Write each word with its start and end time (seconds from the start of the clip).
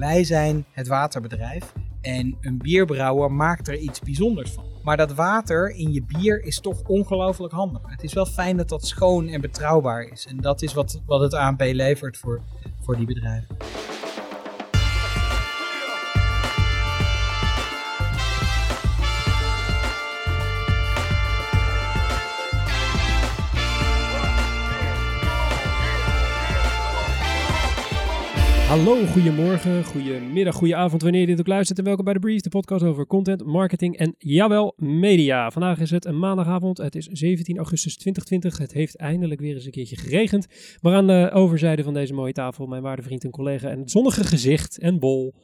Wij 0.00 0.24
zijn 0.24 0.64
het 0.70 0.88
waterbedrijf 0.88 1.72
en 2.00 2.36
een 2.40 2.58
bierbrouwer 2.58 3.32
maakt 3.32 3.68
er 3.68 3.76
iets 3.76 4.00
bijzonders 4.00 4.50
van. 4.50 4.64
Maar 4.82 4.96
dat 4.96 5.14
water 5.14 5.70
in 5.70 5.92
je 5.92 6.02
bier 6.02 6.42
is 6.44 6.60
toch 6.60 6.82
ongelooflijk 6.82 7.52
handig. 7.52 7.82
Het 7.84 8.02
is 8.02 8.12
wel 8.12 8.26
fijn 8.26 8.56
dat 8.56 8.68
dat 8.68 8.86
schoon 8.86 9.28
en 9.28 9.40
betrouwbaar 9.40 10.02
is. 10.02 10.26
En 10.26 10.36
dat 10.36 10.62
is 10.62 10.74
wat, 10.74 11.02
wat 11.06 11.20
het 11.20 11.34
ANP 11.34 11.60
levert 11.60 12.16
voor, 12.16 12.40
voor 12.80 12.96
die 12.96 13.06
bedrijven. 13.06 13.56
Hallo, 28.70 29.06
goedemorgen, 29.06 29.84
goedemiddag, 29.84 30.54
goedenavond 30.54 31.02
wanneer 31.02 31.20
je 31.20 31.26
dit 31.26 31.38
ook 31.38 31.46
luistert 31.46 31.78
en 31.78 31.84
welkom 31.84 32.04
bij 32.04 32.14
de 32.14 32.20
Brief, 32.20 32.40
de 32.40 32.48
podcast 32.48 32.84
over 32.84 33.06
content, 33.06 33.44
marketing 33.44 33.96
en 33.96 34.14
jawel, 34.18 34.74
media. 34.76 35.50
Vandaag 35.50 35.80
is 35.80 35.90
het 35.90 36.04
een 36.04 36.18
maandagavond, 36.18 36.78
het 36.78 36.94
is 36.94 37.06
17 37.06 37.56
augustus 37.56 37.96
2020, 37.96 38.58
het 38.58 38.72
heeft 38.72 38.96
eindelijk 38.96 39.40
weer 39.40 39.54
eens 39.54 39.64
een 39.64 39.70
keertje 39.70 39.96
geregend. 39.96 40.46
Maar 40.80 40.94
aan 40.94 41.06
de 41.06 41.30
overzijde 41.32 41.82
van 41.82 41.94
deze 41.94 42.14
mooie 42.14 42.32
tafel 42.32 42.66
mijn 42.66 42.82
waarde 42.82 43.02
vriend 43.02 43.24
en 43.24 43.30
collega 43.30 43.68
en 43.68 43.78
het 43.78 43.90
zonnige 43.90 44.24
gezicht 44.24 44.78
en 44.78 44.98
bol, 44.98 45.34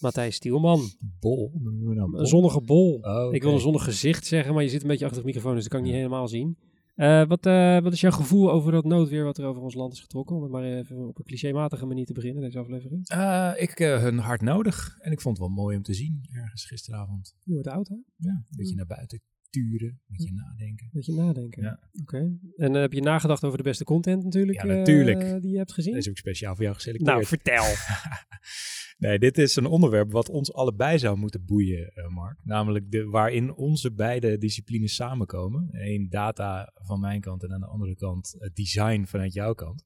Matthijs 0.00 0.34
Stielman. 0.34 0.80
Bol? 1.20 1.52
Nou? 1.94 2.18
Een 2.18 2.26
zonnige 2.26 2.60
bol. 2.60 2.98
Oh, 3.02 3.34
Ik 3.34 3.42
wil 3.42 3.52
een 3.52 3.60
zonnig 3.60 3.84
gezicht 3.84 4.26
zeggen, 4.26 4.54
maar 4.54 4.62
je 4.62 4.68
zit 4.68 4.82
een 4.82 4.88
beetje 4.88 5.04
achter 5.04 5.20
de 5.20 5.26
microfoon, 5.26 5.54
dus 5.54 5.62
dat 5.62 5.72
kan 5.72 5.80
ik 5.80 5.86
niet 5.86 5.96
helemaal 5.96 6.28
zien. 6.28 6.56
Eh, 6.94 7.26
wat, 7.26 7.46
eh, 7.46 7.78
wat 7.78 7.92
is 7.92 8.00
jouw 8.00 8.10
gevoel 8.10 8.50
over 8.50 8.72
dat 8.72 8.84
noodweer 8.84 9.24
wat 9.24 9.38
er 9.38 9.44
over 9.44 9.62
ons 9.62 9.74
land 9.74 9.92
is 9.92 10.00
getrokken? 10.00 10.36
Om 10.36 10.42
het 10.42 10.50
maar 10.50 10.64
even 10.64 11.08
op 11.08 11.18
een 11.18 11.24
clichématige 11.24 11.86
manier 11.86 12.06
te 12.06 12.12
beginnen, 12.12 12.42
deze 12.42 12.58
aflevering. 12.58 13.08
Eh, 13.08 13.52
ik 13.56 13.78
hun 13.78 14.18
hard 14.18 14.40
nodig. 14.40 14.96
En 15.00 15.12
ik 15.12 15.20
vond 15.20 15.38
het 15.38 15.46
wel 15.46 15.56
mooi 15.56 15.76
om 15.76 15.82
te 15.82 15.94
zien 15.94 16.28
ergens 16.32 16.64
gisteravond. 16.64 17.36
Je 17.42 17.52
wordt 17.52 17.68
oud, 17.68 17.88
hè? 17.88 17.96
Ja, 18.16 18.30
een 18.30 18.56
beetje 18.56 18.74
naar 18.74 18.86
buiten 18.86 19.20
turen, 19.50 19.88
een 19.88 20.16
beetje 20.16 20.32
nadenken. 20.32 20.88
Beetje 20.92 21.14
nadenken. 21.14 21.62
Ja. 21.62 21.78
Oké. 22.02 22.38
En 22.56 22.72
heb 22.74 22.92
je 22.92 23.00
nagedacht 23.00 23.44
over 23.44 23.58
de 23.58 23.64
beste 23.64 23.84
content 23.84 24.24
natuurlijk? 24.24 24.62
Ja, 24.62 24.66
natuurlijk. 24.66 25.42
die 25.42 25.50
je 25.50 25.58
hebt 25.58 25.72
gezien? 25.72 25.92
Deze 25.92 26.08
heb 26.08 26.16
ik 26.16 26.22
speciaal 26.22 26.54
voor 26.54 26.64
jou 26.64 26.76
geselecteerd. 26.76 27.10
nou, 27.10 27.26
vertel. 27.26 27.64
nee, 28.98 29.18
dit 29.18 29.38
is 29.38 29.56
een 29.56 29.66
onderwerp 29.66 30.12
wat 30.12 30.28
ons 30.28 30.52
allebei 30.52 30.98
zou 30.98 31.16
moeten 31.16 31.44
boeien, 31.44 31.92
eh, 31.94 32.08
Mark. 32.08 32.38
Namelijk 32.42 32.90
de, 32.90 33.04
waarin 33.04 33.54
onze 33.54 33.92
beide 33.92 34.38
disciplines 34.38 34.94
samenkomen. 34.94 35.68
Eén 35.72 36.08
data 36.10 36.72
van 36.74 37.00
mijn 37.00 37.20
kant 37.20 37.42
en 37.42 37.52
aan 37.52 37.60
de 37.60 37.66
andere 37.66 37.94
kant 37.94 38.36
eh, 38.38 38.50
design 38.54 39.04
vanuit 39.04 39.32
jouw 39.32 39.54
kant. 39.54 39.82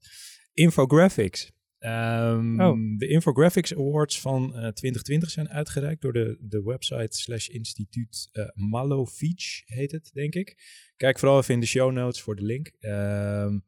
Infographics. 0.53 1.51
Ehm, 1.79 2.61
Oh. 2.61 2.97
De 2.97 3.07
Infographics 3.07 3.75
Awards 3.75 4.21
van 4.21 4.43
eh, 4.43 4.51
2020 4.51 5.29
zijn 5.29 5.49
uitgereikt 5.49 6.01
door 6.01 6.13
de, 6.13 6.37
de 6.41 6.63
website 6.63 7.17
slash 7.17 7.47
instituut 7.47 8.29
eh 8.31 8.45
Malofeach 8.53 9.61
heet 9.65 9.91
het, 9.91 10.09
denk 10.13 10.35
ik. 10.35 10.57
Kijk 10.97 11.19
vooral 11.19 11.39
even 11.39 11.53
in 11.53 11.59
de 11.59 11.65
show 11.65 11.91
notes 11.91 12.21
voor 12.21 12.35
de 12.35 12.43
link. 12.43 12.71
Ehm, 12.79 13.59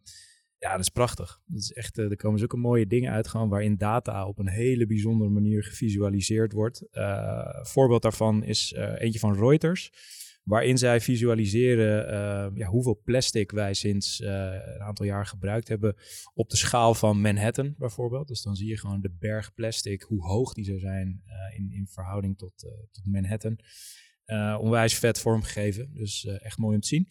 ja, 0.61 0.71
dat 0.71 0.79
is 0.79 0.89
prachtig. 0.89 1.41
Dat 1.45 1.59
is 1.59 1.71
echt, 1.71 1.97
eh, 1.97 2.09
er 2.09 2.15
komen 2.15 2.39
zulke 2.39 2.57
mooie 2.57 2.87
dingen 2.87 3.11
uit 3.11 3.31
waarin 3.31 3.77
data 3.77 4.27
op 4.27 4.39
een 4.39 4.49
hele 4.49 4.85
bijzondere 4.85 5.29
manier 5.29 5.63
gevisualiseerd 5.63 6.51
wordt. 6.51 6.87
Eh, 6.91 7.63
voorbeeld 7.63 8.01
daarvan 8.01 8.43
is 8.43 8.73
eh, 8.73 9.01
eentje 9.01 9.19
van 9.19 9.35
Reuters, 9.35 9.91
waarin 10.43 10.77
zij 10.77 11.01
visualiseren 11.01 12.55
ja, 12.55 12.67
hoeveel 12.67 13.01
plastic 13.03 13.51
wij 13.51 13.73
sinds 13.73 14.19
een 14.19 14.81
aantal 14.81 15.05
jaar 15.05 15.25
gebruikt 15.25 15.67
hebben 15.67 15.95
op 16.33 16.49
de 16.49 16.57
schaal 16.57 16.93
van 16.93 17.21
Manhattan 17.21 17.75
bijvoorbeeld. 17.77 18.27
Dus 18.27 18.41
dan 18.41 18.55
zie 18.55 18.67
je 18.67 18.77
gewoon 18.77 19.01
de 19.01 19.15
berg 19.19 19.53
plastic, 19.53 20.01
hoe 20.01 20.25
hoog 20.25 20.53
die 20.53 20.65
zou 20.65 20.79
zijn 20.79 21.23
in, 21.55 21.71
in 21.71 21.87
verhouding 21.87 22.37
tot, 22.37 22.53
tot 22.91 23.05
Manhattan. 23.05 23.59
Onwijs 24.59 24.95
vet 24.95 25.19
vormgegeven, 25.19 25.93
dus 25.93 26.25
echt 26.25 26.57
mooi 26.57 26.75
om 26.75 26.81
te 26.81 26.87
zien. 26.87 27.07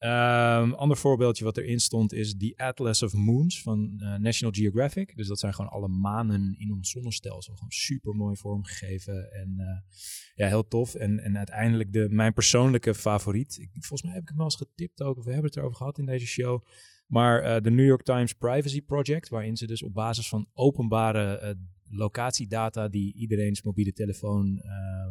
Een 0.00 0.74
ander 0.74 0.96
voorbeeldje 0.96 1.44
wat 1.44 1.56
erin 1.56 1.80
stond 1.80 2.12
is 2.12 2.36
The 2.36 2.52
Atlas 2.56 3.02
of 3.02 3.12
Moons 3.12 3.62
van 3.62 3.94
eh, 3.98 4.14
National 4.14 4.54
Geographic. 4.54 5.16
Dus 5.16 5.26
dat 5.28 5.38
zijn 5.38 5.54
gewoon 5.54 5.70
alle 5.70 5.88
manen 5.88 6.54
in 6.58 6.72
ons 6.72 6.90
zonnestelsel. 6.90 7.54
Gewoon 7.54 7.70
super 7.70 8.14
mooi 8.14 8.36
vormgegeven 8.36 9.32
en 9.32 9.54
eh, 9.58 9.94
ja, 10.34 10.46
heel 10.46 10.68
tof. 10.68 10.94
En, 10.94 11.18
en 11.18 11.36
uiteindelijk 11.36 11.92
de, 11.92 12.06
mijn 12.10 12.32
persoonlijke 12.32 12.94
favoriet. 12.94 13.58
Ik, 13.58 13.70
volgens 13.72 14.02
mij 14.02 14.12
heb 14.12 14.22
ik 14.22 14.28
hem 14.28 14.36
wel 14.36 14.46
eens 14.46 14.56
getipt 14.56 15.02
ook, 15.02 15.18
of 15.18 15.24
we 15.24 15.32
hebben 15.32 15.48
het 15.48 15.58
erover 15.58 15.76
gehad 15.76 15.98
in 15.98 16.06
deze 16.06 16.26
show. 16.26 16.66
Maar 17.06 17.42
eh, 17.42 17.62
de 17.62 17.70
New 17.70 17.86
York 17.86 18.02
Times 18.02 18.32
Privacy 18.32 18.82
Project, 18.82 19.28
waarin 19.28 19.56
ze 19.56 19.66
dus 19.66 19.82
op 19.82 19.94
basis 19.94 20.28
van 20.28 20.48
openbare 20.52 21.56
locatiedata 21.88 22.88
die 22.88 23.14
iedereen's 23.14 23.62
mobiele 23.62 23.92
telefoon 23.92 24.62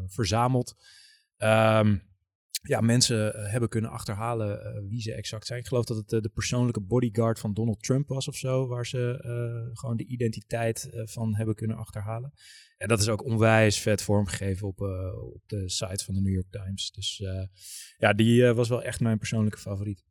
verzamelt. 0.08 0.75
ehm, 1.38 1.97
ja, 2.62 2.81
mensen 2.81 3.34
eh, 3.34 3.52
hebben 3.52 3.70
kunnen 3.70 3.90
achterhalen 3.92 4.64
eh, 4.64 4.81
wie 4.90 5.02
ze 5.02 5.14
exact 5.14 5.46
zijn. 5.46 5.59
Ik 5.59 5.68
geloof 5.68 5.86
dat 5.86 5.97
het 5.97 6.14
eh, 6.14 6.22
de 6.22 6.30
persoonlijke 6.30 6.81
bodyguard 6.81 7.40
van 7.40 7.53
Donald 7.53 7.84
Trump 7.84 8.08
was 8.08 8.28
of 8.28 8.36
zo, 8.36 8.68
waar 8.68 8.86
ze 8.86 9.18
gewoon 9.74 9.97
de 9.97 10.06
identiteit 10.06 10.90
van 11.03 11.36
hebben 11.36 11.56
kunnen 11.56 11.78
achterhalen. 11.78 12.34
En 12.78 12.88
dat 12.88 13.00
is 13.00 13.09
ook 13.09 13.24
onwijs 13.24 13.80
vet 13.80 14.02
vormgegeven 14.02 14.68
op, 14.68 14.81
op 15.34 15.42
de 15.46 15.69
site 15.69 16.03
van 16.06 16.14
de 16.14 16.22
New 16.22 16.34
York 16.34 16.52
Times. 16.52 16.92
Dus 16.92 17.24
ja, 17.98 18.14
die 18.14 18.53
was 18.53 18.69
wel 18.69 18.84
echt 18.84 19.00
mijn 19.00 19.18
persoonlijke 19.18 19.59
favoriet. 19.59 20.03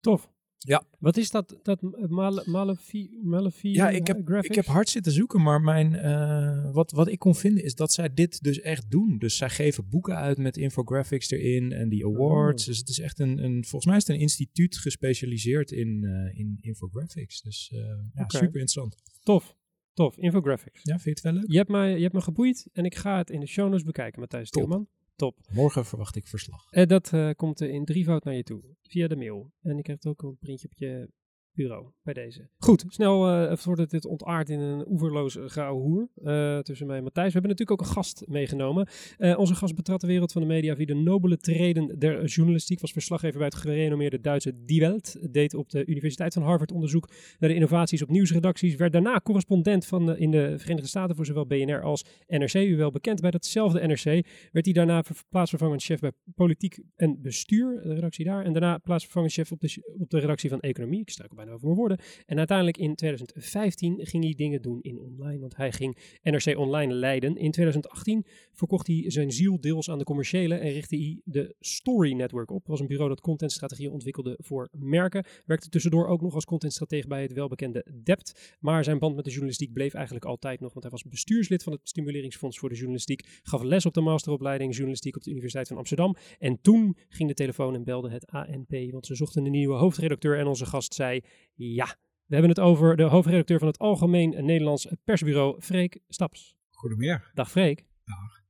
Tof. 0.00 0.31
Ja. 0.68 0.82
Wat 0.98 1.16
is 1.16 1.30
dat, 1.30 1.58
dat 1.62 1.82
Male- 2.08 2.42
Malefi, 2.46 3.18
Malefi 3.22 3.68
Ja, 3.68 3.90
ik 3.90 4.06
heb, 4.06 4.20
graphics? 4.24 4.48
ik 4.48 4.54
heb 4.54 4.64
hard 4.64 4.88
zitten 4.88 5.12
zoeken, 5.12 5.42
maar 5.42 5.60
mijn, 5.60 5.94
eh, 5.94 6.72
wat, 6.72 6.90
wat 6.90 7.08
ik 7.08 7.18
kon 7.18 7.34
vinden 7.34 7.64
is 7.64 7.74
dat 7.74 7.92
zij 7.92 8.14
dit 8.14 8.42
dus 8.42 8.60
echt 8.60 8.90
doen. 8.90 9.18
Dus 9.18 9.36
zij 9.36 9.50
geven 9.50 9.88
boeken 9.88 10.16
uit 10.16 10.38
met 10.38 10.56
infographics 10.56 11.30
erin 11.30 11.72
en 11.72 11.88
die 11.88 12.06
awards. 12.06 12.62
Oh. 12.62 12.68
Dus 12.68 12.78
het 12.78 12.88
is 12.88 12.98
echt 12.98 13.18
een, 13.18 13.44
een, 13.44 13.64
volgens 13.64 13.84
mij 13.84 13.96
is 13.96 14.06
het 14.06 14.16
een 14.16 14.22
instituut 14.22 14.78
gespecialiseerd 14.78 15.70
in, 15.70 16.04
eh, 16.04 16.38
in 16.38 16.58
infographics. 16.60 17.40
Dus 17.42 17.70
eh, 17.72 17.78
ja, 18.14 18.24
super 18.28 18.42
interessant. 18.44 18.96
Tof. 19.22 19.56
Tof. 19.94 20.16
Infographics. 20.16 20.80
Ja, 20.82 20.98
vind 20.98 21.04
je 21.04 21.10
het 21.10 21.20
wel 21.20 21.32
leuk? 21.32 21.50
Je 21.52 21.56
hebt, 21.56 21.70
mij, 21.70 21.94
je 21.96 22.02
hebt 22.02 22.14
me 22.14 22.20
geboeid 22.20 22.68
en 22.72 22.84
ik 22.84 22.94
ga 22.94 23.18
het 23.18 23.30
in 23.30 23.40
de 23.40 23.46
show 23.46 23.68
notes 23.68 23.84
bekijken, 23.84 24.20
Matthijs 24.20 24.50
Top. 24.50 24.86
Top. 25.16 25.38
Morgen 25.52 25.84
verwacht 25.86 26.16
ik 26.16 26.26
verslag. 26.26 26.70
En 26.70 26.88
dat 26.88 27.12
eh, 27.12 27.30
komt 27.36 27.60
eh, 27.60 27.72
in 27.72 27.84
drievoud 27.84 28.24
naar 28.24 28.34
je 28.34 28.42
toe, 28.42 28.62
via 28.82 29.08
de 29.08 29.16
mail. 29.16 29.52
En 29.62 29.78
ik 29.78 29.86
heb 29.86 29.96
het 29.96 30.06
ook 30.06 30.22
een 30.22 30.36
printje 30.38 30.68
op 30.68 30.78
je 30.78 31.10
bureau, 31.54 31.86
bij 32.02 32.14
deze. 32.14 32.48
Goed, 32.58 32.84
snel 32.88 33.28
eh 33.28 33.56
voordat 33.56 33.90
dit 33.90 34.04
ontaart 34.04 34.48
in 34.48 34.60
een 34.60 34.88
oeverloos 34.88 35.38
hoer 35.70 36.08
eh 36.24 36.58
tussen 36.58 36.86
mij 36.86 36.96
en 36.96 37.02
Matthijs. 37.02 37.26
We 37.26 37.32
hebben 37.32 37.50
natuurlijk 37.50 37.80
ook 37.80 37.86
een 37.86 37.94
gast 37.94 38.24
meegenomen. 38.26 38.88
Eh, 39.18 39.38
onze 39.38 39.54
gast 39.54 39.74
betrad 39.74 40.00
de 40.00 40.06
wereld 40.06 40.32
van 40.32 40.42
de 40.42 40.48
media 40.48 40.76
via 40.76 40.86
de 40.86 40.94
nobele 40.94 41.36
treden 41.36 41.98
der 41.98 42.24
journalistiek. 42.24 42.80
Was 42.80 42.92
verslaggever 42.92 43.38
bij 43.38 43.46
het 43.46 43.56
gerenommeerde 43.56 44.20
Duitse 44.20 44.64
Die 44.64 44.80
Welt. 44.80 45.32
Deed 45.32 45.54
op 45.54 45.70
de 45.70 45.84
Universiteit 45.86 46.32
van 46.34 46.42
Harvard 46.42 46.72
onderzoek 46.72 47.08
naar 47.38 47.48
de 47.48 47.54
innovaties 47.54 48.02
op 48.02 48.08
nieuwsredacties. 48.08 48.74
Werd 48.76 48.92
daarna 48.92 49.20
correspondent 49.20 49.86
van, 49.86 50.10
eh, 50.10 50.20
in 50.20 50.30
de 50.30 50.58
Verenigde 50.58 50.88
Staten 50.88 51.16
voor 51.16 51.26
zowel 51.26 51.46
BNR 51.46 51.82
als 51.82 52.04
NRC. 52.26 52.54
U 52.54 52.76
wel 52.76 52.90
bekend 52.90 53.20
bij 53.20 53.30
datzelfde 53.30 53.86
NRC. 53.86 54.26
Werd 54.52 54.64
hij 54.64 54.74
daarna 54.74 55.02
ver- 55.02 55.22
plaatsvervangend 55.28 55.82
chef 55.82 56.00
bij 56.00 56.12
politiek 56.34 56.78
en 56.96 57.22
bestuur, 57.22 57.82
de 57.82 57.94
redactie 57.94 58.24
daar. 58.24 58.44
En 58.44 58.52
daarna 58.52 58.78
plaatsvervangend 58.78 59.32
chef 59.32 59.52
op 59.52 59.60
de, 59.60 59.96
op 59.98 60.10
de 60.10 60.18
redactie 60.18 60.50
van 60.50 60.60
economie. 60.60 61.00
Ik 61.00 61.10
struikel 61.10 61.36
bijna 61.44 61.58
woorden. 61.58 61.98
En 62.26 62.38
uiteindelijk 62.38 62.76
in 62.76 62.94
2015 62.94 64.06
ging 64.06 64.24
hij 64.24 64.34
dingen 64.34 64.62
doen 64.62 64.80
in 64.82 64.98
online, 64.98 65.38
want 65.38 65.56
hij 65.56 65.72
ging 65.72 66.18
NRC 66.22 66.58
Online 66.58 66.94
leiden. 66.94 67.36
In 67.36 67.50
2018 67.50 68.26
verkocht 68.52 68.86
hij 68.86 69.04
zijn 69.06 69.30
ziel 69.30 69.60
deels 69.60 69.90
aan 69.90 69.98
de 69.98 70.04
commerciële 70.04 70.54
en 70.54 70.72
richtte 70.72 70.96
hij 70.96 71.20
de 71.24 71.54
Story 71.60 72.12
Network 72.12 72.50
op. 72.50 72.58
Dat 72.58 72.68
was 72.68 72.80
een 72.80 72.86
bureau 72.86 73.08
dat 73.08 73.20
contentstrategieën 73.20 73.90
ontwikkelde 73.90 74.38
voor 74.42 74.68
merken. 74.72 75.24
Werkte 75.46 75.68
tussendoor 75.68 76.06
ook 76.06 76.20
nog 76.20 76.34
als 76.34 76.44
contentstratege 76.44 77.06
bij 77.08 77.22
het 77.22 77.32
welbekende 77.32 77.86
Dept. 78.02 78.56
Maar 78.60 78.84
zijn 78.84 78.98
band 78.98 79.14
met 79.14 79.24
de 79.24 79.30
journalistiek 79.30 79.72
bleef 79.72 79.94
eigenlijk 79.94 80.24
altijd 80.24 80.60
nog, 80.60 80.72
want 80.72 80.82
hij 80.84 80.92
was 80.92 81.04
bestuurslid 81.04 81.62
van 81.62 81.72
het 81.72 81.80
Stimuleringsfonds 81.84 82.58
voor 82.58 82.68
de 82.68 82.74
Journalistiek. 82.74 83.40
Gaf 83.42 83.62
les 83.62 83.86
op 83.86 83.94
de 83.94 84.00
masteropleiding 84.00 84.72
journalistiek 84.72 85.16
op 85.16 85.22
de 85.22 85.30
Universiteit 85.30 85.68
van 85.68 85.76
Amsterdam. 85.76 86.16
En 86.38 86.60
toen 86.60 86.96
ging 87.08 87.28
de 87.28 87.34
telefoon 87.34 87.74
en 87.74 87.84
belde 87.84 88.10
het 88.10 88.26
ANP, 88.26 88.90
want 88.90 89.06
ze 89.06 89.14
zochten 89.14 89.44
een 89.44 89.50
nieuwe 89.50 89.74
hoofdredacteur. 89.74 90.38
En 90.38 90.46
onze 90.46 90.66
gast 90.66 90.94
zei, 90.94 91.20
ja, 91.54 91.96
we 92.26 92.34
hebben 92.34 92.50
het 92.50 92.60
over 92.60 92.96
de 92.96 93.02
hoofdredacteur 93.02 93.58
van 93.58 93.68
het 93.68 93.78
Algemeen 93.78 94.44
Nederlands 94.44 94.86
Persbureau, 95.04 95.60
Freek 95.60 95.98
Staps. 96.08 96.56
Goedemiddag. 96.70 97.30
Dag 97.34 97.50
Freek. 97.50 97.84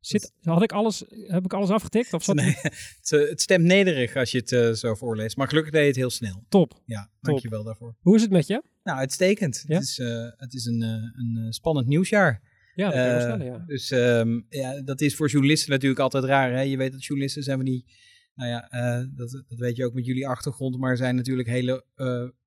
Zit, 0.02 0.32
had 0.40 0.62
ik 0.62 0.72
alles, 0.72 1.04
heb 1.08 1.44
ik 1.44 1.52
alles 1.52 1.70
afgetikt? 1.70 2.12
Of 2.12 2.22
zat 2.22 2.34
Nee, 2.34 2.54
het, 3.00 3.10
het 3.10 3.40
stemt 3.40 3.64
nederig 3.64 4.16
als 4.16 4.30
je 4.30 4.38
het 4.38 4.52
eh, 4.52 4.70
zo 4.70 4.94
voorleest. 4.94 5.36
Maar 5.36 5.48
gelukkig 5.48 5.72
deed 5.72 5.80
je 5.80 5.86
het 5.86 5.96
heel 5.96 6.10
snel. 6.10 6.44
Top. 6.48 6.82
Ja, 6.86 7.10
dankjewel 7.20 7.64
daarvoor. 7.64 7.96
Hoe 8.00 8.16
is 8.16 8.22
het 8.22 8.30
met 8.30 8.46
je? 8.46 8.62
Nou, 8.82 8.98
uitstekend. 8.98 9.64
Ja? 9.66 9.74
Het 9.74 9.82
is, 9.82 9.98
eh, 9.98 10.26
het 10.36 10.54
is 10.54 10.64
een, 10.64 10.82
eh, 10.82 10.88
een 10.90 11.52
spannend 11.52 11.86
nieuwsjaar. 11.86 12.42
Ja, 12.74 12.90
dat 12.90 12.94
kan 12.94 13.20
stellen, 13.20 13.46
ja. 13.46 13.64
Dus 13.66 13.90
ehm, 13.90 14.40
ja, 14.48 14.82
dat 14.82 15.00
is 15.00 15.16
voor 15.16 15.28
journalisten 15.28 15.70
natuurlijk 15.70 16.00
altijd 16.00 16.24
raar. 16.24 16.52
Hè? 16.52 16.60
Je 16.60 16.76
weet 16.76 16.92
dat 16.92 17.04
journalisten 17.04 17.42
zijn 17.42 17.58
we 17.58 17.64
niet... 17.64 17.92
Nou 18.34 18.50
ja, 18.50 18.68
dat, 19.14 19.30
dat 19.48 19.58
weet 19.58 19.76
je 19.76 19.84
ook 19.84 19.94
met 19.94 20.06
jullie 20.06 20.28
achtergrond. 20.28 20.78
Maar 20.78 20.96
zijn 20.96 21.14
natuurlijk 21.16 21.48
hele 21.48 21.84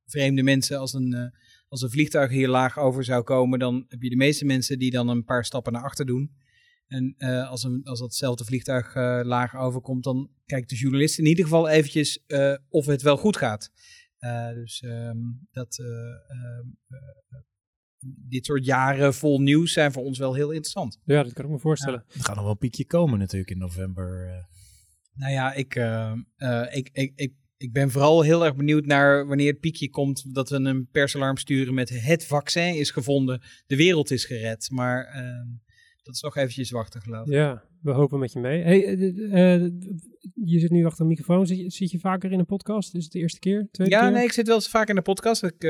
vreemde 0.06 0.44
mensen 0.44 0.80
als 0.80 0.94
een, 0.94 1.13
eh, 1.13 1.40
als 1.68 1.81
een 1.81 1.90
vliegtuig 1.90 2.31
hier 2.31 2.48
laag 2.48 2.80
over 2.80 3.04
zou 3.04 3.24
komen, 3.24 3.60
dan 3.60 3.86
heb 3.88 4.02
je 4.02 4.10
de 4.10 4.16
meeste 4.16 4.46
mensen 4.46 4.80
die 4.80 4.92
dan 4.92 5.07
een 5.07 5.24
paar 5.24 5.46
stappen 5.46 5.74
naar 5.74 5.84
achter 5.84 6.06
doen. 6.06 6.31
En 6.88 7.13
eh, 7.18 7.50
als, 7.50 7.63
een, 7.63 7.84
als 7.84 8.00
datzelfde 8.00 8.46
vliegtuig 8.46 8.96
uh, 8.96 9.19
laag 9.24 9.56
overkomt, 9.56 10.04
dan 10.04 10.30
kijkt 10.46 10.69
de 10.69 10.75
journalist 10.75 11.19
in 11.19 11.25
ieder 11.25 11.44
geval 11.44 11.69
eventjes 11.69 12.24
uh, 12.28 12.56
of 12.69 12.86
het 12.86 13.02
wel 13.02 13.18
goed 13.18 13.38
gaat. 13.38 13.72
dus 14.54 14.84
um, 14.86 15.48
dat, 15.52 15.80
ehm, 15.80 16.68
dit 18.28 18.46
soort 18.46 18.66
jaren 18.66 19.13
vol 19.13 19.42
nieuws 19.42 19.74
zijn 19.74 19.92
voor 19.92 20.04
ons 20.04 20.18
wel 20.18 20.34
heel 20.34 20.50
interessant. 20.50 21.00
Ja, 21.04 21.24
dat 21.24 21.34
kan 21.34 21.46
ik 21.46 21.52
me 21.52 21.60
voorstellen. 21.60 22.04
Ja, 22.07 22.16
er 22.16 22.24
gaat 22.24 22.36
nog 22.36 22.44
wel 22.44 22.54
een 22.54 22.57
piekje 22.57 22.86
komen 22.86 23.19
natuurlijk 23.19 23.52
in 23.52 23.57
november. 23.57 24.46
Nou 25.13 25.31
ja, 25.31 25.54
ik, 25.54 25.75
ik, 26.72 26.90
ik, 26.94 27.12
ik 27.16 27.34
ik 27.57 27.74
ben 27.74 27.92
vooral 27.92 28.22
heel 28.22 28.46
erg 28.46 28.56
benieuwd 28.56 28.86
naar 28.86 29.28
wanneer 29.28 29.52
het 29.52 29.60
piekje 29.60 29.90
komt 29.90 30.34
dat 30.34 30.50
we 30.50 30.56
een 30.56 30.88
persalarm 30.92 31.38
sturen 31.38 31.74
met 31.74 31.90
het 31.90 32.25
vaccin 32.25 32.75
is 32.75 32.92
gevonden, 32.92 33.42
de 33.68 33.75
wereld 33.75 34.12
is 34.12 34.25
gered. 34.25 34.69
Maar 34.72 35.16
uh, 35.16 35.57
dat 36.04 36.16
is 36.16 36.22
nog 36.22 36.36
eventjes 36.36 36.72
wachten 36.72 37.02
geloof 37.02 37.28
ik. 37.28 37.34
Ja, 37.34 37.63
we 37.81 37.92
hopen 37.92 38.19
met 38.19 38.31
je 38.31 38.40
mee. 38.40 38.63
Hey, 38.63 38.96
uh, 38.96 39.69
je 40.34 40.60
zit 40.60 40.69
nu 40.69 40.86
achter 40.86 41.02
een 41.02 41.07
microfoon. 41.07 41.48
Zit 41.48 41.57
je, 41.57 41.69
zit 41.69 41.92
je, 41.92 42.00
vaker 42.00 42.31
in 42.31 42.40
een 42.40 42.46
podcast? 42.46 42.96
Is 42.96 43.04
het 43.04 43.13
de 43.13 43.19
eerste 43.19 43.40
keer? 43.40 43.68
Tweede 43.72 43.94
ja, 43.94 44.02
keer? 44.02 44.12
nee, 44.12 44.24
ik 44.24 44.31
zit 44.31 44.48
wel 44.48 44.56
eens 44.56 44.69
vaak 44.69 44.90
in 44.90 44.98
een 44.98 45.04
podcast. 45.04 45.44
Ik, 45.44 45.63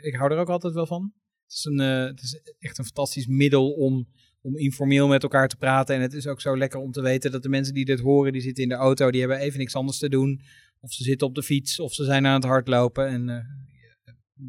ik 0.00 0.14
hou 0.14 0.32
er 0.32 0.38
ook 0.38 0.48
altijd 0.48 0.74
wel 0.74 0.86
van. 0.86 1.12
Het 1.42 1.56
is, 1.56 1.64
een, 1.64 1.78
het 1.78 2.22
is 2.22 2.40
echt 2.58 2.78
een 2.78 2.84
fantastisch 2.84 3.26
middel 3.26 3.70
om 3.72 4.06
om 4.46 4.56
informeel 4.56 5.08
met 5.08 5.22
elkaar 5.22 5.48
te 5.48 5.56
praten. 5.56 5.94
En 5.94 6.00
het 6.00 6.12
is 6.12 6.26
ook 6.26 6.40
zo 6.40 6.56
lekker 6.56 6.80
om 6.80 6.92
te 6.92 7.00
weten 7.00 7.30
dat 7.30 7.42
de 7.42 7.48
mensen 7.48 7.74
die 7.74 7.84
dit 7.84 8.00
horen, 8.00 8.32
die 8.32 8.42
zitten 8.42 8.62
in 8.62 8.68
de 8.68 8.74
auto, 8.74 9.10
die 9.10 9.20
hebben 9.20 9.38
even 9.38 9.58
niks 9.58 9.74
anders 9.74 9.98
te 9.98 10.08
doen. 10.08 10.40
Of 10.80 10.92
ze 10.92 11.02
zitten 11.02 11.26
op 11.26 11.34
de 11.34 11.42
fiets, 11.42 11.80
of 11.80 11.92
ze 11.92 12.04
zijn 12.04 12.26
aan 12.26 12.34
het 12.34 12.44
hardlopen. 12.44 13.08
En 13.08 13.28
uh, 13.28 13.36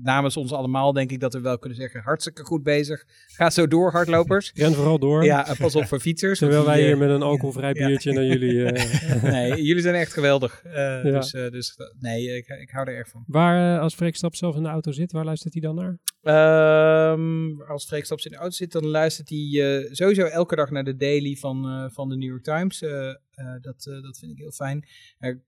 namens 0.04 0.38
ons 0.38 0.52
allemaal 0.52 0.94
denk 0.94 1.12
ik 1.12 1.20
dat 1.20 1.34
we 1.34 1.40
wel 1.40 1.60
kunnen 1.60 1.78
zeggen, 1.78 2.02
hartstikke 2.02 2.44
goed 2.44 2.64
bezig. 2.64 3.06
Ga 3.28 3.50
zo 3.50 3.68
door, 3.68 3.92
hardlopers. 3.92 4.52
Ren 4.56 4.74
vooral 4.74 5.00
door. 5.00 5.24
Ja, 5.24 5.56
pas 5.58 5.76
op 5.76 5.86
voor 5.86 6.00
fietsers. 6.00 6.40
Terwijl 6.40 6.66
wij 6.66 6.84
hier 6.84 6.98
met 6.98 7.10
een 7.10 7.22
alcoholvrij 7.22 7.74
biertje 7.74 8.14
naar 8.14 8.26
jullie... 8.26 8.54
Uh... 8.54 9.24
nee, 9.34 9.64
jullie 9.64 9.82
zijn 9.82 9.96
echt 9.96 10.14
geweldig. 10.14 10.64
Ja. 10.64 11.02
Dus, 11.02 11.32
dus 11.32 11.78
nee, 12.00 12.38
ik, 12.38 12.48
ik 12.48 12.70
hou 12.70 12.88
er 12.88 12.96
erg 12.96 13.10
van. 13.10 13.24
Waar, 13.28 13.80
als 13.80 13.96
Freek 13.96 14.16
Stap 14.16 14.36
zelf 14.36 14.56
in 14.56 14.64
de 14.64 14.70
auto 14.70 14.92
zit, 14.92 15.12
waar 15.12 15.26
luistert 15.26 15.54
hij 15.54 15.62
dan 15.62 15.76
naar? 15.76 16.00
Um, 16.28 17.62
als 17.62 17.86
Freek 17.86 18.06
Staps 18.06 18.26
in 18.26 18.32
de 18.32 18.38
auto 18.38 18.56
zit, 18.56 18.72
dan 18.72 18.86
luistert 18.88 19.30
hij 19.30 19.38
uh, 19.38 19.92
sowieso 19.92 20.26
elke 20.26 20.56
dag 20.56 20.70
naar 20.70 20.84
de 20.84 20.96
daily 20.96 21.36
van, 21.36 21.66
uh, 21.66 21.90
van 21.90 22.10
de 22.10 22.16
New 22.16 22.30
York 22.30 22.44
Times. 22.44 22.82
Uh, 22.82 23.14
dat, 23.62 23.84
dat 23.84 24.18
vind 24.18 24.32
ik 24.32 24.38
heel 24.38 24.52
fijn. 24.52 24.88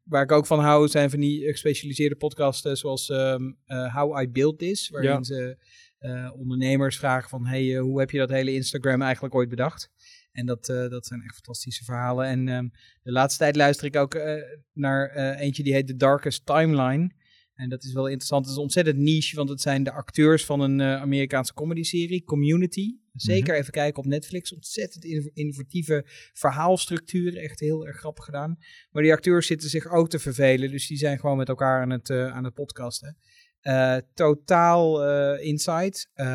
waar 0.03 0.23
ik 0.23 0.31
ook 0.31 0.45
van 0.45 0.59
hou 0.59 0.87
zijn 0.87 1.09
van 1.09 1.19
die 1.19 1.47
gespecialiseerde 1.47 2.15
podcasts 2.15 2.71
zoals 2.79 3.09
um, 3.09 3.57
How 3.93 4.21
I 4.21 4.29
Build 4.29 4.59
This. 4.59 4.89
Waarin 4.89 5.09
ja. 5.09 5.23
ze 5.23 5.57
ondernemers 6.33 6.97
vragen 6.97 7.29
van, 7.29 7.45
hey, 7.45 7.77
hoe 7.77 7.99
heb 7.99 8.11
je 8.11 8.17
dat 8.17 8.29
hele 8.29 8.53
Instagram 8.53 9.01
eigenlijk 9.01 9.35
ooit 9.35 9.49
bedacht? 9.49 9.89
En 10.31 10.45
dat, 10.45 10.65
dat 10.65 11.05
zijn 11.05 11.21
echt 11.21 11.35
fantastische 11.35 11.83
verhalen. 11.83 12.25
En 12.25 12.47
um, 12.47 12.71
de 13.03 13.11
laatste 13.11 13.39
tijd 13.39 13.55
luister 13.55 13.85
ik 13.85 13.95
ook 13.95 14.19
naar 14.73 15.35
eentje 15.35 15.63
die 15.63 15.73
heet 15.73 15.87
The 15.87 15.95
Darkest 15.95 16.45
Timeline. 16.45 17.11
En 17.53 17.69
dat 17.69 17.83
is 17.83 17.93
wel 17.93 18.07
interessant. 18.07 18.45
Het 18.45 18.53
is 18.53 18.61
ontzettend 18.61 18.97
niche, 18.97 19.35
want 19.35 19.49
het 19.49 19.61
zijn 19.61 19.83
de 19.83 19.91
acteurs 19.91 20.45
van 20.45 20.59
een 20.59 20.81
Amerikaanse 20.81 21.53
comedy-serie, 21.53 22.23
Community. 22.23 22.95
Zeker 23.21 23.43
mm 23.43 23.49
-hmm. 23.49 23.59
even 23.59 23.71
kijken 23.73 24.03
op 24.03 24.09
Netflix. 24.09 24.53
Ontzettend 24.53 25.05
innovatieve 25.33 26.05
verhaalstructuren. 26.33 27.41
Echt 27.41 27.59
heel 27.59 27.87
erg 27.87 27.97
grappig 27.97 28.25
gedaan. 28.25 28.57
Maar 28.91 29.03
die 29.03 29.13
acteurs 29.13 29.47
zitten 29.47 29.69
zich 29.69 29.87
ook 29.87 30.09
te 30.09 30.19
vervelen. 30.19 30.71
Dus 30.71 30.87
die 30.87 30.97
zijn 30.97 31.19
gewoon 31.19 31.37
met 31.37 31.49
elkaar 31.49 31.81
aan 31.81 31.89
het, 31.89 32.09
uh, 32.09 32.35
aan 32.35 32.43
het 32.43 32.53
podcasten. 32.53 33.17
Uh, 33.63 33.95
totaal 34.13 35.09
uh, 35.09 35.45
insight, 35.45 36.09
uh, 36.15 36.25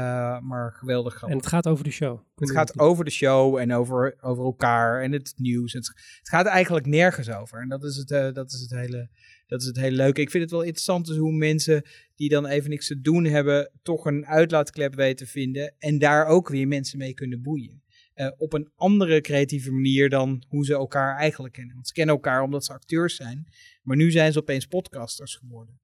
maar 0.41 0.73
geweldig 0.73 1.15
grappig. 1.15 1.37
En 1.37 1.43
het 1.43 1.53
gaat 1.53 1.67
over 1.67 1.85
de 1.85 1.91
show. 1.91 2.21
Het 2.35 2.51
gaat 2.51 2.79
over 2.79 3.05
de 3.05 3.11
show 3.11 3.57
en 3.57 3.73
over, 3.73 4.17
over 4.21 4.45
elkaar 4.45 5.03
en 5.03 5.13
het 5.13 5.33
nieuws. 5.37 5.73
Het, 5.73 5.87
het 6.19 6.29
gaat 6.29 6.47
eigenlijk 6.47 6.87
nergens 6.87 7.31
over. 7.31 7.61
En 7.61 7.69
dat 7.69 7.85
is 7.85 7.97
het, 7.97 8.35
dat 8.35 8.53
is 8.53 8.61
het 8.61 8.71
hele 8.71 9.09
dat 9.55 9.63
is 9.63 9.69
het 9.69 9.85
hele 9.85 9.97
leuke. 9.97 10.21
Ik 10.21 10.31
vind 10.31 10.43
het 10.43 10.53
wel 10.53 10.63
interessant 10.63 11.07
dus 11.07 11.17
hoe 11.17 11.33
mensen 11.33 11.83
die 12.15 12.29
dan 12.29 12.47
even 12.47 12.71
niks 12.71 12.87
te 12.87 13.01
doen 13.01 13.25
hebben, 13.25 13.71
toch 13.83 14.05
een 14.07 14.27
uitlaatklep 14.27 14.95
weten 14.95 15.27
te 15.27 15.33
vinden. 15.33 15.75
En 15.79 15.99
daar 15.99 16.27
ook 16.27 16.49
weer 16.49 16.69
mensen 16.69 16.99
mee 16.99 17.15
kunnen 17.15 17.43
boeien. 17.43 17.83
Uh, 18.15 18.31
op 18.37 18.53
een 18.53 18.71
andere 18.75 19.21
creatieve 19.21 19.73
manier 19.73 20.09
dan 20.09 20.45
hoe 20.49 20.65
ze 20.65 20.75
elkaar 20.75 21.17
eigenlijk 21.17 21.55
kennen. 21.55 21.75
Want 21.75 21.87
ze 21.87 21.93
kennen 21.93 22.15
elkaar 22.15 22.43
omdat 22.43 22.65
ze 22.65 22.73
acteurs 22.73 23.17
zijn. 23.17 23.47
Maar 23.83 23.97
nu 23.97 24.11
zijn 24.11 24.33
ze 24.33 24.39
opeens 24.39 24.67
podcasters 24.67 25.35
geworden. 25.35 25.81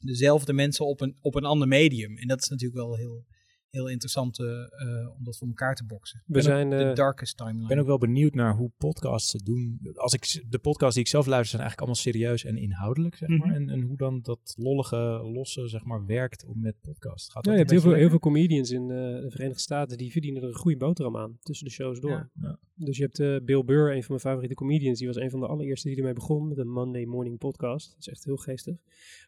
Dezelfde 0.00 0.52
mensen 0.52 0.86
op 0.86 1.00
een, 1.00 1.16
op 1.20 1.34
een 1.34 1.44
ander 1.44 1.68
medium. 1.68 2.18
En 2.18 2.28
dat 2.28 2.40
is 2.40 2.48
natuurlijk 2.48 2.80
wel 2.80 2.96
heel, 2.96 3.24
heel 3.74 3.88
interessant 3.88 4.38
uh, 4.38 4.46
om 5.16 5.24
dat 5.24 5.36
voor 5.36 5.48
elkaar 5.48 5.74
te 5.74 5.84
boksen. 5.84 6.22
We 6.26 6.42
zijn 6.42 6.70
de 6.70 6.90
darkest 6.94 7.36
timeline. 7.36 7.62
Ik 7.62 7.68
ben 7.68 7.78
ook 7.78 7.86
wel 7.86 7.98
benieuwd 7.98 8.34
naar 8.34 8.54
hoe 8.54 8.70
podcasts 8.78 9.32
het 9.32 9.44
doen. 9.44 9.80
Als 9.94 10.12
ik 10.12 10.44
de 10.48 10.58
podcasts 10.58 10.94
die 10.94 11.04
ik 11.04 11.10
zelf 11.10 11.26
luister 11.26 11.58
zijn 11.58 11.62
eigenlijk 11.62 11.80
allemaal 11.80 12.12
serieus 12.12 12.44
en 12.44 12.56
inhoudelijk, 12.56 13.16
zeg 13.16 13.28
maar. 13.28 13.38
Mm 13.38 13.44
-hmm. 13.44 13.54
en, 13.54 13.68
en, 13.68 13.80
hoe 13.80 13.96
dan 13.96 14.20
dat 14.22 14.54
lollige, 14.56 14.96
losse, 15.32 15.68
zeg 15.68 15.84
maar, 15.84 16.06
werkt 16.06 16.44
om 16.44 16.60
met 16.60 16.80
podcasts. 16.80 17.32
Gaat 17.32 17.44
ja, 17.44 17.52
je 17.52 17.58
hebt 17.58 17.70
heel 17.70 17.80
veel, 17.80 17.92
heel 17.92 18.08
veel 18.08 18.18
comedians 18.18 18.70
in 18.70 18.82
uh, 18.82 18.88
de 18.88 19.30
Verenigde 19.30 19.60
Staten 19.60 19.98
die 19.98 20.12
verdienen 20.12 20.42
er 20.42 20.48
een 20.48 20.54
goede 20.54 20.76
boterham 20.76 21.16
aan 21.16 21.38
tussen 21.42 21.66
de 21.66 21.72
shows 21.72 22.00
door. 22.00 22.10
Ja. 22.10 22.30
Ja. 22.42 22.58
Dus 22.74 22.96
je 22.96 23.02
hebt 23.02 23.18
uh, 23.18 23.36
Bill 23.44 23.64
Burr, 23.64 23.86
een 23.86 24.02
van 24.02 24.06
mijn 24.08 24.20
favoriete 24.20 24.54
comedians, 24.54 24.98
die 24.98 25.06
was 25.06 25.16
een 25.16 25.30
van 25.30 25.40
de 25.40 25.46
allereerste 25.46 25.88
die 25.88 25.96
ermee 25.96 26.12
begon 26.12 26.48
met 26.48 26.58
een 26.58 26.70
Monday 26.70 27.04
Morning 27.04 27.38
Podcast. 27.38 27.88
Dat 27.90 28.00
is 28.00 28.08
echt 28.08 28.24
heel 28.24 28.36
geestig. 28.36 28.76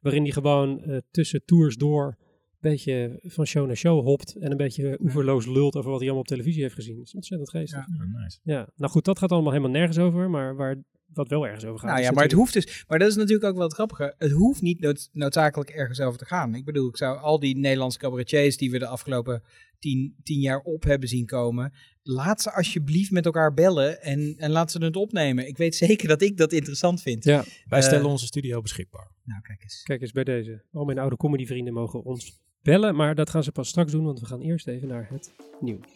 Waarin 0.01 0.23
die 0.23 0.33
gewoon 0.33 1.03
tussen 1.11 1.45
tours 1.45 1.77
door 1.77 2.17
beetje 2.61 3.19
van 3.23 3.47
show 3.47 3.67
naar 3.67 3.77
show 3.77 4.05
hopt 4.05 4.35
en 4.35 4.51
een 4.51 4.57
beetje 4.57 4.99
oeverloos 5.01 5.47
lult 5.47 5.77
over 5.77 5.91
wat 5.91 6.01
hij 6.01 6.09
allemaal 6.09 6.21
op 6.21 6.27
televisie 6.27 6.63
heeft 6.63 6.75
gezien. 6.75 6.97
Dat 6.97 7.07
is 7.07 7.15
ontzettend 7.15 7.51
geestig. 7.51 7.79
Ja, 7.79 8.21
nice. 8.21 8.39
ja, 8.43 8.69
nou 8.77 8.93
goed, 8.93 9.05
dat 9.05 9.19
gaat 9.19 9.33
allemaal 9.33 9.53
helemaal 9.53 9.73
nergens 9.73 9.99
over, 9.99 10.31
maar 10.31 10.57
waar 10.57 10.77
wat 11.13 11.29
wel 11.29 11.47
ergens 11.47 11.65
over 11.65 11.79
gaat. 11.79 11.91
Nou 11.91 12.03
ja, 12.03 12.11
maar 12.11 12.23
het 12.23 12.33
hoeft 12.33 12.53
dus, 12.53 12.85
maar 12.89 12.99
dat 12.99 13.09
is 13.09 13.17
natuurlijk 13.17 13.45
ook 13.45 13.55
wel 13.55 13.65
het 13.65 13.75
grappige. 13.75 14.15
Het 14.19 14.31
hoeft 14.31 14.63
niet 14.63 14.81
nood, 14.81 15.09
noodzakelijk 15.13 15.71
ergens 15.71 16.01
over 16.01 16.19
te 16.19 16.25
gaan. 16.25 16.55
Ik 16.55 16.65
bedoel, 16.65 16.89
ik 16.89 16.97
zou 16.97 17.19
al 17.19 17.41
die 17.41 17.59
Nederlandse 17.59 17.99
cabaretiers 17.99 18.57
die 18.57 18.71
we 18.71 18.79
de 18.79 18.87
afgelopen 18.87 19.43
tien, 19.79 20.17
tien 20.23 20.41
jaar 20.41 20.61
op 20.61 20.83
hebben 20.83 21.09
zien 21.09 21.27
komen, 21.27 21.73
laat 22.03 22.43
ze 22.43 22.53
alsjeblieft 22.53 23.11
met 23.11 23.25
elkaar 23.25 23.55
bellen 23.55 24.03
en, 24.03 24.35
en 24.37 24.51
laat 24.51 24.71
ze 24.71 24.85
het 24.85 24.97
opnemen. 24.97 25.47
Ik 25.47 25.57
weet 25.57 25.75
zeker 25.75 26.09
dat 26.09 26.23
ik 26.23 26.37
dat 26.37 26.53
interessant 26.53 27.03
vind. 27.03 27.25
Ja, 27.25 27.45
wij 27.69 27.83
stellen 27.83 28.05
uh, 28.05 28.11
onze 28.11 28.27
studio 28.27 28.61
beschikbaar. 28.61 29.11
Nou, 29.25 29.41
kijk 29.41 29.63
eens. 29.63 29.83
Kijk 29.83 30.01
eens 30.01 30.13
bij 30.13 30.25
deze. 30.25 30.63
Al 30.73 30.85
mijn 30.85 30.99
oude 30.99 31.17
comedyvrienden 31.17 31.75
mogen 31.75 32.03
ons 32.05 32.41
bellen, 32.67 32.95
maar 32.95 33.15
dat 33.15 33.31
gaan 33.31 33.43
ze 33.43 33.53
pas 33.53 33.69
straks 33.69 33.93
doen, 33.93 34.05
want 34.05 34.21
we 34.21 34.27
gaan 34.27 34.41
eerst 34.41 34.69
even 34.69 34.89
naar 34.89 35.09
het 35.11 35.33
nieuws. 35.61 35.87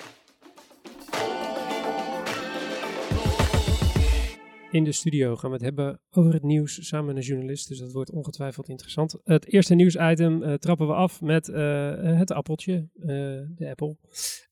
In 4.71 4.85
de 4.85 4.93
studio 4.93 5.37
gaan 5.37 5.51
we 5.51 5.57
het 5.57 5.65
hebben 5.65 6.01
over 6.11 6.33
het 6.33 6.43
nieuws 6.43 6.87
samen 6.89 7.07
met 7.07 7.17
een 7.17 7.23
journalist, 7.23 7.69
dus 7.69 7.79
dat 7.79 7.93
wordt 7.93 8.11
ongetwijfeld 8.11 8.69
interessant. 8.69 9.17
Het 9.25 9.53
eerste 9.53 9.75
nieuwsitem 9.75 10.43
uh, 10.43 10.55
trappen 10.55 10.87
we 10.87 10.95
af 10.95 11.21
met 11.21 11.49
uh, 11.49 11.57
het 12.19 12.33
appeltje, 12.33 12.89
uh, 12.95 13.07
de 13.57 13.69
Apple. 13.71 13.97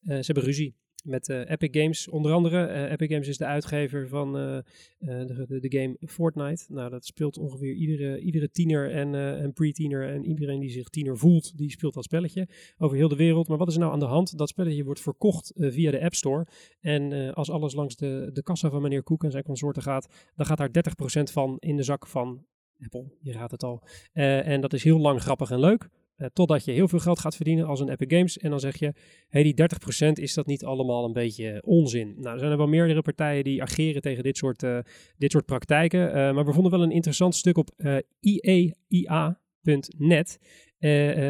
ze 0.01 0.23
hebben 0.27 0.45
ruzie 0.45 0.77
met 1.05 1.29
Epic 1.29 1.81
Games 1.83 2.09
onder 2.09 2.33
andere. 2.33 2.89
Epic 2.89 3.09
Games 3.09 3.29
is 3.29 3.37
de 3.37 3.45
uitgever 3.45 4.09
van 4.09 4.33
de, 4.33 4.65
de, 4.99 5.59
de, 5.61 5.79
game 5.79 5.97
Fortnite. 6.01 6.65
Nou, 6.69 6.91
dat 6.91 7.05
speelt 7.05 7.39
ongeveer 7.39 7.73
iedere, 7.73 8.21
iedere 8.21 8.51
tiener 8.51 8.91
en, 8.91 9.15
en 9.15 9.53
pre-tiener 9.53 10.09
en 10.09 10.25
iedereen 10.25 10.61
die 10.61 10.71
zich 10.71 10.89
tiener 10.89 11.19
voelt, 11.19 11.57
die 11.57 11.71
speelt 11.71 11.95
dat 11.95 12.05
spelletje 12.05 12.49
over 12.79 12.97
heel 12.97 13.09
de 13.09 13.17
wereld. 13.17 13.49
Maar 13.49 13.59
wat 13.59 13.69
is 13.69 13.77
nou 13.77 13.93
aan 13.93 13.99
de 13.99 14.05
hand? 14.05 14.39
Dat 14.39 14.49
spelletje 14.49 14.85
wordt 14.85 15.01
verkocht 15.01 15.53
via 15.57 15.91
de 15.91 16.01
App 16.01 16.15
Store. 16.15 16.47
En 16.81 17.35
als 17.35 17.51
alles 17.51 17.75
langs 17.75 17.97
de, 17.97 18.31
de 18.33 18.43
kassa 18.43 18.71
van 18.71 18.83
meneer 18.83 19.03
Koek 19.03 19.25
en 19.25 19.31
zijn 19.31 19.45
consorten 19.45 19.83
gaat, 19.83 20.09
dan 20.35 20.47
gaat 20.47 20.59
daar 20.59 20.85
30% 21.21 21.33
van 21.33 21.57
in 21.59 21.77
de 21.77 21.83
zak 21.83 22.07
van 22.07 22.45
Apple. 22.85 23.17
Je 23.21 23.33
raadt 23.33 23.53
het 23.53 23.63
al. 23.63 23.83
en 24.13 24.61
dat 24.61 24.73
is 24.73 24.85
heel 24.85 24.99
lang 24.99 25.21
grappig 25.21 25.51
en 25.51 25.61
leuk. 25.61 25.89
Uh, 26.19 26.27
totdat 26.33 26.65
je 26.65 26.73
heel 26.73 26.89
veel 26.89 26.99
geld 26.99 27.19
gaat 27.19 27.37
verdienen 27.37 27.67
als 27.67 27.81
een 27.81 27.89
Epic 27.89 28.17
Games. 28.17 28.39
En 28.39 28.51
dan 28.51 28.61
zeg 28.61 28.79
je, 28.79 28.93
hey, 29.29 29.43
die 29.43 29.55
30% 30.09 30.13
is 30.13 30.35
dat 30.35 30.47
niet 30.47 30.65
allemaal 30.65 31.05
een 31.05 31.13
beetje 31.13 31.63
onzin? 31.65 32.15
Nou, 32.17 32.33
er 32.33 32.39
zijn 32.39 32.51
er 32.51 32.57
wel 32.57 32.67
meerdere 32.67 33.03
partijen 33.03 33.45
die 33.45 33.63
ageren 33.63 34.03
tegen 34.03 34.23
dit 34.23 34.37
soort, 34.37 34.63
uh, 34.63 34.79
dit 35.17 35.33
soort 35.33 35.45
praktijken. 35.45 36.35
Maar 36.35 36.45
we 36.45 36.53
vonden 36.53 36.73
wel 36.73 36.83
een 36.83 36.91
interessant 36.91 37.35
stuk 37.35 37.57
op 37.57 37.71
IEIA.net. 38.21 38.69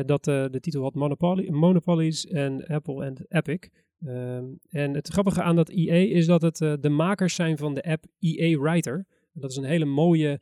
dat 0.07 0.25
de 0.25 0.59
titel 0.61 0.83
had 0.83 0.95
Monopoly, 0.95 1.49
Monopolies 1.51 2.27
en 2.27 2.67
Apple 2.67 3.05
en 3.05 3.27
Epic. 3.29 3.69
en 4.69 4.95
het 4.95 5.09
grappige 5.09 5.43
aan 5.43 5.57
dat 5.57 5.69
EA 5.69 6.17
is 6.17 6.27
dat 6.27 6.43
het 6.43 6.57
de 6.57 6.89
makers 6.89 7.35
zijn 7.35 7.59
van 7.59 7.75
de 7.75 7.83
app 7.83 8.05
EA 8.19 8.59
Writer. 8.59 9.07
Dat 9.33 9.51
is 9.51 9.57
een 9.57 9.65
hele 9.65 9.85
mooie 9.85 10.41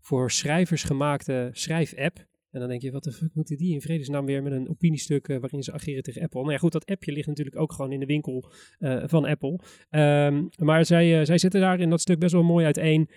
voor 0.00 0.30
schrijvers 0.30 0.82
gemaakte 0.82 1.50
schrijf-app. 1.52 2.26
En 2.50 2.60
dan 2.60 2.68
denk 2.68 2.82
je, 2.82 2.90
wat 2.90 3.04
de 3.04 3.12
fuck 3.12 3.34
moeten 3.34 3.56
die 3.56 3.74
in 3.74 3.80
vredesnaam 3.80 4.26
weer 4.26 4.42
met 4.42 4.52
een 4.52 4.68
opiniestuk 4.68 5.28
uh, 5.28 5.38
waarin 5.38 5.62
ze 5.62 5.72
ageren 5.72 6.02
tegen 6.02 6.22
Apple? 6.22 6.40
Nou 6.40 6.52
ja, 6.52 6.58
goed, 6.58 6.72
dat 6.72 6.86
appje 6.86 7.12
ligt 7.12 7.26
natuurlijk 7.26 7.56
ook 7.56 7.72
gewoon 7.72 7.92
in 7.92 8.00
de 8.00 8.06
winkel 8.06 8.50
uh, 8.78 9.02
van 9.06 9.24
Apple. 9.24 9.58
Um, 9.90 10.48
maar 10.58 10.84
zij, 10.84 11.18
uh, 11.18 11.24
zij 11.24 11.38
zetten 11.38 11.60
daar 11.60 11.80
in 11.80 11.90
dat 11.90 12.00
stuk 12.00 12.18
best 12.18 12.32
wel 12.32 12.42
mooi 12.42 12.64
uiteen 12.64 13.08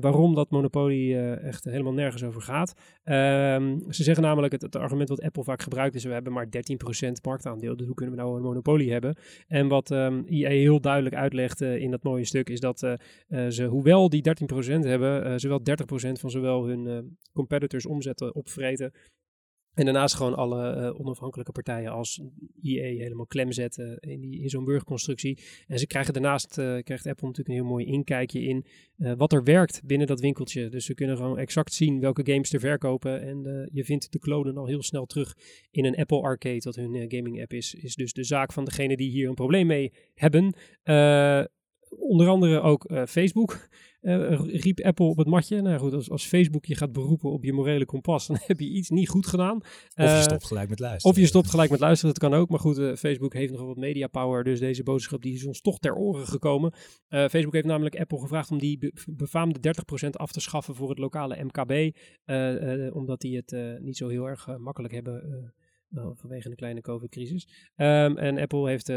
waarom 0.00 0.34
dat 0.34 0.50
monopolie 0.50 1.16
echt 1.36 1.64
helemaal 1.64 1.92
nergens 1.92 2.24
over 2.24 2.42
gaat. 2.42 2.74
Um, 3.04 3.92
ze 3.92 4.02
zeggen 4.02 4.24
namelijk, 4.24 4.52
het, 4.52 4.62
het, 4.62 4.76
argument 4.76 5.08
wat 5.08 5.22
Apple 5.22 5.44
vaak 5.44 5.62
gebruikt 5.62 5.94
is, 5.94 6.04
we 6.04 6.12
hebben 6.12 6.32
maar 6.32 6.46
13% 6.46 6.50
marktaandeel, 7.22 7.76
dus 7.76 7.86
hoe 7.86 7.94
kunnen 7.94 8.14
we 8.14 8.20
nou 8.20 8.36
een 8.36 8.42
monopolie 8.42 8.92
hebben? 8.92 9.16
En 9.48 9.68
wat 9.68 9.90
um, 9.90 10.24
heel 10.26 10.80
duidelijk 10.80 11.14
uitlegt 11.14 11.60
in 11.60 11.90
dat 11.90 12.02
mooie 12.02 12.24
stuk, 12.24 12.48
is 12.48 12.60
dat 12.60 12.78
ze, 13.48 13.64
hoewel 13.64 14.08
die 14.08 14.22
13% 14.22 14.78
hebben, 14.80 15.40
zowel 15.40 15.60
30% 15.60 15.62
van 16.12 16.30
zowel 16.30 16.66
hun 16.66 17.16
competitors 17.32 17.86
omzetten 17.86 18.34
opvreten 18.34 18.77
en 19.78 19.84
daarnaast 19.84 20.14
gewoon 20.14 20.34
alle 20.34 20.76
uh, 20.76 21.00
onafhankelijke 21.00 21.52
partijen 21.52 21.90
als 21.90 22.20
IE 22.60 22.80
helemaal 22.80 23.26
klem 23.26 23.52
zetten 23.52 23.98
in, 23.98 24.22
in 24.22 24.48
zo'n 24.48 24.64
burgerconstructie. 24.64 25.38
En 25.66 25.78
ze 25.78 25.86
krijgen 25.86 26.12
daarnaast, 26.12 26.58
uh, 26.58 26.78
krijgt 26.82 27.06
Apple 27.06 27.26
natuurlijk 27.26 27.48
een 27.48 27.54
heel 27.54 27.72
mooi 27.72 27.84
inkijkje 27.84 28.40
in 28.40 28.64
uh, 28.96 29.12
wat 29.16 29.32
er 29.32 29.44
werkt 29.44 29.80
binnen 29.84 30.06
dat 30.06 30.20
winkeltje. 30.20 30.68
Dus 30.68 30.84
ze 30.84 30.94
kunnen 30.94 31.16
gewoon 31.16 31.38
exact 31.38 31.72
zien 31.72 32.00
welke 32.00 32.32
games 32.32 32.52
er 32.52 32.60
verkopen. 32.60 33.20
En 33.22 33.68
je 33.72 33.84
vindt 33.84 34.12
de 34.12 34.18
klonen 34.18 34.56
al 34.56 34.66
heel 34.66 34.82
snel 34.82 35.06
terug 35.06 35.36
in 35.70 35.84
een 35.84 35.96
Apple 35.96 36.22
Arcade, 36.22 36.60
wat 36.62 36.76
hun 36.76 37.10
gaming 37.10 37.40
app 37.40 37.52
is. 37.52 37.74
Is 37.74 37.94
dus 37.94 38.12
de 38.12 38.24
zaak 38.24 38.52
van 38.52 38.64
degene 38.64 38.96
die 38.96 39.10
hier 39.10 39.28
een 39.28 39.34
probleem 39.34 39.66
mee 39.66 39.92
hebben. 40.14 40.54
onder 41.88 42.28
andere 42.28 42.60
ook 42.60 42.90
Facebook. 43.06 43.68
Uh, 44.00 44.40
riep 44.40 44.80
Apple 44.80 45.04
op 45.06 45.16
het 45.16 45.26
matje. 45.26 45.60
Nou 45.60 45.78
goed, 45.78 45.92
als, 45.92 46.10
als, 46.10 46.26
Facebook 46.26 46.64
je 46.64 46.74
gaat 46.74 46.92
beroepen 46.92 47.30
op 47.30 47.44
je 47.44 47.52
morele 47.52 47.84
kompas, 47.84 48.26
dan 48.28 48.38
heb 48.40 48.60
je 48.60 48.68
iets 48.68 48.88
niet 48.88 49.08
goed 49.08 49.26
gedaan. 49.26 49.56
Of 49.56 49.64
je 49.94 50.02
eh, 50.02 50.20
stopt 50.20 50.44
gelijk 50.44 50.68
met 50.68 50.78
luisteren. 50.78 51.16
Of 51.16 51.20
je 51.20 51.26
stopt 51.26 51.50
gelijk 51.50 51.70
met 51.70 51.80
luisteren, 51.80 52.14
dat 52.14 52.30
kan 52.30 52.38
ook. 52.38 52.48
Maar 52.48 52.58
goed, 52.58 52.78
uh, 52.78 52.94
Facebook 52.94 53.34
heeft 53.34 53.52
nogal 53.52 53.66
wat 53.66 53.76
media 53.76 54.06
power, 54.06 54.44
dus 54.44 54.60
deze 54.60 54.82
boodschap 54.82 55.22
die 55.22 55.34
is 55.34 55.46
ons 55.46 55.60
toch 55.60 55.78
ter 55.78 55.94
oren 55.94 56.26
gekomen. 56.26 56.72
Facebook 57.08 57.52
heeft 57.52 57.66
namelijk 57.66 57.98
Apple 57.98 58.20
gevraagd 58.20 58.50
om 58.50 58.58
die 58.58 58.78
be 58.78 58.92
befaamde 59.06 59.74
30% 60.06 60.10
af 60.10 60.32
te 60.32 60.40
schaffen 60.40 60.74
voor 60.74 60.88
het 60.88 60.98
lokale 60.98 61.44
MKB, 61.44 61.96
omdat 62.94 63.20
die 63.20 63.36
het 63.36 63.80
niet 63.80 63.96
zo 63.96 64.08
heel 64.08 64.28
erg 64.28 64.58
makkelijk 64.58 64.94
hebben 64.94 65.52
vanwege 66.14 66.48
de 66.48 66.54
kleine 66.54 66.80
COVID-crisis. 66.80 67.48
Um, 67.76 68.18
en 68.18 68.38
Apple 68.38 68.68
heeft 68.68 68.92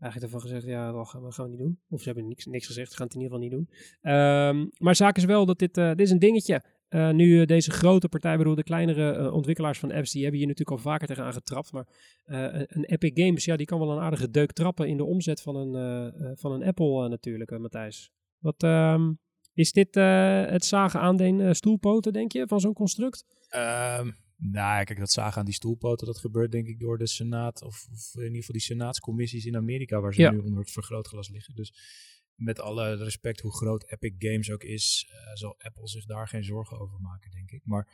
eigenlijk 0.00 0.32
ervan 0.32 0.40
gezegd, 0.40 0.66
ja, 0.66 0.92
dat 0.92 1.08
gaan 1.08 1.24
we, 1.24 1.32
gaan 1.32 1.50
niet 1.50 1.58
doen. 1.58 1.78
Of 1.88 2.00
ze 2.00 2.06
hebben 2.06 2.28
niks, 2.28 2.46
niks 2.46 2.66
gezegd, 2.66 2.90
ze 2.90 2.96
gaan 2.96 3.06
het 3.06 3.14
in 3.14 3.22
ieder 3.22 3.38
geval 3.38 3.56
niet 3.56 3.68
doen. 4.02 4.12
Um, 4.12 4.70
maar 4.78 4.96
zaak 4.96 5.16
is 5.16 5.24
wel 5.24 5.46
dat 5.46 5.58
dit, 5.58 5.78
uh, 5.78 5.88
dit 5.88 6.00
is 6.00 6.10
een 6.10 6.18
dingetje. 6.18 6.62
Uh, 6.90 7.10
nu 7.10 7.26
uh, 7.26 7.46
deze 7.46 7.70
grote 7.70 8.08
partij, 8.08 8.36
bedoel 8.36 8.54
de 8.54 8.62
kleinere 8.62 9.32
ontwikkelaars 9.32 9.78
van 9.78 9.92
apps, 9.92 10.12
die 10.12 10.22
hebben 10.22 10.40
hier 10.40 10.48
natuurlijk 10.48 10.76
al 10.76 10.90
vaker 10.90 11.06
tegenaan 11.06 11.32
getrapt. 11.32 11.72
Maar 11.72 11.86
een, 12.24 12.66
een, 12.68 12.84
Epic 12.84 13.10
Games, 13.14 13.44
ja, 13.44 13.56
die 13.56 13.66
kan 13.66 13.78
wel 13.78 13.90
een 13.90 14.02
aardige 14.02 14.30
deuk 14.30 14.52
trappen 14.52 14.88
in 14.88 14.96
de 14.96 15.04
omzet 15.04 15.40
van 15.40 15.56
een, 15.56 16.36
van 16.38 16.52
een 16.52 16.62
Apple 16.62 17.08
natuurlijk, 17.08 17.58
Matthijs. 17.58 18.10
Wat, 18.38 18.62
um, 18.62 19.18
is 19.52 19.72
dit 19.72 19.94
het 19.94 20.64
zagen 20.64 21.00
aan 21.00 21.16
den 21.16 21.56
stoelpoten, 21.56 22.12
denk 22.12 22.32
je, 22.32 22.46
van 22.46 22.60
zo'n 22.60 22.74
construct? 22.74 23.24
Um 23.56 24.16
nou, 24.40 24.84
kijk, 24.84 24.98
dat 24.98 25.12
zagen 25.12 25.38
aan 25.38 25.44
die 25.44 25.54
stoelpoten, 25.54 26.06
dat 26.06 26.18
gebeurt 26.18 26.52
denk 26.52 26.66
ik 26.66 26.80
door 26.80 26.98
de 26.98 27.06
Senaat, 27.06 27.62
of, 27.62 27.86
of 27.92 28.14
in 28.14 28.22
ieder 28.22 28.36
geval 28.36 28.54
die 28.54 28.62
Senaatscommissies 28.62 29.44
in 29.44 29.56
Amerika, 29.56 30.00
waar 30.00 30.14
ze 30.14 30.22
nu 30.22 30.38
onder 30.38 30.60
het 30.60 30.70
vergrootglas 30.70 31.28
liggen. 31.28 31.54
Dus 31.54 31.72
met 32.34 32.60
alle 32.60 32.96
respect 32.96 33.40
hoe 33.40 33.56
groot 33.56 33.90
Epic 33.90 34.14
Games 34.18 34.50
ook 34.50 34.62
is, 34.62 35.10
uh, 35.10 35.34
zal 35.34 35.54
Apple 35.58 35.88
zich 35.88 36.04
daar 36.04 36.28
geen 36.28 36.44
zorgen 36.44 36.78
over 36.78 37.00
maken, 37.00 37.30
denk 37.30 37.50
ik. 37.50 37.62
Maar 37.64 37.88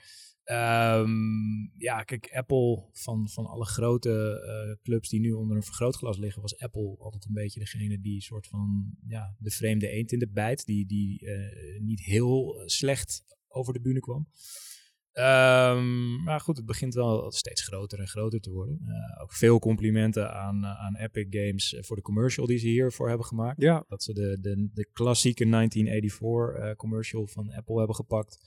um, 1.00 1.72
ja, 1.76 2.02
kijk, 2.02 2.30
Apple 2.32 2.88
van, 2.92 3.28
van 3.28 3.46
alle 3.46 3.64
grote 3.64 4.42
uh, 4.46 4.82
clubs 4.82 5.08
die 5.08 5.20
nu 5.20 5.32
onder 5.32 5.56
een 5.56 5.62
vergrootglas 5.62 6.18
liggen, 6.18 6.42
was 6.42 6.58
Apple 6.58 6.96
altijd 6.98 7.24
een 7.24 7.32
beetje 7.32 7.60
degene 7.60 8.00
die 8.00 8.22
soort 8.22 8.46
van 8.46 8.96
ja, 9.06 9.36
de 9.38 9.50
vreemde 9.50 9.88
eend 9.88 10.12
in 10.12 10.18
de 10.18 10.28
bijt, 10.28 10.66
die, 10.66 10.86
die 10.86 11.22
uh, 11.22 11.80
niet 11.80 12.00
heel 12.00 12.62
slecht 12.66 13.24
over 13.48 13.72
de 13.72 13.80
bühne 13.80 14.00
kwam. 14.00 14.28
Um, 15.18 16.22
maar 16.22 16.40
goed, 16.40 16.56
het 16.56 16.66
begint 16.66 16.94
wel 16.94 17.30
steeds 17.32 17.62
groter 17.62 17.98
en 17.98 18.06
groter 18.06 18.40
te 18.40 18.50
worden. 18.50 18.80
Uh, 18.86 19.22
ook 19.22 19.32
veel 19.32 19.58
complimenten 19.58 20.32
aan, 20.32 20.62
uh, 20.62 20.80
aan 20.80 20.96
Epic 20.96 21.26
Games 21.30 21.76
voor 21.80 21.96
de 21.96 22.02
commercial 22.02 22.46
die 22.46 22.58
ze 22.58 22.66
hiervoor 22.66 23.08
hebben 23.08 23.26
gemaakt. 23.26 23.60
Ja. 23.60 23.84
Dat 23.88 24.02
ze 24.02 24.12
de, 24.12 24.38
de, 24.40 24.68
de 24.74 24.88
klassieke 24.92 25.48
1984 25.48 26.64
uh, 26.64 26.74
commercial 26.74 27.26
van 27.26 27.52
Apple 27.52 27.78
hebben 27.78 27.96
gepakt. 27.96 28.38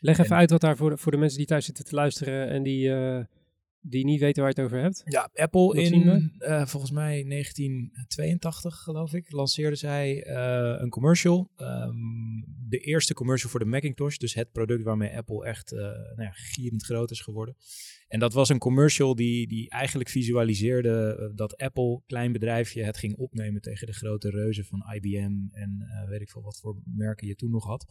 Leg 0.00 0.18
even 0.18 0.30
en, 0.30 0.36
uit 0.36 0.50
wat 0.50 0.60
daar 0.60 0.76
voor 0.76 0.90
de, 0.90 0.96
voor 0.96 1.12
de 1.12 1.18
mensen 1.18 1.38
die 1.38 1.46
thuis 1.46 1.64
zitten 1.64 1.84
te 1.84 1.94
luisteren 1.94 2.48
en 2.48 2.62
die 2.62 2.90
die 3.82 4.04
niet 4.04 4.20
weten 4.20 4.42
waar 4.42 4.52
je 4.54 4.60
het 4.60 4.70
over 4.70 4.82
hebt? 4.82 5.02
Ja, 5.04 5.30
Apple 5.34 5.82
in 5.82 6.32
uh, 6.38 6.66
volgens 6.66 6.92
mij 6.92 7.24
1982 7.24 8.76
geloof 8.76 9.12
ik 9.12 9.32
lanceerde 9.32 9.76
zij 9.76 10.26
uh, 10.26 10.80
een 10.80 10.90
commercial. 10.90 11.50
Um, 11.56 12.44
de 12.68 12.78
eerste 12.78 13.14
commercial 13.14 13.50
voor 13.50 13.60
de 13.60 13.66
Macintosh, 13.66 14.16
dus 14.16 14.34
het 14.34 14.52
product 14.52 14.84
waarmee 14.84 15.16
Apple 15.16 15.44
echt 15.44 15.72
uh, 15.72 15.80
nou 15.80 16.22
ja, 16.22 16.30
gierend 16.30 16.84
groot 16.84 17.10
is 17.10 17.20
geworden. 17.20 17.56
En 18.08 18.18
dat 18.18 18.32
was 18.32 18.48
een 18.48 18.58
commercial 18.58 19.14
die, 19.14 19.48
die 19.48 19.70
eigenlijk 19.70 20.10
visualiseerde 20.10 21.32
dat 21.34 21.56
Apple, 21.56 22.02
klein 22.06 22.32
bedrijfje, 22.32 22.82
het 22.82 22.96
ging 22.96 23.16
opnemen 23.16 23.62
tegen 23.62 23.86
de 23.86 23.92
grote 23.92 24.30
reuzen 24.30 24.64
van 24.64 24.84
IBM 24.94 25.34
en 25.50 25.86
weet 26.08 26.20
ik 26.20 26.30
veel 26.30 26.42
wat 26.42 26.58
voor 26.60 26.76
merken 26.84 27.26
je 27.26 27.34
toen 27.34 27.50
nog 27.50 27.64
had. 27.64 27.86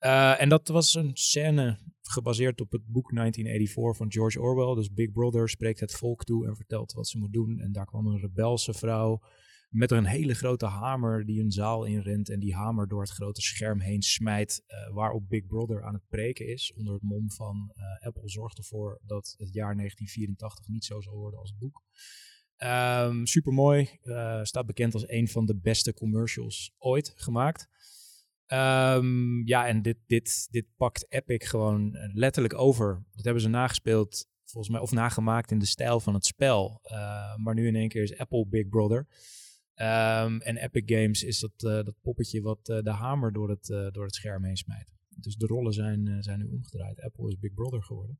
Uh, 0.00 0.40
en 0.40 0.48
dat 0.48 0.68
was 0.68 0.94
een 0.94 1.10
scène 1.14 1.78
gebaseerd 2.02 2.60
op 2.60 2.72
het 2.72 2.86
boek 2.86 3.14
1984 3.14 3.96
van 3.96 4.12
George 4.12 4.40
Orwell. 4.40 4.74
Dus 4.74 4.92
Big 4.92 5.12
Brother 5.12 5.48
spreekt 5.48 5.80
het 5.80 5.92
volk 5.92 6.24
toe 6.24 6.46
en 6.46 6.56
vertelt 6.56 6.92
wat 6.92 7.08
ze 7.08 7.18
moet 7.18 7.32
doen. 7.32 7.58
En 7.58 7.72
daar 7.72 7.86
kwam 7.86 8.06
een 8.06 8.20
rebelse 8.20 8.74
vrouw 8.74 9.22
met 9.68 9.90
een 9.90 10.04
hele 10.04 10.34
grote 10.34 10.66
hamer 10.66 11.26
die 11.26 11.40
een 11.40 11.50
zaal 11.50 11.84
inrent. 11.84 12.30
En 12.30 12.40
die 12.40 12.54
hamer 12.54 12.88
door 12.88 13.00
het 13.00 13.10
grote 13.10 13.40
scherm 13.40 13.80
heen 13.80 14.02
smijt. 14.02 14.64
Uh, 14.68 14.94
waarop 14.94 15.28
Big 15.28 15.46
Brother 15.46 15.84
aan 15.84 15.94
het 15.94 16.08
preken 16.08 16.46
is. 16.46 16.72
Onder 16.76 16.94
het 16.94 17.02
mom 17.02 17.30
van 17.30 17.72
uh, 17.76 18.06
Apple 18.06 18.28
zorgt 18.28 18.58
ervoor 18.58 19.00
dat 19.06 19.34
het 19.38 19.54
jaar 19.54 19.76
1984 19.76 20.68
niet 20.68 20.84
zo 20.84 21.00
zal 21.00 21.14
worden 21.14 21.40
als 21.40 21.50
het 21.50 21.58
boek. 21.58 21.82
Um, 22.62 23.26
Super 23.26 23.52
mooi. 23.52 23.98
staat 24.42 24.66
bekend 24.66 24.94
als 24.94 25.08
een 25.08 25.28
van 25.28 25.46
de 25.46 25.56
beste 25.56 25.94
commercials 25.94 26.74
ooit 26.78 27.12
gemaakt. 27.16 27.68
Um, 28.52 29.46
ja, 29.46 29.66
en 29.66 29.82
dit, 29.82 29.96
dit, 30.06 30.48
dit 30.50 30.66
pakt 30.76 31.06
Epic 31.08 31.48
gewoon 31.48 31.94
eh, 31.94 32.14
letterlijk 32.14 32.54
over. 32.54 33.04
Dat 33.12 33.24
hebben 33.24 33.42
ze 33.42 33.48
nagespeeld, 33.48 34.26
volgens 34.44 34.72
mij, 34.72 34.80
of 34.80 34.92
nagemaakt 34.92 35.50
in 35.50 35.58
de 35.58 35.66
stijl 35.66 36.00
van 36.00 36.14
het 36.14 36.26
spel. 36.26 36.80
Uh, 36.84 37.36
maar 37.36 37.54
nu 37.54 37.66
in 37.66 37.76
één 37.76 37.88
keer 37.88 38.02
is 38.02 38.18
Apple 38.18 38.46
Big 38.46 38.68
Brother. 38.68 38.98
Um, 39.74 40.40
en 40.40 40.56
Epic 40.56 40.82
Games 40.86 41.22
is 41.22 41.38
dat, 41.38 41.52
uh, 41.56 41.70
dat 41.70 41.94
poppetje 42.00 42.40
wat 42.40 42.68
uh, 42.68 42.82
de 42.82 42.90
hamer 42.90 43.32
door 43.32 43.48
het, 43.48 43.66
door 43.66 44.04
het 44.04 44.14
scherm 44.14 44.44
heen 44.44 44.56
smijt. 44.56 44.92
Dus 45.08 45.36
de 45.36 45.46
rollen 45.46 45.72
zijn, 45.72 46.22
zijn 46.22 46.38
nu 46.38 46.44
omgedraaid. 46.44 47.00
Apple 47.00 47.28
is 47.28 47.38
Big 47.38 47.54
Brother 47.54 47.82
geworden. 47.82 48.18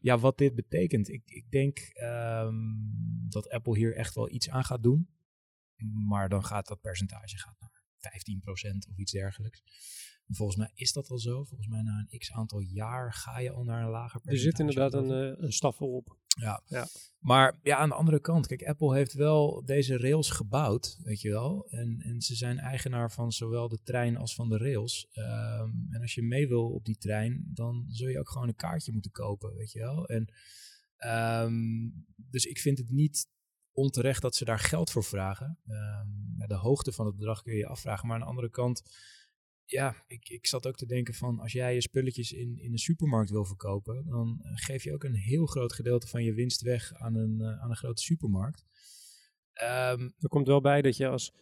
Ja, 0.00 0.18
wat 0.18 0.38
dit 0.38 0.54
betekent. 0.54 1.08
Ik, 1.08 1.22
ik 1.24 1.50
denk 1.50 1.78
dat 3.28 3.50
Apple 3.50 3.76
hier 3.76 3.96
echt 3.96 4.14
wel 4.14 4.30
iets 4.30 4.50
aan 4.50 4.64
gaat 4.64 4.82
doen. 4.82 5.08
Maar 6.08 6.28
dan 6.28 6.44
gaat 6.44 6.68
dat 6.68 6.80
percentage 6.80 7.38
gaat 7.38 7.56
naar 7.60 7.70
15% 8.02 8.90
of 8.90 8.96
iets 8.96 9.12
dergelijks. 9.12 9.62
En 10.26 10.34
volgens 10.34 10.58
mij 10.58 10.70
is 10.74 10.92
dat 10.92 11.08
al 11.08 11.18
zo. 11.18 11.44
Volgens 11.44 11.68
mij 11.68 11.82
na 11.82 12.06
een 12.08 12.18
x 12.18 12.32
aantal 12.32 12.60
jaar 12.60 13.12
ga 13.12 13.38
je 13.38 13.50
al 13.50 13.64
naar 13.64 13.82
een 13.82 13.90
lager 13.90 14.20
percentage. 14.20 14.46
Er 14.46 14.52
zit 14.52 14.58
inderdaad 14.58 14.94
een, 14.94 15.38
uh, 15.38 15.44
een 15.44 15.52
stap 15.52 15.80
op. 15.80 16.16
Ja. 16.26 16.62
ja. 16.66 16.86
Maar 17.18 17.58
ja, 17.62 17.76
aan 17.76 17.88
de 17.88 17.94
andere 17.94 18.20
kant, 18.20 18.46
kijk, 18.46 18.62
Apple 18.62 18.94
heeft 18.94 19.12
wel 19.12 19.64
deze 19.64 19.96
rails 19.96 20.30
gebouwd, 20.30 20.98
weet 21.02 21.20
je 21.20 21.30
wel. 21.30 21.66
En, 21.70 22.00
en 22.00 22.20
ze 22.20 22.34
zijn 22.34 22.58
eigenaar 22.58 23.12
van 23.12 23.32
zowel 23.32 23.68
de 23.68 23.78
trein 23.82 24.16
als 24.16 24.34
van 24.34 24.48
de 24.48 24.58
rails. 24.58 25.08
Um, 25.14 25.86
en 25.90 26.00
als 26.00 26.14
je 26.14 26.22
mee 26.22 26.48
wil 26.48 26.70
op 26.70 26.84
die 26.84 26.98
trein, 26.98 27.50
dan 27.54 27.84
zul 27.88 28.08
je 28.08 28.18
ook 28.18 28.30
gewoon 28.30 28.48
een 28.48 28.56
kaartje 28.56 28.92
moeten 28.92 29.10
kopen, 29.10 29.54
weet 29.54 29.72
je 29.72 29.78
wel. 29.78 30.08
En 30.08 30.32
um, 31.44 32.06
dus 32.16 32.44
ik 32.44 32.58
vind 32.58 32.78
het 32.78 32.90
niet 32.90 33.28
onterecht 33.72 34.22
dat 34.22 34.34
ze 34.34 34.44
daar 34.44 34.58
geld 34.58 34.90
voor 34.90 35.04
vragen. 35.04 35.58
Um, 35.66 36.46
de 36.46 36.54
hoogte 36.54 36.92
van 36.92 37.06
het 37.06 37.16
bedrag 37.16 37.42
kun 37.42 37.52
je 37.52 37.58
je 37.58 37.66
afvragen. 37.66 38.06
Maar 38.06 38.16
aan 38.16 38.22
de 38.22 38.28
andere 38.28 38.50
kant, 38.50 38.82
ja, 39.64 40.04
ik, 40.06 40.28
ik 40.28 40.46
zat 40.46 40.66
ook 40.66 40.76
te 40.76 40.86
denken 40.86 41.14
van 41.14 41.40
als 41.40 41.52
jij 41.52 41.74
je 41.74 41.80
spulletjes 41.80 42.32
in, 42.32 42.58
in 42.58 42.72
een 42.72 42.78
supermarkt 42.78 43.30
wil 43.30 43.44
verkopen, 43.44 44.04
dan 44.04 44.40
eh, 44.42 44.52
geef 44.54 44.82
je 44.82 44.92
ook 44.92 45.04
een 45.04 45.14
heel 45.14 45.46
groot 45.46 45.72
gedeelte 45.72 46.06
van 46.06 46.24
je 46.24 46.34
winst 46.34 46.60
weg 46.60 46.94
aan 46.94 47.14
een, 47.14 47.38
uh, 47.40 47.62
aan 47.62 47.70
een 47.70 47.76
grote 47.76 48.02
supermarkt. 48.02 48.64
Um, 49.62 50.14
er 50.18 50.28
komt 50.28 50.46
wel 50.46 50.60
bij 50.60 50.82
dat 50.82 50.96
je 50.96 51.08
als, 51.08 51.32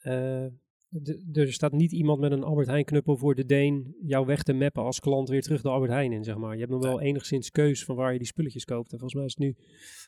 uh, 0.00 0.46
de- 0.88 1.20
er 1.32 1.52
staat 1.52 1.72
niet 1.72 1.92
iemand 1.92 2.20
met 2.20 2.32
een 2.32 2.42
Albert 2.42 2.66
Heijn 2.68 2.84
knuppel 2.84 3.16
voor 3.16 3.34
de 3.34 3.44
Deen 3.46 3.94
jou 4.02 4.26
weg 4.26 4.42
te 4.42 4.52
mappen 4.52 4.82
als 4.82 5.00
klant 5.00 5.28
weer 5.28 5.42
terug 5.42 5.62
de 5.62 5.68
Albert 5.68 5.90
Heijn 5.92 6.12
in, 6.12 6.24
zeg 6.24 6.36
maar. 6.36 6.52
Je 6.52 6.58
hebt 6.60 6.70
nog 6.72 6.82
wel 6.82 7.00
enigszins 7.00 7.50
keus 7.50 7.84
van 7.84 7.96
waar 7.96 8.12
je 8.12 8.18
die 8.18 8.26
spulletjes 8.26 8.64
koopt. 8.64 8.92
En 8.92 8.98
volgens 8.98 9.14
mij 9.14 9.24
is 9.24 9.34
het 9.38 9.42
nu 9.42 9.56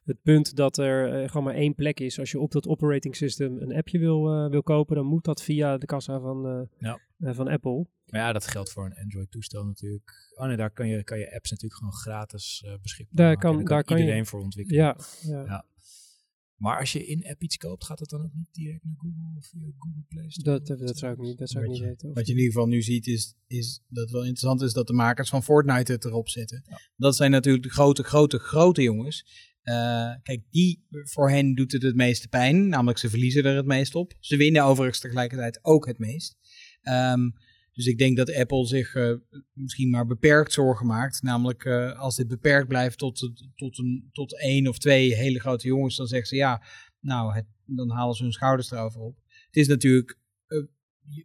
het 0.05 0.23
punt 0.23 0.57
dat 0.57 0.79
er 0.79 1.13
eh, 1.23 1.29
gewoon 1.29 1.45
maar 1.45 1.55
één 1.55 1.75
plek 1.75 2.01
is. 2.01 2.19
Als 2.19 2.31
je 2.31 2.41
op 2.41 2.53
dat 2.53 2.67
operating 2.69 3.17
system 3.17 3.59
een 3.61 3.75
appje 3.75 3.99
wil, 3.99 4.33
eh, 4.33 4.51
wil 4.51 4.63
kopen, 4.63 4.97
dan 4.97 5.07
moet 5.07 5.25
dat 5.25 5.43
via 5.43 5.79
de 5.79 5.87
kassa 5.87 6.21
van, 6.21 6.47
eh, 6.47 6.61
Ja. 6.79 6.99
van 7.35 7.49
Apple. 7.49 7.87
Maar 8.07 8.21
ja, 8.21 8.33
dat 8.33 8.47
geldt 8.47 8.73
voor 8.73 8.85
een 8.85 8.97
Android-toestel 9.03 9.65
natuurlijk. 9.65 10.33
Oh 10.35 10.47
nee, 10.47 10.57
daar 10.57 10.71
kan 10.71 10.89
je, 10.89 11.05
kan 11.05 11.19
je 11.19 11.35
apps 11.35 11.51
natuurlijk 11.51 11.81
gewoon 11.81 11.95
gratis 11.95 12.65
beschikbaar 12.83 13.17
Daar 13.17 13.35
maken. 13.35 13.51
kan- 13.57 13.65
daar 13.65 13.85
kan 13.85 13.97
je- 13.97 14.03
iedereen 14.03 14.27
voor 14.27 14.41
ontwikkelen. 14.41 14.83
Ja, 14.83 14.97
ja. 15.23 15.45
Ja. 15.45 15.65
Maar 16.59 16.79
als 16.79 16.93
je 16.93 17.07
in-app 17.07 17.43
iets 17.43 17.57
koopt, 17.57 17.85
gaat 17.85 17.99
het 17.99 18.09
dan 18.09 18.23
ook 18.25 18.35
niet 18.35 18.49
direct 18.53 18.85
naar 18.85 18.95
Google 18.97 19.37
of 19.37 19.47
via 19.47 19.61
Google 19.79 20.03
Play 20.09 20.31
Store? 20.31 20.59
Dat, 20.59 20.67
dat, 20.67 20.79
dat 20.79 20.99
zou 20.99 21.13
ik 21.13 21.19
niet, 21.19 21.39
dat 21.39 21.51
zou 21.51 21.65
ik 21.65 21.71
niet 21.71 21.79
je- 21.79 21.85
weten. 21.87 22.09
Of- 22.09 22.15
Wat 22.15 22.27
je 22.27 22.33
in 22.33 22.39
ieder 22.39 22.53
geval 22.53 22.69
nu 22.69 22.83
ziet 22.83 23.07
is, 23.07 23.35
is 23.47 23.83
dat 23.89 24.11
wel 24.11 24.21
interessant 24.21 24.63
is 24.63 24.73
dat 24.73 24.87
de 24.87 24.93
makers 24.93 25.29
van 25.29 25.43
Fortnite 25.43 25.93
het 25.93 26.05
erop 26.05 26.29
zetten. 26.29 26.65
Dat 26.97 27.17
zijn 27.17 27.31
natuurlijk 27.31 27.65
de 27.65 27.71
grote, 27.71 28.03
grote, 28.03 28.39
grote 28.39 28.83
jongens. 28.83 29.47
Eh, 29.63 29.75
kijk, 30.23 30.43
die, 30.51 30.87
voor 30.91 31.31
hen 31.31 31.55
doet 31.55 31.73
het 31.73 31.83
het 31.83 31.95
meeste 31.97 32.29
pijn. 32.29 32.69
Namelijk 32.69 32.99
ze 32.99 33.09
verliezen 33.11 33.45
er 33.45 33.57
het 33.57 33.67
meest 33.67 33.95
op. 33.95 34.13
Ze 34.21 34.37
winnen 34.37 34.65
overigens 34.65 35.01
tegelijkertijd 35.01 35.59
ook 35.63 35.87
het 35.87 35.99
meest. 35.99 36.37
Ehm, 36.83 37.31
dus 37.79 37.87
ik 37.87 37.99
denk 37.99 38.17
dat 38.17 38.35
Apple 38.35 38.67
zich 38.67 38.95
eh, 38.95 39.13
misschien 39.53 39.91
maar 39.91 40.07
beperkt 40.07 40.53
zorgen 40.53 40.87
maakt. 40.87 41.23
Namelijk 41.23 41.65
eh, 41.65 41.99
als 42.01 42.17
dit 42.17 42.29
beperkt 42.29 42.69
blijft 42.69 42.99
tot, 42.99 43.21
het- 43.21 43.49
tot, 43.55 43.79
een, 43.79 44.09
tot 44.13 44.41
één 44.41 44.67
of 44.69 44.79
twee 44.79 45.15
hele 45.15 45.41
grote 45.41 45.67
jongens, 45.67 45.97
dan 45.97 46.07
zeggen 46.07 46.29
ze 46.29 46.37
ja, 46.37 46.63
nou, 47.01 47.35
het, 47.35 47.47
dan 47.67 47.91
halen 47.91 48.15
ze 48.15 48.23
hun 48.23 48.33
schouders 48.33 48.71
erover 48.71 49.01
op. 49.01 49.17
Het 49.47 49.57
is 49.57 49.69
natuurlijk 49.69 50.19
eh, 50.47 50.59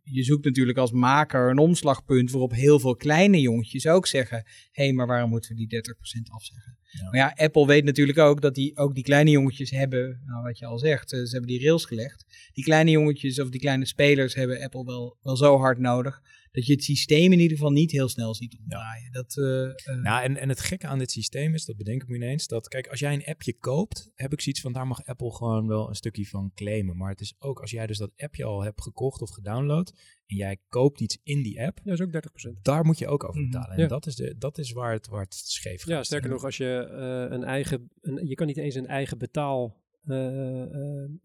je- 0.03 0.23
zoekt 0.23 0.45
natuurlijk 0.45 0.77
als 0.77 0.91
maker 0.91 1.49
een 1.49 1.57
omslagpunt 1.57 2.31
waarop 2.31 2.51
heel 2.53 2.79
veel 2.79 2.95
kleine 2.95 3.41
jongetjes 3.41 3.87
ook 3.87 4.07
zeggen: 4.07 4.37
hé, 4.71 4.83
hey, 4.83 4.93
maar 4.93 5.07
waarom 5.07 5.29
moeten 5.29 5.55
we 5.55 5.67
die 5.67 5.67
30% 5.67 6.31
afzeggen? 6.33 6.77
Ja. 6.89 7.03
Maar 7.03 7.15
ja, 7.15 7.33
Apple 7.45 7.65
weet 7.67 7.83
natuurlijk 7.83 8.17
ook 8.17 8.41
dat 8.41 8.55
die, 8.55 8.77
ook 8.77 8.95
die 8.95 9.03
kleine 9.03 9.29
jongetjes 9.31 9.69
hebben, 9.71 10.21
nou 10.25 10.43
wat 10.43 10.57
je 10.57 10.65
al 10.65 10.77
zegt, 10.79 11.13
eh, 11.13 11.19
ze 11.23 11.29
hebben 11.31 11.49
die 11.49 11.63
rails 11.65 11.85
gelegd. 11.85 12.25
Die 12.53 12.63
kleine 12.63 12.91
jongetjes 12.91 13.39
of 13.39 13.49
die 13.49 13.59
kleine 13.59 13.85
spelers 13.85 14.33
hebben 14.35 14.61
Apple 14.61 14.85
wel, 14.85 15.17
wel 15.21 15.37
zo 15.37 15.57
hard 15.57 15.77
nodig 15.79 16.21
dat 16.53 16.65
je 16.65 16.73
het 16.73 16.83
systeem 16.83 17.31
in 17.31 17.39
ieder 17.39 17.57
geval 17.57 17.71
niet 17.71 17.91
heel 17.91 18.09
snel 18.09 18.35
ziet 18.35 18.57
omdraaien. 18.59 19.11
Dat, 19.11 19.37
eh, 19.37 19.63
eh, 19.65 20.01
Nou, 20.01 20.23
en, 20.23 20.37
en 20.37 20.49
het 20.49 20.59
gekke 20.59 20.87
aan 20.87 20.97
dit 20.99 21.11
systeem 21.11 21.53
is, 21.53 21.65
dat 21.65 21.75
bedenk 21.77 22.01
ik 22.01 22.07
me 22.07 22.15
ineens, 22.15 22.47
dat 22.47 22.67
kijk, 22.67 22.87
als 22.87 22.99
jij 22.99 23.13
een 23.13 23.25
appje 23.25 23.53
koopt, 23.57 24.11
heb 24.15 24.33
ik 24.33 24.41
zoiets 24.41 24.61
van, 24.61 24.73
daar 24.73 24.87
mag 24.87 25.05
Apple 25.05 25.31
gewoon 25.33 25.67
wel 25.67 25.89
een 25.89 25.95
stukje 25.95 26.25
van 26.25 26.51
claimen. 26.55 26.97
Maar 26.97 27.09
het 27.09 27.21
is 27.21 27.35
ook, 27.39 27.59
als 27.59 27.71
jij 27.71 27.87
dus 27.87 27.97
dat 27.97 28.11
appje 28.17 28.43
al 28.43 28.63
hebt 28.63 28.81
gekocht 28.81 29.21
of 29.21 29.29
gedownload, 29.29 29.93
en 30.25 30.35
jij 30.35 30.57
koopt 30.67 30.99
iets 31.01 31.17
in 31.23 31.43
die 31.43 31.61
app, 31.61 31.77
Ja, 31.77 31.83
dat 31.83 31.93
is 31.99 32.05
ook 32.05 32.11
30%. 32.11 32.63
daar 32.63 32.85
moet 32.85 32.97
je 32.99 33.07
ook 33.07 33.23
over 33.23 33.41
Mhm. 33.41 33.51
betalen. 33.51 33.75
En 33.75 33.81
Ja. 33.81 33.87
dat 33.87 34.05
is, 34.05 34.15
de, 34.15 34.35
dat 34.37 34.57
is 34.57 34.71
waar, 34.71 34.91
het, 34.93 35.07
waar 35.07 35.23
het 35.23 35.33
scheef 35.33 35.79
gaat. 35.81 35.89
Ja, 35.89 36.03
sterker 36.03 36.29
nog, 36.29 36.43
als 36.43 36.57
je 36.57 36.77
eh, 36.79 37.35
een 37.35 37.43
eigen, 37.43 37.89
een, 38.01 38.27
je 38.27 38.35
kan 38.35 38.47
niet 38.47 38.57
eens 38.57 38.75
een 38.75 38.87
eigen 38.87 39.17
betaal 39.17 39.81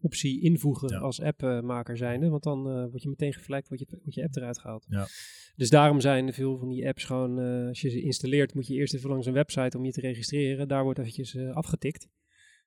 optie 0.01 0.41
invoegen 0.41 0.89
Ja. 0.89 0.97
als 0.99 1.21
appmaker 1.21 1.97
zijnde, 1.97 2.29
want 2.29 2.43
dan 2.43 2.69
eh, 2.69 2.85
word 2.89 3.01
je 3.03 3.09
meteen 3.09 3.33
gevlekt, 3.33 3.67
wordt 3.67 3.83
je, 3.89 3.97
wordt 4.01 4.15
je 4.15 4.23
app 4.23 4.35
eruit 4.35 4.59
gehaald. 4.59 4.85
Ja. 4.89 5.07
Dus 5.55 5.69
daarom 5.69 5.99
zijn 6.01 6.33
veel 6.33 6.57
van 6.57 6.69
die 6.69 6.87
apps 6.87 7.03
gewoon, 7.03 7.39
eh, 7.39 7.67
als 7.67 7.81
je 7.81 7.89
ze 7.89 8.01
installeert, 8.01 8.53
moet 8.53 8.67
je 8.67 8.73
eerst 8.73 8.93
even 8.93 9.09
langs 9.09 9.25
een 9.25 9.33
website 9.33 9.77
om 9.77 9.85
je 9.85 9.91
te 9.91 10.01
registreren. 10.01 10.67
Daar 10.67 10.83
wordt 10.83 10.99
eventjes 10.99 11.35
eh, 11.35 11.51
afgetikt. 11.55 12.07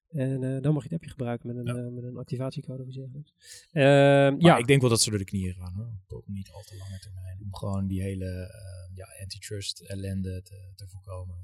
En 0.08 0.42
eh, 0.42 0.60
dan 0.60 0.72
mag 0.72 0.82
je 0.82 0.88
het 0.88 0.98
appje 0.98 1.10
gebruiken 1.10 1.46
met 1.46 1.56
een, 1.56 1.74
Ja. 1.76 1.82
eh, 1.82 1.92
met 1.92 2.04
een 2.04 2.16
activatiecode 2.16 2.82
of 2.82 2.88
iets 2.88 2.96
dergelijks. 2.96 3.32
Ehm, 3.72 4.34
ja, 4.46 4.56
ik 4.58 4.66
denk 4.66 4.80
wel 4.80 4.90
dat 4.90 5.00
ze 5.02 5.10
door 5.10 5.18
de 5.18 5.24
knieën 5.24 5.54
gaan 5.54 5.74
hoor. 5.74 6.18
Op 6.18 6.28
niet 6.28 6.50
al 6.50 6.60
te 6.62 6.76
lange 6.76 6.98
termijn. 6.98 7.38
Om 7.42 7.54
gewoon 7.54 7.86
die 7.86 8.02
hele 8.02 8.24
eh, 8.26 8.96
ja, 8.96 9.06
antitrust 9.22 9.80
ellende 9.80 10.42
te, 10.42 10.72
te 10.74 10.88
voorkomen. 10.88 11.36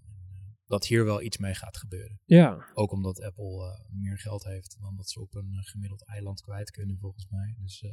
Dat 0.69 0.87
hier 0.87 1.05
wel 1.05 1.23
iets 1.23 1.39
mee 1.39 1.55
gaat 1.55 1.77
gebeuren. 1.77 2.21
ja, 2.25 2.71
Ook 2.75 2.93
omdat 2.93 3.23
Apple 3.23 3.65
eh, 3.65 3.85
meer 3.91 4.19
geld 4.19 4.45
heeft 4.45 4.77
dan 4.81 4.97
dat 4.97 5.09
ze 5.11 5.21
op 5.21 5.35
een 5.35 5.53
eh, 5.53 5.63
gemiddeld 5.65 6.05
eiland 6.07 6.41
kwijt 6.41 6.71
kunnen 6.71 6.99
volgens 6.99 7.27
mij. 7.31 7.55
Dus 7.59 7.83
eh, 7.83 7.91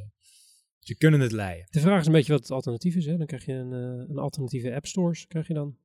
ze 0.80 0.96
kunnen 0.96 1.20
het 1.20 1.32
leiden. 1.32 1.68
de 1.70 1.80
vraag 1.80 2.00
is 2.00 2.06
een 2.06 2.12
beetje 2.12 2.32
wat 2.32 2.42
het 2.42 2.52
alternatief 2.52 2.96
is. 2.96 3.06
Hè? 3.06 3.18
Dan 3.18 3.26
krijg 3.26 3.46
je 3.46 3.54
een, 3.54 3.72
een 4.10 4.18
alternatieve 4.18 4.74
app 4.76 4.86
stores, 4.86 5.28
krijg 5.28 5.48
je 5.48 5.54
dan 5.54 5.78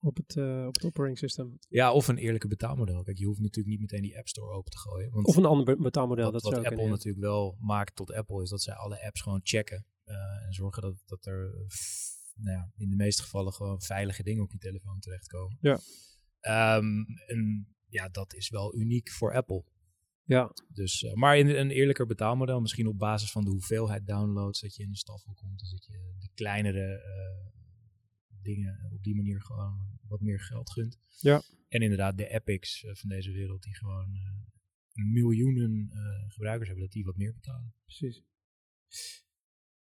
op 0.00 0.16
het, 0.16 0.36
op 0.66 0.74
het 0.74 0.84
operating 0.84 1.18
system. 1.18 1.58
Ja, 1.68 1.92
of 1.92 2.08
een 2.08 2.16
eerlijke 2.18 2.48
betaalmodel. 2.48 3.02
Kijk, 3.02 3.18
je 3.18 3.26
hoeft 3.26 3.40
natuurlijk 3.40 3.68
niet 3.68 3.80
meteen 3.80 4.02
die 4.02 4.18
App 4.18 4.28
Store 4.28 4.52
open 4.52 4.70
te 4.70 4.78
gooien. 4.78 5.10
Want 5.10 5.26
Of 5.26 5.36
een 5.36 5.44
ander 5.44 5.64
be- 5.64 5.82
betaalmodel. 5.82 6.24
wat, 6.32 6.42
dat 6.42 6.52
wat 6.52 6.64
Apple 6.64 6.88
natuurlijk 6.88 7.24
wel 7.24 7.56
maakt 7.60 7.96
tot 7.96 8.12
Apple 8.12 8.42
is 8.42 8.48
dat 8.50 8.62
zij 8.62 8.74
alle 8.74 9.04
apps 9.06 9.20
gewoon 9.20 9.40
checken. 9.42 9.86
en 10.04 10.52
zorgen 10.52 10.82
dat, 10.82 11.02
dat 11.06 11.26
er 11.26 11.54
nou 12.34 12.56
ja, 12.56 12.72
in 12.76 12.90
de 12.90 12.96
meeste 12.96 13.22
gevallen 13.22 13.52
gewoon 13.52 13.82
veilige 13.82 14.22
dingen 14.22 14.42
op 14.42 14.52
je 14.52 14.58
telefoon 14.58 15.00
terechtkomen. 15.00 15.58
Ja. 15.60 15.78
Ehm, 16.40 17.02
en 17.26 17.68
ja, 17.88 18.08
dat 18.08 18.34
is 18.34 18.48
wel 18.48 18.76
uniek 18.76 19.10
voor 19.10 19.34
Apple. 19.34 19.64
Ja, 20.26 20.52
Dus, 20.68 21.02
eh, 21.02 21.12
maar 21.12 21.38
in 21.38 21.48
een 21.48 21.70
eerlijker 21.70 22.06
betaalmodel, 22.06 22.60
misschien 22.60 22.86
op 22.86 22.98
basis 22.98 23.30
van 23.30 23.44
de 23.44 23.50
hoeveelheid 23.50 24.06
downloads, 24.06 24.60
dat 24.60 24.74
je 24.74 24.82
in 24.82 24.90
de 24.90 24.96
staffel 24.96 25.34
komt. 25.34 25.58
Dus 25.58 25.70
dat 25.70 25.84
je 25.84 26.14
de 26.18 26.28
kleinere 26.34 27.02
eh, 27.02 27.52
dingen 28.42 28.90
op 28.92 29.02
die 29.02 29.14
manier 29.14 29.42
gewoon 29.42 29.98
wat 30.08 30.20
meer 30.20 30.40
geld 30.40 30.70
gunt. 30.70 30.98
Ja. 31.20 31.42
En 31.68 31.80
inderdaad, 31.80 32.16
de 32.16 32.28
epics 32.28 32.84
eh, 32.84 32.94
van 32.94 33.08
deze 33.08 33.30
wereld, 33.32 33.62
die 33.62 33.74
gewoon 33.74 34.18
miljoenen 34.92 35.90
gebruikers 36.28 36.68
hebben, 36.68 36.86
dat 36.86 36.94
die 36.94 37.04
wat 37.04 37.16
meer 37.16 37.34
betalen. 37.34 37.74
precies. 37.84 38.22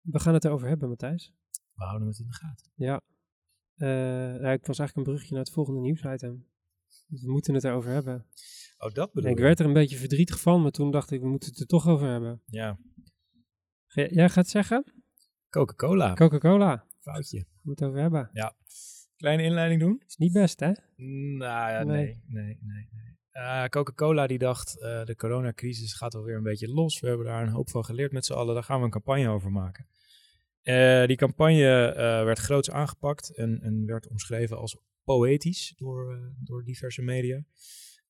We 0.01 0.19
gaan 0.19 0.33
het 0.33 0.45
erover 0.45 0.67
hebben, 0.67 0.89
Matthijs. 0.89 1.33
We 1.81 1.87
houden 1.87 2.07
het 2.07 2.19
in 2.19 2.27
de 2.27 2.33
gaten. 2.33 2.71
Ja. 2.75 3.01
Nou, 4.39 4.53
ik 4.53 4.65
was 4.65 4.79
eigenlijk 4.79 4.95
een 4.95 5.03
bruggetje 5.03 5.33
naar 5.35 5.43
het 5.43 5.53
volgende 5.53 5.79
nieuwsitem. 5.79 6.47
Dus 7.07 7.23
we 7.23 7.31
moeten 7.31 7.53
het 7.53 7.63
erover 7.63 7.91
hebben. 7.91 8.25
Oh, 8.77 8.91
dat 8.91 9.13
bedoel 9.13 9.31
ik 9.31 9.37
werd 9.37 9.59
er 9.59 9.65
een 9.65 9.73
beetje 9.73 9.97
verdrietig 9.97 10.39
van, 10.39 10.61
maar 10.61 10.71
toen 10.71 10.91
dacht 10.91 11.11
ik, 11.11 11.21
we 11.21 11.27
moeten 11.27 11.49
het 11.49 11.59
er 11.59 11.65
toch 11.65 11.87
over 11.87 12.07
hebben. 12.07 12.41
Ja. 12.45 12.77
Jij 13.87 14.29
gaat 14.29 14.47
zeggen? 14.47 14.93
Coca-Cola. 15.49 16.13
Coca-Cola. 16.13 16.85
Foutje. 16.99 17.39
We 17.39 17.59
moeten 17.61 17.85
het 17.85 17.95
over 17.95 18.01
hebben. 18.01 18.29
Kleine 19.15 19.43
inleiding 19.43 19.81
doen? 19.81 20.01
Is 20.07 20.15
niet 20.15 20.33
best, 20.33 20.59
hè? 20.59 20.71
Nou 21.37 21.71
ja, 21.71 21.83
Nee. 21.83 22.05
nee, 22.05 22.21
nee, 22.27 22.57
nee. 22.61 22.89
nee. 22.91 23.19
Eh, 23.31 23.65
Coca-Cola 23.65 24.27
die 24.27 24.37
dacht, 24.37 24.81
eh, 24.81 25.03
de 25.05 25.15
coronacrisis 25.15 25.93
gaat 25.93 26.15
alweer 26.15 26.35
een 26.35 26.43
beetje 26.43 26.67
los. 26.73 26.99
We 26.99 27.07
hebben 27.07 27.25
daar 27.25 27.43
een 27.43 27.53
hoop 27.53 27.69
van 27.69 27.85
geleerd 27.85 28.11
met 28.11 28.25
z'n 28.25 28.33
allen. 28.33 28.53
Daar 28.53 28.63
gaan 28.63 28.79
we 28.79 28.85
een 28.85 28.91
campagne 28.91 29.29
over 29.29 29.51
maken. 29.51 29.87
Eh, 30.61 31.05
die 31.05 31.17
campagne 31.17 31.85
eh, 31.85 32.23
werd 32.23 32.39
groots 32.39 32.71
aangepakt 32.71 33.35
en, 33.35 33.61
en 33.61 33.85
werd 33.85 34.07
omschreven 34.07 34.57
als 34.57 34.77
poëtisch 35.03 35.73
door, 35.77 36.13
eh, 36.13 36.19
door 36.39 36.63
diverse 36.63 37.01
media. 37.01 37.43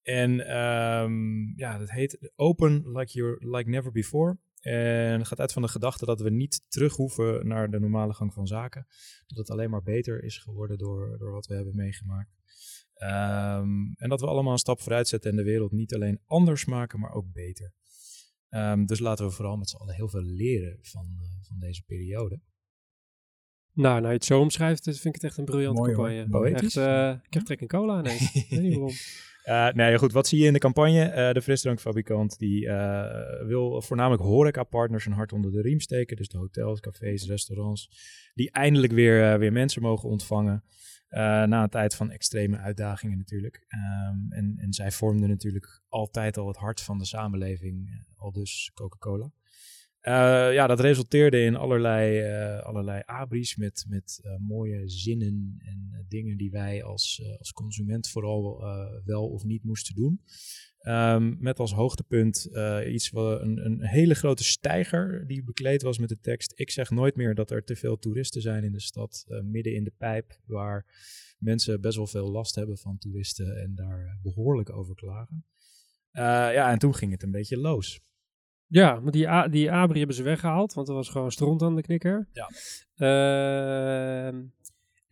En 0.01 0.47
ehm, 0.47 1.59
ja, 1.59 1.77
dat 1.77 1.91
heet 1.91 2.31
Open 2.35 2.91
Like, 2.91 3.11
you're, 3.11 3.57
like 3.57 3.69
Never 3.69 3.91
Before. 3.91 4.37
En 4.61 5.25
gaat 5.25 5.39
uit 5.39 5.53
van 5.53 5.61
de 5.61 5.67
gedachte 5.67 6.05
dat 6.05 6.21
we 6.21 6.29
niet 6.29 6.65
terug 6.67 6.95
hoeven 6.95 7.47
naar 7.47 7.71
de 7.71 7.79
normale 7.79 8.13
gang 8.13 8.33
van 8.33 8.47
zaken. 8.47 8.87
Dat 9.27 9.37
het 9.37 9.49
alleen 9.49 9.69
maar 9.69 9.83
beter 9.83 10.23
is 10.23 10.37
geworden 10.37 10.77
door, 10.77 11.17
door 11.17 11.31
wat 11.31 11.45
we 11.45 11.55
hebben 11.55 11.75
meegemaakt. 11.75 12.29
Ehm, 12.93 13.93
en 13.95 14.09
dat 14.09 14.21
we 14.21 14.27
allemaal 14.27 14.51
een 14.51 14.57
stap 14.57 14.81
vooruit 14.81 15.07
zetten 15.07 15.31
en 15.31 15.37
de 15.37 15.43
wereld 15.43 15.71
niet 15.71 15.93
alleen 15.93 16.19
anders 16.25 16.65
maken, 16.65 16.99
maar 16.99 17.13
ook 17.13 17.31
beter. 17.31 17.73
Ehm, 18.51 18.85
dus 18.85 18.99
laten 18.99 19.25
we 19.25 19.31
vooral 19.31 19.57
met 19.57 19.69
z'n 19.69 19.75
allen 19.75 19.95
heel 19.95 20.09
veel 20.09 20.21
leren 20.21 20.77
van, 20.81 21.05
eh, 21.21 21.47
van 21.47 21.59
deze 21.59 21.83
periode. 21.83 22.39
Nou, 23.73 23.95
nou 23.95 24.07
je 24.07 24.13
het 24.13 24.25
zo 24.25 24.39
omschrijft, 24.39 24.83
dus 24.83 24.99
vind 25.01 25.15
ik 25.15 25.21
het 25.21 25.29
echt 25.29 25.39
een 25.39 25.45
briljante 25.45 25.81
hoor. 25.81 25.93
campagne. 25.93 26.49
Echt, 26.55 26.75
eh, 26.75 27.15
ik 27.27 27.33
heb 27.33 27.43
trek 27.43 27.61
in 27.61 27.67
cola 27.67 27.99
ineens. 27.99 28.33
Ik 28.35 28.49
weet 28.49 28.61
niet 28.61 28.73
waarom. 28.73 28.93
Eh, 29.43 29.67
nee, 29.67 29.97
goed. 29.97 30.11
Wat 30.11 30.27
zie 30.27 30.39
je 30.39 30.45
in 30.45 30.53
de 30.53 30.59
campagne? 30.59 31.03
Eh, 31.03 31.33
de 31.33 31.41
frisdrankfabrikant 31.41 32.37
die 32.39 32.67
eh, 32.67 33.47
wil 33.47 33.81
voornamelijk 33.81 34.23
horecapartners 34.23 35.05
een 35.05 35.11
hart 35.11 35.33
onder 35.33 35.51
de 35.51 35.61
riem 35.61 35.79
steken. 35.79 36.17
Dus 36.17 36.27
de 36.27 36.37
hotels, 36.37 36.79
cafés, 36.79 37.27
restaurants. 37.27 37.89
Die 38.33 38.51
eindelijk 38.51 38.93
weer, 38.93 39.31
eh, 39.31 39.37
weer 39.37 39.51
mensen 39.51 39.81
mogen 39.81 40.09
ontvangen. 40.09 40.63
Eh, 41.11 41.21
na 41.21 41.63
een 41.63 41.69
tijd 41.69 41.95
van 41.95 42.11
extreme 42.11 42.57
uitdagingen 42.57 43.17
natuurlijk. 43.17 43.65
Ehm, 43.67 44.31
en, 44.31 44.57
en 44.57 44.73
zij 44.73 44.91
vormden 44.91 45.29
natuurlijk 45.29 45.81
altijd 45.87 46.37
al 46.37 46.47
het 46.47 46.57
hart 46.57 46.81
van 46.81 46.97
de 46.97 47.05
samenleving. 47.05 47.87
eh, 47.89 47.93
al 48.15 48.31
dus 48.31 48.71
Coca-Cola. 48.73 49.31
Eh, 49.99 50.53
ja, 50.53 50.67
dat 50.67 50.79
resulteerde 50.79 51.41
in 51.41 51.55
allerlei, 51.55 52.23
allerlei 52.61 53.01
abris 53.05 53.55
met, 53.55 53.85
met 53.87 54.21
mooie 54.39 54.89
zinnen 54.89 55.55
en 55.57 56.05
dingen 56.07 56.37
die 56.37 56.51
wij 56.51 56.83
als, 56.83 57.35
als 57.37 57.51
consument 57.51 58.09
vooral 58.09 58.63
wel 59.05 59.29
of 59.29 59.43
niet 59.43 59.63
moesten 59.63 59.95
doen. 59.95 60.21
Ehm, 60.81 61.35
met 61.39 61.59
als 61.59 61.73
hoogtepunt 61.73 62.45
eh, 62.51 62.93
iets 62.93 63.09
wat 63.09 63.41
een, 63.41 63.65
een 63.65 63.85
hele 63.85 64.13
grote 64.15 64.43
steiger 64.43 65.27
die 65.27 65.43
bekleed 65.43 65.81
was 65.81 65.97
met 65.97 66.09
de 66.09 66.19
tekst: 66.19 66.53
Ik 66.55 66.69
zeg 66.71 66.89
nooit 66.89 67.15
meer 67.15 67.35
dat 67.35 67.51
er 67.51 67.63
te 67.63 67.75
veel 67.75 67.97
toeristen 67.99 68.41
zijn 68.41 68.63
in 68.63 68.71
de 68.71 68.79
stad, 68.81 69.25
eh, 69.27 69.39
midden 69.41 69.73
in 69.75 69.83
de 69.83 69.93
pijp, 69.97 70.39
waar 70.45 70.85
mensen 71.37 71.81
best 71.81 71.95
wel 71.97 72.07
veel 72.07 72.31
last 72.31 72.55
hebben 72.55 72.77
van 72.77 72.97
toeristen 72.97 73.57
en 73.61 73.75
daar 73.75 74.19
behoorlijk 74.23 74.69
over 74.71 74.95
klagen. 74.95 75.45
Eh, 76.11 76.23
ja, 76.53 76.71
en 76.71 76.79
toen 76.79 76.95
ging 76.95 77.11
het 77.11 77.23
een 77.23 77.31
beetje 77.31 77.57
los. 77.57 77.99
Ja, 78.67 78.99
maar 78.99 79.11
die, 79.11 79.29
A- 79.29 79.47
die 79.47 79.71
Abri 79.71 79.97
hebben 79.97 80.15
ze 80.15 80.23
weggehaald, 80.23 80.73
want 80.73 80.87
er 80.87 80.93
was 80.93 81.09
gewoon 81.09 81.31
stront 81.31 81.61
aan 81.61 81.75
de 81.75 81.81
knikker. 81.81 82.29
Ja. 82.33 82.49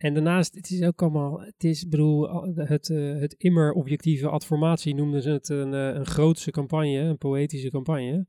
En 0.00 0.14
daarnaast, 0.14 0.54
het 0.54 0.70
is 0.70 0.82
ook 0.82 1.02
allemaal, 1.02 1.40
het 1.40 1.64
is, 1.64 1.88
bedoel, 1.88 2.44
het, 2.54 2.90
eh, 2.90 3.18
het 3.18 3.34
immer 3.38 3.72
objectieve 3.72 4.28
adformatie 4.28 4.94
noemden 4.94 5.22
ze 5.22 5.30
het 5.30 5.48
een, 5.48 5.74
eh, 5.74 5.94
een 5.94 6.06
grootse 6.06 6.50
campagne, 6.50 6.98
een 6.98 7.18
poëtische 7.18 7.70
campagne. 7.70 8.26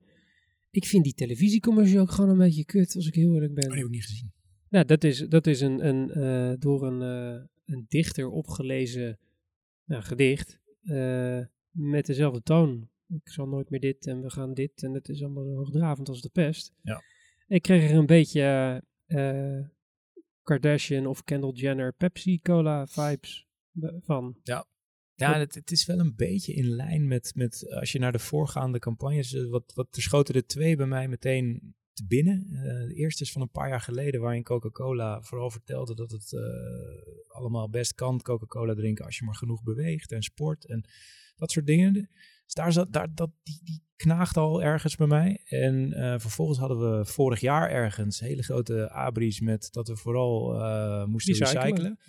Ik 0.69 0.85
vind 0.85 1.03
die 1.03 1.13
televisiecommercial 1.13 2.01
ook 2.01 2.11
gewoon 2.11 2.29
een 2.29 2.37
beetje 2.37 2.65
kut, 2.65 2.95
als 2.95 3.07
ik 3.07 3.15
heel 3.15 3.33
eerlijk 3.33 3.53
ben. 3.53 3.63
Oh, 3.63 3.69
die 3.69 3.77
heb 3.77 3.87
ik 3.87 3.93
niet 3.93 4.05
gezien. 4.05 4.31
Nou, 4.69 4.85
dat 4.85 5.03
is, 5.03 5.19
dat 5.19 5.47
is 5.47 5.61
een, 5.61 5.87
een, 5.87 6.11
eh, 6.11 6.59
door 6.59 6.87
een, 6.87 7.01
een 7.65 7.85
dichter 7.87 8.29
opgelezen 8.29 9.19
nou, 9.85 10.03
gedicht 10.03 10.59
met 11.71 12.05
dezelfde 12.05 12.41
toon. 12.41 12.89
Ik 13.07 13.29
zal 13.29 13.47
nooit 13.47 13.69
meer 13.69 13.79
dit 13.79 14.07
en 14.07 14.21
we 14.21 14.29
gaan 14.29 14.53
dit 14.53 14.83
en 14.83 14.93
het 14.93 15.09
is 15.09 15.23
allemaal 15.23 15.43
zo 15.43 15.55
hoogdravend 15.55 16.09
als 16.09 16.21
de 16.21 16.29
pest. 16.29 16.73
Ja. 16.81 17.01
Ik 17.47 17.61
kreeg 17.61 17.89
er 17.89 17.97
een 17.97 18.05
beetje 18.05 18.83
Kardashian 20.43 21.07
of 21.07 21.23
Kendall 21.23 21.53
Jenner 21.53 21.93
Pepsi 21.93 22.39
Cola 22.41 22.87
vibes 22.87 23.47
be- 23.71 23.99
van. 24.03 24.39
Ja, 25.15 25.39
het, 25.39 25.55
het 25.55 25.71
is 25.71 25.85
wel 25.85 25.99
een 25.99 26.15
beetje 26.15 26.53
in 26.53 26.67
lijn 26.69 27.07
met, 27.07 27.31
met 27.35 27.73
als 27.73 27.91
je 27.91 27.99
naar 27.99 28.11
de 28.11 28.19
voorgaande 28.19 28.79
campagnes, 28.79 29.33
eh, 29.33 29.49
wat, 29.49 29.73
wat 29.73 29.95
er 29.95 30.01
schoten 30.01 30.35
er 30.35 30.45
twee 30.45 30.75
bij 30.75 30.85
mij 30.85 31.07
meteen 31.07 31.75
te 31.93 32.05
binnen. 32.05 32.47
Eh, 32.51 32.87
de 32.87 32.93
eerste 32.93 33.23
is 33.23 33.31
van 33.31 33.41
een 33.41 33.51
paar 33.51 33.69
jaar 33.69 33.81
geleden, 33.81 34.21
waarin 34.21 34.43
Coca-Cola 34.43 35.21
vooral 35.21 35.51
vertelde 35.51 35.95
dat 35.95 36.11
het 36.11 36.33
eh, 36.33 36.41
allemaal 37.35 37.69
best 37.69 37.93
kan 37.93 38.21
Coca-Cola 38.21 38.73
drinken 38.73 39.05
als 39.05 39.17
je 39.17 39.25
maar 39.25 39.35
genoeg 39.35 39.63
beweegt 39.63 40.11
en 40.11 40.21
sport 40.23 40.65
en 40.65 40.85
dat 41.35 41.51
soort 41.51 41.65
dingen. 41.65 42.09
Dus 42.51 42.63
daar 42.63 42.73
zat, 42.73 42.93
daar, 42.93 43.13
dat, 43.13 43.31
die, 43.43 43.61
die 43.63 43.83
knaagde 43.95 44.39
al 44.39 44.63
ergens 44.63 44.95
bij 44.95 45.07
mij. 45.07 45.41
En 45.45 45.93
eh, 45.93 46.19
vervolgens 46.19 46.59
hadden 46.59 46.97
we 46.97 47.05
vorig 47.05 47.39
jaar 47.39 47.69
ergens 47.69 48.19
hele 48.19 48.43
grote 48.43 48.89
abris 48.89 49.39
met 49.39 49.67
dat 49.71 49.87
we 49.87 49.97
vooral 49.97 50.61
eh, 50.61 51.05
moesten 51.05 51.35
recyclen. 51.35 51.99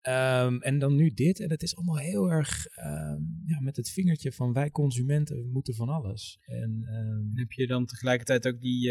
Ehm, 0.00 0.56
en 0.58 0.78
dan 0.78 0.94
nu 0.94 1.10
dit. 1.10 1.40
En 1.40 1.50
het 1.50 1.62
is 1.62 1.76
allemaal 1.76 1.98
heel 1.98 2.30
erg 2.30 2.66
ehm, 2.66 3.22
ja, 3.44 3.60
met 3.60 3.76
het 3.76 3.90
vingertje 3.90 4.32
van 4.32 4.52
wij 4.52 4.70
consumenten 4.70 5.50
moeten 5.52 5.74
van 5.74 5.88
alles. 5.88 6.38
En 6.40 6.84
ehm, 6.84 7.38
Heb 7.38 7.52
je 7.52 7.66
dan 7.66 7.86
tegelijkertijd 7.86 8.46
ook 8.46 8.60
die, 8.60 8.90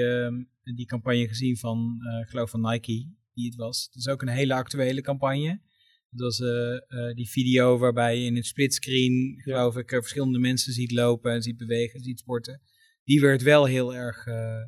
die 0.63 0.85
campagne 0.85 1.27
gezien 1.27 1.57
van, 1.57 1.97
eh, 2.09 2.19
ik 2.19 2.27
geloof 2.27 2.49
van 2.49 2.61
Nike, 2.61 3.07
die 3.33 3.45
het 3.45 3.55
was. 3.55 3.83
Het 3.85 3.95
is 3.95 4.07
ook 4.07 4.21
een 4.21 4.27
hele 4.27 4.53
actuele 4.53 5.01
campagne. 5.01 5.61
Dat 6.17 6.37
was 6.37 6.39
eh, 6.49 6.73
eh, 6.75 7.15
die 7.15 7.29
video 7.29 7.77
waarbij 7.77 8.17
je 8.19 8.25
in 8.25 8.35
het 8.35 8.45
splitscreen, 8.45 9.35
geloof 9.41 9.77
ik, 9.77 9.89
verschillende 9.89 10.39
mensen 10.39 10.73
ziet 10.73 10.91
lopen 10.91 11.31
en 11.31 11.41
ziet 11.41 11.57
bewegen, 11.57 11.99
ziet 11.99 12.19
sporten. 12.19 12.61
Die 13.03 13.21
werd 13.21 13.41
wel 13.41 13.65
heel 13.65 13.95
erg, 13.95 14.25
eh, 14.25 14.63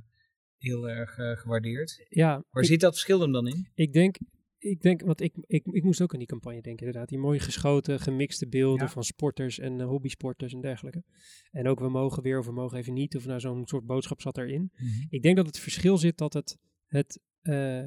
heel 0.58 0.90
erg 0.90 1.14
gewaardeerd. 1.40 2.06
Ja, 2.10 2.44
Waar 2.50 2.64
ik- 2.64 2.70
zit 2.70 2.80
dat 2.80 2.92
verschil 2.94 3.20
hem 3.22 3.32
dan 3.32 3.48
in? 3.48 3.70
Ik 3.74 3.94
denk, 3.94 4.18
ik 4.58 4.82
denk, 4.82 5.02
want 5.02 5.22
ik, 5.22 5.34
ik, 5.48 5.66
ik 5.66 5.84
moest 5.84 6.02
ook 6.02 6.14
aan 6.14 6.20
die 6.20 6.28
campagne 6.28 6.62
denken, 6.62 6.86
inderdaad. 6.86 7.10
Die 7.10 7.18
mooi 7.20 7.40
geschoten, 7.40 8.00
gemixte 8.00 8.48
beelden 8.48 8.86
Ja. 8.86 8.92
van 8.92 9.04
sporters 9.04 9.60
en 9.60 9.80
eh, 9.80 9.86
hobbysporters 9.88 10.54
en 10.54 10.62
dergelijke. 10.62 11.04
En 11.52 11.68
ook 11.68 11.80
we 11.80 11.90
mogen 11.90 12.24
weer 12.24 12.40
of 12.40 12.46
we 12.46 12.52
mogen 12.52 12.78
even 12.78 12.94
niet, 12.94 13.16
of 13.16 13.26
nou 13.26 13.40
zo'n 13.40 13.68
soort 13.68 13.86
boodschap 13.86 14.22
zat 14.22 14.38
erin. 14.38 14.72
Ik 15.10 15.22
denk 15.22 15.36
dat 15.36 15.46
het 15.46 15.60
verschil 15.60 15.98
zit 15.98 16.18
dat 16.18 16.34
het, 16.34 16.58
het, 16.86 17.20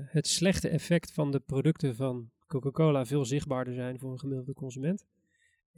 het 0.06 0.26
slechte 0.26 0.68
effect 0.68 1.12
van 1.12 1.30
de 1.30 1.40
producten 1.40 1.96
van 1.96 2.30
Coca-Cola 2.52 3.06
veel 3.06 3.24
zichtbaarder 3.24 3.74
zijn 3.74 3.98
voor 3.98 4.12
een 4.12 4.18
gemiddelde 4.18 4.52
consument. 4.52 5.06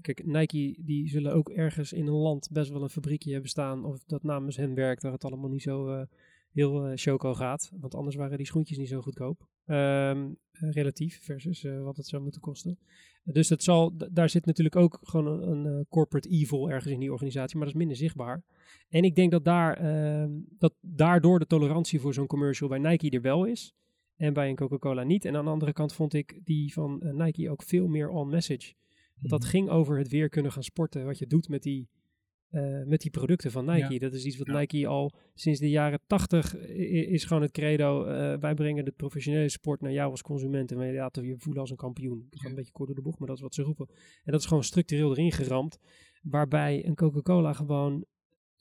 Kijk, 0.01 0.27
Nike 0.27 0.77
die 0.79 1.09
zullen 1.09 1.35
ook 1.35 1.49
ergens 1.51 1.93
in 1.93 2.07
een 2.07 2.15
land 2.15 2.49
best 2.53 2.71
wel 2.71 2.83
een 2.83 2.91
fabriekje 2.91 3.33
hebben 3.33 3.51
staan, 3.51 3.85
of 3.85 4.05
dat 4.07 4.23
namens 4.23 4.57
hen 4.57 4.75
werkt, 4.75 5.03
waar 5.03 5.13
het 5.13 5.25
allemaal 5.25 5.51
niet 5.51 5.63
zo 5.63 5.89
eh, 5.89 6.07
heel 6.53 6.87
eh 6.87 6.93
choco 6.95 7.35
gaat. 7.35 7.71
Want 7.81 7.95
anders 7.95 8.17
waren 8.17 8.37
die 8.37 8.47
schoentjes 8.47 8.79
niet 8.79 8.89
zo 8.89 9.01
goedkoop. 9.01 9.49
Ehm, 9.67 10.33
eh, 10.51 10.71
relatief 10.71 11.25
versus 11.25 11.65
eh, 11.65 11.83
wat 11.83 11.97
het 11.97 12.07
zou 12.07 12.23
moeten 12.23 12.41
kosten. 12.41 12.79
Dus 13.25 13.49
dat 13.49 13.63
zal, 13.63 13.97
daar 14.11 14.29
zit 14.29 14.47
natuurlijk 14.47 14.77
ook 14.77 14.99
gewoon 15.03 15.43
een, 15.43 15.87
corporate 15.89 16.29
evil 16.29 16.71
ergens 16.71 16.93
in 16.93 17.01
die 17.01 17.13
organisatie, 17.13 17.57
maar 17.57 17.67
dat 17.67 17.75
is 17.75 17.81
minder 17.81 17.97
zichtbaar. 17.97 18.43
En 18.89 19.05
ik 19.05 19.15
denk 19.15 19.31
dat, 19.31 19.45
daar, 19.45 19.77
ehm, 19.77 20.31
dat 20.59 20.75
daardoor 20.81 21.39
de 21.39 21.47
tolerantie 21.47 22.01
voor 22.01 22.15
zo'n 22.15 22.27
commercial 22.27 22.69
bij 22.69 22.79
Nike 22.79 23.11
er 23.11 23.21
wel 23.21 23.45
is. 23.45 23.75
En 24.17 24.33
bij 24.33 24.49
een 24.49 24.57
Coca-Cola 24.57 25.03
niet. 25.03 25.25
En 25.25 25.37
aan 25.37 25.45
de 25.45 25.51
andere 25.51 25.73
kant 25.73 25.93
vond 25.93 26.15
ik 26.15 26.41
die 26.45 26.73
van 26.73 27.03
eh, 27.03 27.13
Nike 27.13 27.51
ook 27.51 27.63
veel 27.63 27.87
meer 27.87 28.09
on 28.09 28.29
message. 28.29 28.75
Want 29.15 29.29
dat 29.31 29.45
ging 29.45 29.69
over 29.69 29.99
het 29.99 30.09
weer 30.09 30.29
kunnen 30.29 30.53
gaan 30.53 30.63
sporten. 30.63 31.05
Wat 31.05 31.19
je 31.19 31.27
doet 31.27 31.49
met 31.49 31.63
die, 31.63 31.89
eh, 32.49 32.83
met 32.85 33.01
die 33.01 33.11
producten 33.11 33.51
van 33.51 33.65
Nike. 33.65 33.93
Ja. 33.93 33.99
Dat 33.99 34.13
is 34.13 34.25
iets 34.25 34.37
wat 34.37 34.47
Ja. 34.47 34.59
Nike 34.59 34.87
al 34.87 35.13
sinds 35.35 35.61
de 35.61 35.71
jaren 35.71 36.01
tachtig 36.07 36.57
is 36.57 37.25
gewoon 37.25 37.43
het 37.43 37.51
credo. 37.53 38.05
eh, 38.05 38.39
wij 38.41 38.55
brengen 38.55 38.85
de 38.85 38.91
professionele 38.91 39.49
sport 39.49 39.81
naar 39.81 39.93
jou 39.93 40.11
als 40.11 40.23
consument. 40.23 40.71
En 40.71 40.79
wij 40.79 40.95
laten 40.95 41.27
je 41.27 41.39
voelen 41.39 41.61
als 41.61 41.71
een 41.71 41.77
kampioen. 41.77 42.27
Dat 42.31 42.41
gaat 42.41 42.51
een 42.51 42.57
beetje 42.57 42.73
kort 42.73 42.87
door 42.87 42.97
de 42.97 43.03
bocht, 43.03 43.19
maar 43.19 43.29
dat 43.29 43.37
is 43.37 43.43
wat 43.43 43.55
ze 43.55 43.63
roepen. 43.63 43.87
En 44.25 44.33
dat 44.33 44.41
is 44.41 44.47
gewoon 44.47 44.65
structureel 44.65 45.11
erin 45.11 45.33
geramd. 45.33 45.79
Waarbij 46.23 46.87
een 46.87 46.95
Coca-Cola 46.95 47.53
gewoon 47.53 48.05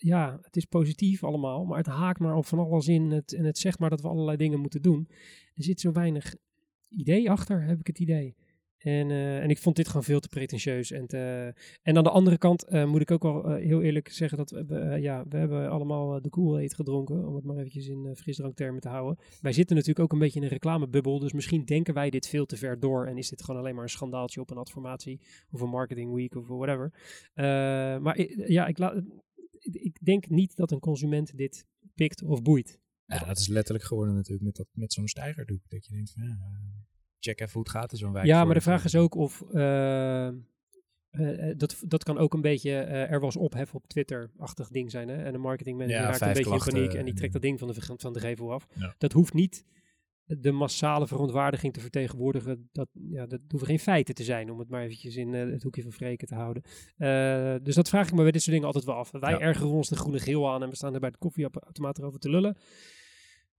ja, 0.03 0.39
het 0.41 0.55
is 0.55 0.65
positief 0.65 1.23
allemaal, 1.23 1.65
maar 1.65 1.77
het 1.77 1.87
haakt 1.87 2.19
maar 2.19 2.35
op 2.35 2.45
van 2.45 2.59
alles 2.59 2.87
in 2.87 3.11
het, 3.11 3.33
en 3.33 3.45
het 3.45 3.57
zegt 3.57 3.79
maar 3.79 3.89
dat 3.89 4.01
we 4.01 4.07
allerlei 4.07 4.37
dingen 4.37 4.59
moeten 4.59 4.81
doen. 4.81 5.07
Er 5.53 5.63
zit 5.63 5.79
zo 5.79 5.91
weinig 5.91 6.35
idee 6.89 7.29
achter, 7.29 7.63
heb 7.63 7.79
ik 7.79 7.87
het 7.87 7.99
idee. 7.99 8.35
En, 8.77 9.11
eh, 9.11 9.37
en 9.37 9.49
ik 9.49 9.57
vond 9.57 9.75
dit 9.75 9.87
gewoon 9.87 10.03
veel 10.03 10.19
te 10.19 10.27
pretentieus. 10.27 10.91
En, 10.91 11.07
te, 11.07 11.53
en 11.81 11.97
aan 11.97 12.03
de 12.03 12.09
andere 12.09 12.37
kant 12.37 12.63
eh, 12.63 12.85
moet 12.85 13.01
ik 13.01 13.11
ook 13.11 13.23
wel 13.23 13.45
eh, 13.45 13.65
heel 13.65 13.81
eerlijk 13.81 14.09
zeggen 14.09 14.37
dat 14.37 14.49
we, 14.49 14.75
eh, 14.75 15.01
ja, 15.01 15.25
we 15.29 15.37
hebben 15.37 15.69
allemaal 15.69 16.15
eh, 16.15 16.21
de 16.21 16.29
Kool-Aid 16.29 16.73
gedronken, 16.73 17.27
om 17.27 17.35
het 17.35 17.43
maar 17.43 17.57
eventjes 17.57 17.87
in 17.87 18.15
frisdranktermen 18.15 18.81
te 18.81 18.89
houden. 18.89 19.17
Wij 19.41 19.51
zitten 19.51 19.75
natuurlijk 19.75 20.05
ook 20.05 20.11
een 20.11 20.19
beetje 20.19 20.39
in 20.39 20.45
een 20.45 20.51
reclamebubbel, 20.51 21.19
dus 21.19 21.33
misschien 21.33 21.65
denken 21.65 21.93
wij 21.93 22.09
dit 22.09 22.27
veel 22.27 22.45
te 22.45 22.57
ver 22.57 22.79
door 22.79 23.05
en 23.05 23.17
is 23.17 23.29
dit 23.29 23.43
gewoon 23.43 23.61
alleen 23.61 23.75
maar 23.75 23.83
een 23.83 23.89
schandaaltje 23.89 24.41
op 24.41 24.51
een 24.51 24.57
adformatie 24.57 25.19
of 25.51 25.61
een 25.61 25.69
marketing 25.69 26.13
week 26.13 26.35
of 26.35 26.47
whatever. 26.47 26.91
Maar 28.01 28.21
ja, 28.51 28.67
ik, 28.67 28.77
la, 28.77 29.03
ik 29.71 29.97
denk 30.05 30.29
niet 30.29 30.55
dat 30.55 30.71
een 30.71 30.79
consument 30.79 31.37
dit 31.37 31.65
pikt 31.95 32.23
of 32.23 32.41
boeit. 32.41 32.81
Ja, 33.05 33.25
dat 33.25 33.37
is 33.37 33.47
letterlijk 33.47 33.85
geworden 33.85 34.15
natuurlijk 34.15 34.43
met, 34.43 34.55
dat, 34.55 34.67
met 34.71 34.93
zo'n 34.93 35.07
stijgerdoek. 35.07 35.69
Dat 35.69 35.85
je 35.85 35.93
denkt 35.93 36.11
van 36.11 36.23
ja, 36.23 36.37
check 37.19 37.39
even 37.39 37.53
hoe 37.53 37.61
het 37.61 37.71
gaat 37.71 37.91
in 37.91 37.97
zo'n 37.97 38.11
wijk. 38.11 38.25
Ja, 38.25 38.45
maar 38.45 38.55
de 38.55 38.61
vraag 38.61 38.83
is 38.85 38.95
ook 38.95 39.15
of... 39.15 39.43
Uh, 39.51 40.29
uh, 41.11 41.53
dat, 41.57 41.83
dat 41.87 42.03
kan 42.03 42.17
ook 42.17 42.33
een 42.33 42.41
beetje 42.41 42.69
uh, 42.69 43.11
er 43.11 43.19
was 43.19 43.35
ophef 43.35 43.75
op 43.75 43.87
Twitter-achtig 43.87 44.69
ding 44.69 44.91
zijn. 44.91 45.07
Hè? 45.07 45.23
En 45.23 45.31
de 45.31 45.37
marketingmanager 45.37 46.01
ja, 46.01 46.05
raakt 46.05 46.21
een 46.21 46.33
beetje 46.33 46.53
in 46.53 46.73
paniek 46.73 46.93
en 46.93 47.05
die 47.05 47.13
trekt 47.13 47.33
dat 47.33 47.41
ding 47.41 47.59
van 47.59 47.67
de, 47.67 47.81
van 47.97 48.13
de 48.13 48.19
gevel 48.19 48.53
af. 48.53 48.67
Ja. 48.73 48.95
Dat 48.97 49.11
hoeft 49.11 49.33
niet 49.33 49.65
de 50.25 50.51
massale 50.51 51.07
verontwaardiging 51.07 51.73
te 51.73 51.79
vertegenwoordigen. 51.79 52.69
Dat, 52.71 52.89
ja, 53.09 53.25
dat 53.25 53.39
hoeven 53.47 53.67
geen 53.67 53.79
feiten 53.79 54.15
te 54.15 54.23
zijn, 54.23 54.51
om 54.51 54.59
het 54.59 54.69
maar 54.69 54.83
eventjes 54.83 55.15
in 55.15 55.33
uh, 55.33 55.51
het 55.51 55.63
hoekje 55.63 55.81
van 55.81 55.91
Vreken 55.91 56.27
te 56.27 56.35
houden. 56.35 56.63
Uh, 56.97 57.55
dus 57.63 57.75
dat 57.75 57.89
vraag 57.89 58.07
ik 58.07 58.13
me 58.13 58.21
bij 58.21 58.31
dit 58.31 58.41
soort 58.41 58.51
dingen 58.51 58.67
altijd 58.67 58.85
wel 58.85 58.95
af. 58.95 59.11
Wij 59.11 59.31
ja. 59.31 59.39
ergeren 59.39 59.71
ons 59.71 59.89
de 59.89 59.95
groene 59.95 60.19
geel 60.19 60.49
aan 60.49 60.63
en 60.63 60.69
we 60.69 60.75
staan 60.75 60.93
er 60.93 60.99
bij 60.99 61.11
de 61.11 61.17
koffieautomaat 61.17 61.97
erover 61.97 62.19
te 62.19 62.29
lullen. 62.29 62.57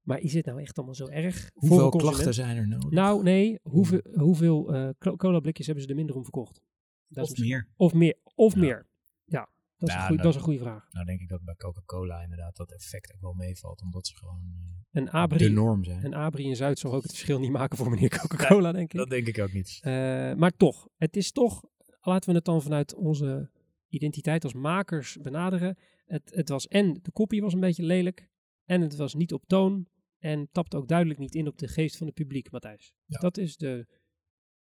Maar 0.02 0.20
is 0.20 0.34
het 0.34 0.46
nou 0.46 0.60
echt 0.60 0.76
allemaal 0.76 0.94
zo 0.94 1.06
erg? 1.06 1.50
Hoeveel 1.54 1.90
klachten 1.90 2.34
zijn 2.34 2.56
er 2.56 2.68
nodig? 2.68 2.90
Nou, 2.90 3.22
nee. 3.22 3.58
Hoeveel, 3.62 4.00
hoeveel 4.14 4.74
uh, 4.74 4.88
cola 5.16 5.40
blikjes 5.40 5.66
hebben 5.66 5.84
ze 5.84 5.90
er 5.90 5.96
minder 5.96 6.16
om 6.16 6.22
verkocht? 6.22 6.62
Dat 7.08 7.30
of 7.30 7.38
meer. 7.38 7.68
Of 7.76 7.94
meer. 7.94 8.16
Of 8.34 8.54
ja. 8.54 8.60
meer. 8.60 8.86
Ja, 9.24 9.48
dat 9.86 9.94
is, 9.94 10.00
ja, 10.00 10.06
goeie, 10.06 10.20
nou, 10.20 10.32
dat 10.32 10.34
is, 10.34 10.36
een 10.36 10.46
goede 10.46 10.58
vraag. 10.58 10.92
Nou 10.92 11.06
denk 11.06 11.20
ik 11.20 11.28
dat 11.28 11.44
bij 11.44 11.54
Coca-Cola 11.54 12.22
inderdaad 12.22 12.56
dat 12.56 12.72
effect 12.72 13.14
ook 13.14 13.20
wel 13.20 13.32
meevalt. 13.32 13.82
Omdat 13.82 14.06
ze 14.06 14.16
gewoon 14.16 14.42
een 14.90 15.10
Abri, 15.10 15.38
de 15.38 15.50
norm 15.50 15.84
zijn. 15.84 16.04
Een 16.04 16.14
Abri 16.14 16.44
in 16.44 16.56
Zuid 16.56 16.78
zal 16.78 16.92
ook 16.92 17.02
het 17.02 17.10
verschil 17.10 17.38
niet 17.38 17.50
maken 17.50 17.76
voor 17.76 17.90
meneer 17.90 18.08
Coca-Cola, 18.20 18.72
denk 18.72 18.92
ik. 18.92 18.98
Dat 18.98 19.10
denk 19.10 19.26
ik 19.26 19.38
ook 19.38 19.52
niet. 19.52 19.80
Uh, 19.82 19.92
maar 20.34 20.56
toch, 20.56 20.88
het 20.96 21.16
is 21.16 21.32
toch, 21.32 21.62
laten 22.00 22.30
we 22.30 22.36
het 22.36 22.44
dan 22.44 22.62
vanuit 22.62 22.94
onze 22.94 23.50
identiteit 23.88 24.44
als 24.44 24.54
makers 24.54 25.16
benaderen. 25.22 25.78
Het, 26.04 26.30
het 26.34 26.48
was 26.48 26.66
en 26.66 26.98
de 27.02 27.10
kopie 27.10 27.42
was 27.42 27.52
een 27.52 27.60
beetje 27.60 27.82
lelijk. 27.82 28.28
En 28.64 28.80
het 28.80 28.96
was 28.96 29.14
niet 29.14 29.32
op 29.32 29.46
toon. 29.46 29.88
En 30.18 30.48
tapt 30.52 30.74
ook 30.74 30.88
duidelijk 30.88 31.18
niet 31.18 31.34
in 31.34 31.46
op 31.46 31.58
de 31.58 31.68
geest 31.68 31.96
van 31.96 32.06
het 32.06 32.14
publiek, 32.14 32.50
Matthijs. 32.50 32.94
Ja. 33.04 33.18
Dat 33.18 33.38
is 33.38 33.56
de, 33.56 33.86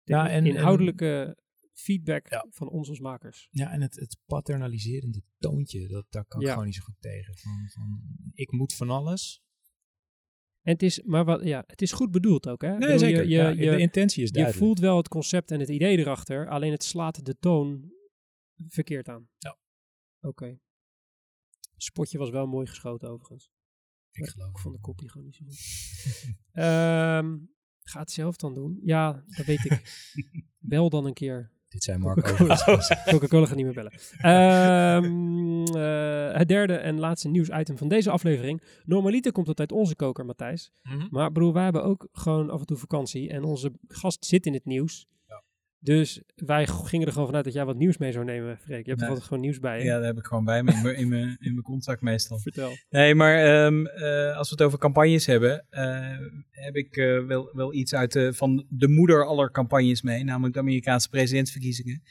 de 0.02 0.12
ja, 0.12 0.30
en, 0.30 0.46
inhoudelijke 0.46 1.22
en, 1.22 1.43
feedback 1.74 2.30
ja. 2.30 2.46
van 2.50 2.68
ons 2.68 2.88
als 2.88 3.00
makers. 3.00 3.48
Ja, 3.50 3.70
en 3.70 3.80
het, 3.80 3.94
het 3.94 4.18
paternaliserende 4.26 5.22
toontje, 5.38 5.88
dat, 5.88 6.06
daar 6.08 6.24
kan 6.24 6.40
ik 6.40 6.46
ja. 6.46 6.52
gewoon 6.52 6.68
niet 6.68 6.76
zo 6.76 6.82
goed 6.82 7.00
tegen. 7.00 7.36
Van, 7.36 7.68
van, 7.72 8.02
ik 8.34 8.52
moet 8.52 8.74
van 8.74 8.90
alles. 8.90 9.42
En 10.62 10.72
het 10.72 10.82
is, 10.82 11.02
maar 11.02 11.24
wat, 11.24 11.44
ja, 11.44 11.64
het 11.66 11.82
is 11.82 11.92
goed 11.92 12.10
bedoeld 12.10 12.48
ook, 12.48 12.62
hè? 12.62 12.68
Nee, 12.68 12.78
bedoel, 12.78 12.98
zeker. 12.98 13.22
Je, 13.22 13.28
je, 13.28 13.34
ja, 13.34 13.48
je, 13.48 13.70
de 13.70 13.78
intentie 13.78 14.22
is 14.22 14.30
duidelijk. 14.30 14.62
Je 14.62 14.66
voelt 14.66 14.78
wel 14.78 14.96
het 14.96 15.08
concept 15.08 15.50
en 15.50 15.60
het 15.60 15.68
idee 15.68 15.98
erachter, 15.98 16.48
alleen 16.48 16.72
het 16.72 16.84
slaat 16.84 17.24
de 17.24 17.38
toon 17.38 17.92
verkeerd 18.68 19.08
aan. 19.08 19.28
Ja. 19.38 19.58
Oké. 20.20 20.28
Okay. 20.28 20.60
Spotje 21.76 22.18
was 22.18 22.30
wel 22.30 22.46
mooi 22.46 22.66
geschoten 22.66 23.08
overigens. 23.08 23.50
Ik 24.10 24.28
geloof. 24.28 24.50
Ik 24.50 24.58
vond 24.58 24.74
de 24.74 24.80
kopie 24.80 25.10
gewoon 25.10 25.26
niet 25.26 25.36
zo 25.36 25.44
goed. 25.44 25.56
um, 26.52 27.54
ga 27.90 28.00
het 28.00 28.10
zelf 28.10 28.36
dan 28.36 28.54
doen. 28.54 28.80
Ja, 28.82 29.24
dat 29.26 29.46
weet 29.46 29.64
ik. 29.64 29.82
Bel 30.70 30.90
dan 30.90 31.06
een 31.06 31.14
keer. 31.14 31.52
Dit 31.74 31.82
zijn 31.82 32.00
Mark 32.00 32.20
Coca-Cola. 32.20 32.52
Overmars. 32.52 32.88
Coca-Cola 33.10 33.46
gaat 33.46 33.56
niet 33.56 33.64
meer 33.64 33.74
bellen. 33.74 33.92
Ehm, 34.18 35.64
eh, 35.76 36.38
het 36.38 36.48
derde 36.48 36.74
en 36.74 36.98
laatste 36.98 37.28
nieuwsitem 37.28 37.78
van 37.78 37.88
deze 37.88 38.10
aflevering. 38.10 38.62
Normaliter 38.84 39.32
komt 39.32 39.46
het 39.46 39.60
uit 39.60 39.72
onze 39.72 39.96
koker, 39.96 40.24
Matthijs. 40.24 40.72
Mhm. 40.82 41.06
Maar 41.10 41.32
broer, 41.32 41.52
wij 41.52 41.64
hebben 41.64 41.84
ook 41.84 42.08
gewoon 42.12 42.50
af 42.50 42.60
en 42.60 42.66
toe 42.66 42.76
vakantie. 42.76 43.28
En 43.30 43.44
onze 43.44 43.72
gast 43.88 44.24
zit 44.24 44.46
in 44.46 44.52
het 44.52 44.64
nieuws. 44.64 45.06
Dus 45.84 46.22
wij 46.34 46.66
gingen 46.66 47.06
er 47.06 47.12
gewoon 47.12 47.26
vanuit 47.26 47.44
dat 47.44 47.54
jij 47.54 47.64
wat 47.64 47.76
nieuws 47.76 47.96
mee 47.98 48.12
zou 48.12 48.24
nemen, 48.24 48.58
Freek. 48.58 48.84
Je 48.84 48.90
hebt 48.90 49.02
er 49.02 49.08
altijd 49.08 49.26
gewoon 49.26 49.42
nieuws 49.42 49.58
bij. 49.58 49.78
hè? 49.78 49.84
Ja, 49.84 49.96
dat 49.96 50.04
heb 50.04 50.18
ik 50.18 50.24
gewoon 50.26 50.44
bij 50.44 50.62
me 50.62 50.72
in 50.72 50.82
mijn- 50.82 50.96
in 50.96 51.08
mijn, 51.08 51.36
in 51.40 51.52
mijn 51.52 51.62
contract 51.62 52.00
meestal. 52.00 52.38
Vertel. 52.38 52.70
Nee, 52.90 53.14
maar 53.14 53.34
ehm, 53.44 53.86
eh, 53.86 54.36
als 54.36 54.48
we 54.48 54.54
het 54.54 54.64
over 54.64 54.78
campagnes 54.78 55.26
hebben, 55.26 55.66
eh, 55.70 56.18
heb 56.50 56.74
ik 56.76 56.96
eh, 56.96 57.24
wel, 57.26 57.50
wel 57.52 57.74
iets 57.74 57.94
uit 57.94 58.12
de, 58.12 58.32
van 58.34 58.66
de 58.68 58.88
moeder 58.88 59.26
aller 59.26 59.50
campagnes 59.50 60.02
mee, 60.02 60.24
namelijk 60.24 60.54
de 60.54 60.60
Amerikaanse 60.60 61.08
presidentsverkiezingen. 61.08 62.02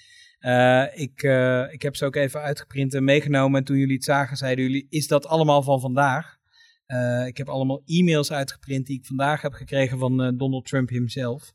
Ik, 0.93 1.23
ik 1.71 1.81
heb 1.81 1.95
ze 1.95 2.05
ook 2.05 2.15
even 2.15 2.41
uitgeprint 2.41 2.93
en 2.93 3.03
meegenomen. 3.03 3.59
En 3.59 3.65
toen 3.65 3.77
jullie 3.77 3.95
het 3.95 4.03
zagen, 4.03 4.37
zeiden 4.37 4.65
jullie: 4.65 4.87
Is 4.89 5.07
dat 5.07 5.25
allemaal 5.27 5.61
van 5.63 5.79
vandaag? 5.79 6.37
Ik 7.27 7.37
heb 7.37 7.49
allemaal 7.49 7.81
e-mails 7.85 8.31
uitgeprint 8.31 8.85
die 8.85 8.97
ik 8.97 9.05
vandaag 9.05 9.41
heb 9.41 9.53
gekregen 9.53 9.97
van 9.97 10.37
Donald 10.37 10.65
Trump 10.65 10.89
hemzelf. 10.89 11.53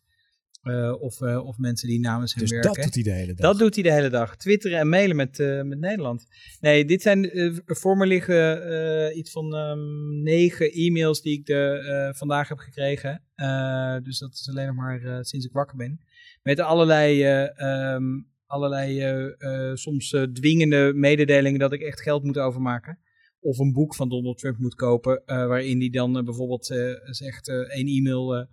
Eh, 0.69 1.01
of, 1.01 1.21
eh, 1.21 1.47
of 1.47 1.59
mensen 1.59 1.89
die 1.89 2.01
namens 2.01 2.33
hem 2.35 2.43
Dus 2.43 2.51
werken. 2.53 2.73
dat 2.75 2.83
doet 2.85 2.95
hij 2.95 3.03
de 3.03 3.11
hele 3.13 3.35
dag. 3.35 3.51
Dat 3.51 3.59
doet 3.59 3.75
hij 3.75 3.83
de 3.85 3.93
hele 3.93 4.09
dag. 4.11 4.37
Twitteren 4.37 4.79
en 4.79 4.89
mailen 4.89 5.17
met, 5.17 5.39
eh, 5.41 5.63
met 5.63 5.79
Nederland. 5.79 6.27
Nee, 6.61 6.85
dit 6.85 7.03
zijn 7.03 7.31
eh, 7.31 7.57
voor 7.67 7.97
me 7.97 8.07
liggen 8.07 8.63
eh, 9.11 9.17
iets 9.17 9.31
van 9.31 9.55
ehm, 9.55 10.23
negen 10.23 10.73
e-mails 10.73 11.23
die 11.23 11.39
ik 11.39 11.47
de, 11.47 11.55
eh, 12.11 12.19
vandaag 12.19 12.49
heb 12.49 12.59
gekregen. 12.59 13.23
Eh, 13.35 13.97
dus 14.03 14.19
dat 14.19 14.33
is 14.33 14.49
alleen 14.49 14.67
nog 14.67 14.77
maar 14.77 15.03
eh, 15.05 15.19
sinds 15.21 15.47
ik 15.47 15.53
wakker 15.53 15.77
ben. 15.77 16.01
Met 16.43 16.61
allerlei, 16.61 17.23
eh, 17.23 17.61
ehm, 17.61 18.05
allerlei 18.47 19.03
soms 19.75 20.13
eh, 20.13 20.23
dwingende 20.23 20.93
mededelingen 20.95 21.59
dat 21.59 21.73
ik 21.73 21.81
echt 21.83 22.01
geld 22.03 22.23
moet 22.25 22.39
overmaken. 22.39 22.99
Of 23.41 23.59
een 23.59 23.73
boek 23.73 23.95
van 23.95 24.09
Donald 24.09 24.39
Trump 24.39 24.59
moet 24.59 24.75
kopen. 24.75 25.23
eh, 25.27 25.47
waarin 25.47 25.79
hij 25.79 25.91
dan 25.91 26.25
bijvoorbeeld 26.25 26.71
eh, 26.71 26.79
zegt: 27.05 27.49
eh, 27.49 27.57
één 27.57 27.87
e-mail. 27.87 28.47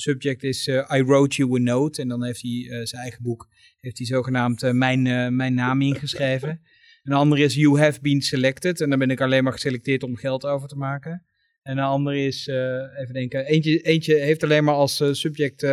Subject 0.00 0.42
is 0.42 0.66
eh, 0.66 0.96
I 0.98 1.02
wrote 1.02 1.36
you 1.36 1.54
a 1.54 1.58
note. 1.58 2.02
En 2.02 2.08
dan 2.08 2.24
heeft 2.24 2.42
hij 2.42 2.66
eh, 2.70 2.84
zijn 2.84 3.02
eigen 3.02 3.22
boek 3.22 3.48
heeft 3.80 3.98
hij 3.98 4.06
zogenaamd 4.06 4.62
eh, 4.62 4.70
mijn, 4.70 5.02
mijn 5.36 5.54
naam 5.54 5.82
ingeschreven. 5.82 6.60
Een 7.02 7.12
andere 7.12 7.42
is 7.42 7.54
You 7.54 7.78
have 7.78 8.00
been 8.00 8.22
selected. 8.22 8.80
En 8.80 8.90
dan 8.90 8.98
ben 8.98 9.10
ik 9.10 9.20
alleen 9.20 9.44
maar 9.44 9.52
geselecteerd 9.52 10.02
om 10.02 10.16
geld 10.16 10.44
over 10.44 10.68
te 10.68 10.76
maken. 10.76 11.22
En 11.62 11.78
een 11.78 11.84
andere 11.84 12.24
is, 12.24 12.46
even 12.46 13.12
denken, 13.12 13.46
eentje, 13.46 13.80
eentje 13.80 14.14
heeft 14.14 14.42
alleen 14.42 14.64
maar 14.64 14.74
als 14.74 15.02
subject 15.10 15.66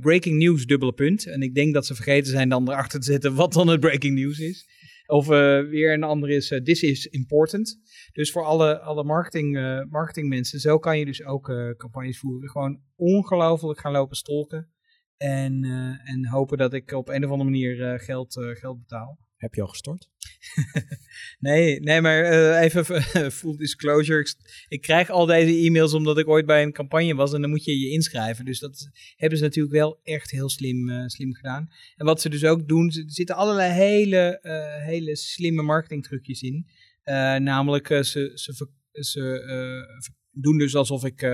breaking 0.00 0.38
news 0.38 0.66
dubbele 0.66 0.92
punt. 0.92 1.26
En 1.26 1.42
ik 1.42 1.54
denk 1.54 1.74
dat 1.74 1.86
ze 1.86 1.94
vergeten 1.94 2.30
zijn 2.30 2.48
dan 2.48 2.70
erachter 2.70 3.00
te 3.00 3.06
zetten 3.06 3.34
wat 3.34 3.52
dan 3.52 3.68
het 3.68 3.80
breaking 3.80 4.18
news 4.18 4.38
is. 4.38 4.66
Of 5.06 5.26
weer 5.26 5.92
een 5.92 6.02
andere 6.02 6.34
is, 6.34 6.60
this 6.64 6.82
is 6.82 7.06
important. 7.06 7.80
Dus 8.12 8.30
voor 8.30 8.44
alle, 8.44 8.80
alle 8.80 9.04
marketing, 9.04 9.56
eh, 9.56 9.82
marketingmensen, 9.90 10.60
zo 10.60 10.78
kan 10.78 10.98
je 10.98 11.04
dus 11.04 11.24
ook 11.24 11.48
eh, 11.48 11.70
campagnes 11.76 12.18
voeren. 12.18 12.50
Gewoon 12.50 12.80
ongelooflijk 12.96 13.80
gaan 13.80 13.92
lopen 13.92 14.16
stolken. 14.16 14.70
En, 15.16 15.64
eh, 15.64 16.12
en 16.12 16.26
hopen 16.26 16.58
dat 16.58 16.72
ik 16.72 16.92
op 16.92 17.08
een 17.08 17.24
of 17.24 17.30
andere 17.30 17.50
manier 17.50 18.00
geld, 18.00 18.38
geld 18.58 18.78
betaal. 18.78 19.18
Heb 19.36 19.54
je 19.54 19.62
al 19.62 19.68
gestort? 19.68 20.08
Nee, 21.38 21.80
nee 21.80 22.00
maar 22.00 22.24
even 22.58 22.84
full 23.32 23.56
disclosure. 23.56 24.20
Ik, 24.20 24.34
ik 24.68 24.80
krijg 24.80 25.10
al 25.10 25.26
deze 25.26 25.66
e-mails 25.66 25.94
omdat 25.94 26.18
ik 26.18 26.28
ooit 26.28 26.46
bij 26.46 26.62
een 26.62 26.72
campagne 26.72 27.14
was 27.14 27.32
en 27.32 27.40
dan 27.40 27.50
moet 27.50 27.64
je 27.64 27.78
je 27.78 27.90
inschrijven. 27.90 28.44
Dus 28.44 28.58
dat 28.58 28.90
hebben 29.16 29.38
ze 29.38 29.44
natuurlijk 29.44 29.74
wel 29.74 30.00
echt 30.02 30.30
heel 30.30 30.48
slim, 30.48 31.08
slim 31.08 31.34
gedaan. 31.34 31.68
En 31.96 32.06
wat 32.06 32.20
ze 32.20 32.28
dus 32.28 32.44
ook 32.44 32.68
doen, 32.68 32.86
er 32.86 33.04
zitten 33.06 33.36
allerlei 33.36 33.72
hele, 33.72 34.38
eh, 34.40 34.84
hele 34.84 35.16
slimme 35.16 35.62
marketingtrucjes 35.62 36.42
in. 36.42 36.66
Eh, 37.02 37.36
namelijk, 37.36 37.90
eh, 37.90 38.02
ze, 38.02 38.30
ze, 38.34 38.68
ze 38.92 39.42
eh, 39.42 40.14
doen 40.30 40.58
dus 40.58 40.74
alsof 40.74 41.04
ik... 41.04 41.26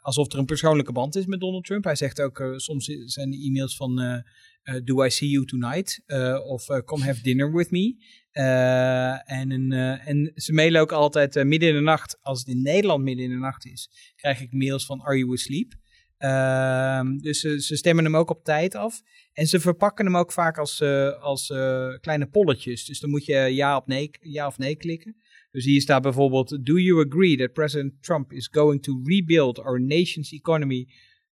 alsof 0.00 0.32
er 0.32 0.38
een 0.38 0.44
persoonlijke 0.44 0.92
band 0.92 1.16
is 1.16 1.26
met 1.26 1.40
Donald 1.40 1.64
Trump. 1.64 1.84
Hij 1.84 1.96
zegt 1.96 2.20
ook, 2.20 2.52
soms 2.56 2.84
zijn 3.04 3.30
de 3.30 3.44
e-mails 3.46 3.76
van... 3.76 4.24
Do 4.84 5.04
I 5.04 5.10
see 5.10 5.28
you 5.28 5.44
tonight? 5.44 6.02
Of 6.44 6.66
Come 6.84 7.04
have 7.04 7.22
dinner 7.22 7.52
with 7.52 7.70
me. 7.70 7.96
En, 9.24 9.50
een, 9.50 9.72
en 9.98 10.32
ze 10.34 10.52
mailen 10.52 10.80
ook 10.80 10.92
altijd 10.92 11.44
midden 11.44 11.68
in 11.68 11.74
de 11.74 11.80
nacht. 11.80 12.18
Als 12.22 12.38
het 12.38 12.48
in 12.48 12.62
Nederland 12.62 13.04
midden 13.04 13.24
in 13.24 13.30
de 13.30 13.36
nacht 13.36 13.66
is, 13.66 14.12
krijg 14.16 14.40
ik 14.40 14.52
mails 14.52 14.86
van 14.86 15.00
Are 15.00 15.18
you 15.18 15.32
asleep? 15.32 15.74
Ehm, 16.16 17.16
dus 17.16 17.40
ze 17.40 17.76
stemmen 17.76 18.04
hem 18.04 18.16
ook 18.16 18.30
op 18.30 18.44
tijd 18.44 18.74
af. 18.74 19.02
En 19.36 19.46
ze 19.46 19.60
verpakken 19.60 20.04
hem 20.04 20.16
ook 20.16 20.32
vaak 20.32 20.58
als, 20.58 20.80
eh, 20.80 21.22
als 21.22 21.50
eh, 21.50 21.88
kleine 22.00 22.26
polletjes. 22.26 22.84
Dus 22.84 23.00
dan 23.00 23.10
moet 23.10 23.24
je 23.24 23.36
ja, 23.36 23.76
op 23.76 23.86
nee, 23.86 24.10
ja 24.20 24.46
of 24.46 24.58
nee 24.58 24.76
klikken. 24.76 25.16
Dus 25.50 25.64
hier 25.64 25.80
staat 25.80 26.02
bijvoorbeeld: 26.02 26.66
Do 26.66 26.78
you 26.78 27.06
agree 27.06 27.36
that 27.36 27.52
President 27.52 28.02
Trump 28.02 28.32
is 28.32 28.48
going 28.52 28.82
to 28.82 29.00
rebuild 29.04 29.58
our 29.58 29.80
nation's 29.80 30.32
economy 30.32 30.88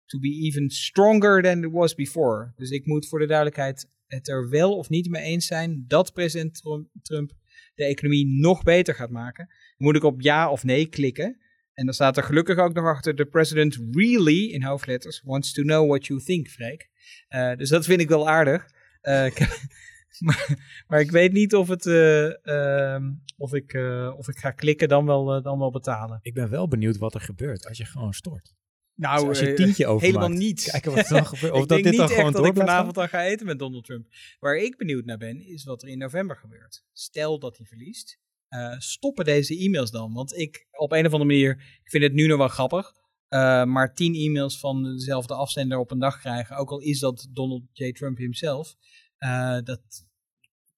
to 0.06 0.18
be 0.18 0.28
even 0.28 0.70
stronger 0.70 1.42
than 1.42 1.64
it 1.64 1.70
was 1.70 1.94
before? 1.94 2.52
Dus 2.56 2.70
ik 2.70 2.86
moet 2.86 3.08
voor 3.08 3.18
de 3.18 3.26
duidelijkheid 3.26 3.90
het 4.06 4.28
er 4.28 4.48
wel 4.48 4.76
of 4.76 4.88
niet 4.88 5.08
mee 5.08 5.22
eens 5.22 5.46
zijn 5.46 5.84
dat 5.88 6.12
president 6.12 6.62
Trump 7.02 7.32
de 7.74 7.84
economie 7.84 8.26
nog 8.26 8.62
beter 8.62 8.94
gaat 8.94 9.10
maken. 9.10 9.46
Dan 9.46 9.86
moet 9.86 9.96
ik 9.96 10.04
op 10.04 10.20
ja 10.20 10.50
of 10.50 10.64
nee 10.64 10.86
klikken. 10.86 11.36
En 11.74 11.84
dan 11.84 11.94
staat 11.94 12.16
er 12.16 12.22
gelukkig 12.22 12.58
ook 12.58 12.72
nog 12.72 12.84
achter: 12.84 13.14
The 13.14 13.24
president 13.24 13.78
really, 13.90 14.50
in 14.50 14.62
hoofdletters, 14.62 15.22
wants 15.24 15.52
to 15.52 15.62
know 15.62 15.88
what 15.88 16.06
you 16.06 16.20
think, 16.20 16.48
Freek. 16.48 16.90
Eh, 17.28 17.56
dus 17.56 17.68
dat 17.68 17.84
vind 17.84 18.00
ik 18.00 18.08
wel 18.08 18.28
aardig. 18.28 18.66
Eh, 19.00 19.36
maar, 20.26 20.72
maar 20.86 21.00
ik 21.00 21.10
weet 21.10 21.32
niet 21.32 21.54
of, 21.54 21.68
het, 21.68 21.86
eh, 21.86 22.46
ehm, 22.46 23.12
of, 23.36 23.54
ik, 23.54 23.74
of 24.16 24.28
ik 24.28 24.38
ga 24.38 24.50
klikken 24.50 24.88
dan 24.88 25.06
wel, 25.06 25.42
dan 25.42 25.58
wel 25.58 25.70
betalen. 25.70 26.18
Ik 26.22 26.34
ben 26.34 26.50
wel 26.50 26.68
benieuwd 26.68 26.96
wat 26.96 27.14
er 27.14 27.20
gebeurt 27.20 27.66
als 27.66 27.78
je 27.78 27.84
gewoon 27.84 28.12
stort. 28.12 28.54
Nou, 28.94 29.18
Dus 29.18 29.28
als 29.28 29.38
je 29.38 29.54
tientje 29.54 29.86
overmaakt. 29.86 30.06
helemaal 30.06 30.38
niet. 30.38 30.70
Kijken 30.70 30.94
wat 30.94 31.04
er 31.04 31.14
dan 31.14 31.26
gebeurt. 31.26 31.52
Of 31.56 31.62
ik 31.62 31.68
dat 31.68 31.82
denk 31.82 31.82
dit 31.82 31.92
niet 31.92 32.00
dan 32.00 32.08
gewoon 32.08 32.32
dat 32.32 32.46
ik 32.46 32.56
vanavond 32.56 32.94
dan 32.94 33.08
ga 33.08 33.24
eten 33.24 33.46
met 33.46 33.58
Donald 33.58 33.84
Trump. 33.84 34.06
Waar 34.40 34.56
ik 34.56 34.76
benieuwd 34.76 35.04
naar 35.04 35.18
ben, 35.18 35.40
is 35.40 35.64
wat 35.64 35.82
er 35.82 35.88
in 35.88 35.98
november 35.98 36.36
gebeurt. 36.36 36.84
Stel 36.92 37.38
dat 37.38 37.56
hij 37.56 37.66
verliest, 37.66 38.20
eh, 38.52 38.78
stoppen 38.78 39.24
deze 39.24 39.58
e-mails 39.58 39.90
dan? 39.90 40.12
Want 40.12 40.36
ik, 40.36 40.66
op 40.70 40.92
een 40.92 41.06
of 41.06 41.12
andere 41.12 41.24
manier, 41.24 41.50
ik 41.82 41.90
vind 41.90 42.02
het 42.02 42.12
nu 42.12 42.26
nog 42.26 42.38
wel 42.38 42.48
grappig. 42.48 42.92
eh, 43.28 43.64
maar 43.64 43.94
tien 43.94 44.14
e-mails 44.14 44.58
van 44.58 44.82
dezelfde 44.82 45.34
afzender 45.34 45.78
op 45.78 45.90
een 45.90 45.98
dag 45.98 46.18
krijgen, 46.20 46.56
ook 46.56 46.70
al 46.70 46.80
is 46.80 46.98
dat 46.98 47.28
Donald 47.30 47.62
J. 47.72 47.92
Trump 47.92 48.16
himself, 48.18 48.74
eh, 49.16 49.58
dat 49.64 49.80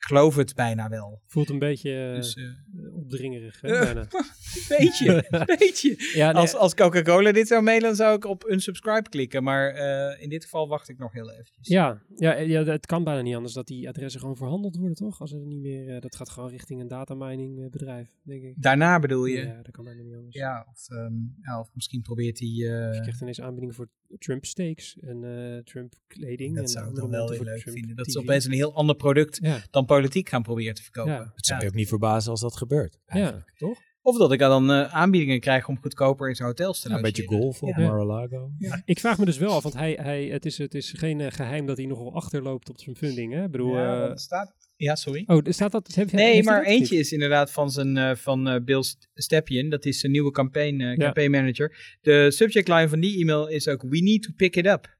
geloof 0.06 0.36
het 0.36 0.54
bijna 0.54 0.88
wel. 0.88 1.20
Voelt 1.26 1.50
een 1.50 1.58
beetje 1.58 2.08
eh, 2.08 2.14
Dus, 2.14 2.34
eh, 2.34 2.96
opdringerig, 2.96 3.60
hè, 3.60 3.68
Eh, 3.68 3.80
bijna. 3.80 4.06
beetje, 4.78 5.24
beetje. 5.58 6.10
Ja, 6.14 6.32
nee, 6.32 6.40
Als, 6.40 6.54
als 6.54 6.74
Coca-Cola 6.74 7.32
dit 7.32 7.48
zou 7.48 7.62
mailen, 7.62 7.82
dan 7.82 7.96
zou 7.96 8.16
ik 8.16 8.24
op 8.24 8.44
unsubscribe 8.48 9.08
klikken. 9.08 9.42
Maar 9.42 9.74
in 10.20 10.28
dit 10.28 10.44
geval 10.44 10.68
wacht 10.68 10.88
ik 10.88 10.98
nog 10.98 11.12
heel 11.12 11.30
eventjes. 11.30 11.68
ja, 11.68 12.02
ja, 12.16 12.36
ja, 12.36 12.64
het 12.64 12.86
kan 12.86 13.04
bijna 13.04 13.20
niet 13.20 13.34
anders 13.34 13.54
dat 13.54 13.66
die 13.66 13.88
adressen 13.88 14.20
gewoon 14.20 14.36
verhandeld 14.36 14.76
worden, 14.76 14.96
toch? 14.96 15.20
Als 15.20 15.32
er 15.32 15.38
niet 15.38 15.60
meer, 15.60 16.00
dat 16.00 16.16
gaat 16.16 16.30
gewoon 16.30 16.50
richting 16.50 16.80
een 16.80 16.88
datamining 16.88 17.70
bedrijf, 17.70 18.08
denk 18.22 18.42
ik. 18.42 18.62
Daarna 18.62 18.98
bedoel 18.98 19.24
je? 19.24 19.42
Ja, 19.46 19.62
dat 19.62 19.70
kan 19.70 19.84
bijna 19.84 20.02
niet 20.02 20.14
anders. 20.14 20.34
Ja, 20.36 20.66
of, 20.72 20.90
ehm, 20.90 21.14
ja, 21.42 21.60
of 21.60 21.70
misschien 21.74 22.02
probeert 22.02 22.38
hij... 22.38 22.48
Je 22.48 22.98
krijgt 23.00 23.20
ineens 23.20 23.40
aanbiedingen 23.40 23.74
voor 23.74 23.88
Trump 24.18 24.44
steaks 24.44 24.96
en 25.00 25.24
eh, 25.24 25.62
Trump 25.62 25.94
kleding. 26.06 26.54
dat 26.54 26.64
en 26.64 26.68
zou 26.70 26.88
ik 26.88 26.94
dan 26.94 27.10
wel 27.10 27.34
voor 27.34 27.44
leuk 27.44 27.60
Trump 27.60 27.76
vinden. 27.76 27.96
Dat 27.96 28.04
TV. 28.06 28.12
ze 28.12 28.18
opeens 28.18 28.44
een 28.44 28.52
heel 28.52 28.74
ander 28.74 28.96
product 28.96 29.38
Ja, 29.42 29.62
dan 29.70 29.84
politiek 29.84 30.28
gaan 30.28 30.42
proberen 30.42 30.74
te 30.74 30.82
verkopen. 30.82 31.12
Ja. 31.12 31.32
Het 31.34 31.46
zou 31.46 31.60
je 31.60 31.66
ook 31.66 31.74
niet 31.74 31.88
verbazen 31.88 32.30
als 32.30 32.40
dat 32.40 32.56
gebeurt. 32.56 32.98
ja, 33.06 33.14
eigenlijk. 33.14 33.52
toch? 33.56 33.80
Of 34.06 34.18
dat 34.18 34.32
ik 34.32 34.38
dan 34.38 34.70
eh, 34.70 34.94
aanbiedingen 34.94 35.40
krijg 35.40 35.68
om 35.68 35.78
goedkoper 35.80 36.28
in 36.28 36.34
zijn 36.34 36.48
hotels 36.48 36.80
te 36.80 36.88
Ja, 36.88 36.96
een 36.96 37.02
beetje 37.02 37.26
golf 37.26 37.62
op 37.62 37.68
Ja. 37.76 37.86
Mar-a-Lago. 37.86 38.50
Ik 38.84 38.98
vraag 39.00 39.18
me 39.18 39.24
dus 39.24 39.38
wel 39.38 39.52
af, 39.52 39.62
want 39.62 39.74
hij, 39.74 39.98
hij, 40.00 40.24
het, 40.24 40.46
is, 40.46 40.58
het 40.58 40.74
is 40.74 40.92
geen 40.96 41.20
eh, 41.20 41.32
geheim 41.32 41.66
dat 41.66 41.76
hij 41.76 41.86
nogal 41.86 42.14
achterloopt 42.14 42.68
op 42.70 42.80
zijn 42.80 42.96
funding. 42.96 43.32
Hè? 43.32 43.44
Ik 43.44 43.50
bedoel, 43.50 43.76
Ja, 43.76 44.08
eh, 44.08 44.16
staat... 44.16 44.54
Ja, 44.76 44.94
sorry. 44.94 45.24
oh, 45.26 45.38
staat 45.44 45.72
dat? 45.72 45.94
Heb, 45.94 46.12
Nee, 46.12 46.34
heeft 46.34 46.46
maar 46.46 46.58
dat 46.64 46.70
eentje 46.72 46.96
is 46.96 47.12
inderdaad 47.12 47.50
van, 47.50 47.70
zijn, 47.70 47.96
eh, 47.96 48.14
van 48.14 48.48
eh, 48.48 48.60
Bill 48.64 48.82
St- 48.82 49.08
Stepien. 49.14 49.70
Dat 49.70 49.84
is 49.84 50.00
zijn 50.00 50.12
nieuwe 50.12 50.30
campaign, 50.30 50.80
eh, 50.80 50.96
Ja. 50.96 51.04
campaign 51.04 51.30
manager. 51.30 51.96
De 52.00 52.30
subject 52.30 52.68
line 52.68 52.88
van 52.88 53.00
die 53.00 53.20
e-mail 53.20 53.48
is 53.48 53.68
ook... 53.68 53.82
We 53.82 53.98
need 54.02 54.22
to 54.22 54.30
pick 54.36 54.56
it 54.56 54.66
up. 54.66 54.96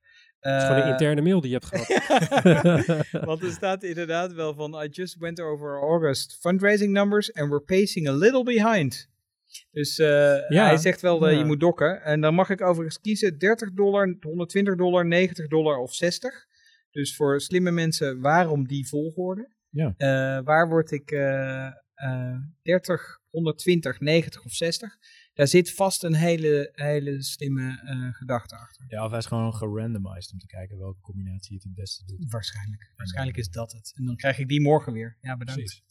Het 0.52 0.62
is 0.62 0.68
gewoon 0.68 0.76
een 0.76 0.84
Eh, 0.84 0.90
interne 0.90 1.22
mail 1.22 1.40
die 1.40 1.50
je 1.50 1.58
hebt 1.60 1.86
gehad. 1.88 3.06
Want 3.26 3.42
er 3.42 3.50
staat 3.60 3.82
inderdaad 3.82 4.32
wel 4.32 4.54
van... 4.54 4.82
I 4.82 4.88
just 4.88 5.16
went 5.18 5.40
over 5.40 5.80
August 5.80 6.38
fundraising 6.40 6.92
numbers... 6.92 7.32
and 7.32 7.48
we're 7.48 7.64
pacing 7.64 8.08
a 8.08 8.12
little 8.12 8.42
behind. 8.42 9.08
Dus 9.70 9.98
eh, 9.98 10.48
Ja, 10.48 10.66
hij 10.66 10.76
zegt 10.76 11.00
wel, 11.00 11.18
dat 11.18 11.30
ja. 11.30 11.38
je 11.38 11.44
moet 11.44 11.60
dokken. 11.60 12.02
En 12.02 12.20
dan 12.20 12.34
mag 12.34 12.50
ik 12.50 12.60
overigens 12.60 13.00
kiezen 13.00 13.38
30 13.38 13.72
dollar, 13.72 14.16
120 14.20 14.76
dollar, 14.76 15.06
90 15.06 15.48
dollar 15.48 15.76
of 15.76 15.94
60. 15.94 16.46
Dus 16.90 17.16
voor 17.16 17.40
slimme 17.40 17.70
mensen, 17.70 18.20
waarom 18.20 18.66
die 18.66 18.88
volgorde? 18.88 19.48
Ja. 19.70 19.94
Eh, 19.96 20.44
waar 20.44 20.68
word 20.68 20.90
ik 20.90 21.10
eh, 21.10 21.70
30, 22.62 23.20
120, 23.30 24.00
90 24.00 24.44
of 24.44 24.52
60? 24.52 24.96
Daar 25.34 25.46
zit 25.48 25.74
vast 25.74 26.04
een 26.04 26.14
hele, 26.14 26.70
hele 26.72 27.22
slimme 27.22 27.80
eh, 27.84 28.14
gedachte 28.14 28.56
achter. 28.56 28.84
Ja, 28.88 29.04
of 29.04 29.10
hij 29.10 29.18
is 29.18 29.26
gewoon 29.26 29.54
gerandomized 29.54 30.32
om 30.32 30.38
te 30.38 30.46
kijken 30.46 30.78
welke 30.78 31.00
combinatie 31.00 31.54
het 31.54 31.64
het 31.64 31.74
beste 31.74 32.04
doet. 32.04 32.30
Waarschijnlijk. 32.30 32.92
Waarschijnlijk 32.96 33.36
is 33.36 33.48
dat 33.50 33.72
het. 33.72 33.92
En 33.96 34.04
dan 34.04 34.16
krijg 34.16 34.38
ik 34.38 34.48
die 34.48 34.60
morgen 34.60 34.92
weer. 34.92 35.16
Ja, 35.20 35.36
bedankt. 35.36 35.60
Precies. 35.60 35.82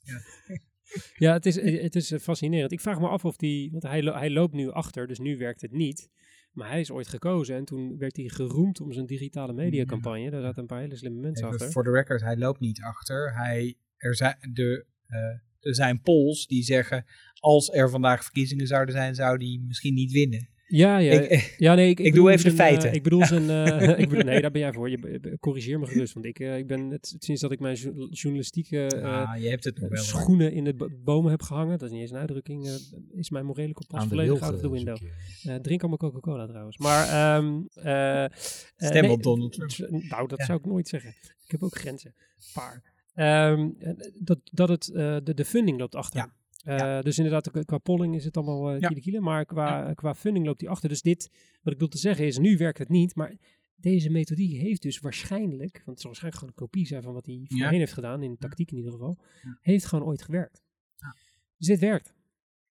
Ja, 1.15 1.33
het 1.39 1.45
is, 1.45 1.55
het 1.81 1.95
is 1.95 2.11
eh, 2.11 2.19
fascinerend. 2.19 2.71
Ik 2.71 2.79
vraag 2.79 2.99
me 2.99 3.07
af 3.07 3.25
of 3.25 3.35
die, 3.35 3.71
want 3.71 3.83
hij, 3.83 4.03
lo- 4.03 4.13
hij 4.17 4.29
loopt 4.29 4.53
nu 4.53 4.69
achter, 4.71 5.07
dus 5.07 5.19
nu 5.19 5.37
werkt 5.37 5.61
het 5.61 5.71
niet. 5.71 6.09
Maar 6.51 6.69
hij 6.69 6.79
is 6.79 6.91
ooit 6.91 7.07
gekozen 7.07 7.55
en 7.55 7.65
toen 7.65 7.97
werd 7.97 8.15
hij 8.17 8.27
geroemd 8.29 8.81
om 8.81 8.93
zijn 8.93 9.05
digitale 9.05 9.53
mediacampagne. 9.53 10.29
Daar 10.29 10.41
zaten 10.41 10.61
een 10.61 10.67
paar 10.67 10.79
hele 10.79 10.95
slimme 10.95 11.19
mensen 11.19 11.43
Even 11.45 11.57
achter. 11.57 11.71
voor 11.71 11.83
de 11.83 11.91
record, 11.91 12.21
hij 12.21 12.37
loopt 12.37 12.59
niet 12.59 12.81
achter. 12.81 13.35
Hij, 13.35 13.75
er, 13.97 14.15
zijn, 14.15 14.37
de, 14.53 14.85
eh, 15.07 15.19
er 15.63 15.75
zijn 15.75 16.01
polls 16.01 16.47
die 16.47 16.63
zeggen, 16.63 17.05
als 17.39 17.69
er 17.73 17.89
vandaag 17.89 18.23
verkiezingen 18.23 18.67
zouden 18.67 18.95
zijn, 18.95 19.15
zou 19.15 19.37
die 19.37 19.61
misschien 19.67 19.93
niet 19.93 20.11
winnen. 20.11 20.47
Ja, 20.67 20.97
ja, 20.97 21.11
Ik- 21.21 21.55
ja 21.57 21.75
nee, 21.75 21.89
ik, 21.89 21.99
ik 22.09 22.13
doe 22.13 22.31
even 22.31 22.49
de 22.49 22.55
zijn, 22.55 22.67
eh, 22.67 22.73
feiten. 22.79 22.93
ik 22.93 23.03
bedoel 23.03 23.25
zijn, 23.25 23.49
eh, 23.67 23.99
ik 24.03 24.09
bedoel, 24.09 24.23
nee, 24.23 24.41
daar 24.41 24.51
ben 24.51 24.61
jij 24.61 24.73
voor. 24.73 24.89
Je, 24.89 24.99
be- 24.99 25.37
corrigeer 25.39 25.79
me 25.79 25.85
gerust, 25.85 26.13
want 26.13 26.25
ik, 26.25 26.39
eh, 26.39 26.57
ik 26.57 26.67
ben 26.67 26.89
het, 26.89 27.15
sinds 27.19 27.41
dat 27.41 27.51
ik 27.51 27.59
mijn 27.59 27.75
jo- 27.75 28.07
journalistieke 28.09 28.85
eh, 28.87 29.31
ah, 29.31 29.41
je 29.41 29.49
hebt 29.49 29.63
het 29.63 29.79
nog 29.79 29.89
wel. 29.89 30.03
schoenen 30.03 30.51
in 30.53 30.63
de 30.63 30.73
bo- 30.73 30.89
bomen 31.03 31.31
heb 31.31 31.41
gehangen, 31.41 31.77
dat 31.77 31.87
is 31.87 31.91
niet 31.93 32.01
eens 32.01 32.11
een 32.11 32.17
uitdrukking, 32.17 32.67
eh, 32.67 32.73
is 33.19 33.29
mijn 33.29 33.45
morele 33.45 33.73
kompas 33.73 33.99
Aan 33.99 34.07
de 34.07 34.15
volledig 34.15 34.41
out 34.41 34.53
of 34.53 34.59
the 34.61 34.71
window. 34.71 34.97
Eh, 35.43 35.55
drink 35.55 35.79
allemaal 35.81 35.97
Coca-Cola 35.99 36.47
trouwens. 36.47 36.77
Maar, 36.77 37.07
ehm 37.07 37.61
eh, 37.73 38.23
eh, 38.23 38.31
Stem 38.77 39.01
nee, 39.01 39.11
op 39.11 39.23
Donald 39.23 39.51
Trump. 39.69 40.03
Nou, 40.03 40.27
dat 40.27 40.39
Ja. 40.39 40.45
zou 40.45 40.59
ik 40.59 40.65
nooit 40.65 40.87
zeggen. 40.87 41.09
Ik 41.45 41.51
heb 41.51 41.63
ook 41.63 41.75
grenzen. 41.77 42.13
Paar. 42.53 42.92
Ehm, 43.13 43.69
eh, 43.79 43.93
dat, 44.19 44.39
dat 44.51 44.69
het, 44.69 44.89
eh, 44.89 45.17
de, 45.23 45.33
de 45.33 45.45
funding 45.45 45.79
loopt 45.79 45.95
achter. 45.95 46.19
Ja. 46.19 46.97
Eh, 46.97 47.03
Dus 47.03 47.17
inderdaad, 47.17 47.65
qua- 47.65 47.77
polling 47.77 48.15
is 48.15 48.25
het 48.25 48.37
allemaal 48.37 48.71
eh 48.71 48.79
Ja. 48.79 48.87
kiele 48.89 49.19
maar 49.19 49.45
qua, 49.45 49.93
qua 49.93 50.15
funding 50.15 50.45
loopt 50.45 50.59
die 50.59 50.69
achter. 50.69 50.89
Dus 50.89 51.01
dit, 51.01 51.29
wat 51.61 51.73
ik 51.73 51.79
wil 51.79 51.87
te 51.87 51.97
zeggen 51.97 52.25
is, 52.25 52.37
nu 52.37 52.57
werkt 52.57 52.77
het 52.77 52.89
niet, 52.89 53.15
maar 53.15 53.35
deze 53.75 54.09
methodiek 54.09 54.61
heeft 54.61 54.81
dus 54.81 54.99
waarschijnlijk, 54.99 55.71
want 55.73 55.85
het 55.87 55.99
zal 55.99 56.05
waarschijnlijk 56.09 56.35
gewoon 56.43 56.49
een 56.57 56.67
kopie 56.67 56.85
zijn 56.87 57.01
van 57.03 57.13
wat 57.13 57.25
hij 57.25 57.41
voorheen 57.47 57.79
heeft 57.79 57.93
gedaan, 57.93 58.23
in 58.23 58.37
tactiek 58.37 58.71
in 58.71 58.77
ieder 58.77 58.91
geval, 58.91 59.17
heeft 59.61 59.85
gewoon 59.85 60.05
ooit 60.05 60.21
gewerkt. 60.21 60.63
Ja. 60.95 61.15
Dus 61.57 61.67
dit 61.67 61.79
werkt. 61.79 62.13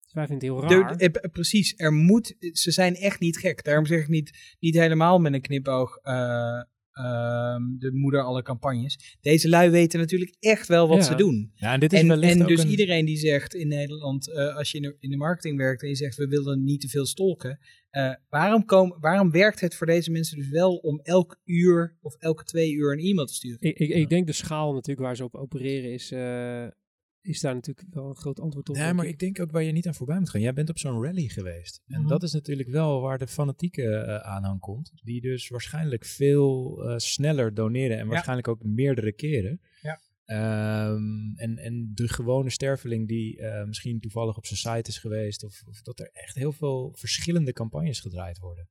Dus 0.02 0.12
wij 0.12 0.26
vinden 0.26 0.48
het 0.48 0.58
heel 0.60 0.68
De- 0.68 0.74
raar. 0.84 0.96
eh, 0.96 1.08
p- 1.10 1.32
precies, 1.32 1.74
er 1.76 1.92
moet, 1.92 2.34
ze 2.52 2.70
zijn 2.70 2.94
echt 2.94 3.20
niet 3.20 3.36
gek. 3.38 3.64
Daarom 3.64 3.86
zeg 3.86 4.00
ik 4.00 4.08
niet, 4.08 4.56
niet 4.60 4.74
helemaal 4.74 5.18
met 5.18 5.32
een 5.32 5.40
knipoog 5.40 5.98
ehm, 6.92 7.62
de 7.78 7.90
moeder 7.92 8.22
alle 8.22 8.42
campagnes. 8.42 9.16
Deze 9.20 9.48
lui 9.48 9.70
weten 9.70 9.98
natuurlijk 10.00 10.36
echt 10.40 10.68
wel 10.68 10.88
wat 10.88 10.98
Ja. 10.98 11.02
ze 11.04 11.14
doen. 11.14 11.52
Ja, 11.54 11.72
en 11.72 11.80
dit 11.80 11.92
is 11.92 12.00
En, 12.00 12.08
wellicht 12.08 12.34
en 12.34 12.42
ook 12.42 12.48
dus 12.48 12.62
een- 12.62 12.70
iedereen 12.70 13.04
die 13.04 13.16
zegt 13.16 13.54
in 13.54 13.68
Nederland, 13.68 14.32
eh, 14.32 14.56
als 14.56 14.70
je 14.70 14.76
in 14.76 14.82
de, 14.82 14.96
in 14.98 15.10
de 15.10 15.16
marketing 15.16 15.56
werkt 15.56 15.82
en 15.82 15.88
je 15.88 15.94
zegt 15.96 16.16
we 16.16 16.26
willen 16.26 16.64
niet 16.64 16.80
te 16.80 16.88
veel 16.88 17.06
stolken. 17.06 17.58
eh, 17.90 18.14
waarom, 18.28 18.64
komen, 18.64 19.00
waarom 19.00 19.30
werkt 19.30 19.60
het 19.60 19.74
voor 19.74 19.86
deze 19.86 20.10
mensen 20.10 20.36
dus 20.36 20.48
wel 20.48 20.76
om 20.76 21.00
elk 21.02 21.40
uur 21.44 21.96
of 22.00 22.14
elke 22.14 22.44
twee 22.44 22.72
uur 22.72 22.92
een 22.92 22.98
e-mail 22.98 23.26
te 23.26 23.34
sturen? 23.34 23.58
Ik, 23.60 23.78
ik, 23.78 23.88
ik 23.88 24.08
denk 24.08 24.26
de 24.26 24.32
schaal 24.32 24.72
natuurlijk 24.72 25.06
waar 25.06 25.16
ze 25.16 25.24
op 25.24 25.34
opereren 25.34 25.92
is, 25.92 26.10
eh, 26.12 26.66
is 27.22 27.40
daar 27.40 27.54
natuurlijk 27.54 27.86
wel 27.94 28.08
een 28.08 28.16
groot 28.16 28.40
antwoord 28.40 28.68
op. 28.68 28.76
Ja, 28.76 28.84
denk 28.84 28.96
maar 28.96 29.04
ik. 29.06 29.10
ik 29.12 29.18
denk 29.18 29.40
ook 29.40 29.50
waar 29.50 29.62
je 29.62 29.72
niet 29.72 29.86
aan 29.86 29.94
voorbij 29.94 30.18
moet 30.18 30.30
gaan. 30.30 30.40
Jij 30.40 30.52
bent 30.52 30.68
op 30.70 30.78
zo'n 30.78 31.02
rally 31.02 31.28
geweest. 31.28 31.82
En 31.86 32.00
Mhm. 32.00 32.08
dat 32.08 32.22
is 32.22 32.32
natuurlijk 32.32 32.68
wel 32.68 33.00
waar 33.00 33.18
de 33.18 33.26
fanatieke 33.26 33.82
eh, 33.94 34.16
aanhang 34.16 34.60
komt. 34.60 34.92
Die 34.94 35.20
dus 35.20 35.48
waarschijnlijk 35.48 36.04
veel 36.04 36.78
eh, 36.84 36.96
sneller 36.98 37.54
doneren 37.54 37.98
en 37.98 38.06
waarschijnlijk 38.06 38.48
ook 38.48 38.62
meerdere 38.64 39.12
keren. 39.12 39.60
Ja. 39.82 40.00
Ehm, 40.24 41.32
en, 41.36 41.58
en 41.58 41.90
de 41.94 42.08
gewone 42.08 42.50
sterveling 42.50 43.08
die 43.08 43.38
eh, 43.40 43.64
misschien 43.66 44.00
toevallig 44.00 44.36
op 44.36 44.46
zijn 44.46 44.58
site 44.76 44.90
is 44.90 44.98
geweest. 44.98 45.44
Of, 45.44 45.62
of 45.66 45.82
dat 45.82 45.98
er 46.00 46.10
echt 46.12 46.34
heel 46.34 46.52
veel 46.52 46.92
verschillende 46.96 47.52
campagnes 47.52 48.00
gedraaid 48.00 48.38
worden. 48.38 48.68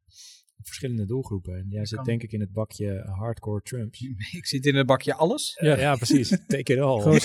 Op 0.60 0.66
verschillende 0.66 1.06
doelgroepen. 1.06 1.56
En 1.58 1.66
jij 1.70 1.86
zit 1.86 1.98
kan. 1.98 2.06
denk 2.08 2.24
ik 2.24 2.32
in 2.32 2.40
het 2.40 2.52
bakje 2.54 3.04
hardcore 3.18 3.62
Trumps. 3.62 4.02
Ik 4.40 4.46
zit 4.46 4.66
in 4.66 4.76
het 4.76 4.86
bakje 4.86 5.14
alles. 5.14 5.58
Ja, 5.62 5.78
ja 5.78 5.96
precies. 5.96 6.30
Take 6.48 6.74
it 6.74 6.80
all. 6.80 7.02
Gewoon. 7.02 7.20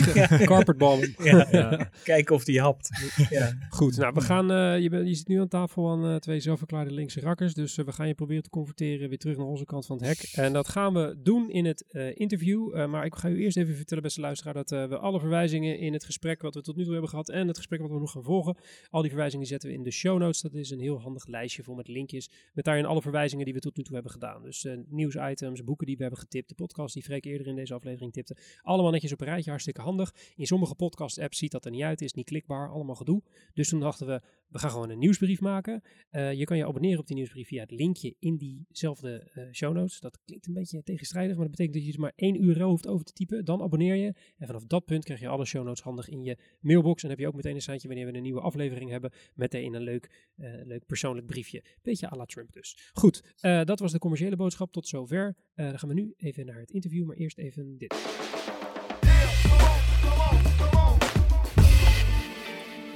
Ja, 1.25 1.49
Ja. 1.51 1.91
Kijken 2.05 2.35
of 2.35 2.45
die 2.45 2.61
hapt. 2.61 2.89
Ja. 3.31 3.53
Goed, 3.69 3.97
nou 3.97 4.13
we 4.15 4.21
gaan, 4.21 4.51
eh, 4.51 4.79
je, 4.83 4.89
bent- 4.89 5.09
je 5.09 5.15
zit 5.15 5.29
nu 5.29 5.41
aan 5.41 5.49
tafel 5.49 5.91
aan 5.91 6.05
eh, 6.07 6.17
twee 6.17 6.41
zelfverklaarde 6.41 6.91
linkse 6.91 7.21
rakkers, 7.21 7.55
dus 7.55 7.79
eh, 7.79 7.85
we 7.85 7.93
gaan 7.93 8.07
je 8.09 8.15
proberen 8.15 8.43
te 8.43 8.49
converteren 8.51 9.09
weer 9.09 9.19
terug 9.19 9.37
naar 9.37 9.47
onze 9.47 9.65
kant 9.65 9.87
van 9.87 9.97
het 10.03 10.07
hek. 10.07 10.31
En 10.45 10.53
dat 10.53 10.69
gaan 10.69 10.95
we 10.95 11.17
doen 11.23 11.51
in 11.51 11.65
het 11.65 11.85
eh, 11.89 12.11
interview, 12.15 12.77
Eh, 12.77 12.87
maar 12.87 13.05
ik 13.05 13.15
ga 13.15 13.29
u 13.29 13.43
eerst 13.43 13.57
even 13.57 13.77
vertellen 13.77 14.03
beste 14.03 14.21
luisteraar 14.21 14.55
dat 14.55 14.73
eh, 14.73 14.87
we 14.89 14.99
alle 14.99 15.21
verwijzingen 15.21 15.79
in 15.79 15.93
het 15.93 16.05
gesprek 16.05 16.43
wat 16.43 16.55
we 16.55 16.61
tot 16.63 16.77
nu 16.77 16.83
toe 16.83 16.93
hebben 16.93 17.11
gehad 17.11 17.29
en 17.31 17.47
het 17.49 17.57
gesprek 17.57 17.81
wat 17.81 17.91
we 17.91 17.99
nog 17.99 18.11
gaan 18.13 18.23
volgen, 18.23 18.57
al 18.91 19.01
die 19.01 19.11
verwijzingen 19.11 19.47
zetten 19.47 19.69
we 19.69 19.75
in 19.75 19.83
de 19.83 19.91
show 19.91 20.19
notes. 20.19 20.41
Dat 20.41 20.55
is 20.55 20.71
een 20.71 20.81
heel 20.81 21.01
handig 21.01 21.27
lijstje 21.27 21.63
vol 21.63 21.75
met 21.75 21.89
linkjes, 21.89 22.31
met 22.53 22.65
daarin 22.65 22.85
alle 22.85 23.03
verwijzingen 23.03 23.23
die 23.31 23.55
we 23.55 23.61
tot 23.61 23.77
nu 23.77 23.83
toe 23.83 23.95
hebben 23.95 24.13
gedaan. 24.13 24.43
Dus 24.43 24.65
eh, 24.65 24.79
nieuwsitems, 24.87 25.65
boeken 25.65 25.87
die 25.87 25.97
we 25.97 26.03
hebben 26.03 26.21
getipt, 26.21 26.49
de 26.49 26.55
podcast 26.55 26.95
die 26.95 27.03
Freek 27.03 27.25
eerder 27.25 27.47
in 27.47 27.57
deze 27.57 27.75
aflevering 27.75 28.13
tipte. 28.13 28.37
Allemaal 28.63 28.91
netjes 28.91 29.13
op 29.13 29.21
een 29.21 29.27
rijtje, 29.27 29.51
hartstikke 29.51 29.81
handig. 29.81 30.15
In 30.37 30.47
sommige 30.47 30.75
podcast-apps 30.75 31.39
ziet 31.39 31.51
dat 31.51 31.65
er 31.65 31.71
niet 31.71 31.83
uit, 31.83 32.01
is 32.01 32.13
niet 32.13 32.27
klikbaar, 32.27 32.71
allemaal 32.71 32.95
gedoe. 32.95 33.23
Dus 33.55 33.69
toen 33.69 33.81
dachten 33.81 34.07
we, 34.07 34.21
we 34.55 34.61
gaan 34.61 34.71
gewoon 34.71 34.91
een 34.91 34.99
nieuwsbrief 34.99 35.41
maken. 35.41 35.83
Eh, 36.11 36.33
je 36.33 36.45
kan 36.45 36.57
je 36.57 36.67
abonneren 36.67 36.99
op 36.99 37.07
die 37.07 37.17
nieuwsbrief 37.17 37.49
via 37.49 37.61
het 37.61 37.71
linkje 37.71 38.15
in 38.19 38.37
diezelfde 38.37 39.31
eh 39.33 39.53
show 39.53 39.75
notes. 39.75 40.01
Dat 40.01 40.19
klinkt 40.25 40.47
een 40.47 40.53
beetje 40.53 40.83
tegenstrijdig, 40.83 41.37
maar 41.37 41.47
dat 41.47 41.51
betekent 41.51 41.75
dat 41.75 41.85
je 41.85 41.91
dus 41.91 42.01
maar 42.01 42.13
één 42.17 42.43
URL 42.45 42.69
hoeft 42.69 42.87
over 42.87 43.05
te 43.05 43.13
typen. 43.13 43.45
Dan 43.45 43.63
abonneer 43.63 43.95
je. 43.95 44.15
En 44.37 44.47
vanaf 44.47 44.65
dat 44.65 44.85
punt 44.85 45.05
krijg 45.05 45.21
je 45.21 45.29
alle 45.29 45.45
show 45.45 45.65
notes 45.65 45.83
handig 45.83 46.09
in 46.09 46.23
je 46.23 46.39
mailbox. 46.61 47.03
En 47.03 47.09
heb 47.09 47.19
je 47.19 47.27
ook 47.27 47.35
meteen 47.35 47.55
een 47.55 47.63
seintje 47.63 47.89
wanneer 47.89 48.07
we 48.07 48.17
een 48.17 48.23
nieuwe 48.23 48.41
aflevering 48.41 48.91
hebben. 48.91 49.13
Meteen 49.35 49.75
een 49.75 49.83
leuk, 49.83 50.31
eh, 50.37 50.65
leuk 50.65 50.87
persoonlijk 50.87 51.27
briefje. 51.27 51.65
Beetje 51.83 52.11
à 52.11 52.17
la 52.17 52.25
Trump 52.25 52.53
dus. 52.53 52.91
Goed, 52.93 53.35
dat 53.41 53.79
was 53.79 53.93
de 53.93 53.99
commerciële 53.99 54.37
boodschap 54.37 54.73
tot 54.73 54.89
zover. 54.89 55.37
Dan 55.55 55.79
gaan 55.79 55.89
we 55.89 55.95
nu 55.95 56.15
even 56.17 56.47
naar 56.47 56.61
het 56.61 56.71
interview, 56.71 57.07
maar 57.07 57.17
eerst 57.17 57.39
even 57.39 57.79
dit. 57.79 57.95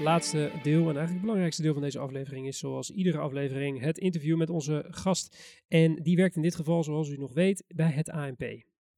Laatste 0.03 0.51
deel 0.63 0.79
en 0.79 0.85
eigenlijk 0.85 1.11
het 1.11 1.21
belangrijkste 1.21 1.63
deel 1.63 1.73
van 1.73 1.83
deze 1.83 1.99
aflevering 1.99 2.47
is 2.47 2.59
zoals 2.59 2.91
iedere 2.91 3.19
aflevering 3.19 3.81
het 3.81 3.99
interview 3.99 4.37
met 4.37 4.51
onze 4.51 4.85
gast. 4.89 5.59
En 5.69 6.03
die 6.03 6.17
werkt 6.17 6.37
in 6.37 6.43
dit 6.43 6.55
geval, 6.55 6.85
zoals 6.85 7.09
u 7.09 7.17
nog 7.17 7.33
weet, 7.33 7.65
bij 7.75 7.91
het 7.91 8.11
ANP. 8.11 8.43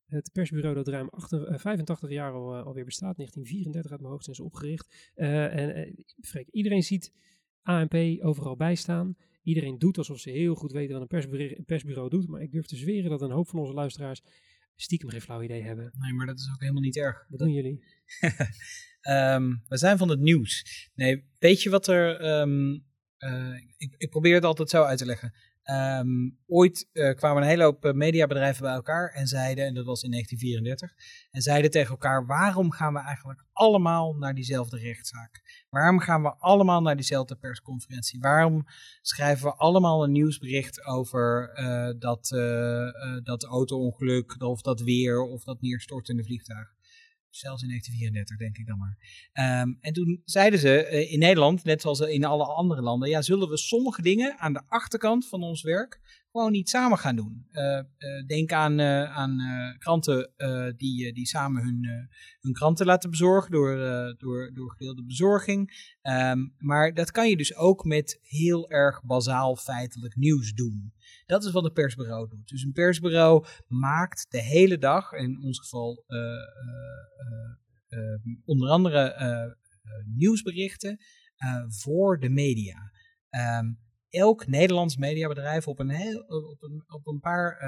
Het 0.06 0.30
persbureau 0.32 0.74
dat 0.74 0.88
ruim 0.88 1.08
8, 1.08 1.32
eh, 1.32 1.58
85 1.58 2.10
jaar 2.10 2.32
al, 2.32 2.54
eh, 2.54 2.66
alweer 2.66 2.84
bestaat. 2.84 3.16
1934 3.16 3.90
uit 3.90 4.00
mijn 4.00 4.12
hoofd 4.12 4.24
zijn 4.24 4.36
ze 4.36 4.44
opgericht. 4.44 5.10
Eh, 5.14 5.56
en 5.56 5.74
eh, 5.74 6.44
iedereen 6.50 6.82
ziet 6.82 7.12
ANP 7.62 7.94
overal 8.20 8.56
bij 8.56 8.74
staan. 8.74 9.16
Iedereen 9.42 9.78
doet 9.78 9.98
alsof 9.98 10.18
ze 10.18 10.30
heel 10.30 10.54
goed 10.54 10.72
weten 10.72 10.98
wat 10.98 11.12
een 11.12 11.64
persbureau 11.64 12.10
doet. 12.10 12.28
Maar 12.28 12.42
ik 12.42 12.52
durf 12.52 12.66
te 12.66 12.76
zweren 12.76 13.10
dat 13.10 13.22
een 13.22 13.30
hoop 13.30 13.48
van 13.48 13.58
onze 13.58 13.72
luisteraars 13.72 14.22
stiekem 14.82 15.08
geen 15.10 15.20
flauw 15.20 15.42
idee 15.42 15.62
hebben. 15.62 15.90
Nee, 15.98 16.12
maar 16.12 16.26
dat 16.26 16.38
is 16.38 16.50
ook 16.52 16.60
helemaal 16.60 16.82
niet 16.82 16.96
erg. 16.96 17.26
Wat 17.28 17.38
doen 17.38 17.52
jullie? 17.52 17.84
Ehm, 19.00 19.54
we 19.68 19.76
zijn 19.78 19.98
van 19.98 20.08
het 20.08 20.20
nieuws. 20.20 20.64
Nee, 20.94 21.24
weet 21.38 21.62
je 21.62 21.70
wat 21.70 21.86
er. 21.86 22.20
ehm, 22.20 22.78
eh, 23.16 23.54
ik, 23.76 23.94
ik 23.96 24.10
probeer 24.10 24.34
het 24.34 24.44
altijd 24.44 24.70
zo 24.70 24.82
uit 24.82 24.98
te 24.98 25.06
leggen. 25.06 25.34
Ehm, 25.70 26.30
ooit 26.46 26.88
eh, 26.92 27.14
kwamen 27.14 27.42
een 27.42 27.48
hele 27.48 27.62
hoop 27.62 27.84
eh, 27.84 27.92
mediabedrijven 27.92 28.62
bij 28.62 28.72
elkaar 28.72 29.08
en 29.08 29.26
zeiden, 29.26 29.66
en 29.66 29.74
dat 29.74 29.84
was 29.84 30.02
in 30.02 30.10
1934, 30.10 31.28
en 31.30 31.42
zeiden 31.42 31.70
tegen 31.70 31.90
elkaar: 31.90 32.26
waarom 32.26 32.70
gaan 32.70 32.92
we 32.92 33.00
eigenlijk 33.00 33.44
allemaal 33.52 34.14
naar 34.14 34.34
diezelfde 34.34 34.78
rechtszaak? 34.78 35.64
Waarom 35.68 36.00
gaan 36.00 36.22
we 36.22 36.34
allemaal 36.38 36.82
naar 36.82 36.96
diezelfde 36.96 37.36
persconferentie? 37.36 38.20
Waarom 38.20 38.64
schrijven 39.02 39.46
we 39.46 39.54
allemaal 39.54 40.04
een 40.04 40.12
nieuwsbericht 40.12 40.84
over 40.84 41.50
eh, 41.54 41.90
dat, 41.98 42.30
eh, 42.32 43.16
dat 43.22 43.44
auto-ongeluk, 43.44 44.42
of 44.42 44.62
dat 44.62 44.80
weer, 44.80 45.22
of 45.22 45.44
dat 45.44 45.60
neerstortende 45.60 46.24
vliegtuig? 46.24 46.78
Zelfs 47.30 47.62
in 47.62 47.68
1934, 47.68 48.36
denk 48.36 48.58
ik 48.58 48.66
dan 48.66 48.78
maar. 48.78 48.98
Ehm, 49.32 49.72
en 49.80 49.92
toen 49.92 50.22
zeiden 50.24 50.58
ze 50.58 50.84
eh, 50.84 51.12
in 51.12 51.18
Nederland, 51.18 51.64
net 51.64 51.80
zoals 51.80 52.00
in 52.00 52.24
alle 52.24 52.44
andere 52.44 52.82
landen, 52.82 53.08
ja, 53.08 53.22
zullen 53.22 53.48
we 53.48 53.56
sommige 53.56 54.02
dingen 54.02 54.38
aan 54.38 54.52
de 54.52 54.62
achterkant 54.66 55.28
van 55.28 55.42
ons 55.42 55.62
werk 55.62 56.18
gewoon 56.32 56.52
niet 56.52 56.68
samen 56.68 56.98
gaan 56.98 57.16
doen. 57.16 57.46
Eh, 57.50 57.78
eh, 57.78 57.84
denk 58.26 58.52
aan, 58.52 58.80
aan 58.80 59.38
kranten 59.78 60.32
die, 60.76 61.12
die 61.12 61.26
samen 61.26 61.62
hun, 61.62 62.08
hun 62.40 62.52
kranten 62.52 62.86
laten 62.86 63.10
bezorgen 63.10 63.50
door, 63.50 63.76
door, 64.18 64.50
door 64.54 64.70
gedeelde 64.70 65.04
bezorging. 65.04 65.90
Ehm, 66.02 66.38
maar 66.58 66.94
dat 66.94 67.10
kan 67.10 67.28
je 67.28 67.36
dus 67.36 67.56
ook 67.56 67.84
met 67.84 68.18
heel 68.22 68.70
erg 68.70 69.02
bazaal 69.04 69.56
feitelijk 69.56 70.16
nieuws 70.16 70.52
doen. 70.52 70.92
Dat 71.30 71.44
is 71.44 71.50
wat 71.50 71.64
een 71.64 71.72
persbureau 71.72 72.28
doet. 72.28 72.48
Dus 72.48 72.62
een 72.62 72.72
persbureau 72.72 73.46
maakt 73.66 74.26
de 74.28 74.42
hele 74.42 74.78
dag, 74.78 75.12
in 75.12 75.42
ons 75.42 75.58
geval 75.58 76.04
uh, 76.08 76.18
uh, 76.18 77.98
uh, 77.98 78.36
onder 78.44 78.68
andere 78.68 79.56
nieuwsberichten, 80.16 80.98
voor 81.68 82.20
de 82.20 82.28
media. 82.28 82.90
Um, 83.60 83.78
elk 84.08 84.46
Nederlands 84.46 84.96
mediabedrijf 84.96 85.68
op 85.68 85.78
een, 85.78 85.90
heel, 85.90 86.20
op 86.20 86.62
een, 86.62 86.84
op 86.86 87.06
een 87.06 87.20
paar 87.20 87.58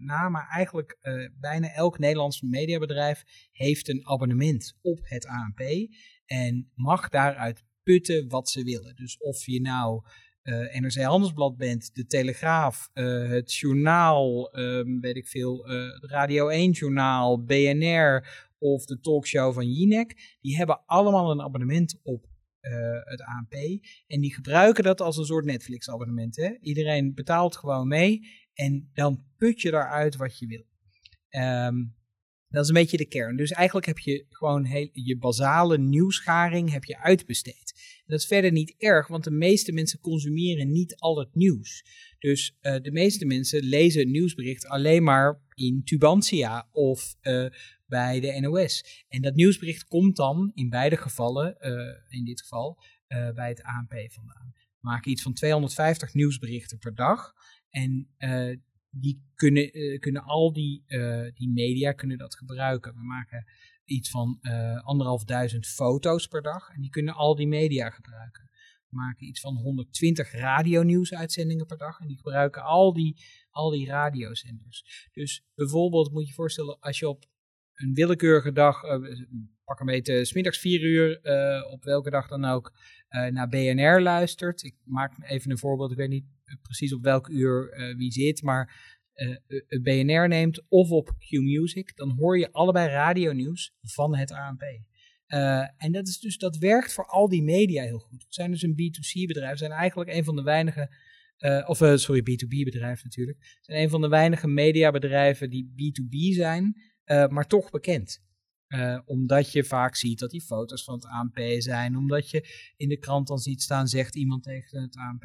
namen, 0.00 0.40
eigenlijk 0.40 0.98
bijna 1.40 1.72
elk 1.72 1.98
Nederlands 1.98 2.40
mediabedrijf 2.40 3.22
heeft 3.52 3.88
een 3.88 4.06
abonnement 4.06 4.76
op 4.80 4.98
het 5.02 5.26
ANP 5.26 5.60
en 6.26 6.70
mag 6.74 7.08
daaruit 7.08 7.64
putten 7.82 8.28
wat 8.28 8.48
ze 8.48 8.62
willen. 8.62 8.96
Dus 8.96 9.18
of 9.18 9.46
je 9.46 9.60
nou 9.60 10.02
uh, 10.46 10.80
NRC 10.80 11.02
Handelsblad 11.02 11.56
bent, 11.56 11.94
de 11.94 12.06
Telegraaf, 12.06 12.90
uh, 12.94 13.28
het 13.28 13.54
journaal, 13.54 14.58
um, 14.58 15.00
weet 15.00 15.16
ik 15.16 15.26
veel, 15.26 15.72
uh, 15.72 15.88
Radio 16.00 16.48
1 16.48 16.70
journaal, 16.70 17.44
BNR 17.44 18.28
of 18.58 18.84
de 18.84 19.00
talkshow 19.00 19.54
van 19.54 19.72
Jinek, 19.72 20.36
die 20.40 20.56
hebben 20.56 20.82
allemaal 20.86 21.30
een 21.30 21.42
abonnement 21.42 22.00
op 22.02 22.26
het 23.04 23.22
ANP. 23.22 23.54
En 24.06 24.20
die 24.20 24.34
gebruiken 24.34 24.84
dat 24.84 25.00
als 25.00 25.16
een 25.16 25.24
soort 25.24 25.44
Netflix 25.44 25.90
abonnement. 25.90 26.36
Hè? 26.36 26.56
Iedereen 26.60 27.14
betaalt 27.14 27.56
gewoon 27.56 27.88
mee 27.88 28.20
en 28.54 28.90
dan 28.92 29.24
put 29.36 29.60
je 29.60 29.70
daaruit 29.70 30.16
wat 30.16 30.38
je 30.38 30.46
wil. 30.46 30.64
Um, 31.42 31.94
dat 32.48 32.62
is 32.62 32.68
een 32.68 32.74
beetje 32.74 32.96
de 32.96 33.08
kern. 33.08 33.36
Dus 33.36 33.50
eigenlijk 33.50 33.86
heb 33.86 33.98
je 33.98 34.26
gewoon 34.28 34.64
heel, 34.64 34.88
je 34.92 35.18
basale 35.18 35.78
nieuwsgaring 35.78 36.70
heb 36.70 36.84
je 36.84 36.98
uitbesteed. 36.98 37.72
En 37.76 38.04
dat 38.06 38.20
is 38.20 38.26
verder 38.26 38.52
niet 38.52 38.74
erg, 38.78 39.06
want 39.06 39.24
de 39.24 39.30
meeste 39.30 39.72
mensen 39.72 40.00
consumeren 40.00 40.70
niet 40.70 40.96
al 40.96 41.18
het 41.18 41.34
nieuws. 41.34 41.84
Dus 42.18 42.56
uh, 42.62 42.76
de 42.80 42.92
meeste 42.92 43.26
mensen 43.26 43.62
lezen 43.62 44.02
een 44.02 44.10
nieuwsbericht 44.10 44.66
alleen 44.66 45.02
maar 45.02 45.40
in 45.54 45.82
Tubantia 45.84 46.68
of 46.72 47.16
uh, 47.22 47.46
bij 47.86 48.20
de 48.20 48.40
NOS. 48.40 49.04
En 49.08 49.22
dat 49.22 49.34
nieuwsbericht 49.34 49.86
komt 49.86 50.16
dan 50.16 50.50
in 50.54 50.68
beide 50.68 50.96
gevallen, 50.96 51.56
uh, 51.60 52.18
in 52.18 52.24
dit 52.24 52.40
geval, 52.40 52.78
bij 53.34 53.48
het 53.48 53.62
ANP 53.62 54.12
vandaan. 54.12 54.52
We 54.54 54.92
maken 54.92 55.10
iets 55.10 55.22
van 55.22 55.32
250 55.32 56.14
nieuwsberichten 56.14 56.78
per 56.78 56.94
dag. 56.94 57.34
En 57.70 58.08
die 59.00 59.22
kunnen, 59.34 59.78
uh, 59.78 59.98
kunnen 59.98 60.22
al 60.22 60.52
die, 60.52 60.84
uh, 60.86 61.30
die 61.34 61.48
media 61.48 61.92
kunnen 61.92 62.18
dat 62.18 62.36
gebruiken. 62.36 62.94
We 62.94 63.02
maken 63.02 63.44
iets 63.84 64.10
van 64.10 64.38
uh, 64.40 64.84
anderhalf 64.84 65.24
duizend 65.24 65.66
foto's 65.66 66.26
per 66.26 66.42
dag 66.42 66.68
en 66.68 66.80
die 66.80 66.90
kunnen 66.90 67.14
al 67.14 67.34
die 67.34 67.48
media 67.48 67.90
gebruiken. 67.90 68.50
We 68.88 68.96
maken 68.96 69.26
iets 69.26 69.40
van 69.40 69.56
120 69.56 70.32
radionieuwsuitzendingen 70.32 71.66
per 71.66 71.78
dag 71.78 72.00
en 72.00 72.06
die 72.06 72.16
gebruiken 72.16 72.62
al 72.62 72.92
die, 72.92 73.24
al 73.50 73.70
die 73.70 73.86
radiozenders. 73.86 75.08
Dus 75.12 75.44
bijvoorbeeld 75.54 76.12
moet 76.12 76.22
je 76.22 76.28
je 76.28 76.34
voorstellen 76.34 76.78
als 76.80 76.98
je 76.98 77.08
op 77.08 77.24
een 77.74 77.94
willekeurige 77.94 78.52
dag, 78.52 78.80
pak 79.64 79.80
een 79.80 79.86
beetje 79.86 80.24
smiddags 80.24 80.58
vier 80.58 80.82
uur, 80.82 81.20
op 81.70 81.84
welke 81.84 82.10
dag 82.10 82.28
dan 82.28 82.44
ook, 82.44 82.72
naar 83.08 83.48
BNR 83.48 84.00
luistert. 84.00 84.62
Ik 84.62 84.74
maak 84.84 85.12
even 85.22 85.50
een 85.50 85.58
voorbeeld, 85.58 85.90
ik 85.90 85.96
weet 85.96 86.08
niet 86.08 86.35
precies 86.62 86.94
op 86.94 87.02
welk 87.02 87.28
uur 87.28 87.78
uh, 87.78 87.96
wie 87.96 88.12
zit, 88.12 88.42
maar 88.42 88.94
uh, 89.14 89.36
het 89.46 89.82
BNR 89.82 90.28
neemt 90.28 90.64
of 90.68 90.90
op 90.90 91.08
Q-Music, 91.18 91.96
dan 91.96 92.10
hoor 92.10 92.38
je 92.38 92.52
allebei 92.52 92.88
radionieuws 92.88 93.74
van 93.80 94.16
het 94.16 94.32
ANP. 94.32 94.62
Uh, 95.28 95.68
en 95.76 95.92
dat, 95.92 96.08
is 96.08 96.18
dus, 96.18 96.38
dat 96.38 96.56
werkt 96.56 96.92
voor 96.92 97.06
al 97.06 97.28
die 97.28 97.42
media 97.42 97.82
heel 97.82 97.98
goed. 97.98 98.22
We 98.22 98.26
zijn 98.28 98.50
dus 98.50 98.62
een 98.62 98.72
B2C-bedrijf, 98.72 99.50
we 99.50 99.58
zijn 99.58 99.70
eigenlijk 99.70 100.10
een 100.10 100.24
van 100.24 100.36
de 100.36 100.42
weinige, 100.42 100.90
of 101.66 101.76
sorry, 101.76 102.20
B2B-bedrijf 102.20 103.04
natuurlijk. 103.04 103.58
Zijn 103.60 103.82
een 103.82 103.90
van 103.90 104.00
de 104.00 104.08
weinige 104.08 104.48
mediabedrijven 104.48 105.50
die 105.50 105.66
B2B 105.66 106.34
zijn, 106.34 106.76
maar 107.04 107.46
toch 107.46 107.70
bekend. 107.70 108.24
Omdat 109.04 109.52
je 109.52 109.64
vaak 109.64 109.96
ziet 109.96 110.18
dat 110.18 110.30
die 110.30 110.42
foto's 110.42 110.84
van 110.84 110.94
het 110.94 111.06
ANP 111.06 111.38
zijn. 111.58 111.96
Omdat 111.96 112.30
je 112.30 112.72
in 112.76 112.88
de 112.88 112.98
krant 112.98 113.26
dan 113.26 113.38
ziet 113.38 113.62
staan, 113.62 113.86
zegt 113.86 114.16
iemand 114.16 114.42
tegen 114.42 114.82
het 114.82 114.96
ANP. 114.96 115.24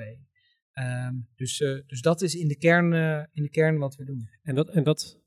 Um, 0.74 1.28
dus, 1.36 1.59
uh, 1.59 1.80
dus 1.88 2.01
dat 2.01 2.22
is 2.22 2.36
in 2.36 2.47
de, 2.47 2.57
kern, 2.57 2.91
uh, 2.93 3.24
in 3.34 3.43
de 3.43 3.49
kern 3.49 3.78
wat 3.78 3.95
we 3.95 4.05
doen. 4.05 4.30
En 4.43 4.55
dat, 4.55 4.69
en 4.69 4.84
dat, 4.84 5.19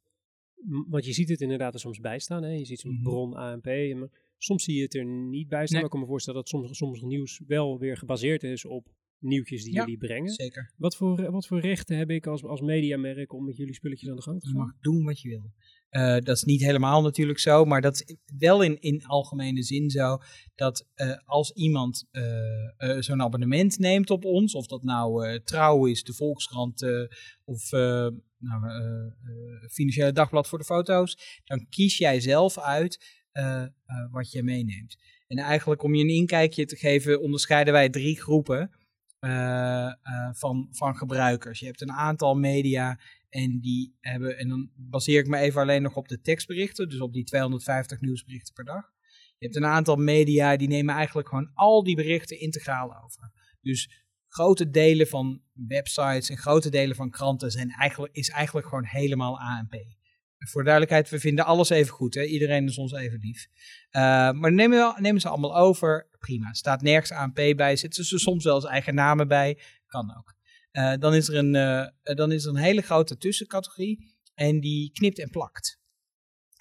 want 0.89 1.05
je 1.05 1.13
ziet 1.13 1.29
het 1.29 1.41
inderdaad 1.41 1.75
er 1.75 1.81
soms 1.81 2.01
bij 2.01 2.19
staan. 2.19 2.43
Hè? 2.43 2.51
Je 2.51 2.65
ziet 2.65 2.81
zo'n 2.81 2.91
mm 2.91 2.97
-hmm. 2.97 3.05
bron 3.05 3.35
ANP. 3.35 3.65
Maar 3.65 4.09
soms 4.39 4.65
zie 4.65 4.77
je 4.77 4.83
het 4.83 4.95
er 4.95 5.05
niet 5.05 5.49
bij 5.49 5.67
staan. 5.67 5.67
Nee. 5.67 5.75
Maar 5.75 5.85
ik 5.85 5.91
kan 5.91 6.01
me 6.01 6.07
voorstellen 6.07 6.41
dat 6.41 6.49
soms, 6.49 6.77
soms 6.77 7.01
nieuws 7.01 7.41
wel 7.47 7.79
weer 7.79 7.97
gebaseerd 7.97 8.43
is 8.43 8.65
op 8.65 8.95
nieuwtjes 9.19 9.65
die 9.65 9.73
ja, 9.73 9.81
jullie 9.81 9.99
brengen. 9.99 10.31
Zeker. 10.31 10.73
Wat 10.77 10.97
voor, 10.97 11.31
wat 11.31 11.47
voor 11.47 11.61
rechten 11.61 11.97
heb 11.97 12.11
ik 12.11 12.27
als, 12.27 12.45
als 12.45 12.61
mediamerk 12.61 13.33
om 13.33 13.45
met 13.45 13.57
jullie 13.57 13.75
spulletjes 13.75 14.11
aan 14.11 14.17
de 14.17 14.23
gang 14.23 14.41
te 14.41 14.47
gaan? 14.47 14.57
Je 14.57 14.63
mag 14.63 14.75
doen 14.81 15.05
wat 15.05 15.21
je 15.21 15.29
wil. 15.29 15.53
Uh, 15.97 16.13
dat 16.13 16.37
is 16.37 16.43
niet 16.43 16.61
helemaal 16.61 17.03
natuurlijk 17.03 17.39
zo, 17.39 17.65
maar 17.65 17.81
dat 17.81 17.95
is 17.95 18.17
wel 18.39 18.63
in, 18.63 18.81
in 18.81 19.05
algemene 19.07 19.63
zin 19.63 19.91
zo 19.91 20.19
dat 20.55 20.87
uh, 20.97 21.17
als 21.25 21.51
iemand 21.53 22.09
uh, 22.13 22.99
zo'n 22.99 23.23
abonnement 23.23 23.79
neemt 23.79 24.11
op 24.11 24.25
ons, 24.25 24.55
of 24.55 24.67
dat 24.67 24.83
nou 24.83 25.41
Trouw 25.41 25.87
is, 25.87 26.03
de 26.03 26.15
Volkskrant 26.15 26.85
of 27.45 27.71
nou, 28.39 29.13
Financiële 29.71 30.13
Dagblad 30.13 30.49
voor 30.49 30.59
de 30.59 30.65
foto's, 30.65 31.41
dan 31.45 31.67
kies 31.69 31.99
jij 31.99 32.21
zelf 32.21 32.59
uit 32.59 33.23
wat 34.11 34.31
je 34.31 34.43
meeneemt. 34.43 34.97
En 35.27 35.39
eigenlijk 35.39 35.83
om 35.83 35.95
je 35.95 36.03
een 36.03 36.09
inkijkje 36.09 36.65
te 36.65 36.77
geven, 36.77 37.21
onderscheiden 37.21 37.73
wij 37.73 37.89
drie 37.89 38.21
groepen. 38.21 38.71
van, 40.33 40.69
van 40.71 40.97
gebruikers. 40.97 41.61
Je 41.61 41.67
hebt 41.67 41.81
een 41.81 41.93
aantal 41.93 42.35
media 42.35 42.99
en 43.35 43.61
die 43.61 43.97
hebben, 44.01 44.39
en 44.39 44.49
dan 44.49 44.71
baseer 44.77 45.19
ik 45.19 45.27
me 45.27 45.39
even 45.39 45.61
alleen 45.61 45.83
nog 45.83 45.97
op 45.97 46.09
de 46.09 46.21
tekstberichten, 46.21 46.89
dus 46.89 47.01
op 47.01 47.13
die 47.13 47.25
250 47.25 48.01
nieuwsberichten 48.01 48.55
per 48.55 48.65
dag. 48.65 48.93
Je 49.39 49.47
hebt 49.47 49.57
een 49.57 49.67
aantal 49.67 49.97
media 49.97 50.57
die 50.57 50.69
nemen 50.69 50.95
eigenlijk 50.95 51.29
gewoon 51.29 51.51
al 51.55 51.85
die 51.85 51.97
berichten 51.97 52.41
integraal 52.41 53.03
over. 53.05 53.33
Dus 53.61 53.91
grote 54.29 54.71
delen 54.71 55.07
van 55.07 55.43
websites 55.53 56.31
en 56.31 56.37
grote 56.37 56.71
delen 56.71 56.97
van 56.97 57.11
kranten 57.11 57.51
zijn 57.51 57.71
eigenlijk, 57.71 58.15
is 58.15 58.29
eigenlijk 58.29 58.67
gewoon 58.67 58.85
helemaal 58.85 59.41
ANP. 59.41 59.75
Voor 60.39 60.65
duidelijkheid, 60.65 61.09
we 61.09 61.19
vinden 61.19 61.45
alles 61.45 61.71
even 61.71 61.93
goed. 61.93 62.15
Hè? 62.15 62.23
Iedereen 62.23 62.69
is 62.69 62.79
ons 62.79 62.93
even 62.93 63.19
lief. 63.19 63.47
Uh, 63.91 64.01
maar 64.33 64.53
nemen, 64.53 64.95
nemen 64.99 65.21
ze 65.21 65.29
allemaal 65.29 65.57
over. 65.57 66.09
Prima. 66.19 66.53
Staat 66.53 66.83
nergens 66.83 67.11
ANP 67.11 67.57
bij. 67.57 67.77
Zitten 67.77 68.05
ze 68.05 68.19
soms 68.19 68.45
wel 68.45 68.55
eens 68.55 68.65
eigen 68.65 68.95
namen 68.95 69.29
bij. 69.29 69.59
Kan 69.87 70.17
ook. 70.17 70.34
Uh, 70.79 70.95
dan, 70.99 71.15
is 71.15 71.29
er 71.29 71.37
een, 71.37 71.55
uh, 71.55 72.17
dan 72.17 72.33
is 72.33 72.45
er 72.45 72.51
een 72.51 72.57
hele 72.57 72.83
grote 72.83 73.17
tussencategorie 73.17 74.15
en 74.35 74.61
die 74.61 74.91
knipt 74.93 75.19
en 75.19 75.31
plakt. 75.31 75.83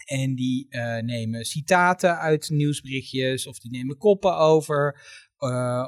En 0.05 0.35
die 0.35 0.67
nemen 1.01 1.45
citaten 1.45 2.19
uit 2.19 2.49
nieuwsberichtjes 2.49 3.47
of 3.47 3.59
die 3.59 3.71
nemen 3.71 3.97
koppen 3.97 4.37
over. 4.37 5.01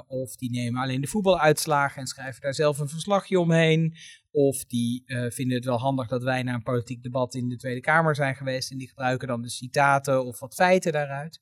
of 0.08 0.36
die 0.36 0.50
nemen 0.52 0.82
alleen 0.82 1.02
de 1.02 1.08
voetbaluitslagen 1.08 2.02
en 2.02 2.08
schrijven 2.08 2.42
daar 2.42 2.54
zelf 2.54 2.80
een 2.80 2.90
verslagje 2.90 3.40
omheen. 3.40 3.96
Of 4.32 4.66
die 4.66 5.04
vinden 5.08 5.56
het 5.56 5.66
wel 5.66 5.80
handig 5.80 6.08
dat 6.08 6.24
wij 6.24 6.44
naar 6.44 6.54
een 6.54 6.64
politiek 6.64 7.04
debat 7.04 7.36
in 7.36 7.50
de 7.50 7.58
Tweede 7.58 7.82
Kamer 7.82 8.16
zijn 8.16 8.36
geweest. 8.36 8.72
En 8.72 8.78
die 8.78 8.88
gebruiken 8.88 9.28
dan 9.28 9.42
de 9.42 9.50
citaten 9.50 10.26
of 10.26 10.40
wat 10.40 10.54
feiten 10.54 10.92
daaruit. 10.92 11.40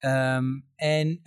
Um, 0.00 0.66
en 0.76 1.20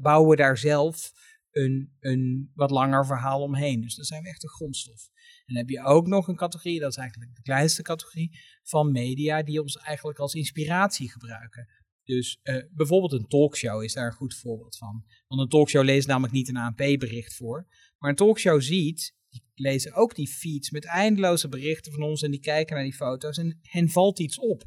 bouwen 0.00 0.36
daar 0.36 0.58
zelf 0.58 1.12
een, 1.52 1.96
een 2.00 2.50
wat 2.54 2.70
langer 2.70 3.06
verhaal 3.06 3.42
omheen. 3.42 3.80
Dus 3.80 3.94
daar 3.94 4.04
zijn 4.04 4.22
we 4.22 4.28
echt 4.28 4.42
een 4.42 4.48
grondstof. 4.48 5.08
En 5.46 5.54
dan 5.54 5.56
heb 5.56 5.68
je 5.68 5.84
ook 5.84 6.06
nog 6.06 6.28
een 6.28 6.36
categorie, 6.36 6.80
dat 6.80 6.90
is 6.90 6.96
eigenlijk 6.96 7.34
de 7.34 7.42
kleinste 7.42 7.82
categorie, 7.82 8.38
van 8.62 8.92
media 8.92 9.42
die 9.42 9.62
ons 9.62 9.76
eigenlijk 9.76 10.18
als 10.18 10.34
inspiratie 10.34 11.10
gebruiken. 11.10 11.68
Dus 12.04 12.40
uh, 12.42 12.56
bijvoorbeeld 12.70 13.12
een 13.12 13.28
talkshow 13.28 13.82
is 13.82 13.92
daar 13.92 14.06
een 14.06 14.12
goed 14.12 14.34
voorbeeld 14.34 14.76
van. 14.76 15.04
Want 15.26 15.40
een 15.40 15.48
talkshow 15.48 15.84
leest 15.84 16.06
namelijk 16.06 16.32
niet 16.32 16.48
een 16.48 16.56
ANP-bericht 16.56 17.34
voor. 17.34 17.66
Maar 17.98 18.10
een 18.10 18.16
talkshow 18.16 18.60
ziet, 18.60 19.14
die 19.28 19.42
lezen 19.54 19.94
ook 19.94 20.14
die 20.14 20.28
feeds 20.28 20.70
met 20.70 20.84
eindeloze 20.84 21.48
berichten 21.48 21.92
van 21.92 22.02
ons 22.02 22.22
en 22.22 22.30
die 22.30 22.40
kijken 22.40 22.74
naar 22.74 22.84
die 22.84 22.94
foto's 22.94 23.38
en 23.38 23.58
hen 23.62 23.88
valt 23.88 24.20
iets 24.20 24.38
op. 24.38 24.64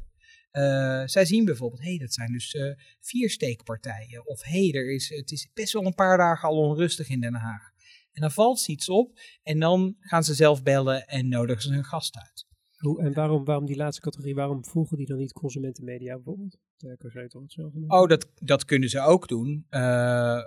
Uh, 0.56 1.02
zij 1.06 1.24
zien 1.24 1.44
bijvoorbeeld, 1.44 1.82
hé, 1.82 1.88
hey, 1.88 1.98
dat 1.98 2.12
zijn 2.12 2.32
dus 2.32 2.54
uh, 2.54 2.72
vier 3.00 3.30
steekpartijen. 3.30 4.26
Of 4.26 4.42
hé, 4.42 4.68
hey, 4.68 4.84
is, 4.84 5.08
het 5.08 5.30
is 5.30 5.48
best 5.54 5.72
wel 5.72 5.86
een 5.86 5.94
paar 5.94 6.16
dagen 6.16 6.48
al 6.48 6.56
onrustig 6.56 7.08
in 7.08 7.20
Den 7.20 7.34
Haag. 7.34 7.70
En 8.12 8.20
dan 8.20 8.30
valt 8.30 8.60
ze 8.60 8.72
iets 8.72 8.88
op 8.88 9.18
en 9.42 9.60
dan 9.60 9.96
gaan 10.00 10.24
ze 10.24 10.34
zelf 10.34 10.62
bellen 10.62 11.06
en 11.06 11.28
nodigen 11.28 11.62
ze 11.62 11.72
hun 11.72 11.84
gast 11.84 12.16
uit. 12.16 12.46
Hoe, 12.76 13.02
en 13.02 13.12
waarom, 13.12 13.44
waarom 13.44 13.66
die 13.66 13.76
laatste 13.76 14.02
categorie, 14.02 14.34
waarom 14.34 14.64
voegen 14.64 14.96
die 14.96 15.06
dan 15.06 15.18
niet 15.18 15.32
consumentenmedia 15.32 16.14
bijvoorbeeld? 16.14 16.58
Oh, 17.88 18.08
dat, 18.08 18.28
dat 18.34 18.64
kunnen 18.64 18.88
ze 18.88 19.00
ook 19.00 19.28
doen. 19.28 19.66
Uh, 19.70 19.80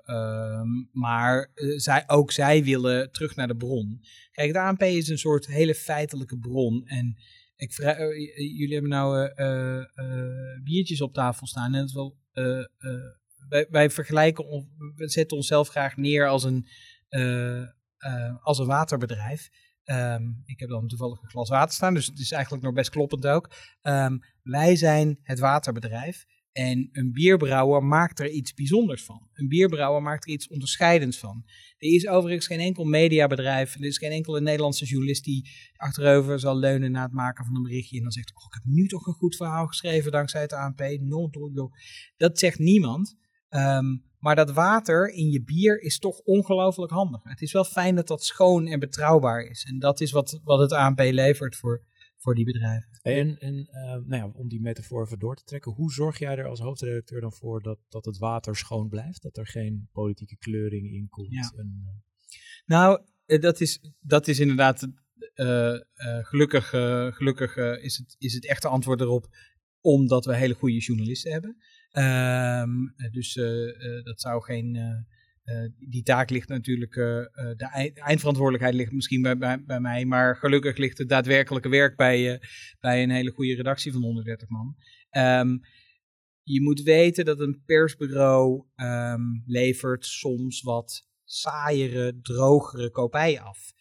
uh, 0.06 0.62
maar 0.92 1.52
zij, 1.76 2.04
ook 2.08 2.32
zij 2.32 2.64
willen 2.64 3.12
terug 3.12 3.36
naar 3.36 3.48
de 3.48 3.56
bron. 3.56 4.02
Kijk, 4.32 4.54
de 4.54 4.60
ANP 4.60 4.82
is 4.82 5.08
een 5.08 5.18
soort 5.18 5.48
hele 5.48 5.76
feitelijke 5.76 6.38
bron. 6.38 6.86
En 6.86 7.18
ik 7.60 7.74
vraag, 7.74 7.98
uh, 8.00 8.36
jullie 8.38 8.74
hebben 8.74 8.92
nou 8.92 9.32
uh, 9.36 9.84
biertjes 10.64 11.02
op 11.02 11.14
tafel 11.14 11.48
staan. 11.48 11.74
En 11.74 11.84
is 11.84 11.94
wel, 11.94 12.18
wij, 13.50 13.68
wij, 13.70 13.90
vergelijken, 13.90 14.46
we 14.96 15.10
zetten 15.10 15.38
onszelf 15.38 15.68
graag 15.68 15.98
neer 15.98 16.28
als 16.28 16.44
een, 16.44 16.68
als 18.42 18.60
een 18.60 18.68
waterbedrijf. 18.68 19.50
Um, 19.86 20.42
ik 20.46 20.60
heb 20.60 20.70
dan 20.70 20.88
toevallig 20.88 21.22
een 21.22 21.30
glas 21.30 21.50
water 21.50 21.74
staan, 21.74 21.94
dus 21.94 22.06
het 22.06 22.20
is 22.20 22.32
eigenlijk 22.32 22.64
nog 22.64 22.74
best 22.74 22.90
kloppend 22.90 23.28
ook. 23.28 23.52
Um, 23.82 24.20
wij 24.44 24.76
zijn 24.76 25.20
het 25.24 25.40
waterbedrijf. 25.40 26.26
En 26.52 26.90
een 26.92 27.12
bierbrouwer 27.12 27.84
maakt 27.84 28.20
er 28.20 28.30
iets 28.30 28.54
bijzonders 28.54 29.04
van. 29.04 29.28
Een 29.34 29.48
bierbrouwer 29.48 30.02
maakt 30.02 30.26
er 30.26 30.34
iets 30.34 30.48
onderscheidends 30.48 31.18
van. 31.18 31.44
Er 31.78 31.94
is 31.94 32.08
overigens 32.08 32.48
geen 32.48 32.60
enkel 32.60 32.84
mediabedrijf, 32.84 33.76
er 33.76 33.86
is 33.86 33.98
geen 33.98 34.12
enkele 34.12 34.42
Nederlandse 34.42 34.86
journalist 34.86 35.24
die 35.24 35.50
achterover 35.76 36.40
zal 36.40 36.58
leunen 36.58 36.92
na 36.92 37.04
het 37.04 37.12
maken 37.12 37.46
van 37.46 37.56
een 37.56 37.64
berichtje 37.64 37.98
en 37.98 38.04
dan 38.04 38.12
zegt, 38.12 38.36
oh, 38.36 38.44
ik 38.48 38.54
heb 38.54 38.64
nu 38.64 38.88
toch 38.88 39.08
een 39.08 39.14
goed 39.14 39.36
verhaal 39.36 39.68
geschreven 39.68 40.12
dankzij 40.12 40.42
het 40.42 40.54
ANP. 40.54 40.80
No, 40.80 41.28
no, 41.32 41.50
no. 41.54 41.70
Dat 42.18 42.40
zegt 42.40 42.60
niemand. 42.60 43.18
Ehm, 43.50 43.98
maar 44.20 44.36
dat 44.36 44.52
water 44.52 45.10
in 45.10 45.30
je 45.30 45.44
bier 45.44 45.82
is 45.82 46.00
toch 46.00 46.20
ongelooflijk 46.20 46.92
handig. 46.92 47.24
Het 47.24 47.42
is 47.42 47.52
wel 47.52 47.64
fijn 47.64 47.96
dat 47.96 48.08
dat 48.08 48.24
schoon 48.24 48.68
en 48.68 48.80
betrouwbaar 48.80 49.42
is. 49.42 49.64
En 49.64 49.80
dat 49.80 50.02
is 50.02 50.12
wat, 50.12 50.40
wat 50.44 50.60
het 50.60 50.72
ANP 50.72 51.00
levert 51.00 51.56
voor, 51.56 51.84
voor 52.20 52.36
die 52.36 52.46
bedrijven. 52.46 53.00
En, 53.02 53.40
en 53.40 53.56
uh, 53.56 53.84
nou 53.84 54.16
ja, 54.16 54.28
om 54.28 54.48
die 54.48 54.62
metafoor 54.62 55.06
even 55.06 55.20
door 55.20 55.36
te 55.36 55.44
trekken, 55.44 55.72
hoe 55.72 55.92
zorg 55.92 56.20
jij 56.20 56.38
er 56.38 56.48
als 56.48 56.60
hoofdredacteur 56.60 57.22
dan 57.22 57.34
voor 57.34 57.62
dat, 57.62 57.80
dat 57.90 58.06
het 58.06 58.18
water 58.18 58.56
schoon 58.56 58.90
blijft? 58.90 59.22
Dat 59.22 59.38
er 59.38 59.48
geen 59.48 59.90
politieke 59.92 60.38
kleuring 60.38 60.92
in 60.92 61.10
komt? 61.10 61.34
Ja. 61.34 61.54
En, 61.56 61.82
uh... 61.86 61.90
Nou, 62.66 63.02
dat 63.26 63.62
is, 63.62 63.94
dat 64.00 64.28
is 64.28 64.40
inderdaad 64.40 64.88
uh, 65.36 65.78
gelukkig, 66.22 66.70
gelukkig 67.16 67.58
is, 67.58 67.98
het, 67.98 68.16
is 68.18 68.34
het 68.34 68.48
echte 68.48 68.68
antwoord 68.68 69.02
erop 69.02 69.28
omdat 69.82 70.26
we 70.26 70.36
hele 70.36 70.54
goede 70.54 70.80
journalisten 70.80 71.32
hebben. 71.32 71.58
Um, 71.92 72.94
dus 73.12 73.34
dat 74.04 74.22
zou 74.22 74.44
geen. 74.44 74.78
Die 75.80 76.04
taak 76.04 76.30
ligt 76.30 76.50
natuurlijk. 76.50 76.94
de 76.94 77.92
eindverantwoordelijkheid 77.94 78.76
ligt 78.76 78.92
misschien 78.92 79.22
bij, 79.22 79.38
bij, 79.38 79.64
bij, 79.64 79.80
mij. 79.80 80.06
Maar 80.06 80.36
gelukkig 80.36 80.78
ligt 80.78 80.98
het 80.98 81.10
daadwerkelijke 81.10 81.70
werk 81.70 81.96
bij, 81.96 82.42
bij 82.80 83.04
een 83.04 83.10
hele 83.10 83.32
goede 83.32 83.56
redactie 83.56 83.92
van 83.92 84.02
130 84.02 84.50
man. 84.50 84.76
Um, 85.12 85.62
je 86.44 86.62
moet 86.62 86.82
weten 86.82 87.26
dat 87.26 87.40
een 87.40 87.64
persbureau 87.66 88.66
um, 88.76 89.44
levert 89.46 90.06
soms 90.06 90.62
wat 90.62 91.08
saaiere, 91.24 92.20
drogere 92.22 92.90
kopij 92.90 93.42
af. 93.42 93.74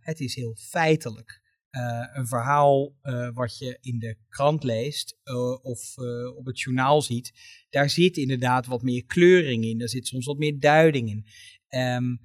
Het 0.00 0.20
is 0.20 0.34
heel 0.34 0.54
feitelijk. 0.54 1.42
Uh, 1.70 2.06
een 2.12 2.26
verhaal 2.26 2.96
uh, 3.02 3.28
wat 3.34 3.58
je 3.58 3.78
in 3.80 3.98
de 3.98 4.16
krant 4.28 4.62
leest 4.62 5.18
uh, 5.24 5.64
of 5.64 5.94
op 6.36 6.46
het 6.46 6.60
journaal 6.60 7.02
ziet, 7.02 7.32
daar 7.70 7.90
zit 7.90 8.16
inderdaad 8.16 8.66
wat 8.66 8.82
meer 8.82 9.04
kleuring 9.04 9.64
in. 9.64 9.78
Daar 9.78 9.88
zit 9.88 10.06
soms 10.06 10.26
wat 10.26 10.38
meer 10.38 10.60
duiding 10.60 11.08
in. 11.08 11.26
Um, 11.80 12.20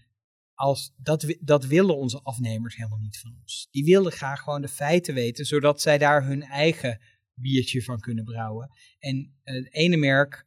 als, 0.54 0.94
dat, 0.98 1.36
dat 1.39 1.66
willen 1.66 1.98
onze 1.98 2.22
afnemers 2.22 2.76
helemaal 2.76 3.00
niet 3.00 3.20
van 3.20 3.36
ons. 3.41 3.68
Die 3.72 3.84
willen 3.84 4.12
graag 4.12 4.39
gewoon 4.39 4.62
de 4.62 4.68
feiten 4.68 5.14
weten, 5.14 5.46
zodat 5.46 5.82
zij 5.82 5.98
daar 5.98 6.26
hun 6.26 6.44
eigen 6.44 7.00
biertje 7.34 7.84
van 7.84 8.00
kunnen 8.00 8.24
brouwen. 8.24 8.70
En 9.00 9.36
het 9.44 9.74
ene 9.74 9.98
merk, 9.98 10.46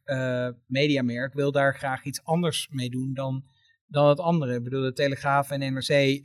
mediamerk, 0.67 1.33
wil 1.33 1.51
daar 1.51 1.75
graag 1.75 2.03
iets 2.03 2.23
anders 2.23 2.67
mee 2.71 2.89
doen 2.89 3.13
dan, 3.13 3.45
dan 3.87 4.09
het 4.09 4.19
andere. 4.19 4.55
Ik 4.55 4.63
bedoel, 4.63 4.81
de 4.81 4.93
Telegraaf 4.93 5.51
en 5.51 5.73
NRC 5.73 6.21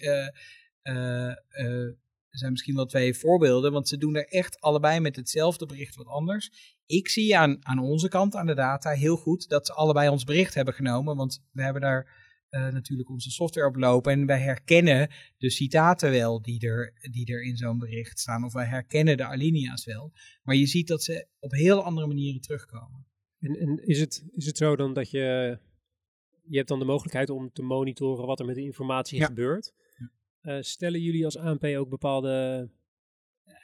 er 2.32 2.38
zijn 2.38 2.50
misschien 2.50 2.74
wel 2.74 2.86
twee 2.86 3.14
voorbeelden, 3.14 3.72
want 3.72 3.88
ze 3.88 3.96
doen 3.98 4.14
er 4.14 4.28
echt 4.28 4.60
allebei 4.60 5.00
met 5.00 5.16
hetzelfde 5.16 5.66
bericht 5.66 5.94
wat 5.96 6.06
anders. 6.06 6.50
Ik 6.86 7.08
zie 7.08 7.36
aan, 7.38 7.66
aan 7.66 7.78
onze 7.78 8.08
kant, 8.08 8.34
aan 8.34 8.46
de 8.46 8.54
data, 8.54 8.90
heel 8.90 9.16
goed 9.16 9.48
dat 9.48 9.66
ze 9.66 9.72
allebei 9.72 10.08
ons 10.08 10.24
bericht 10.24 10.54
hebben 10.54 10.74
genomen, 10.74 11.16
want 11.16 11.44
we 11.50 11.62
hebben 11.62 11.82
daar 11.82 12.20
uh, 12.50 12.68
natuurlijk 12.68 13.08
onze 13.10 13.30
software 13.30 13.66
op 13.66 13.76
lopen 13.76 14.12
en 14.12 14.26
wij 14.26 14.40
herkennen 14.40 15.10
de 15.38 15.50
citaten 15.50 16.10
wel 16.10 16.42
die 16.42 16.66
er, 16.66 16.92
die 17.10 17.32
er 17.32 17.42
in 17.42 17.56
zo'n 17.56 17.78
bericht 17.78 18.18
staan, 18.18 18.44
of 18.44 18.52
wij 18.52 18.66
herkennen 18.66 19.16
de 19.16 19.24
alinea's 19.24 19.84
wel. 19.84 20.12
Maar 20.42 20.54
je 20.54 20.66
ziet 20.66 20.88
dat 20.88 21.02
ze 21.02 21.26
op 21.38 21.52
heel 21.52 21.84
andere 21.84 22.06
manieren 22.06 22.40
terugkomen. 22.40 23.06
En, 23.38 23.54
en 23.58 23.86
is, 23.86 24.00
het, 24.00 24.24
is 24.32 24.46
het 24.46 24.56
zo 24.56 24.76
dan 24.76 24.94
dat 24.94 25.10
je, 25.10 25.58
je 26.42 26.56
hebt 26.56 26.68
dan 26.68 26.78
de 26.78 26.84
mogelijkheid 26.84 27.30
om 27.30 27.52
te 27.52 27.62
monitoren 27.62 28.26
wat 28.26 28.40
er 28.40 28.46
met 28.46 28.54
de 28.54 28.62
informatie 28.62 29.18
Ja. 29.18 29.26
gebeurt? 29.26 29.72
Uh, 30.42 30.56
stellen 30.60 31.00
jullie 31.00 31.24
als 31.24 31.36
ANP 31.36 31.64
ook 31.64 31.88
bepaalde 31.88 32.68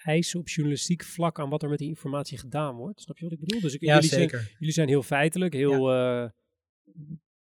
eisen 0.03 0.41
op 0.41 0.49
journalistiek 0.49 1.03
vlak 1.03 1.39
aan 1.39 1.51
wat 1.51 1.63
er 1.63 1.69
met 1.69 1.79
die 1.79 1.89
informatie 1.89 2.39
gedaan 2.39 2.77
wordt? 2.77 3.01
Snap 3.01 3.19
je 3.19 3.25
wat 3.25 3.33
ik 3.33 3.41
bedoel? 3.41 3.61
Dus 3.61 3.75
ik, 3.75 3.81
Ja, 3.81 3.95
jullie, 3.95 4.09
zeker. 4.09 4.39
Zijn, 4.39 4.57
jullie 4.59 4.75
zijn 4.75 4.89
heel 4.89 5.03
feitelijk, 5.03 5.53
heel 5.55 5.95
uh, 5.95 6.29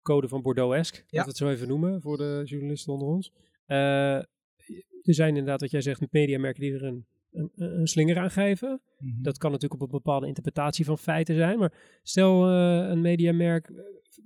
code 0.01 0.27
van 0.27 0.41
Bordeaux-esque, 0.41 0.99
laten 0.99 1.19
we 1.19 1.27
het 1.27 1.37
zo 1.37 1.49
even 1.49 1.67
noemen 1.67 2.01
voor 2.01 2.17
de 2.17 2.41
journalisten 2.45 2.93
onder 2.93 3.07
ons. 3.07 3.31
Uh, 3.67 4.15
er 5.03 5.13
zijn 5.13 5.29
inderdaad, 5.29 5.61
wat 5.61 5.71
jij 5.71 5.81
zegt, 5.81 6.11
mediamerken 6.11 6.61
die 6.61 6.73
er 6.73 6.83
een, 6.83 7.05
een, 7.33 7.51
een 7.55 7.87
slinger 7.87 8.17
aan 8.17 8.31
geven. 8.31 8.81
Mhm. 8.97 9.21
Dat 9.21 9.37
kan 9.37 9.51
natuurlijk 9.51 9.81
op 9.81 9.87
een 9.87 9.97
bepaalde 9.97 10.27
interpretatie 10.27 10.85
van 10.85 10.97
feiten 10.97 11.35
zijn. 11.35 11.59
Maar 11.59 11.99
stel 12.03 12.49
uh, 12.49 12.89
een 12.89 13.01
mediamerk 13.01 13.71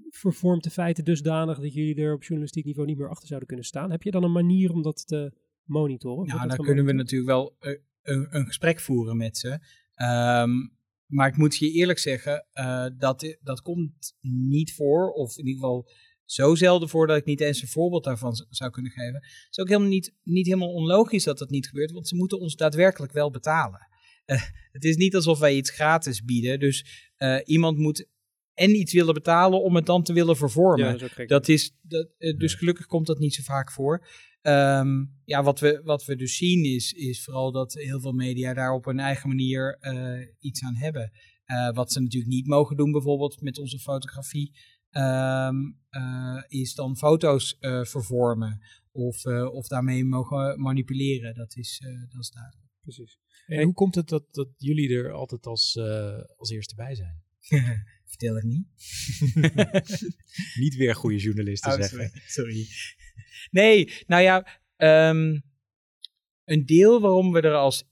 vervormt 0.10 0.64
de 0.64 0.70
feiten 0.70 1.04
dusdanig 1.04 1.60
dat 1.60 1.74
jullie 1.74 1.96
er 1.96 2.14
op 2.14 2.24
journalistiek 2.24 2.66
niveau 2.66 2.88
niet 2.88 2.98
meer 2.98 3.10
achter 3.10 3.28
zouden 3.28 3.48
kunnen 3.48 3.66
staan. 3.66 3.92
Heb 3.92 4.04
je 4.04 4.12
dan 4.12 4.24
een 4.24 4.32
manier 4.32 4.72
om 4.72 4.82
dat 4.82 5.08
te 5.08 5.34
monitoren? 5.64 6.28
Ja, 6.28 6.48
dan 6.48 6.58
kunnen 6.58 6.86
we 6.86 6.94
natuurlijk 6.94 7.30
wel 7.30 7.56
uh, 7.60 7.72
een, 8.02 8.28
een, 8.30 8.46
gesprek 8.46 8.80
voeren 8.80 9.18
met 9.18 9.38
ze. 9.38 9.50
Um, 9.96 10.76
maar 11.06 11.28
ik 11.28 11.38
moet 11.38 11.58
je 11.58 11.72
eerlijk 11.72 12.00
zeggen, 12.00 12.48
uh, 12.54 12.86
dat, 12.98 13.38
dat 13.42 13.62
komt 13.62 14.16
niet 14.22 14.74
voor, 14.74 15.12
of 15.12 15.38
in 15.38 15.46
ieder 15.46 15.62
geval 15.62 15.90
zo 16.28 16.56
zelden 16.56 16.90
voor 16.90 17.08
dat 17.08 17.18
ik 17.18 17.26
niet 17.26 17.42
eens 17.42 17.62
een 17.62 17.68
voorbeeld 17.68 18.04
daarvan 18.04 18.46
zou 18.50 18.72
kunnen 18.72 18.92
geven. 18.92 19.14
Het 19.14 19.48
is 19.50 19.60
ook 19.60 19.68
helemaal 19.68 19.90
niet, 19.90 20.14
niet 20.24 20.46
helemaal 20.46 20.74
onlogisch 20.74 21.24
dat 21.24 21.38
dat 21.38 21.50
niet 21.50 21.68
gebeurt, 21.68 21.92
want 21.92 22.08
ze 22.08 22.16
moeten 22.16 22.40
ons 22.40 22.56
daadwerkelijk 22.56 23.12
wel 23.12 23.32
betalen. 23.32 23.88
Uh, 24.26 24.42
het 24.72 24.84
is 24.84 24.96
niet 24.96 25.16
alsof 25.16 25.40
wij 25.40 25.56
iets 25.56 25.70
gratis 25.70 26.24
bieden, 26.24 26.60
dus 26.60 27.10
uh, 27.18 27.40
iemand 27.44 27.78
moet 27.78 28.08
en 28.54 28.76
iets 28.76 28.94
willen 28.94 29.14
betalen 29.14 29.62
om 29.62 29.76
het 29.76 29.86
dan 29.86 30.04
te 30.04 30.14
willen 30.14 30.38
vervormen. 30.38 30.86
Ja, 30.86 30.98
dat 30.98 31.18
is, 31.18 31.28
dat 31.28 31.48
is 31.48 31.76
dat, 31.82 32.10
uh, 32.18 32.38
dus 32.38 32.54
gelukkig 32.54 32.86
komt 32.86 33.08
dat 33.08 33.20
niet 33.20 33.34
zo 33.34 33.44
vaak 33.44 33.72
voor. 33.72 34.08
Um, 34.42 35.20
ja, 35.26 35.44
wat 35.44 35.60
we, 35.60 35.82
wat 35.84 36.06
we 36.06 36.16
dus 36.16 36.38
zien 36.38 36.66
is, 36.66 36.94
is 36.94 37.24
vooral 37.24 37.52
dat 37.52 37.74
heel 37.74 38.00
veel 38.00 38.12
media 38.12 38.54
daar 38.54 38.74
op 38.74 38.86
hun 38.86 39.00
eigen 39.00 39.28
manier 39.30 39.80
iets 40.40 40.64
aan 40.64 40.76
hebben. 40.76 41.12
Wat 41.74 41.92
ze 41.92 42.02
natuurlijk 42.02 42.34
niet 42.34 42.48
mogen 42.48 42.78
doen, 42.78 42.92
bijvoorbeeld 42.92 43.42
met 43.42 43.58
onze 43.58 43.80
fotografie, 43.80 44.52
um, 44.92 45.80
uh, 45.92 46.44
is 46.48 46.74
dan 46.74 46.98
foto's 46.98 47.58
vervormen 47.82 48.62
of, 48.92 49.26
of 49.26 49.68
daarmee 49.68 50.06
mogen 50.06 50.62
manipuleren. 50.62 51.36
Dat 51.36 51.56
is, 51.56 51.82
dat 52.10 52.22
is 52.22 52.30
duidelijk. 52.30 52.66
Precies. 52.82 53.20
En 53.46 53.64
hoe 53.64 53.74
komt 53.74 53.96
het 53.96 54.08
dat, 54.08 54.34
dat 54.34 54.48
jullie 54.58 54.98
er 54.98 55.12
altijd 55.12 55.46
als, 55.46 55.80
als 56.38 56.50
eerste 56.50 56.76
bij 56.76 56.96
zijn? 56.96 57.24
Vertel 58.06 58.36
het 58.36 58.44
niet. 58.44 58.68
niet 60.64 60.76
weer 60.76 60.96
goede 60.96 61.18
journalisten 61.18 61.72
oh, 61.72 61.78
zeggen. 61.78 62.10
Sorry. 62.10 62.22
sorry. 62.28 62.68
Nee, 63.52 63.94
nou 64.08 64.22
ja, 64.24 64.62
um, 65.10 65.44
een 66.44 66.66
deel 66.66 67.02
waarom 67.02 67.32
we 67.32 67.42
er 67.42 67.56
als 67.56 67.84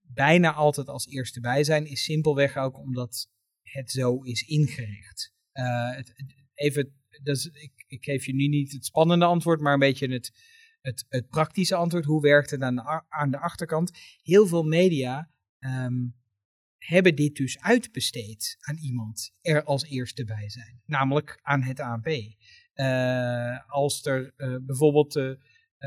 bijna 0.00 0.52
altijd 0.52 0.88
als 0.88 1.06
eerste 1.06 1.40
bij 1.40 1.64
zijn, 1.64 1.86
is 1.86 2.04
simpelweg 2.04 2.56
ook 2.56 2.78
omdat 2.78 3.30
het 3.62 3.90
zo 3.90 4.22
is 4.22 4.42
ingericht. 4.42 5.33
Het, 5.62 6.14
even, 6.54 6.92
ik, 7.52 7.84
ik 7.86 8.04
geef 8.04 8.26
je 8.26 8.34
nu 8.34 8.48
niet 8.48 8.72
het 8.72 8.84
spannende 8.84 9.24
antwoord, 9.24 9.60
maar 9.60 9.72
een 9.72 9.78
beetje 9.78 10.12
het, 10.12 10.32
het, 11.08 11.28
praktische 11.28 11.74
antwoord. 11.74 12.04
Hoe 12.04 12.22
werkt 12.22 12.50
het 12.50 12.62
aan 12.62 12.74
de, 12.74 13.02
aan 13.08 13.30
de 13.30 13.38
achterkant? 13.38 13.90
Heel 14.22 14.46
veel 14.46 14.62
media 14.62 15.30
um, 15.60 16.14
hebben 16.78 17.14
dit 17.14 17.36
dus 17.36 17.60
uitbesteed 17.60 18.56
aan 18.60 18.76
iemand 18.76 19.32
er 19.40 19.64
als 19.64 19.84
eerste 19.84 20.24
bij 20.24 20.50
zijn, 20.50 20.80
namelijk 20.86 21.38
aan 21.42 21.62
het 21.62 21.80
ANP. 21.80 22.06
Uh, 22.74 23.58
als 23.66 24.04
er 24.04 24.34
uh, 24.36 24.56
bijvoorbeeld, 24.60 25.16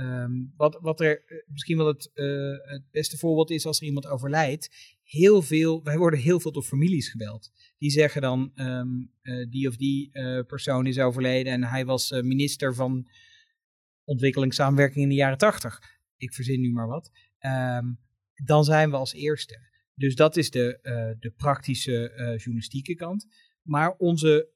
um, 0.04 0.54
wat, 0.56 0.78
wat 0.82 1.02
er 1.02 1.44
misschien 1.48 1.78
wel 1.78 1.88
het, 1.88 2.12
het 2.64 2.92
beste 2.92 3.18
voorbeeld 3.18 3.52
is 3.52 3.66
als 3.66 3.80
er 3.80 3.86
iemand 3.86 4.08
overlijdt, 4.08 4.98
heel 5.04 5.42
veel, 5.42 5.84
wij 5.84 5.98
worden 5.98 6.20
heel 6.20 6.40
veel 6.40 6.52
door 6.52 6.64
families 6.64 7.10
gebeld. 7.10 7.52
Die 7.78 7.92
zeggen 7.92 8.22
dan, 8.22 8.52
um, 8.56 9.12
die 9.50 9.68
of 9.68 9.76
die 9.76 10.12
persoon 10.48 10.86
is 10.86 11.00
overleden 11.00 11.54
en 11.54 11.64
hij 11.64 11.86
was 11.86 12.12
minister 12.12 12.76
van 12.76 13.08
ontwikkelingssamenwerking 14.04 15.04
in 15.04 15.10
de 15.10 15.16
jaren 15.16 15.38
tachtig. 15.38 15.80
Ik 16.18 16.34
verzin 16.34 16.62
nu 16.62 16.72
maar 16.72 16.88
wat. 16.88 17.12
Um, 17.40 18.00
dan 18.46 18.64
zijn 18.64 18.90
we 18.90 18.96
als 18.96 19.14
eerste. 19.14 19.60
Dus 19.94 20.16
dat 20.16 20.38
is 20.38 20.52
de, 20.52 20.80
de 21.20 21.32
praktische 21.32 22.12
journalistieke 22.38 22.96
kant. 22.96 23.28
Maar 23.62 23.96
onze, 23.98 24.50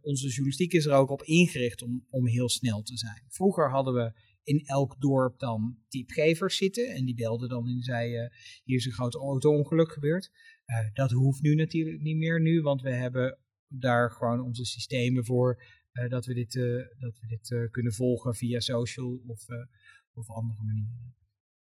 onze 0.00 0.28
journalistiek 0.28 0.72
is 0.72 0.86
er 0.86 0.92
ook 0.92 1.10
op 1.10 1.22
ingericht 1.22 1.82
om, 1.82 2.06
om 2.10 2.26
heel 2.26 2.48
snel 2.48 2.82
te 2.82 2.96
zijn. 2.96 3.24
Vroeger 3.28 3.70
hadden 3.70 3.94
we 3.94 4.12
in 4.46 4.60
elk 4.64 5.00
dorp 5.00 5.38
dan 5.38 5.78
tipgevers 5.88 6.56
zitten. 6.56 6.94
En 6.94 7.04
die 7.04 7.14
belden 7.14 7.48
dan 7.48 7.68
en 7.68 7.82
zeiden, 7.82 8.32
hier 8.64 8.76
is 8.76 8.86
een 8.86 8.92
groot 8.92 9.14
auto-ongeluk 9.14 9.92
gebeurd. 9.92 10.30
Uh, 10.66 10.76
dat 10.92 11.10
hoeft 11.10 11.42
nu 11.42 11.54
natuurlijk 11.54 12.00
niet 12.00 12.16
meer 12.16 12.40
nu, 12.40 12.60
want 12.60 12.82
we 12.82 12.90
hebben 12.90 13.38
daar 13.68 14.10
gewoon 14.10 14.40
onze 14.40 14.64
systemen 14.64 15.24
voor. 15.24 15.62
eh, 15.92 16.08
dat 16.10 16.26
we 16.26 16.34
dit, 16.34 16.52
dat 16.98 17.18
we 17.20 17.26
dit 17.26 17.70
kunnen 17.70 17.92
volgen 17.92 18.34
via 18.34 18.60
social 18.60 19.22
of, 19.26 19.46
of 20.12 20.30
andere 20.30 20.62
manieren. 20.62 21.14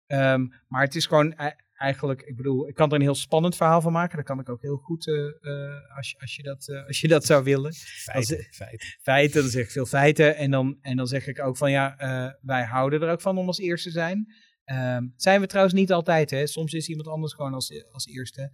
Um, 0.07 0.53
maar 0.67 0.83
het 0.83 0.95
is 0.95 1.05
gewoon 1.05 1.35
eigenlijk, 1.83 2.21
ik 2.21 2.35
bedoel, 2.35 2.67
ik 2.67 2.75
kan 2.75 2.89
er 2.89 2.95
een 2.95 3.01
heel 3.01 3.15
spannend 3.15 3.55
verhaal 3.55 3.81
van 3.81 3.91
maken. 3.91 4.17
Dat 4.17 4.25
kan 4.25 4.39
ik 4.39 4.49
ook 4.49 4.61
heel 4.61 4.77
goed 4.77 5.07
uh, 5.07 5.15
uh, 5.15 5.95
als, 5.97 6.11
je, 6.11 6.19
als, 6.19 6.35
je 6.35 6.43
dat, 6.43 6.67
uh, 6.67 6.87
als 6.87 7.01
je 7.01 7.07
dat 7.07 7.25
zou 7.25 7.43
willen. 7.43 7.73
Feiten, 7.73 8.37
als, 8.37 8.47
feiten. 8.55 8.87
Feiten, 9.01 9.41
dan 9.41 9.49
zeg 9.49 9.63
ik 9.63 9.71
veel 9.71 9.85
feiten. 9.85 10.35
En 10.35 10.51
dan, 10.51 10.77
en 10.81 10.97
dan 10.97 11.07
zeg 11.07 11.27
ik 11.27 11.41
ook 11.41 11.57
van 11.57 11.71
ja, 11.71 11.95
wij 12.41 12.63
houden 12.63 13.01
er 13.01 13.11
ook 13.11 13.21
van 13.21 13.37
om 13.37 13.47
als 13.47 13.59
eerste 13.59 13.89
te 13.89 13.95
zijn. 13.95 14.33
zijn 15.15 15.41
we 15.41 15.47
trouwens 15.47 15.75
niet 15.75 15.91
altijd, 15.91 16.29
hè. 16.29 16.47
Soms 16.47 16.73
is 16.73 16.89
iemand 16.89 17.07
anders 17.07 17.33
gewoon 17.33 17.53
als, 17.53 17.85
als 17.91 18.07
eerste. 18.07 18.51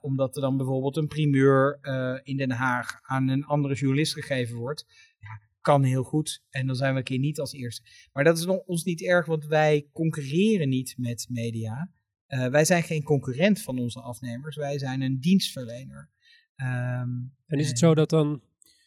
Omdat 0.00 0.36
er 0.36 0.42
dan 0.42 0.56
bijvoorbeeld 0.56 0.96
een 0.96 1.06
primeur 1.06 1.78
in 2.22 2.36
Den 2.36 2.50
Haag 2.50 2.98
aan 3.02 3.28
een 3.28 3.44
andere 3.44 3.74
journalist 3.74 4.12
gegeven 4.12 4.56
wordt. 4.56 4.84
Ja, 5.18 5.40
kan 5.60 5.82
heel 5.82 6.02
goed. 6.02 6.42
En 6.50 6.66
dan 6.66 6.76
zijn 6.76 6.92
we 6.92 6.98
een 6.98 7.04
keer 7.04 7.18
niet 7.18 7.40
als 7.40 7.52
eerste. 7.52 7.82
Maar 8.12 8.24
dat 8.24 8.38
is 8.38 8.46
ons 8.46 8.84
niet 8.84 9.02
erg, 9.02 9.26
want 9.26 9.46
wij 9.46 9.88
concurreren 9.92 10.68
niet 10.68 10.94
met 10.96 11.26
media. 11.28 11.90
Uh, 12.28 12.46
wij 12.46 12.64
zijn 12.64 12.82
geen 12.82 13.02
concurrent 13.02 13.62
van 13.62 13.78
onze 13.78 14.00
afnemers. 14.00 14.56
Wij 14.56 14.78
zijn 14.78 15.00
een 15.00 15.20
dienstverlener. 15.20 16.10
Um, 16.56 17.34
en 17.46 17.58
is 17.58 17.68
het 17.68 17.78
zo 17.78 17.94
dat 17.94 18.10
dan 18.10 18.42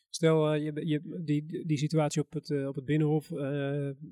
Stel, 0.10 0.56
uh, 0.56 0.64
je, 0.64 0.86
je, 0.86 1.22
die, 1.24 1.66
die 1.66 1.78
situatie 1.78 2.22
op 2.22 2.34
het, 2.34 2.50
uh, 2.50 2.68
op 2.68 2.76
het 2.76 2.86
Binnenhof. 2.86 3.30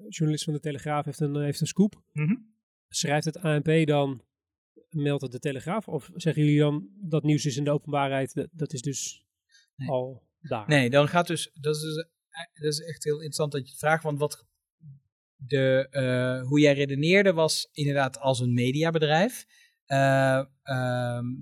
Journalist 0.08 0.44
van 0.44 0.54
de 0.54 0.60
Telegraaf 0.60 1.06
heeft 1.06 1.20
een, 1.20 1.36
heeft 1.36 1.62
een 1.62 1.68
scoop. 1.68 2.02
Mm 2.12 2.26
-hmm. 2.26 2.54
Schrijft 2.90 3.26
het 3.26 3.38
ANP 3.38 3.86
dan, 3.86 4.22
meldt 4.90 5.22
het 5.22 5.32
de 5.32 5.40
Telegraaf? 5.40 5.88
Of 5.88 6.12
zeggen 6.16 6.44
jullie 6.44 6.60
dan 6.60 6.90
dat 7.02 7.24
nieuws 7.24 7.46
is 7.46 7.58
in 7.58 7.64
de 7.64 7.72
openbaarheid? 7.72 8.34
Dat, 8.34 8.48
dat 8.52 8.74
is 8.74 8.82
dus 8.82 9.26
nee. 9.76 9.90
al 9.90 10.24
daar. 10.40 10.68
Nee, 10.68 10.90
dan 10.90 11.08
gaat 11.08 11.28
dus. 11.28 11.52
Dat 11.54 11.76
is, 11.76 11.82
dat 12.54 12.74
is 12.74 12.80
echt 12.80 13.04
heel 13.04 13.16
interessant 13.16 13.52
dat 13.52 13.62
je 13.64 13.70
het 13.70 13.80
vraagt. 13.80 14.04
Want 14.04 14.20
wat 14.20 14.48
de, 15.48 16.44
hoe 16.48 16.60
jij 16.60 16.74
redeneerde 16.74 17.34
was 17.34 17.70
inderdaad 17.72 18.20
als 18.20 18.40
een 18.40 18.54
mediabedrijf. 18.54 19.46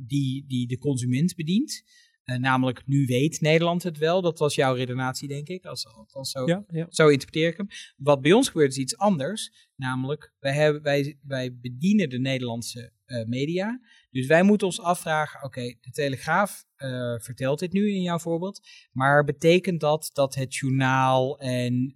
die, 0.07 0.45
die 0.47 0.67
de 0.67 0.77
consument 0.77 1.35
bedient. 1.35 1.83
Uh, 2.25 2.37
namelijk, 2.37 2.87
nu 2.87 3.05
weet 3.05 3.41
Nederland 3.41 3.83
het 3.83 3.97
wel. 3.97 4.21
Dat 4.21 4.39
was 4.39 4.55
jouw 4.55 4.73
redenatie, 4.73 5.27
denk 5.27 5.47
ik. 5.47 5.65
Als, 5.65 5.87
als 6.11 6.31
zo, 6.31 6.45
ja, 6.45 6.65
ja. 6.67 6.85
zo 6.89 7.07
interpreteer 7.07 7.49
ik 7.49 7.57
hem. 7.57 7.67
Wat 7.97 8.21
bij 8.21 8.31
ons 8.33 8.49
gebeurt 8.49 8.71
is 8.71 8.77
iets 8.77 8.97
anders. 8.97 9.69
Namelijk, 9.75 10.33
wij, 10.39 10.53
hebben, 10.53 10.81
wij, 10.81 11.19
wij 11.21 11.57
bedienen 11.57 12.09
de 12.09 12.19
Nederlandse 12.19 12.91
media. 13.27 13.81
Dus 14.11 14.27
wij 14.27 14.43
moeten 14.43 14.67
ons 14.67 14.81
afvragen, 14.81 15.43
oké, 15.43 15.45
okay, 15.45 15.77
de 15.81 15.91
Telegraaf 15.91 16.65
uh, 16.77 17.19
vertelt 17.19 17.59
dit 17.59 17.73
nu 17.73 17.93
in 17.93 18.01
jouw 18.01 18.19
voorbeeld. 18.19 18.67
Maar 18.91 19.23
betekent 19.23 19.79
dat 19.79 20.09
dat 20.13 20.35
het 20.35 20.55
journaal 20.55 21.39
en 21.39 21.93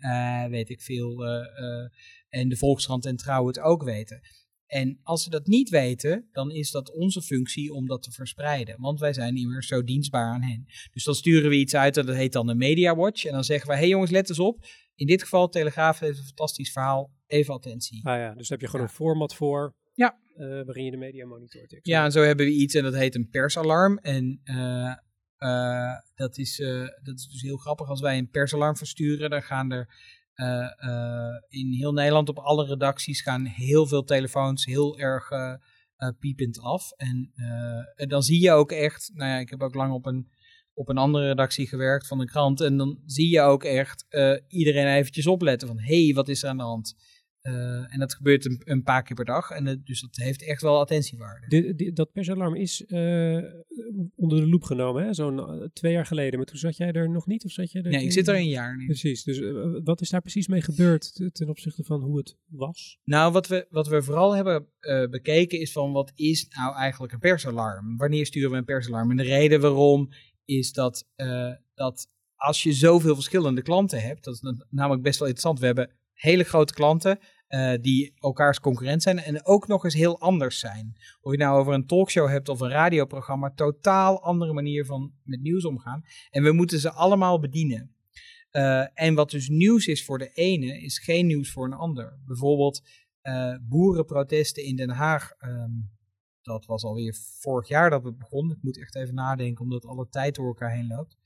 weet 0.49 0.69
ik 0.69 0.81
veel, 0.81 1.25
en 2.29 2.49
de 2.49 2.57
Volkskrant 2.57 3.05
en 3.05 3.15
Trouw 3.15 3.47
het 3.47 3.59
ook 3.59 3.83
weten? 3.83 4.21
En 4.67 4.99
als 5.03 5.23
ze 5.23 5.29
dat 5.29 5.47
niet 5.47 5.69
weten, 5.69 6.29
dan 6.31 6.51
is 6.51 6.71
dat 6.71 6.91
onze 6.91 7.21
functie 7.21 7.73
om 7.73 7.87
dat 7.87 8.03
te 8.03 8.11
verspreiden. 8.11 8.75
Want 8.79 8.99
wij 8.99 9.13
zijn 9.13 9.33
niet 9.33 9.47
meer 9.47 9.63
zo 9.63 9.83
dienstbaar 9.83 10.33
aan 10.33 10.43
hen. 10.43 10.65
Dus 10.91 11.03
dan 11.03 11.15
sturen 11.15 11.49
we 11.49 11.55
iets 11.55 11.75
uit 11.75 11.97
en 11.97 12.05
dat 12.05 12.15
heet 12.15 12.33
dan 12.33 12.47
een 12.47 12.57
Media 12.57 12.95
Watch. 12.95 13.25
En 13.25 13.31
dan 13.31 13.43
zeggen 13.43 13.67
we, 13.67 13.73
hé 13.73 13.79
hey 13.79 13.89
jongens, 13.89 14.11
let 14.11 14.29
eens 14.29 14.39
op. 14.39 14.65
In 14.95 15.07
dit 15.07 15.21
geval, 15.21 15.49
Telegraaf 15.49 15.99
heeft 15.99 16.17
een 16.17 16.23
fantastisch 16.23 16.71
verhaal. 16.71 17.11
Even 17.27 17.53
attentie. 17.53 18.07
Ah 18.07 18.17
ja, 18.17 18.33
dus 18.33 18.49
heb 18.49 18.61
je 18.61 18.65
gewoon 18.65 18.81
ja. 18.81 18.87
een 18.91 18.95
format 18.95 19.35
voor. 19.35 19.75
Ja. 19.97 20.19
Uh, 20.35 20.47
waarin 20.65 20.85
je 20.85 20.91
de 20.91 20.97
media 20.97 21.25
monitort. 21.25 21.79
Ja, 21.81 22.03
en 22.03 22.11
zo 22.11 22.21
hebben 22.21 22.45
we 22.45 22.51
iets 22.51 22.75
en 22.75 22.83
dat 22.83 22.95
heet 22.95 23.15
een 23.15 23.29
persalarm. 23.29 23.97
En 23.97 24.41
uh, 24.43 24.93
uh, 25.39 25.93
dat, 26.15 26.37
is, 26.37 26.57
dat 27.03 27.17
is 27.17 27.27
dus 27.27 27.41
heel 27.41 27.57
grappig. 27.57 27.89
Als 27.89 28.01
wij 28.01 28.17
een 28.17 28.29
persalarm 28.29 28.75
versturen, 28.75 29.29
dan 29.29 29.41
gaan 29.41 29.71
er 29.71 29.89
in 31.47 31.73
heel 31.73 31.93
Nederland 31.93 32.29
op 32.29 32.37
alle 32.37 32.65
redacties 32.65 33.21
gaan 33.21 33.45
heel 33.45 33.87
veel 33.87 34.03
telefoons 34.03 34.65
heel 34.65 34.99
erg 34.99 35.29
piepend 36.19 36.59
af. 36.59 36.91
En, 36.91 37.31
en, 37.95 38.09
dan 38.09 38.23
zie 38.23 38.41
je 38.41 38.51
ook 38.51 38.71
echt, 38.71 39.11
nou 39.13 39.31
ja, 39.31 39.37
ik 39.37 39.49
heb 39.49 39.61
ook 39.61 39.75
lang 39.75 39.93
op 39.93 40.05
een, 40.05 40.29
op 40.73 40.89
een 40.89 40.97
andere 40.97 41.27
redactie 41.27 41.67
gewerkt 41.67 42.07
van 42.07 42.17
de 42.17 42.25
krant. 42.25 42.61
En 42.61 42.77
dan 42.77 43.01
zie 43.05 43.29
je 43.29 43.41
ook 43.41 43.63
echt 43.63 44.05
iedereen 44.47 44.87
eventjes 44.87 45.27
opletten 45.27 45.67
van, 45.67 45.79
hé, 45.79 46.03
hey, 46.05 46.13
wat 46.13 46.27
is 46.27 46.43
er 46.43 46.49
aan 46.49 46.57
de 46.57 46.63
hand? 46.63 46.95
Uh, 47.43 47.93
en 47.93 47.99
dat 47.99 48.13
gebeurt 48.13 48.45
een, 48.45 48.61
een, 48.63 48.83
paar 48.83 49.03
keer 49.03 49.15
per 49.15 49.25
dag. 49.25 49.49
En 49.49 49.65
het, 49.65 49.85
dus 49.85 50.01
dat 50.01 50.15
heeft 50.15 50.43
echt 50.43 50.61
wel 50.61 50.79
attentiewaarde. 50.79 51.47
De, 51.47 51.75
de, 51.75 51.93
dat 51.93 52.11
persalarm 52.11 52.55
is 52.55 52.83
uh, 52.87 53.43
onder 54.15 54.39
de 54.39 54.47
loep 54.47 54.63
genomen, 54.63 55.15
zo'n 55.15 55.37
uh, 55.37 55.67
twee 55.73 55.91
jaar 55.91 56.05
geleden. 56.05 56.37
Maar 56.37 56.47
toen 56.47 56.57
zat 56.57 56.77
jij 56.77 56.91
er 56.91 57.09
nog 57.09 57.27
niet? 57.27 57.45
Of 57.45 57.51
zat 57.51 57.71
je 57.71 57.81
er 57.81 57.91
nee, 57.91 58.03
ik 58.03 58.11
zit 58.11 58.27
er 58.27 58.35
een 58.35 58.49
jaar 58.49 58.77
nu. 58.77 58.85
Precies. 58.85 59.23
Dus 59.23 59.41
wat 59.83 60.01
is 60.01 60.09
daar 60.09 60.21
precies 60.21 60.47
mee 60.47 60.61
gebeurd 60.61 61.33
ten 61.33 61.49
opzichte 61.49 61.83
van 61.83 62.01
hoe 62.01 62.17
het 62.17 62.37
was? 62.45 62.99
Nou, 63.03 63.31
wat 63.31 63.47
we, 63.47 63.67
wat 63.69 63.87
we 63.87 64.03
vooral 64.03 64.35
hebben 64.35 64.67
bekeken 65.09 65.59
is 65.59 65.71
van 65.71 65.91
wat 65.91 66.11
is 66.15 66.47
nou 66.47 66.75
eigenlijk 66.75 67.13
een 67.13 67.19
persalarm? 67.19 67.97
Wanneer 67.97 68.25
sturen 68.25 68.51
we 68.51 68.57
een 68.57 68.65
persalarm? 68.65 69.11
En 69.11 69.17
de 69.17 69.23
reden 69.23 69.61
waarom 69.61 70.09
is 70.45 70.73
dat, 70.73 71.07
dat 71.73 72.09
als 72.35 72.63
je 72.63 72.73
zoveel 72.73 73.15
verschillende 73.15 73.61
klanten 73.61 74.01
hebt, 74.01 74.23
dat 74.23 74.33
is 74.33 74.53
namelijk 74.69 75.03
best 75.03 75.19
wel 75.19 75.27
interessant. 75.27 75.59
We 75.59 75.65
hebben 75.65 75.96
hele 76.17 76.43
grote 76.43 76.73
klanten 76.73 77.19
uh, 77.49 77.73
die 77.81 78.13
elkaars 78.15 78.59
concurrent 78.59 79.01
zijn 79.01 79.19
en 79.19 79.45
ook 79.45 79.67
nog 79.67 79.83
eens 79.83 79.93
heel 79.93 80.19
anders 80.19 80.59
zijn. 80.59 80.95
Of 81.21 81.31
je 81.31 81.37
nou 81.37 81.59
over 81.59 81.73
een 81.73 81.87
talkshow 81.87 82.27
hebt 82.27 82.49
of 82.49 82.59
een 82.59 82.69
radioprogramma, 82.69 83.51
totaal 83.55 84.23
andere 84.23 84.53
manier 84.53 84.85
van 84.85 85.13
met 85.23 85.41
nieuws 85.41 85.65
omgaan. 85.65 86.03
En 86.29 86.43
we 86.43 86.51
moeten 86.51 86.79
ze 86.79 86.91
allemaal 86.91 87.39
bedienen. 87.39 87.95
Uh, 88.51 88.85
en 88.93 89.13
wat 89.13 89.31
dus 89.31 89.49
nieuws 89.49 89.87
is 89.87 90.05
voor 90.05 90.17
de 90.17 90.29
ene, 90.33 90.81
is 90.81 90.99
geen 90.99 91.25
nieuws 91.25 91.51
voor 91.51 91.65
een 91.65 91.73
ander. 91.73 92.19
Bijvoorbeeld 92.25 92.81
uh, 93.23 93.55
boerenprotesten 93.61 94.63
in 94.63 94.75
Den 94.75 94.89
Haag. 94.89 95.31
Um, 95.39 95.95
dat 96.41 96.65
was 96.65 96.83
alweer 96.83 97.15
vorig 97.39 97.67
jaar 97.67 97.89
dat 97.89 98.03
het 98.03 98.17
begon. 98.17 98.51
Ik 98.51 98.61
moet 98.61 98.79
echt 98.79 98.95
even 98.95 99.15
nadenken, 99.15 99.63
omdat 99.63 99.85
alle 99.85 100.07
tijd 100.09 100.35
door 100.35 100.47
elkaar 100.47 100.71
heen 100.71 100.87
loopt. 100.87 101.17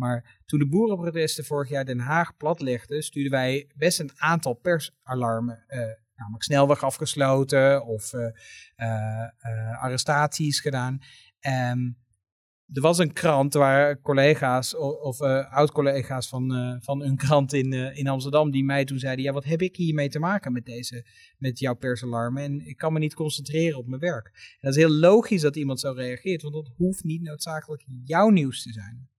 Maar 0.00 0.40
toen 0.46 0.58
de 0.58 0.68
boerenprotesten 0.68 1.44
vorig 1.44 1.68
jaar 1.68 1.84
Den 1.84 1.98
Haag 1.98 2.36
platlegden, 2.36 3.02
stuurden 3.02 3.32
wij 3.32 3.70
best 3.76 4.00
een 4.00 4.10
aantal 4.16 4.54
persalarmen. 4.54 5.64
Uh, 5.68 5.78
namelijk 6.14 6.42
snelweg 6.42 6.84
afgesloten 6.84 7.86
of 7.86 8.12
uh, 8.12 8.20
uh, 8.76 9.82
arrestaties 9.82 10.60
gedaan. 10.60 10.98
Um, 11.72 11.98
er 12.72 12.82
was 12.82 12.98
een 12.98 13.12
krant 13.12 13.54
waar 13.54 14.00
collega's 14.00 14.76
of, 14.76 15.00
of 15.00 15.20
oud-collega's 15.50 16.28
van, 16.28 16.78
van 16.82 17.02
een 17.02 17.16
krant 17.16 17.52
in, 17.52 17.72
in 17.72 18.08
Amsterdam 18.08 18.50
die 18.50 18.64
mij 18.64 18.84
toen 18.84 18.98
zeiden: 18.98 19.24
Ja, 19.24 19.32
wat 19.32 19.44
heb 19.44 19.62
ik 19.62 19.76
hiermee 19.76 20.08
te 20.08 20.18
maken 20.18 20.52
met, 20.52 20.64
deze, 20.64 21.06
met 21.38 21.58
jouw 21.58 21.74
persalarmen? 21.74 22.42
En 22.42 22.66
ik 22.66 22.76
kan 22.76 22.92
me 22.92 22.98
niet 22.98 23.14
concentreren 23.14 23.78
op 23.78 23.86
mijn 23.86 24.00
werk. 24.00 24.26
En 24.26 24.58
dat 24.60 24.76
is 24.76 24.82
heel 24.82 24.94
logisch 24.94 25.40
dat 25.40 25.56
iemand 25.56 25.80
zo 25.80 25.92
reageert, 25.92 26.42
want 26.42 26.54
dat 26.54 26.72
hoeft 26.76 27.04
niet 27.04 27.22
noodzakelijk 27.22 27.84
jouw 28.04 28.28
nieuws 28.28 28.62
te 28.62 28.72
zijn. 28.72 29.09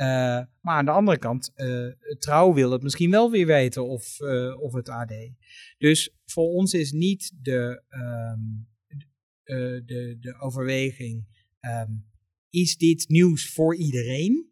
Uh, 0.00 0.06
maar 0.60 0.76
aan 0.76 0.84
de 0.84 0.90
andere 0.90 1.18
kant, 1.18 1.52
uh, 1.56 1.92
Trouw 2.18 2.54
wil 2.54 2.70
het 2.70 2.82
misschien 2.82 3.10
wel 3.10 3.30
weer 3.30 3.46
weten 3.46 3.88
of, 3.88 4.20
uh, 4.20 4.60
of 4.60 4.72
het 4.72 4.88
AD. 4.88 5.12
Dus 5.78 6.14
voor 6.24 6.48
ons 6.48 6.74
is 6.74 6.92
niet 6.92 7.32
de, 7.42 7.82
um, 7.88 8.68
de, 9.84 10.16
de 10.20 10.40
overweging, 10.40 11.26
um, 11.60 12.06
is 12.50 12.76
dit 12.76 13.08
nieuws 13.08 13.52
voor 13.52 13.76
iedereen? 13.76 14.46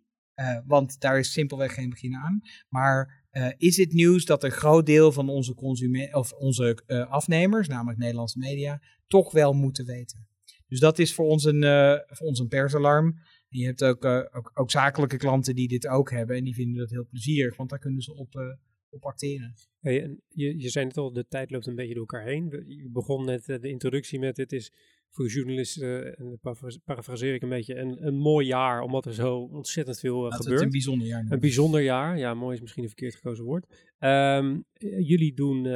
want 0.66 1.00
daar 1.00 1.18
is 1.18 1.32
simpelweg 1.32 1.74
geen 1.74 1.90
begin 1.90 2.14
aan. 2.14 2.40
Maar 2.68 3.24
is 3.56 3.76
het 3.76 3.92
nieuws 3.92 4.24
dat 4.24 4.44
een 4.44 4.50
groot 4.50 4.86
deel 4.86 5.12
van 5.12 5.28
onze, 5.28 5.54
consument, 5.54 6.14
of 6.14 6.32
onze 6.32 6.82
afnemers, 7.08 7.68
namelijk 7.68 7.98
Nederlandse 7.98 8.38
media, 8.38 8.80
toch 9.06 9.32
wel 9.32 9.52
moeten 9.52 9.86
weten? 9.86 10.28
Dus 10.66 10.80
dat 10.80 10.98
is 10.98 11.14
voor 11.14 11.26
ons 11.26 11.44
een, 11.44 11.62
voor 12.06 12.26
ons 12.26 12.38
een 12.38 12.48
persalarm. 12.48 13.14
En 13.48 13.58
je 13.58 13.64
hebt 13.64 13.84
ook, 13.84 14.04
uh, 14.04 14.24
ook, 14.32 14.50
ook, 14.54 14.70
zakelijke 14.70 15.16
klanten 15.16 15.54
die 15.54 15.68
dit 15.68 15.86
ook 15.86 16.10
hebben 16.10 16.36
en 16.36 16.44
die 16.44 16.54
vinden 16.54 16.78
dat 16.78 16.90
heel 16.90 17.06
plezierig, 17.06 17.56
want 17.56 17.70
daar 17.70 17.78
kunnen 17.78 18.02
ze 18.02 18.14
op, 18.14 18.34
uh, 18.34 18.54
op 18.90 19.04
acteren. 19.04 19.54
Hey, 19.80 20.02
en 20.02 20.22
je, 20.28 20.60
je 20.60 20.68
zei 20.68 20.86
het 20.86 20.96
al, 20.96 21.12
de 21.12 21.26
tijd 21.28 21.50
loopt 21.50 21.66
een 21.66 21.74
beetje 21.74 21.94
door 21.94 22.06
elkaar 22.06 22.26
heen. 22.26 22.64
Je 22.66 22.90
begon 22.90 23.24
net 23.24 23.48
uh, 23.48 23.60
de 23.60 23.68
introductie 23.68 24.18
met, 24.18 24.36
het 24.36 24.52
is 24.52 24.72
voor 25.10 25.28
journalisten, 25.28 26.16
en 26.16 26.38
parafraseer 26.84 27.34
ik 27.34 27.42
een 27.42 27.48
beetje, 27.48 27.76
een, 27.76 28.06
een 28.06 28.16
mooi 28.16 28.46
jaar, 28.46 28.80
omdat 28.80 29.06
er 29.06 29.14
zo 29.14 29.38
ontzettend 29.38 29.98
veel 29.98 30.30
gebeurt. 30.30 30.50
Het 30.50 30.60
een 30.60 30.70
bijzonder 30.70 31.06
jaar. 31.06 31.26
Een 31.28 31.40
bijzonder 31.40 31.80
jaar, 31.80 32.18
ja, 32.18 32.34
mooi 32.34 32.54
is 32.54 32.60
misschien 32.60 32.82
een 32.82 32.88
verkeerd 32.88 33.14
gekozen 33.14 33.44
woord. 33.44 33.88
Um, 33.98 34.64
jullie 34.78 35.34
doen 35.34 35.66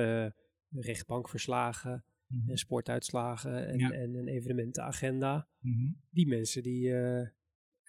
rechtbankverslagen, 0.70 2.04
mm 2.26 2.42
-hmm. 2.46 2.56
sportuitslagen 2.56 3.66
en, 3.66 3.78
ja. 3.78 3.90
en, 3.90 4.14
een 4.14 4.28
evenementenagenda. 4.28 5.48
Mm 5.60 5.72
-hmm. 5.72 5.96
Die 6.10 6.26
mensen 6.26 6.62
die 6.62 6.92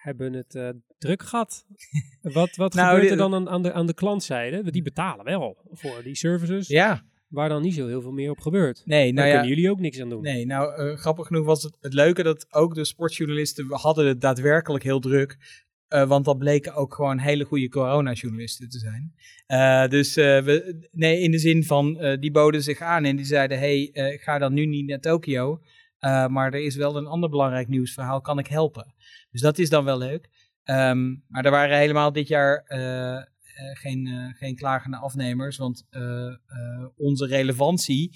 hebben 0.02 0.34
het 0.34 0.56
uh, 0.56 0.70
druk 0.98 1.24
gehad. 1.24 1.66
wat 2.22 2.56
wat 2.56 2.74
nou, 2.74 2.94
gebeurt 2.94 3.12
er 3.12 3.18
dan 3.18 3.34
aan, 3.34 3.50
aan, 3.50 3.64
de, 3.64 3.74
aan 3.74 3.88
de 3.88 3.94
klantzijde? 3.94 4.72
Die 4.72 4.82
betalen 4.82 5.26
wel 5.26 5.58
voor 5.72 6.04
die 6.04 6.16
services. 6.16 6.68
Ja. 6.68 7.04
Waar 7.28 7.50
dan 7.50 7.62
niet 7.62 7.74
zo 7.74 7.88
heel 7.88 8.02
veel 8.02 8.12
meer 8.12 8.30
op 8.30 8.40
gebeurt. 8.40 8.82
Nee, 8.86 9.04
nou 9.04 9.16
Daar 9.16 9.28
ja, 9.28 9.32
kunnen 9.32 9.50
jullie 9.50 9.72
ook 9.72 9.80
niks 9.80 10.02
aan 10.02 10.10
doen. 10.10 10.22
Nee, 10.22 10.46
nou 10.46 10.84
uh, 10.84 10.98
grappig 10.98 11.28
genoeg 11.28 11.46
was 11.46 11.64
het, 11.64 11.78
het 11.82 11.94
leuke 11.94 12.24
dat 12.24 12.48
ook 12.54 12.76
de 12.76 12.86
sportjournalisten 12.86 13.66
hadden 13.70 14.08
het 14.08 14.22
daadwerkelijk 14.22 14.84
heel 14.84 15.00
druk. 15.00 15.38
Uh, 15.90 16.08
want 16.08 16.26
dat 16.26 16.38
bleken 16.38 16.74
ook 16.74 16.94
gewoon 16.94 17.20
hele 17.20 17.44
goede 17.44 17.70
coronajournalisten 17.70 18.70
te 18.70 18.80
zijn. 18.80 19.14
Uh, 19.48 19.88
dus 19.88 20.16
we, 20.16 20.88
nee, 20.92 21.20
in 21.20 21.32
de 21.32 21.38
zin 21.38 21.64
van, 21.64 22.18
die 22.20 22.32
boden 22.32 22.64
zich 22.64 22.80
aan 22.80 23.04
en 23.04 23.16
die 23.16 23.26
zeiden, 23.26 23.60
hey, 23.60 23.90
ga 24.22 24.38
dan 24.38 24.54
nu 24.54 24.66
niet 24.66 24.88
naar 24.88 25.00
Tokio. 25.00 25.62
Maar 26.10 26.54
er 26.54 26.64
is 26.64 26.76
wel 26.76 26.98
een 26.98 27.06
ander 27.08 27.30
belangrijk 27.30 27.68
nieuwsverhaal, 27.68 28.22
kan 28.22 28.40
ik 28.40 28.48
helpen? 28.48 28.94
Dus 29.32 29.42
dat 29.42 29.58
is 29.58 29.70
dan 29.70 29.84
wel 29.84 29.98
leuk. 29.98 30.30
Um, 30.66 31.24
maar 31.28 31.46
er 31.46 31.52
waren 31.52 31.78
helemaal 31.78 32.12
dit 32.12 32.28
jaar 32.28 32.66
uh, 32.68 32.78
uh, 32.78 33.24
geen, 33.74 34.34
geen 34.38 34.56
klagende 34.56 34.98
afnemers, 34.98 35.58
want 35.58 35.88
onze 36.96 37.26
relevantie 37.26 38.12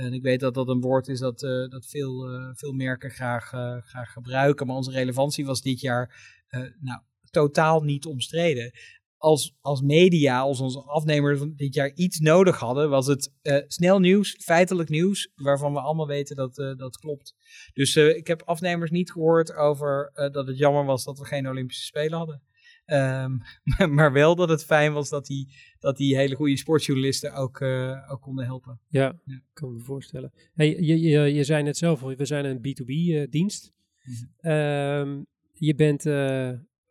En 0.00 0.12
ik 0.12 0.22
weet 0.22 0.40
dat 0.40 0.54
dat 0.54 0.68
een 0.68 0.80
woord 0.80 1.08
is 1.08 1.18
dat, 1.18 1.42
eh, 1.42 1.68
dat 1.68 1.86
veel, 1.86 2.28
eh, 2.28 2.50
veel 2.54 2.72
merken 2.72 3.10
graag, 3.10 3.52
eh, 3.52 3.76
graag 3.82 4.12
gebruiken. 4.12 4.66
Maar 4.66 4.76
onze 4.76 4.90
relevantie 4.90 5.46
was 5.46 5.62
dit 5.62 5.80
jaar 5.80 6.38
eh, 6.48 6.60
nou, 6.80 7.00
totaal 7.30 7.82
niet 7.82 8.06
omstreden. 8.06 8.72
Als, 9.20 9.56
als 9.60 9.80
media, 9.80 10.40
als 10.40 10.60
onze 10.60 10.80
afnemers 10.80 11.40
dit 11.56 11.74
jaar 11.74 11.92
iets 11.94 12.18
nodig 12.18 12.58
hadden, 12.58 12.90
was 12.90 13.06
het 13.06 13.32
eh, 13.42 13.56
snel 13.66 13.98
nieuws, 13.98 14.36
feitelijk 14.42 14.88
nieuws, 14.88 15.32
waarvan 15.34 15.72
we 15.72 15.80
allemaal 15.80 16.06
weten 16.06 16.36
dat 16.36 16.58
eh, 16.58 16.76
dat 16.76 16.96
klopt. 16.98 17.34
Dus 17.72 17.96
eh, 17.96 18.16
ik 18.16 18.26
heb 18.26 18.42
afnemers 18.42 18.90
niet 18.90 19.12
gehoord 19.12 19.54
over 19.54 20.10
dat 20.32 20.46
het 20.46 20.58
jammer 20.58 20.84
was 20.84 21.04
dat 21.04 21.18
we 21.18 21.24
geen 21.24 21.48
Olympische 21.48 21.84
Spelen 21.84 22.18
hadden. 22.18 22.42
Ehm, 22.84 23.36
maar 23.96 24.12
wel 24.12 24.34
dat 24.34 24.48
het 24.48 24.64
fijn 24.64 24.92
was 24.92 25.08
dat 25.08 25.26
die, 25.26 25.54
dat 25.78 25.96
die 25.96 26.16
hele 26.16 26.34
goede 26.34 26.56
sportjournalisten 26.56 27.32
ook, 27.34 27.62
ook 28.10 28.20
konden 28.20 28.44
helpen. 28.44 28.80
Ja, 28.88 29.18
Ja. 29.24 29.40
kan 29.52 29.72
me 29.74 29.80
voorstellen. 29.80 30.32
Hey, 30.54 30.80
je, 30.80 31.00
je, 31.00 31.18
je 31.34 31.44
zei 31.44 31.62
net 31.62 31.76
zelf, 31.76 32.00
we 32.00 32.24
zijn 32.24 32.44
een 32.44 32.58
B2B-dienst. 32.58 33.72
Mhm. 34.04 34.24
Ehm, 34.52 35.22
je 35.52 35.74
bent 35.74 36.04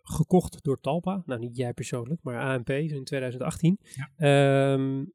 gekocht 0.10 0.64
door 0.64 0.80
Talpa. 0.80 1.24
Nou, 1.26 1.40
niet 1.40 1.58
jij 1.58 1.74
persoonlijk, 1.74 2.24
maar 2.24 2.58
ANP 2.58 2.70
in 2.70 3.04
2018. 3.04 3.80
Ja. 3.82 4.12
Ehm, 4.16 5.06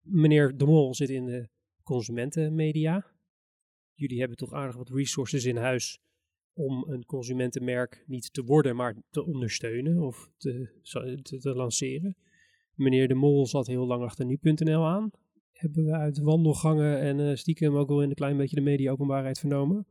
meneer 0.00 0.56
De 0.56 0.64
Mol 0.64 0.94
zit 0.94 1.08
in 1.08 1.24
de 1.24 1.48
consumentenmedia. 1.82 3.06
Jullie 3.92 4.18
hebben 4.18 4.36
toch 4.36 4.52
aardig 4.52 4.76
wat 4.76 4.88
resources 4.88 5.44
in 5.44 5.56
huis 5.56 6.00
om 6.52 6.84
een 6.88 7.04
consumentenmerk 7.04 8.04
niet 8.06 8.32
te 8.32 8.44
worden, 8.44 8.76
maar 8.76 8.96
te 9.10 9.24
ondersteunen 9.24 9.98
of 9.98 10.30
te, 10.36 10.80
te, 11.22 11.38
te 11.38 11.54
lanceren. 11.54 12.16
Meneer 12.74 13.08
De 13.08 13.14
Mol 13.14 13.46
zat 13.46 13.66
heel 13.66 13.86
lang 13.86 14.02
achter 14.02 14.24
nu.nl 14.24 14.86
aan. 14.86 15.10
Hebben 15.52 15.84
we 15.84 15.92
uit 15.92 16.18
wandelgangen 16.18 17.00
en 17.00 17.20
eh, 17.20 17.34
stiekem 17.34 17.76
ook 17.76 17.88
wel 17.88 18.02
in 18.02 18.08
een 18.08 18.14
klein 18.14 18.36
beetje 18.36 18.56
de 18.56 18.62
media-openbaarheid 18.62 19.38
vernomen. 19.38 19.86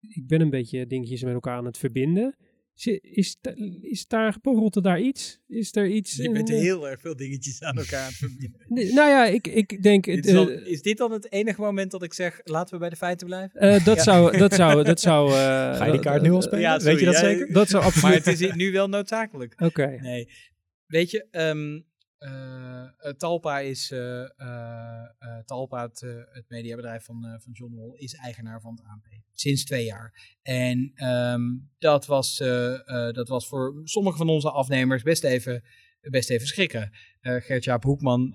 Ik 0.00 0.26
ben 0.26 0.40
een 0.40 0.50
beetje 0.50 0.86
dingetjes 0.86 1.22
met 1.22 1.34
elkaar 1.34 1.56
aan 1.56 1.64
het 1.64 1.78
verbinden. 1.78 2.36
Is, 2.76 2.86
is, 3.02 3.36
da- 3.40 3.54
is 3.80 4.06
daar, 4.06 4.36
borrelt 4.42 4.76
er 4.76 4.82
daar 4.82 5.00
iets? 5.00 5.40
Is 5.48 5.76
er 5.76 5.86
iets? 5.88 6.16
Je 6.16 6.30
bent 6.30 6.48
heel 6.48 6.88
erg 6.88 7.00
veel 7.00 7.16
dingetjes 7.16 7.62
aan 7.62 7.76
elkaar 7.76 8.00
aan 8.00 8.06
het 8.06 8.16
verbinden. 8.16 8.60
nou 8.98 9.10
ja, 9.10 9.26
ik, 9.26 9.46
ik 9.46 9.82
denk... 9.82 10.04
Dit 10.04 10.14
eh, 10.26 10.32
is, 10.32 10.32
dan- 10.32 10.50
is 10.50 10.82
dit 10.82 10.96
dan 10.98 11.12
het 11.12 11.32
enige 11.32 11.60
moment 11.60 11.90
dat 11.90 12.02
ik 12.02 12.12
zeg, 12.14 12.40
laten 12.44 12.74
we 12.74 12.80
bij 12.80 12.88
de 12.90 12.96
feiten 12.96 13.26
blijven? 13.26 13.60
eh, 13.60 13.84
dat, 13.84 13.96
Ja. 14.00 14.02
zou, 14.02 14.38
dat 14.38 14.54
zou... 14.54 14.84
Dat 14.84 15.00
zou 15.00 15.30
eh, 15.30 15.36
Ga 15.76 15.84
je 15.84 15.92
die 15.92 16.00
kaart 16.00 16.22
nu 16.22 16.30
al 16.30 16.42
spelen? 16.42 16.60
Ja, 16.60 16.78
Weet 16.78 16.98
je 16.98 17.04
dat 17.04 17.16
zeker? 17.16 17.52
Dat 17.52 17.68
zou 17.68 17.82
Maar 17.82 17.92
absoluut... 17.92 18.24
het 18.24 18.40
is 18.40 18.54
nu 18.54 18.72
wel 18.72 18.88
noodzakelijk. 18.88 19.54
Oké. 19.60 19.98
Nee. 20.00 20.28
Weet 20.86 21.10
je, 21.10 21.26
ehm, 21.30 21.46
eh, 21.58 21.74
eh, 21.74 21.80
Talpa 23.16 23.58
is, 23.58 23.90
eh, 23.90 24.22
eh, 24.22 25.38
Talpa, 25.44 25.82
het, 25.82 26.02
eh, 26.02 26.10
het 26.32 26.44
mediabedrijf 26.48 27.04
van, 27.04 27.38
van 27.42 27.52
John 27.52 27.74
Wall, 27.74 27.96
is 27.96 28.14
eigenaar 28.14 28.60
van 28.60 28.70
het 28.70 28.84
ANP. 28.84 29.06
Sinds 29.32 29.64
twee 29.64 29.84
jaar. 29.84 30.36
En 30.42 30.92
ehm, 30.94 31.42
dat, 31.78 32.06
was, 32.06 32.36
dat 33.12 33.28
was 33.28 33.48
voor 33.48 33.80
sommige 33.84 34.16
van 34.16 34.28
onze 34.28 34.50
afnemers 34.50 35.02
best 35.02 35.24
even, 35.24 35.62
best 36.00 36.30
even 36.30 36.46
schrikken. 36.46 36.90
Gert-Jaap 37.20 37.82
Hoekman 37.82 38.34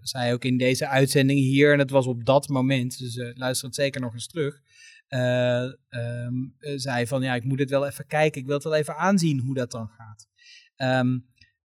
zei 0.00 0.32
ook 0.32 0.44
in 0.44 0.58
deze 0.58 0.88
uitzending 0.88 1.38
hier, 1.38 1.72
en 1.72 1.78
het 1.78 1.90
was 1.90 2.06
op 2.06 2.24
dat 2.24 2.48
moment, 2.48 2.98
dus 2.98 3.16
eh, 3.16 3.30
luister 3.34 3.66
het 3.66 3.76
zeker 3.76 4.00
nog 4.00 4.12
eens 4.12 4.26
terug. 4.26 4.60
eh, 5.08 5.62
ehm, 5.88 6.34
eh, 6.58 6.72
zei 6.76 7.06
van 7.06 7.22
ja, 7.22 7.34
ik 7.34 7.44
moet 7.44 7.58
het 7.58 7.70
wel 7.70 7.86
even 7.86 8.06
kijken, 8.06 8.40
ik 8.40 8.46
wil 8.46 8.54
het 8.54 8.64
wel 8.64 8.74
even 8.74 8.96
aanzien 8.96 9.40
hoe 9.40 9.54
dat 9.54 9.70
dan 9.70 9.88
gaat. 9.88 10.28
Ehm, 10.76 11.18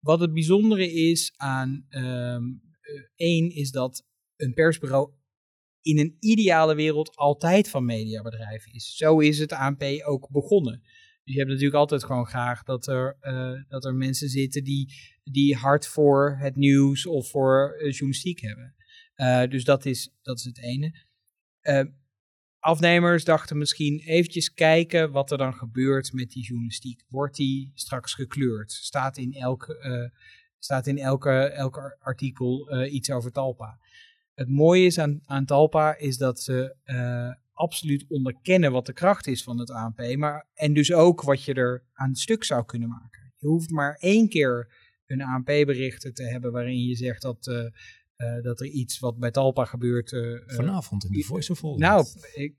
wat 0.04 0.20
het 0.20 0.34
bijzondere 0.34 0.94
is 0.94 1.34
aan 1.36 1.86
ehm, 1.90 2.44
eh, 2.82 3.02
één 3.16 3.50
is 3.50 3.72
dat 3.72 4.06
een 4.36 4.54
persbureau 4.54 5.12
in 5.82 6.00
een 6.00 6.16
ideale 6.20 6.76
wereld 6.76 7.16
altijd 7.16 7.70
van 7.70 7.86
mediabedrijven 7.86 8.74
is. 8.74 8.96
Zo 8.96 9.20
is 9.20 9.40
het 9.40 9.52
ANP 9.52 9.84
ook 10.06 10.30
begonnen. 10.30 10.80
Dus 11.24 11.34
je 11.34 11.38
hebt 11.38 11.50
natuurlijk 11.50 11.78
altijd 11.78 12.04
gewoon 12.04 12.26
graag 12.26 12.64
dat 12.64 12.88
er, 12.88 13.18
eh, 13.20 13.62
dat 13.68 13.86
er 13.86 13.96
mensen 13.96 14.30
zitten 14.30 14.64
die, 14.64 14.94
die 15.24 15.56
hard 15.56 15.88
voor 15.88 16.38
het 16.40 16.56
nieuws 16.56 17.06
of 17.06 17.30
voor 17.30 17.74
eh, 17.74 17.92
journalistiek 17.92 18.40
hebben. 18.40 18.76
Dus 19.50 19.64
dat 19.64 19.86
is, 19.86 20.14
dat 20.22 20.38
is 20.38 20.44
het 20.44 20.60
ene. 20.60 21.06
Afnemers 22.64 23.24
dachten 23.24 23.58
misschien 23.58 24.00
eventjes 24.00 24.54
kijken 24.54 25.12
wat 25.12 25.32
er 25.32 25.38
dan 25.38 25.54
gebeurt 25.54 26.14
met 26.14 26.32
die 26.32 26.44
journalistiek. 26.44 27.04
Wordt 27.08 27.36
die 27.36 27.72
straks 27.74 28.14
gekleurd? 28.14 28.72
Staat 28.72 29.18
in 29.18 29.34
elke, 29.34 29.78
eh, 29.78 30.20
staat 30.60 30.88
in 30.88 30.98
elke, 30.98 31.96
artikel 32.00 32.70
eh, 32.70 32.94
iets 32.94 33.12
over 33.12 33.32
Talpa? 33.32 33.80
Het 34.34 34.50
mooie 34.50 34.86
is 34.86 35.00
aan, 35.00 35.22
aan 35.26 35.46
Talpa 35.46 35.98
is 35.98 36.18
dat 36.18 36.40
ze 36.40 36.76
eh, 36.84 37.32
absoluut 37.54 38.06
onderkennen 38.08 38.72
wat 38.72 38.86
de 38.86 38.94
kracht 38.94 39.28
is 39.28 39.44
van 39.44 39.60
het 39.60 39.72
ANP. 39.72 40.16
Maar, 40.16 40.48
en 40.54 40.74
dus 40.74 40.94
ook 40.94 41.22
wat 41.22 41.44
je 41.44 41.54
er 41.54 41.84
aan 41.94 42.16
stuk 42.16 42.44
zou 42.44 42.66
kunnen 42.66 42.90
maken. 42.90 43.34
Je 43.38 43.48
hoeft 43.48 43.70
maar 43.70 43.96
één 44.00 44.30
keer 44.30 44.74
een 45.06 45.22
ANP-bericht 45.22 46.16
te 46.16 46.24
hebben 46.24 46.52
waarin 46.52 46.84
je 46.84 46.96
zegt 46.96 47.22
dat, 47.22 47.72
eh, 48.24 48.44
dat 48.44 48.60
er 48.60 48.68
iets 48.68 49.00
wat 49.00 49.18
bij 49.18 49.32
Talpa 49.32 49.66
gebeurt. 49.66 50.12
eh, 50.12 50.34
eh, 50.34 50.42
Vanavond 50.46 51.06
in 51.06 51.12
de 51.12 51.24
Voice 51.24 51.52
of 51.52 51.60
Holland. 51.60 51.82
nou, 51.82 52.06
ik, 52.34 52.56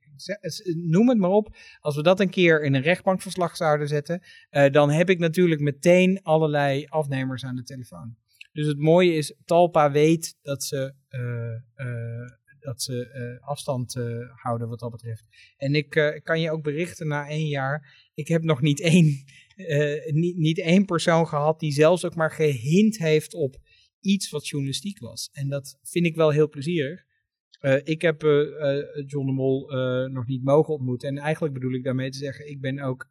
noem 0.77 1.09
het 1.09 1.19
maar 1.19 1.31
op. 1.31 1.57
Als 1.81 1.97
we 1.97 2.03
dat 2.03 2.21
een 2.21 2.31
keer 2.31 2.63
in 2.63 2.75
een 2.75 2.83
rechtbankverslag 2.83 3.57
zouden 3.57 3.89
zetten, 3.89 4.23
dan 4.71 4.91
heb 4.91 5.11
ik 5.11 5.19
natuurlijk 5.19 5.61
meteen 5.61 6.23
allerlei 6.23 6.87
afnemers 6.87 7.45
aan 7.45 7.57
de 7.57 7.63
telefoon. 7.63 8.17
Dus 8.53 8.67
het 8.67 8.79
mooie 8.79 9.15
is, 9.15 9.35
Talpa 9.45 9.91
weet 9.91 10.37
dat 10.43 10.65
ze, 10.65 10.95
dat 12.61 12.83
ze 12.83 13.39
afstand 13.41 13.95
houden 14.43 14.69
wat 14.69 14.79
dat 14.79 14.91
betreft. 14.91 15.25
En 15.57 15.75
ik 15.75 16.21
kan 16.23 16.41
je 16.41 16.51
ook 16.51 16.63
berichten 16.63 17.09
na 17.09 17.29
één 17.29 17.47
jaar, 17.47 18.09
ik 18.15 18.29
heb 18.29 18.43
nog 18.43 18.61
niet 18.61 18.81
één, 18.81 19.25
niet, 20.23 20.37
niet 20.37 20.61
één 20.61 20.85
persoon 20.85 21.29
gehad 21.29 21.61
die 21.61 21.73
zelfs 21.73 22.05
ook 22.05 22.15
maar 22.15 22.33
gehint 22.33 22.99
heeft 22.99 23.35
op 23.35 23.57
iets 24.05 24.31
wat 24.31 24.49
journalistiek 24.49 24.99
was. 24.99 25.31
En 25.33 25.49
dat 25.49 25.79
vind 25.83 26.07
ik 26.07 26.15
wel 26.15 26.31
heel 26.31 26.49
plezierig. 26.49 27.05
Eh, 27.65 27.81
ik 27.85 28.03
heb 28.03 28.23
eh, 28.23 28.41
eh, 28.41 28.85
John 29.07 29.27
de 29.27 29.33
Mol 29.33 29.69
nog 30.09 30.27
niet 30.27 30.45
mogen 30.45 30.75
ontmoeten. 30.75 31.09
En 31.09 31.19
eigenlijk 31.19 31.55
bedoel 31.55 31.73
ik 31.73 31.85
daarmee 31.85 32.11
te 32.11 32.19
zeggen, 32.19 32.51
ik 32.51 32.61
ben 32.61 32.81
ook 32.81 33.11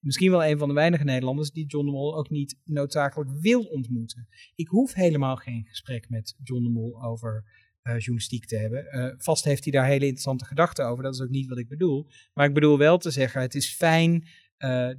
misschien 0.00 0.30
wel 0.30 0.44
een 0.44 0.58
van 0.58 0.68
de 0.68 0.74
weinige 0.74 1.04
Nederlanders 1.04 1.50
die 1.50 1.66
John 1.66 1.86
de 1.86 1.92
Mol 1.92 2.16
ook 2.16 2.30
niet 2.30 2.56
noodzakelijk 2.64 3.30
wil 3.40 3.62
ontmoeten. 3.62 4.28
Ik 4.54 4.68
hoef 4.68 4.94
helemaal 4.94 5.36
geen 5.36 5.66
gesprek 5.66 6.08
met 6.08 6.36
John 6.42 6.62
de 6.62 6.70
Mol 6.70 7.02
over 7.02 7.44
journalistiek 7.82 8.46
te 8.46 8.56
hebben. 8.56 9.14
Vast 9.18 9.44
heeft 9.44 9.64
hij 9.64 9.72
daar 9.72 9.86
hele 9.86 10.04
interessante 10.04 10.44
gedachten 10.44 10.86
over. 10.86 11.02
Dat 11.02 11.14
is 11.14 11.20
ook 11.20 11.28
niet 11.28 11.48
wat 11.48 11.58
ik 11.58 11.68
bedoel. 11.68 12.06
Maar 12.34 12.46
ik 12.46 12.54
bedoel 12.54 12.78
wel 12.78 12.98
te 12.98 13.10
zeggen, 13.10 13.40
het 13.40 13.54
is 13.54 13.74
fijn 13.74 14.26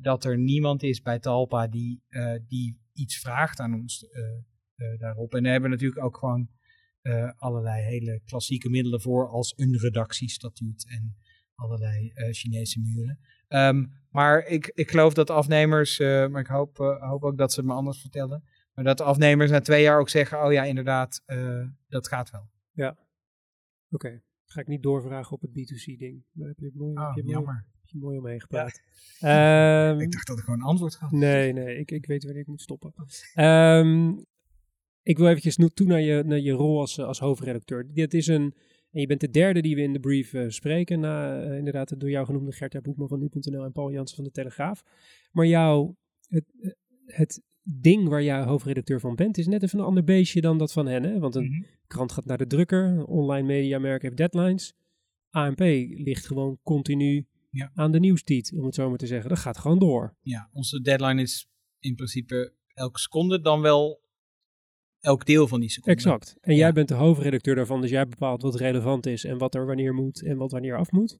dat 0.01 0.23
er 0.25 0.37
niemand 0.37 0.83
is 0.83 1.01
bij 1.01 1.19
Talpa 1.19 1.67
die, 1.67 2.03
die 2.47 2.79
iets 2.93 3.19
vraagt 3.19 3.59
aan 3.59 3.73
ons 3.73 4.05
daarop. 4.99 5.33
En 5.33 5.43
daar 5.43 5.51
hebben 5.51 5.69
we 5.69 5.75
natuurlijk 5.75 6.03
ook 6.05 6.17
gewoon 6.17 6.49
eh, 7.01 7.31
allerlei 7.37 7.81
hele 7.83 8.21
klassieke 8.25 8.69
middelen 8.69 9.01
voor, 9.01 9.29
als 9.29 9.53
een 9.57 9.77
redactiestatuut 9.77 10.85
en 10.89 11.15
allerlei 11.55 12.09
eh, 12.13 12.31
Chinese 12.31 12.79
muren. 12.79 13.19
Ehm, 13.47 13.85
maar 14.09 14.45
ik, 14.45 14.71
ik 14.73 14.89
geloof 14.89 15.13
dat 15.13 15.29
afnemers, 15.29 15.99
eh, 15.99 16.27
maar 16.27 16.41
ik 16.41 16.47
hoop, 16.47 16.79
eh, 16.79 17.09
hoop 17.09 17.23
ook 17.23 17.37
dat 17.37 17.53
ze 17.53 17.59
het 17.59 17.69
me 17.69 17.75
anders 17.75 18.01
vertellen, 18.01 18.43
maar 18.73 18.83
dat 18.85 18.97
de 18.97 19.03
afnemers 19.03 19.51
na 19.51 19.59
twee 19.59 19.81
jaar 19.83 19.99
ook 19.99 20.09
zeggen, 20.09 20.43
oh 20.45 20.51
ja, 20.51 20.63
inderdaad, 20.63 21.21
eh, 21.25 21.63
dat 21.87 22.07
gaat 22.07 22.29
wel. 22.29 22.49
Oké. 23.89 24.21
Ga 24.45 24.59
ik 24.61 24.67
niet 24.67 24.83
doorvragen 24.83 25.31
op 25.31 25.41
het 25.41 25.49
B2C-ding. 25.51 26.23
Daar 26.31 26.47
heb 26.47 26.57
je 26.57 26.71
mooi, 26.73 26.95
Oh, 26.97 27.05
heb 27.07 27.15
je 27.15 27.23
mooi, 27.23 27.35
jammer. 27.35 27.65
heb 27.81 27.87
je 27.89 27.97
mooi 27.99 28.17
omheen 28.17 28.41
gepraat. 28.41 28.81
Ehm, 29.19 29.99
Ik 29.99 30.11
dacht 30.11 30.27
dat 30.27 30.37
ik 30.37 30.43
gewoon 30.43 30.59
een 30.59 30.65
antwoord 30.65 30.95
gaf. 30.95 31.11
Nee, 31.11 31.53
nee, 31.53 31.77
ik, 31.77 31.91
ik 31.91 32.05
weet 32.05 32.23
wanneer 32.23 32.41
ik 32.41 32.47
moet 32.47 32.61
stoppen. 32.61 32.93
Ehm, 33.33 34.13
ik 35.03 35.17
wil 35.17 35.27
eventjes 35.27 35.55
toe 35.73 35.87
naar 35.87 36.01
je, 36.01 36.23
naar 36.23 36.39
je 36.39 36.51
rol 36.51 36.79
als, 36.79 36.97
eh, 36.97 37.05
als 37.05 37.19
hoofdredacteur. 37.19 37.93
Dit 37.93 38.13
is 38.13 38.27
een, 38.27 38.53
en 38.91 38.99
je 39.01 39.07
bent 39.07 39.19
de 39.19 39.29
derde 39.29 39.61
die 39.61 39.75
we 39.75 39.81
in 39.81 39.93
de 39.93 39.99
brief 39.99 40.33
eh, 40.33 40.45
spreken, 40.49 40.99
na 40.99 41.41
eh, 41.43 41.57
inderdaad 41.57 41.89
het 41.89 41.99
door 41.99 42.09
jou 42.09 42.25
genoemde 42.25 42.51
Gertja 42.51 42.81
Boekman 42.81 43.07
van 43.07 43.19
Nu.nl 43.19 43.63
en 43.63 43.71
Paul 43.71 43.91
Jansen 43.91 44.15
van 44.15 44.25
de 44.25 44.31
Telegraaf. 44.31 44.83
Maar 45.31 45.45
jou, 45.47 45.93
het, 46.27 46.45
het 47.05 47.41
ding 47.63 48.07
waar 48.07 48.23
jij 48.23 48.43
hoofdredacteur 48.43 48.99
van 48.99 49.15
bent, 49.15 49.37
is 49.37 49.47
net 49.47 49.63
even 49.63 49.79
een 49.79 49.85
ander 49.85 50.03
beestje 50.03 50.41
dan 50.41 50.57
dat 50.57 50.71
van 50.73 50.85
hen. 50.87 51.03
Hè? 51.03 51.19
Want 51.19 51.35
een 51.35 51.43
Mhm. 51.49 51.63
krant 51.87 52.11
gaat 52.11 52.25
naar 52.25 52.37
de 52.37 52.47
drukker, 52.47 52.83
een 52.85 53.05
online 53.05 53.47
mediamerk 53.47 54.01
heeft 54.01 54.17
deadlines. 54.17 54.73
ANP 55.29 55.59
ligt 55.89 56.27
gewoon 56.27 56.59
continu 56.63 57.25
Ja. 57.49 57.71
aan 57.73 57.91
de 57.91 57.99
nieuwstiet, 57.99 58.53
om 58.55 58.65
het 58.65 58.75
zo 58.75 58.89
maar 58.89 58.97
te 58.97 59.07
zeggen. 59.07 59.29
Dat 59.29 59.39
gaat 59.39 59.57
gewoon 59.57 59.79
door. 59.79 60.15
Ja, 60.21 60.49
onze 60.53 60.81
deadline 60.81 61.21
is 61.21 61.49
in 61.79 61.95
principe 61.95 62.53
elke 62.73 62.99
seconde, 62.99 63.41
dan 63.41 63.61
wel 63.61 64.01
elk 65.01 65.25
deel 65.25 65.47
van 65.47 65.59
die 65.59 65.69
seconde. 65.69 65.91
Exact. 65.99 66.35
En 66.41 66.55
jij 66.55 66.71
bent 66.71 66.87
de 66.87 66.93
hoofdredacteur 66.93 67.55
daarvan, 67.55 67.81
dus 67.81 67.89
jij 67.89 68.07
bepaalt 68.07 68.41
wat 68.41 68.55
relevant 68.55 69.05
is 69.05 69.25
en 69.25 69.37
wat 69.37 69.55
er 69.55 69.65
wanneer 69.65 69.93
moet 69.93 70.23
en 70.23 70.37
wat 70.37 70.51
wanneer 70.51 70.77
af 70.77 70.91
moet. 70.91 71.17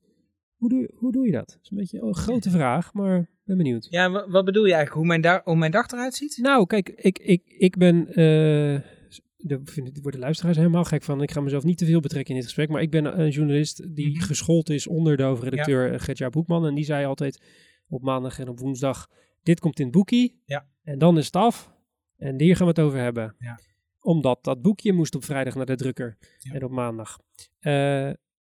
Hoe 0.56 0.70
doe, 0.70 0.90
hoe 0.96 1.12
doe 1.12 1.26
je 1.26 1.32
dat? 1.32 1.48
Dat 1.48 1.60
is 1.62 1.70
een 1.72 1.78
beetje 1.78 2.02
een 2.02 2.16
grote 2.16 2.50
vraag, 2.50 2.94
maar 2.94 3.30
ben 3.44 3.58
benieuwd. 3.58 3.88
Ja, 3.90 4.12
wa- 4.12 4.30
wat 4.30 4.46
bedoel 4.46 4.66
je 4.66 4.74
eigenlijk? 4.74 4.98
Hoe 5.00 5.08
mijn, 5.08 5.22
da- 5.22 5.42
hoe 5.44 5.56
mijn 5.56 5.72
dag 5.72 5.92
eruit 5.92 6.14
ziet? 6.16 6.38
Nou, 6.42 6.66
kijk, 6.66 6.90
ik, 6.90 7.20
ik, 7.20 7.42
ik 7.58 7.78
ben 7.78 8.08
eh, 8.08 8.82
daar 9.38 9.60
worden 10.02 10.20
luisteraars 10.20 10.58
helemaal 10.58 10.84
gek 10.84 11.04
van. 11.04 11.22
Ik 11.22 11.32
ga 11.32 11.42
mezelf 11.42 11.64
niet 11.64 11.78
te 11.78 11.86
veel 11.86 12.00
betrekken 12.00 12.30
in 12.30 12.36
dit 12.36 12.46
gesprek. 12.50 12.70
Maar 12.70 12.82
ik 12.82 12.92
ben 12.92 13.20
een 13.20 13.30
journalist 13.30 13.96
die 13.96 14.10
Mhm. 14.10 14.20
geschoold 14.26 14.70
is 14.70 14.88
onder 14.88 15.18
de 15.18 15.24
hoofdredacteur 15.24 15.92
ja. 15.92 15.98
Gertjaar 15.98 16.30
Boekman. 16.30 16.66
En 16.66 16.76
die 16.76 16.84
zei 16.86 17.06
altijd 17.06 17.42
op 17.88 18.02
maandag 18.02 18.40
en 18.40 18.48
op 18.50 18.60
woensdag, 18.60 19.08
dit 19.44 19.60
komt 19.60 19.80
in 19.80 19.86
het 19.86 19.94
boekie. 19.94 20.42
Ja. 20.46 20.66
En 20.84 21.00
dan 21.00 21.18
is 21.18 21.26
het 21.26 21.36
af. 21.36 21.72
En 22.18 22.40
hier 22.42 22.56
gaan 22.56 22.66
we 22.68 22.74
het 22.74 22.82
over 22.82 23.00
hebben. 23.00 23.36
Ja. 23.40 23.60
Omdat 24.02 24.44
dat 24.44 24.62
boekje 24.62 24.94
moest 24.94 25.16
op 25.16 25.24
vrijdag 25.24 25.56
naar 25.56 25.66
de 25.66 25.76
drukker. 25.76 26.18
Ja. 26.38 26.54
En 26.54 26.64
op 26.64 26.72
maandag. 26.72 27.20
Eh, 27.60 27.72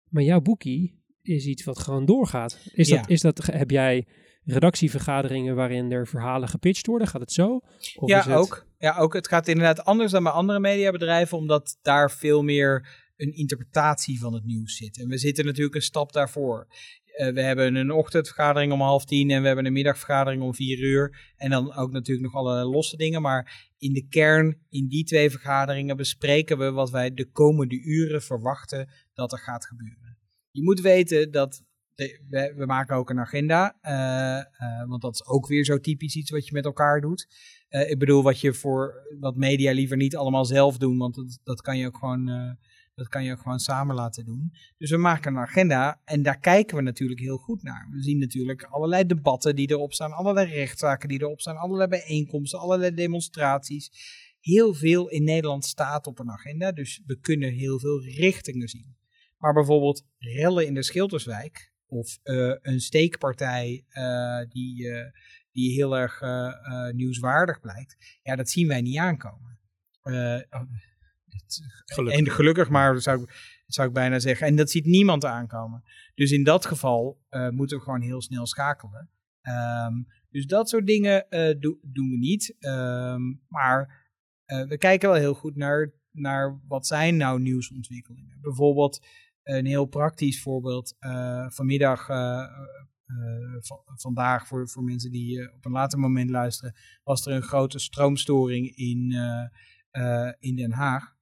maar 0.09 0.23
jouw 0.23 0.41
boekie 0.41 1.03
is 1.21 1.45
iets 1.45 1.63
wat 1.63 1.79
gewoon 1.79 2.05
doorgaat. 2.05 2.59
Is 2.73 2.87
Ja. 2.87 2.95
dat, 2.97 3.09
is 3.09 3.21
dat, 3.21 3.45
heb 3.45 3.69
jij 3.71 4.05
redactievergaderingen 4.43 5.55
waarin 5.55 5.91
er 5.91 6.07
verhalen 6.07 6.47
gepitcht 6.49 6.85
worden? 6.85 7.07
Gaat 7.07 7.21
het 7.21 7.31
zo? 7.31 7.61
Of 7.95 8.09
ja, 8.09 8.23
het- 8.23 8.35
ook. 8.35 8.65
ja, 8.77 8.97
ook. 8.97 9.13
Het 9.13 9.27
gaat 9.27 9.47
inderdaad 9.47 9.83
anders 9.85 10.11
dan 10.11 10.23
bij 10.23 10.31
andere 10.31 10.59
mediabedrijven, 10.59 11.37
omdat 11.37 11.77
daar 11.81 12.11
veel 12.11 12.41
meer 12.43 12.87
een 13.15 13.33
interpretatie 13.35 14.19
van 14.19 14.33
het 14.33 14.45
nieuws 14.45 14.75
zit. 14.77 14.99
En 14.99 15.07
we 15.07 15.17
zitten 15.17 15.45
natuurlijk 15.45 15.75
een 15.75 15.81
stap 15.81 16.11
daarvoor. 16.13 16.67
Eh, 17.19 17.33
we 17.33 17.41
hebben 17.41 17.75
een 17.75 17.91
ochtendvergadering 17.91 18.71
om 18.71 18.81
half 18.81 19.05
tien 19.05 19.29
en 19.29 19.41
we 19.41 19.47
hebben 19.47 19.65
een 19.65 19.73
middagvergadering 19.73 20.41
om 20.41 20.55
vier 20.55 20.79
uur. 20.79 21.33
En 21.35 21.49
dan 21.49 21.73
ook 21.73 21.91
natuurlijk 21.91 22.25
nog 22.25 22.35
allerlei 22.35 22.69
losse 22.69 22.97
dingen. 22.97 23.21
Maar 23.21 23.69
in 23.77 23.93
de 23.93 24.07
kern, 24.07 24.57
in 24.69 24.87
die 24.87 25.03
twee 25.03 25.29
vergaderingen, 25.29 25.97
bespreken 25.97 26.57
we 26.57 26.71
wat 26.71 26.89
wij 26.89 27.13
de 27.13 27.31
komende 27.31 27.81
uren 27.81 28.21
verwachten 28.21 28.89
dat 29.13 29.31
er 29.31 29.39
gaat 29.39 29.65
gebeuren. 29.65 30.17
Je 30.51 30.63
moet 30.63 30.81
weten 30.81 31.31
dat 31.31 31.63
we, 31.95 32.53
we 32.55 32.65
maken 32.65 32.95
ook 32.95 33.09
een 33.09 33.19
agenda, 33.19 33.77
eh, 33.81 34.37
eh, 34.37 34.87
want 34.87 35.01
dat 35.01 35.13
is 35.13 35.25
ook 35.25 35.47
weer 35.47 35.65
zo 35.65 35.79
typisch 35.79 36.15
iets 36.15 36.31
wat 36.31 36.47
je 36.47 36.53
met 36.53 36.65
elkaar 36.65 37.01
doet. 37.01 37.27
Ik 37.69 37.99
bedoel, 37.99 38.23
wat 38.23 38.41
je 38.41 38.53
voor 38.53 38.93
wat 39.19 39.35
media 39.35 39.71
liever 39.71 39.97
niet 39.97 40.15
allemaal 40.15 40.45
zelf 40.45 40.77
doen, 40.77 40.97
want 40.97 41.15
dat, 41.15 41.39
dat 41.43 41.61
kan 41.61 41.77
je 41.77 41.87
ook 41.87 41.97
gewoon, 41.97 42.57
dat 42.99 43.07
kan 43.07 43.23
je 43.23 43.31
ook 43.31 43.41
gewoon 43.41 43.59
samen 43.59 43.95
laten 43.95 44.25
doen. 44.25 44.53
Dus 44.77 44.91
we 44.91 44.97
maken 44.97 45.31
een 45.31 45.41
agenda 45.41 46.01
en 46.05 46.23
daar 46.23 46.39
kijken 46.39 46.75
we 46.75 46.81
natuurlijk 46.81 47.19
heel 47.19 47.37
goed 47.37 47.63
naar. 47.63 47.87
We 47.91 48.01
zien 48.01 48.19
natuurlijk 48.19 48.63
allerlei 48.63 49.05
debatten 49.05 49.55
die 49.55 49.71
erop 49.71 49.93
staan, 49.93 50.11
allerlei 50.11 50.51
rechtszaken 50.51 51.09
die 51.09 51.21
erop 51.21 51.41
staan, 51.41 51.57
allerlei 51.57 51.89
bijeenkomsten, 51.89 52.59
allerlei 52.59 52.93
demonstraties. 52.93 53.91
Heel 54.39 54.73
veel 54.73 55.09
in 55.09 55.23
Nederland 55.23 55.65
staat 55.65 56.07
op 56.07 56.19
een 56.19 56.31
agenda, 56.31 56.71
dus 56.71 57.01
we 57.05 57.19
kunnen 57.19 57.53
heel 57.53 57.79
veel 57.79 58.01
richtingen 58.01 58.67
zien. 58.67 58.97
Maar 59.37 59.53
bijvoorbeeld 59.53 60.05
rellen 60.17 60.65
in 60.65 60.73
de 60.73 60.83
Schilderswijk 60.83 61.71
of 61.89 62.19
eh, 62.23 62.53
een 62.61 62.79
steekpartij 62.79 63.85
eh, 63.89 64.39
die, 64.49 64.89
eh, 64.89 65.11
die 65.51 65.73
heel 65.73 65.97
erg 65.97 66.21
nieuwswaardig 66.93 67.59
blijkt, 67.59 68.19
ja, 68.23 68.35
dat 68.35 68.49
zien 68.49 68.67
wij 68.67 68.81
niet 68.81 68.97
aankomen. 68.97 69.57
Eh, 71.33 71.95
Gelukkig. 71.95 72.19
En 72.19 72.31
gelukkig 72.31 72.69
maar, 72.69 73.01
zou 73.01 73.21
ik, 73.21 73.61
zou 73.65 73.87
ik 73.87 73.93
bijna 73.93 74.19
zeggen. 74.19 74.47
En 74.47 74.55
dat 74.55 74.69
ziet 74.69 74.85
niemand 74.85 75.25
aankomen. 75.25 75.83
Dus 76.15 76.31
in 76.31 76.43
dat 76.43 76.65
geval 76.65 77.21
eh, 77.29 77.49
moeten 77.49 77.77
we 77.77 77.83
gewoon 77.83 78.01
heel 78.01 78.21
snel 78.21 78.45
schakelen. 78.45 79.09
Ehm, 79.41 79.93
dus 80.29 80.45
dat 80.45 80.69
soort 80.69 80.85
dingen 80.87 81.25
do- 81.59 81.79
doen 81.81 82.09
we 82.09 82.17
niet. 82.17 82.55
Ehm, 82.59 83.21
maar 83.47 84.07
we 84.45 84.77
kijken 84.77 85.09
wel 85.09 85.17
heel 85.17 85.33
goed 85.33 85.55
naar, 85.55 85.93
naar 86.11 86.59
wat 86.67 86.87
zijn 86.87 87.17
nou 87.17 87.41
nieuwsontwikkelingen. 87.41 88.37
Bijvoorbeeld 88.41 89.05
een 89.43 89.65
heel 89.65 89.85
praktisch 89.85 90.41
voorbeeld. 90.41 90.95
vanmiddag, 91.47 92.05
va- 93.59 93.83
vandaag 93.95 94.47
voor, 94.47 94.69
voor 94.69 94.83
mensen 94.83 95.11
die 95.11 95.53
op 95.53 95.65
een 95.65 95.71
later 95.71 95.99
moment 95.99 96.29
luisteren, 96.29 96.75
was 97.03 97.25
er 97.25 97.33
een 97.33 97.41
grote 97.41 97.79
stroomstoring 97.79 98.75
in, 98.75 99.15
in 100.39 100.55
Den 100.55 100.71
Haag. 100.71 101.15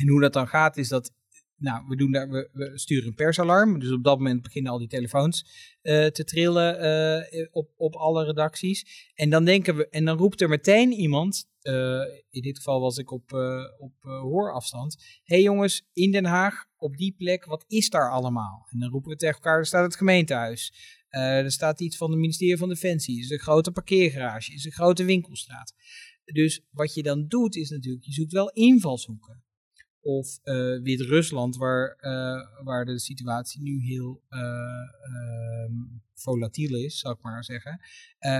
En 0.00 0.08
hoe 0.08 0.20
dat 0.20 0.32
dan 0.32 0.48
gaat 0.48 0.76
is 0.76 0.88
dat, 0.88 1.12
nou, 1.56 1.84
we, 1.88 1.96
doen 1.96 2.10
we, 2.10 2.48
we 2.52 2.78
sturen 2.78 3.06
een 3.06 3.14
persalarm. 3.14 3.78
Dus 3.78 3.92
op 3.92 4.04
dat 4.04 4.18
moment 4.18 4.42
beginnen 4.42 4.72
al 4.72 4.78
die 4.78 4.88
telefoons 4.88 5.46
eh, 5.82 6.06
te 6.06 6.24
trillen 6.24 6.80
eh, 6.80 7.46
op, 7.50 7.70
op 7.76 7.94
alle 7.94 8.24
redacties. 8.24 9.10
En 9.14 9.30
dan 9.30 9.44
denken 9.44 9.76
we, 9.76 9.88
en 9.88 10.04
dan 10.04 10.18
roept 10.18 10.40
er 10.40 10.48
meteen 10.48 10.92
iemand, 10.92 11.48
eh, 11.60 12.00
in 12.30 12.42
dit 12.42 12.56
geval 12.56 12.80
was 12.80 12.98
ik 12.98 13.10
op, 13.10 13.32
op 13.78 13.94
hoorafstand. 14.02 14.96
Hé 15.22 15.34
hey 15.34 15.42
jongens, 15.42 15.88
in 15.92 16.12
Den 16.12 16.24
Haag, 16.24 16.64
op 16.76 16.96
die 16.96 17.14
plek, 17.18 17.44
wat 17.44 17.64
is 17.68 17.90
daar 17.90 18.10
allemaal? 18.10 18.66
En 18.70 18.78
dan 18.78 18.90
roepen 18.90 19.10
we 19.10 19.16
tegen 19.16 19.34
elkaar, 19.34 19.58
er 19.58 19.66
staat 19.66 19.84
het 19.84 19.96
gemeentehuis. 19.96 20.72
Eh, 21.10 21.38
er 21.38 21.52
staat 21.52 21.80
iets 21.80 21.96
van 21.96 22.10
het 22.10 22.18
ministerie 22.18 22.56
van 22.56 22.68
Defensie. 22.68 23.18
Is 23.18 23.30
een 23.30 23.38
grote 23.38 23.70
parkeergarage? 23.70 24.52
Is 24.52 24.64
een 24.64 24.72
grote 24.72 25.04
winkelstraat? 25.04 25.74
Dus 26.24 26.60
wat 26.70 26.94
je 26.94 27.02
dan 27.02 27.28
doet, 27.28 27.56
is 27.56 27.70
natuurlijk, 27.70 28.04
je 28.04 28.12
zoekt 28.12 28.32
wel 28.32 28.50
invalshoeken. 28.50 29.42
Of 30.02 30.38
eh, 30.42 30.54
Wit-Rusland, 30.82 31.56
waar, 31.56 31.94
eh, 31.96 32.64
waar 32.64 32.84
de 32.84 32.98
situatie 32.98 33.62
nu 33.62 33.80
heel 33.80 34.22
ehm, 34.28 35.72
volatiel 36.14 36.76
is, 36.76 36.98
zou 36.98 37.14
ik 37.14 37.22
maar 37.22 37.44
zeggen. 37.44 37.80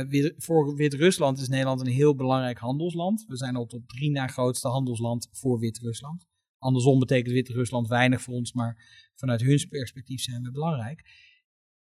Wit- 0.09 0.35
voor 0.37 0.75
Wit-Rusland 0.75 1.39
is 1.39 1.49
Nederland 1.49 1.81
een 1.81 1.87
heel 1.87 2.15
belangrijk 2.15 2.59
handelsland. 2.59 3.25
We 3.29 3.37
zijn 3.37 3.57
al 3.57 3.67
tot 3.67 3.89
drie 3.89 4.11
na 4.11 4.27
grootste 4.27 4.69
handelsland 4.69 5.29
voor 5.33 5.59
Wit-Rusland. 5.59 6.27
Andersom 6.59 6.99
betekent 6.99 7.35
Wit-Rusland 7.35 7.89
weinig 7.89 8.23
voor 8.23 8.35
ons, 8.35 8.53
maar 8.53 8.77
vanuit 9.15 9.41
hun 9.41 9.69
perspectief 9.69 10.21
zijn 10.21 10.43
we 10.43 10.51
belangrijk. 10.51 11.29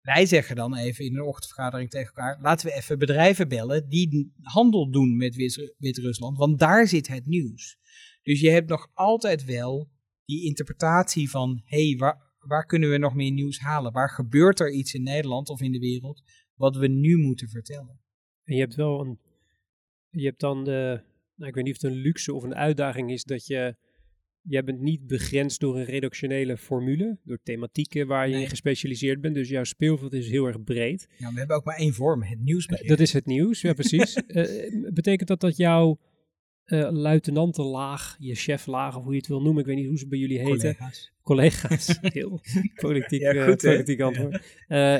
Wij 0.02 0.26
zeggen 0.26 0.56
dan 0.56 0.76
even 0.76 1.06
in 1.06 1.16
een 1.16 1.22
ochtendvergadering 1.22 1.90
tegen 1.90 2.08
elkaar: 2.08 2.42
laten 2.42 2.68
we 2.68 2.74
even 2.74 3.00
bedrijven 3.00 3.48
bellen 3.48 3.90
die 3.90 4.34
handel 4.42 4.92
doen 4.92 5.18
met 5.18 5.36
Wit- 5.36 5.74
Wit-Rusland, 5.78 6.38
want 6.38 6.60
daar 6.60 6.88
zit 6.88 7.08
het 7.08 7.26
nieuws. 7.26 7.78
Dus 8.30 8.40
je 8.40 8.50
hebt 8.50 8.70
nog 8.70 8.90
altijd 8.94 9.46
wel 9.46 9.90
die 10.26 10.44
interpretatie 10.46 11.30
van: 11.30 11.62
hé, 11.66 11.88
hey, 11.88 11.98
waar, 11.98 12.34
waar 12.40 12.66
kunnen 12.66 12.90
we 12.90 12.98
nog 12.98 13.16
meer 13.16 13.32
nieuws 13.32 13.60
halen? 13.60 13.92
Waar 13.92 14.10
gebeurt 14.10 14.60
er 14.60 14.72
iets 14.72 14.94
in 14.94 15.04
Nederland 15.04 15.50
of 15.50 15.62
in 15.62 15.72
de 15.72 15.80
wereld 15.80 16.24
wat 16.56 16.76
we 16.76 16.88
nu 16.88 17.18
moeten 17.18 17.50
vertellen? 17.50 18.00
En 18.44 18.56
je 18.56 18.60
hebt 18.62 18.76
wel 18.76 19.00
een. 19.02 19.20
Je 20.10 20.26
hebt 20.26 20.40
dan 20.40 20.64
de. 20.64 21.02
Nou, 21.36 21.50
ik 21.50 21.56
weet 21.56 21.64
niet 21.64 21.76
of 21.76 21.82
het 21.82 21.92
een 21.92 21.98
luxe 21.98 22.34
of 22.34 22.44
een 22.44 22.56
uitdaging 22.56 23.12
is 23.12 23.24
dat 23.24 23.46
je. 23.46 23.76
Jij 24.42 24.64
bent 24.64 24.80
niet 24.80 25.08
begrensd 25.08 25.60
door 25.60 25.78
een 25.78 25.86
redactionele 25.86 26.58
formule, 26.58 27.20
door 27.24 27.40
thematieken 27.44 28.08
waar 28.08 28.28
je 28.28 28.34
Nee. 28.34 28.44
in 28.44 28.50
gespecialiseerd 28.50 29.22
bent. 29.22 29.36
Dus 29.36 29.50
jouw 29.50 29.64
speelveld 29.64 30.14
is 30.14 30.30
heel 30.30 30.46
erg 30.46 30.64
breed. 30.64 31.08
Ja, 31.18 31.32
we 31.32 31.40
hebben 31.40 31.56
ook 31.56 31.66
maar 31.66 31.78
één 31.78 31.94
vorm: 31.94 32.24
het 32.24 32.40
nieuwsbericht. 32.40 32.88
Dat 32.90 33.00
is 33.00 33.14
het 33.14 33.26
nieuws, 33.26 33.62
ja 33.62 33.74
precies. 33.74 34.14
Eh, 34.28 34.94
betekent 34.94 35.28
dat 35.28 35.40
dat 35.40 35.58
jouw 35.58 36.00
eh 36.72 36.92
luitenantenlaag, 36.92 38.16
je 38.20 38.36
cheflaag 38.36 38.98
of 38.98 39.04
hoe 39.04 39.12
je 39.12 39.18
het 39.18 39.28
wil 39.28 39.42
noemen, 39.42 39.60
ik 39.62 39.66
weet 39.68 39.76
niet 39.76 39.88
hoe 39.88 39.98
ze 39.98 40.08
bij 40.08 40.20
jullie 40.20 40.40
heten, 40.40 40.76
collega's. 40.76 41.12
collega's, 41.24 41.98
heel 42.20 42.42
politiek, 42.76 43.22
Ja, 43.22 43.32
eh, 43.34 43.46
goed, 43.48 43.62
hè? 43.62 43.72
politiek 43.72 44.02
antwoord. 44.02 44.42
Eh, 44.68 45.00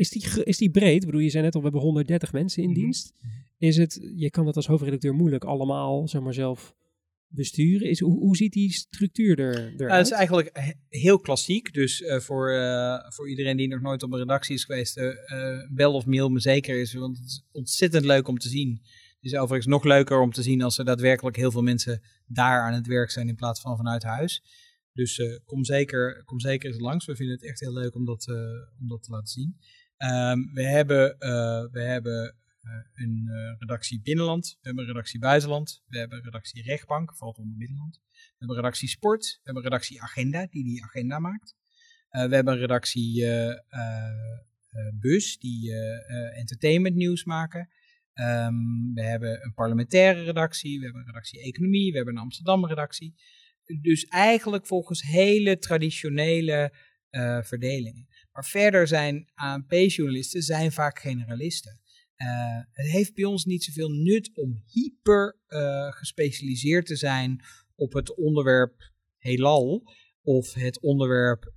is, 0.00 0.10
die, 0.10 0.44
is 0.44 0.58
die 0.58 0.70
breed? 0.70 1.00
Ik 1.00 1.06
bedoel, 1.06 1.20
je 1.20 1.30
zei 1.30 1.42
net 1.44 1.54
al, 1.54 1.60
we 1.60 1.66
hebben 1.66 1.84
130 1.84 2.32
mensen 2.32 2.62
in 2.62 2.70
Mhm. 2.70 2.78
dienst. 2.80 3.12
Is 3.58 3.76
het, 3.76 4.10
je 4.16 4.30
kan 4.30 4.44
dat 4.44 4.56
als 4.56 4.66
hoofdredacteur 4.66 5.14
moeilijk 5.14 5.44
allemaal, 5.44 6.08
zeg 6.08 6.20
maar, 6.22 6.34
zelf 6.34 6.74
besturen. 7.28 7.88
Is, 7.90 8.00
hoe, 8.00 8.18
hoe 8.18 8.36
ziet 8.36 8.52
die 8.52 8.72
structuur 8.72 9.38
er, 9.38 9.54
eruit? 9.56 9.78
Nou, 9.78 9.90
het 9.92 10.06
is 10.06 10.12
eigenlijk 10.12 10.50
he- 10.52 10.72
heel 10.98 11.18
klassiek. 11.20 11.72
Dus 11.74 12.02
voor, 12.06 12.50
voor 13.08 13.28
iedereen 13.28 13.56
die 13.56 13.68
nog 13.68 13.80
nooit 13.80 14.02
op 14.02 14.12
een 14.12 14.18
redactie 14.18 14.54
is 14.54 14.64
geweest, 14.64 14.96
eh, 14.96 15.08
bel 15.70 15.92
of 15.92 16.06
mail 16.06 16.28
me 16.28 16.40
zeker 16.40 16.80
is. 16.80 16.94
Want 16.94 17.16
het 17.18 17.26
is 17.26 17.44
ontzettend 17.52 18.04
leuk 18.04 18.28
om 18.28 18.38
te 18.38 18.48
zien. 18.48 18.80
Is 19.26 19.34
overigens 19.34 19.66
nog 19.66 19.84
leuker 19.84 20.20
om 20.20 20.32
te 20.32 20.42
zien 20.42 20.62
als 20.62 20.78
er 20.78 20.84
daadwerkelijk 20.84 21.36
heel 21.36 21.50
veel 21.50 21.62
mensen 21.62 22.02
daar 22.26 22.62
aan 22.62 22.72
het 22.72 22.86
werk 22.86 23.10
zijn 23.10 23.28
in 23.28 23.34
plaats 23.34 23.60
van 23.60 23.76
vanuit 23.76 24.02
huis. 24.02 24.42
Dus 24.92 25.18
eh, 25.18 25.36
kom, 25.44 25.64
zeker, 25.64 26.24
kom 26.24 26.40
zeker 26.40 26.70
eens 26.70 26.80
langs. 26.80 27.06
We 27.06 27.16
vinden 27.16 27.34
het 27.34 27.44
echt 27.44 27.60
heel 27.60 27.72
leuk 27.72 27.94
om 27.94 28.04
dat, 28.04 28.28
eh, 28.28 28.34
om 28.80 28.88
dat 28.88 29.02
te 29.02 29.10
laten 29.10 29.28
zien. 29.28 29.56
Ehm, 29.96 30.38
we 30.52 30.62
hebben, 30.62 31.18
eh, 31.18 31.64
we 31.70 31.80
hebben 31.82 32.36
een 32.94 33.30
redactie 33.58 34.00
binnenland, 34.00 34.46
we 34.46 34.66
hebben 34.66 34.84
een 34.84 34.90
redactie 34.90 35.20
buitenland, 35.20 35.82
we 35.86 35.98
hebben 35.98 36.18
een 36.18 36.24
redactie 36.24 36.62
rechtbank, 36.62 37.16
valt 37.16 37.38
onder 37.38 37.56
binnenland. 37.56 38.00
We 38.12 38.34
hebben 38.38 38.56
een 38.56 38.62
redactie 38.62 38.88
sport, 38.88 39.24
we 39.24 39.40
hebben 39.42 39.62
een 39.62 39.70
redactie 39.70 40.02
agenda, 40.02 40.46
die 40.50 40.64
die 40.64 40.84
agenda 40.84 41.18
maakt. 41.18 41.56
We 42.10 42.18
hebben 42.18 42.52
een 42.52 42.58
redactie 42.58 43.26
bus, 44.94 45.38
die 45.38 45.74
entertainment 46.34 46.94
nieuws 46.94 47.24
maken. 47.24 47.68
Ehm, 48.16 48.54
we 48.94 49.02
hebben 49.02 49.44
een 49.44 49.54
parlementaire 49.54 50.22
redactie, 50.22 50.78
we 50.78 50.84
hebben 50.84 51.00
een 51.00 51.06
redactie 51.06 51.40
economie, 51.40 51.90
we 51.90 51.96
hebben 51.96 52.14
een 52.16 52.22
Amsterdam 52.22 52.66
redactie. 52.66 53.14
Dus 53.80 54.04
eigenlijk 54.04 54.66
volgens 54.66 55.02
hele 55.02 55.58
traditionele 55.58 56.72
eh, 57.10 57.42
verdelingen. 57.42 58.08
Maar 58.32 58.44
verder 58.44 58.86
zijn 58.86 59.30
ANP-journalisten 59.34 60.42
zijn 60.42 60.72
vaak 60.72 60.98
generalisten. 60.98 61.80
Eh, 62.14 62.26
het 62.70 62.86
heeft 62.86 63.14
bij 63.14 63.24
ons 63.24 63.44
niet 63.44 63.64
zoveel 63.64 63.90
nut 63.90 64.30
om 64.34 64.62
hyper 64.66 65.38
eh, 65.46 65.92
gespecialiseerd 65.92 66.86
te 66.86 66.96
zijn 66.96 67.44
op 67.74 67.92
het 67.92 68.16
onderwerp 68.16 68.92
heelal 69.16 69.92
of 70.22 70.54
het 70.54 70.80
onderwerp 70.80 71.52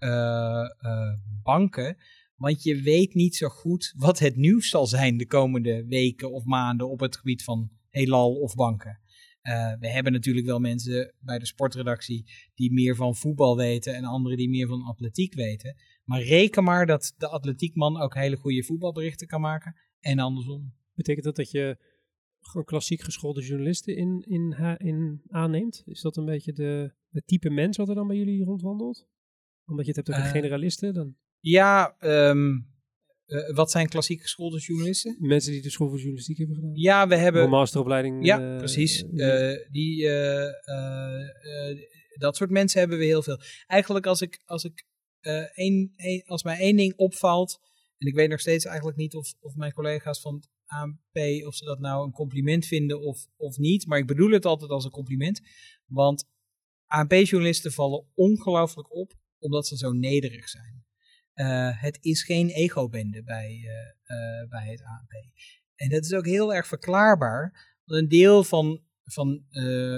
banken. 1.44 1.98
Want 2.40 2.64
je 2.64 2.82
weet 2.82 3.14
niet 3.14 3.36
zo 3.36 3.48
goed 3.48 3.94
wat 3.98 4.20
het 4.20 4.36
nieuws 4.36 4.70
zal 4.70 4.88
zijn 4.88 5.18
de 5.18 5.28
komende 5.28 5.86
weken 5.86 6.32
of 6.32 6.44
maanden 6.44 6.90
op 6.90 7.00
het 7.00 7.18
gebied 7.18 7.44
van 7.44 7.70
heelal 7.90 8.36
of 8.36 8.56
banken. 8.56 9.00
Uh, 9.44 9.74
we 9.80 9.90
hebben 9.90 10.12
natuurlijk 10.12 10.46
wel 10.46 10.60
mensen 10.60 11.14
bij 11.20 11.40
de 11.40 11.46
sportredactie 11.46 12.26
die 12.56 12.74
meer 12.74 12.96
van 12.96 13.16
voetbal 13.16 13.58
weten 13.58 13.96
en 13.96 14.04
anderen 14.04 14.38
die 14.38 14.50
meer 14.50 14.68
van 14.68 14.84
atletiek 14.84 15.34
weten. 15.34 15.76
Maar 16.04 16.22
reken 16.22 16.64
maar 16.64 16.86
dat 16.86 17.14
de 17.18 17.28
atletiekman 17.28 18.02
ook 18.02 18.16
hele 18.16 18.36
goede 18.36 18.64
voetbalberichten 18.64 19.28
kan 19.28 19.42
maken 19.42 19.76
en 20.00 20.20
andersom. 20.20 20.74
Betekent 20.94 21.26
dat 21.26 21.36
dat 21.36 21.52
je 21.52 21.78
gewoon 22.40 22.66
klassiek 22.66 23.02
geschoolde 23.02 23.42
journalisten 23.42 23.96
in, 23.96 24.24
in, 24.28 24.78
in 24.78 25.22
aanneemt? 25.28 25.84
Is 25.86 26.02
dat 26.02 26.18
een 26.18 26.26
beetje 26.26 26.54
de, 26.54 26.94
het 27.10 27.28
type 27.28 27.50
mens 27.50 27.78
wat 27.78 27.90
er 27.90 27.96
dan 27.96 28.08
bij 28.08 28.18
jullie 28.18 28.44
rondwandelt? 28.44 29.08
Omdat 29.66 29.86
je 29.86 29.92
het 29.92 30.06
hebt 30.06 30.18
over 30.18 30.30
uh, 30.30 30.42
generalisten 30.42 30.94
dan? 30.94 31.16
Ja, 31.40 31.96
um, 32.00 32.68
uh, 33.28 33.56
wat 33.56 33.72
zijn 33.72 33.90
klassiek 33.90 34.22
geschoolde 34.22 34.60
journalisten? 34.60 35.16
Mensen 35.20 35.52
die 35.52 35.62
de 35.62 35.70
school 35.70 35.88
voor 35.88 35.98
journalistiek 35.98 36.38
hebben 36.38 36.56
gedaan. 36.56 36.76
Ja, 36.76 37.08
we 37.08 37.16
hebben... 37.16 37.44
Een 37.44 37.50
masteropleiding. 37.50 38.26
Ja, 38.26 38.52
uh, 38.52 38.58
precies. 38.58 39.04
die, 39.72 40.10
dat 42.14 42.36
soort 42.36 42.50
mensen 42.50 42.80
hebben 42.80 42.98
we 42.98 43.06
heel 43.06 43.24
veel. 43.24 43.40
Eigenlijk 43.68 44.06
als 44.06 44.22
ik, 44.22 44.42
als 44.46 44.64
ik 44.64 44.86
één, 45.54 45.94
één, 45.96 46.24
als 46.26 46.44
mij 46.44 46.58
één 46.58 46.76
ding 46.76 46.94
opvalt, 46.96 47.60
en 47.98 48.08
ik 48.08 48.16
weet 48.16 48.30
nog 48.30 48.40
steeds 48.40 48.66
eigenlijk 48.66 48.98
niet 48.98 49.16
of, 49.16 49.34
of 49.40 49.56
mijn 49.56 49.74
collega's 49.74 50.22
van 50.22 50.36
het 50.36 50.50
ANP, 50.66 51.46
of 51.46 51.56
ze 51.56 51.66
dat 51.66 51.80
nou 51.80 52.06
een 52.06 52.12
compliment 52.12 52.66
vinden 52.66 53.02
of, 53.02 53.28
of 53.36 53.58
niet, 53.58 53.86
maar 53.86 54.00
ik 54.00 54.08
bedoel 54.08 54.32
het 54.32 54.46
altijd 54.46 54.72
als 54.72 54.86
een 54.86 54.92
compliment, 54.92 55.42
want 55.86 56.28
ANP-journalisten 56.86 57.72
vallen 57.72 58.06
ongelooflijk 58.14 58.94
op 58.96 59.14
omdat 59.40 59.68
ze 59.68 59.78
zo 59.78 59.92
nederig 59.92 60.50
zijn. 60.50 60.79
Uh, 61.40 61.82
het 61.82 61.98
is 62.02 62.24
geen 62.24 62.50
ego-bende 62.50 63.24
bij, 63.24 63.50
uh, 63.50 63.72
uh, 64.18 64.50
bij 64.50 64.68
het 64.68 64.84
ANP. 64.84 65.12
En 65.76 65.90
dat 65.90 66.04
is 66.04 66.14
ook 66.14 66.26
heel 66.26 66.54
erg 66.54 66.68
verklaarbaar. 66.68 67.68
Een 67.86 68.08
deel 68.08 68.44
van, 68.44 68.82
van, 69.04 69.44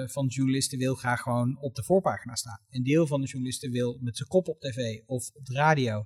van 0.05 0.27
journalisten 0.27 0.77
wil 0.77 0.95
graag 0.95 1.21
gewoon 1.21 1.57
op 1.59 1.75
de 1.75 1.83
voorpagina 1.83 2.35
staan. 2.35 2.61
Een 2.69 2.83
deel 2.83 3.07
van 3.07 3.21
de 3.21 3.27
journalisten 3.27 3.71
wil 3.71 3.97
met 4.01 4.17
zijn 4.17 4.29
kop 4.29 4.47
op 4.47 4.59
tv 4.59 4.99
of 5.05 5.29
op 5.33 5.45
de 5.45 5.53
radio. 5.53 6.05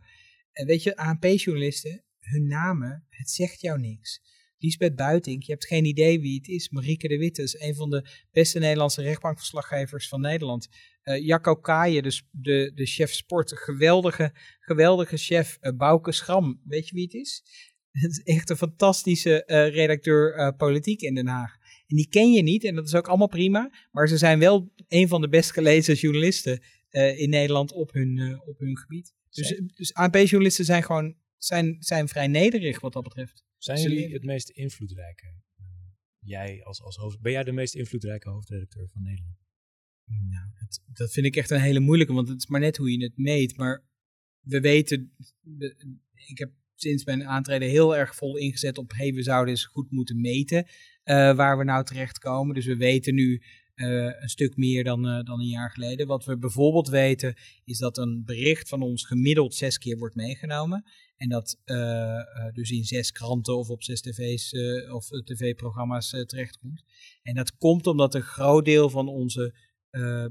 En 0.51 0.65
weet 0.65 0.83
je, 0.83 0.95
ANP-journalisten, 0.95 2.03
hun 2.19 2.47
namen, 2.47 3.05
het 3.09 3.29
zegt 3.29 3.61
jou 3.61 3.79
niks. 3.79 4.21
Lisbeth 4.57 4.95
Buiting, 4.95 5.45
je 5.45 5.51
hebt 5.51 5.65
geen 5.65 5.85
idee 5.85 6.19
wie 6.19 6.35
het 6.35 6.47
is. 6.47 6.69
Marieke 6.69 7.07
de 7.07 7.17
Witte 7.17 7.41
is 7.41 7.59
een 7.59 7.75
van 7.75 7.89
de 7.89 8.09
beste 8.31 8.59
Nederlandse 8.59 9.01
rechtbankverslaggevers 9.01 10.07
van 10.07 10.21
Nederland. 10.21 10.67
Uh, 11.03 11.25
Jacco 11.25 11.55
Kaaien, 11.55 12.03
de, 12.03 12.21
de, 12.31 12.71
de 12.75 12.85
chef 12.85 13.13
sport, 13.13 13.51
geweldige, 13.57 14.33
geweldige 14.59 15.17
chef. 15.17 15.57
Uh, 15.61 15.71
Bouke 15.77 16.11
Schram, 16.11 16.61
weet 16.63 16.87
je 16.87 16.95
wie 16.95 17.03
het 17.03 17.13
is? 17.13 17.43
Het 17.95 18.11
is 18.11 18.23
echt 18.23 18.49
een 18.49 18.57
fantastische 18.57 19.43
uh, 19.47 19.69
redacteur 19.69 20.55
politiek 20.55 21.01
in 21.01 21.15
Den 21.15 21.27
Haag. 21.27 21.55
En 21.87 21.95
die 21.95 22.07
ken 22.07 22.31
je 22.31 22.41
niet 22.41 22.63
en 22.63 22.75
dat 22.75 22.85
is 22.85 22.95
ook 22.95 23.07
allemaal 23.07 23.27
prima. 23.27 23.71
Maar 23.91 24.07
ze 24.07 24.17
zijn 24.17 24.39
wel 24.39 24.71
een 24.87 25.07
van 25.07 25.21
de 25.21 25.29
best 25.29 25.51
gelezen 25.51 25.95
journalisten 25.95 26.63
in 27.15 27.29
Nederland 27.29 27.71
op 27.71 27.93
hun, 27.93 28.41
op 28.45 28.59
hun 28.59 28.77
gebied. 28.77 29.13
Dus, 29.29 29.61
dus 29.75 29.93
ANP-journalisten 29.93 30.65
zijn 30.65 30.83
gewoon 30.83 31.15
zijn, 31.37 31.75
zijn 31.79 32.07
vrij 32.07 32.27
nederig 32.27 32.79
wat 32.79 32.93
dat 32.93 33.03
betreft. 33.03 33.44
Zijn 33.65 33.81
jullie 33.81 34.13
het 34.13 34.23
meest 34.23 34.49
invloedrijke? 34.49 35.43
jij 36.25 36.63
als, 36.63 36.81
als 36.81 36.95
hoofd, 36.95 37.21
ben 37.21 37.31
jij 37.31 37.43
de 37.43 37.51
meest 37.51 37.75
invloedrijke 37.75 38.29
hoofdredacteur 38.29 38.89
van 38.89 39.03
Nederland? 39.03 39.37
Nou, 40.05 40.49
dat, 40.59 40.81
dat 40.93 41.11
vind 41.11 41.25
ik 41.25 41.35
echt 41.35 41.49
een 41.49 41.61
hele 41.61 41.79
moeilijke, 41.79 42.13
want 42.13 42.27
het 42.27 42.37
is 42.37 42.47
maar 42.47 42.59
net 42.59 42.77
hoe 42.77 42.91
je 42.91 43.03
het 43.03 43.17
meet. 43.17 43.57
Maar 43.57 43.83
we 44.39 44.59
weten, 44.59 45.11
ik 46.13 46.37
heb 46.37 46.51
sinds 46.75 47.05
mijn 47.05 47.27
aantreden 47.27 47.69
heel 47.69 47.95
erg 47.95 48.15
vol 48.15 48.37
ingezet 48.37 48.77
op, 48.77 48.91
hey, 48.91 49.13
we 49.13 49.23
zouden 49.23 49.53
eens 49.53 49.65
goed 49.65 49.91
moeten 49.91 50.21
meten 50.21 50.65
uh, 50.65 51.35
waar 51.35 51.57
we 51.57 51.63
nou 51.63 51.85
terechtkomen. 51.85 52.55
Dus 52.55 52.65
we 52.65 52.77
weten 52.77 53.15
nu 53.15 53.43
uh, 53.75 54.21
een 54.21 54.29
stuk 54.29 54.57
meer 54.57 54.83
dan, 54.83 55.07
uh, 55.07 55.23
dan 55.23 55.39
een 55.39 55.47
jaar 55.47 55.71
geleden. 55.71 56.07
Wat 56.07 56.25
we 56.25 56.37
bijvoorbeeld 56.37 56.87
weten, 56.87 57.35
is 57.63 57.77
dat 57.77 57.97
een 57.97 58.23
bericht 58.25 58.69
van 58.69 58.81
ons 58.81 59.05
gemiddeld 59.05 59.55
zes 59.55 59.77
keer 59.77 59.97
wordt 59.97 60.15
meegenomen. 60.15 60.85
En 61.17 61.29
dat 61.29 61.59
dus 62.53 62.69
in 62.69 62.83
zes 62.83 63.11
kranten 63.11 63.57
of 63.57 63.69
op 63.69 63.83
zes 63.83 64.01
tv's 64.01 64.51
of 64.91 65.07
tv-programma's 65.07 66.09
terechtkomt. 66.09 66.83
En 67.21 67.35
dat 67.35 67.57
komt 67.57 67.87
omdat 67.87 68.15
een 68.15 68.21
groot 68.21 68.65
deel 68.65 68.89
van 68.89 69.07
onze 69.07 69.55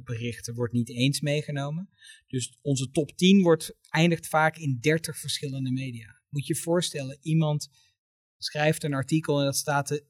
berichten 0.05 0.55
wordt 0.55 0.73
niet 0.73 0.91
eens 0.91 1.21
meegenomen. 1.21 1.89
Dus 2.27 2.59
onze 2.63 2.91
top 2.91 3.17
10 3.17 3.43
wordt, 3.43 3.77
eindigt 3.89 4.27
vaak 4.27 4.57
in 4.57 4.79
30 4.81 5.19
verschillende 5.19 5.71
media. 5.71 6.21
Moet 6.29 6.47
je 6.47 6.55
je 6.55 6.61
voorstellen, 6.61 7.19
iemand 7.21 7.69
schrijft 8.39 8.85
een 8.85 8.95
artikel 8.95 9.39
en 9.39 9.45
dat 9.45 9.57
staat 9.57 10.03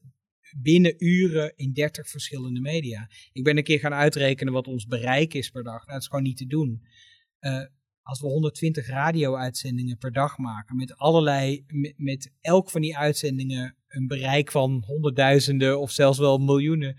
binnen 0.61 1.05
uren 1.05 1.53
in 1.55 1.73
30 1.73 2.09
verschillende 2.09 2.59
media. 2.59 3.09
Ik 3.31 3.43
ben 3.43 3.57
een 3.57 3.63
keer 3.63 3.79
gaan 3.79 3.93
uitrekenen 3.93 4.53
wat 4.53 4.67
ons 4.67 4.85
bereik 4.85 5.33
is 5.33 5.49
per 5.49 5.63
dag. 5.63 5.79
Nou, 5.79 5.91
dat 5.91 6.01
is 6.01 6.07
gewoon 6.07 6.23
niet 6.23 6.37
te 6.37 6.47
doen. 6.47 6.81
Uh, 7.39 7.65
als 8.01 8.21
we 8.21 8.27
120 8.27 8.87
radio-uitzendingen 8.87 9.97
per 9.97 10.11
dag 10.11 10.37
maken, 10.37 10.75
met 10.75 10.97
allerlei, 10.97 11.65
met, 11.95 12.33
elk 12.41 12.69
van 12.69 12.81
die 12.81 12.97
uitzendingen 12.97 13.75
een 13.87 14.07
bereik 14.07 14.51
van 14.51 14.83
honderdduizenden 14.85 15.79
of 15.79 15.91
zelfs 15.91 16.17
wel 16.17 16.37
miljoenen 16.37 16.95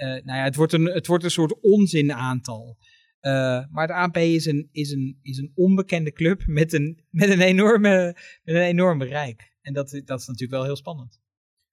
uh, 0.00 0.08
nou 0.08 0.38
ja, 0.38 0.44
het 0.44 0.56
wordt 0.56 0.72
een, 0.72 0.84
het 0.84 1.06
wordt 1.06 1.24
een 1.24 1.30
soort 1.30 1.60
onzinaantal. 1.60 2.78
Uh, 3.20 3.64
maar 3.70 3.86
de 3.86 3.94
ANP 3.94 4.16
is 4.16 4.46
een, 4.46 4.68
is, 4.72 4.90
een, 4.90 5.18
is 5.22 5.38
een 5.38 5.52
onbekende 5.54 6.12
club 6.12 6.46
met 6.46 6.72
een, 6.72 7.04
met 7.10 7.28
een, 7.28 7.40
enorme, 7.40 8.16
met 8.42 8.54
een 8.54 8.62
enorm 8.62 8.98
bereik. 8.98 9.56
En 9.60 9.72
dat, 9.72 10.00
dat 10.04 10.20
is 10.20 10.26
natuurlijk 10.26 10.52
wel 10.52 10.64
heel 10.64 10.76
spannend. 10.76 11.20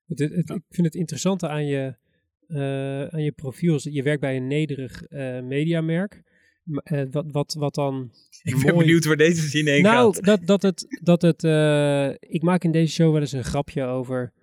Het, 0.07 0.19
het, 0.19 0.49
ik 0.49 0.63
vind 0.69 0.87
het 0.87 0.95
interessante 0.95 1.47
aan 1.47 1.65
je, 1.65 1.95
uh, 2.47 3.07
aan 3.07 3.23
je 3.23 3.31
profiel. 3.31 3.79
Je 3.81 4.03
werkt 4.03 4.21
bij 4.21 4.35
een 4.35 4.47
nederig 4.47 5.03
uh, 5.09 5.41
mediamerk. 5.41 6.23
Uh, 6.83 7.01
wat, 7.11 7.25
wat, 7.31 7.53
wat 7.53 7.75
dan. 7.75 8.11
Ik 8.43 8.61
ben 8.65 8.77
benieuwd 8.77 9.05
waar 9.05 9.17
deze 9.17 9.47
zin 9.47 9.67
heen 9.67 9.81
nou, 9.81 10.13
gaat. 10.13 10.23
Dat, 10.23 10.47
dat 10.47 10.61
het. 10.61 10.99
Dat 11.01 11.21
het 11.21 11.43
ik 12.19 12.41
maak 12.41 12.63
in 12.63 12.71
deze 12.71 12.93
show 12.93 13.11
wel 13.11 13.21
eens 13.21 13.31
een 13.31 13.43
grapje 13.43 13.83
over. 13.83 14.33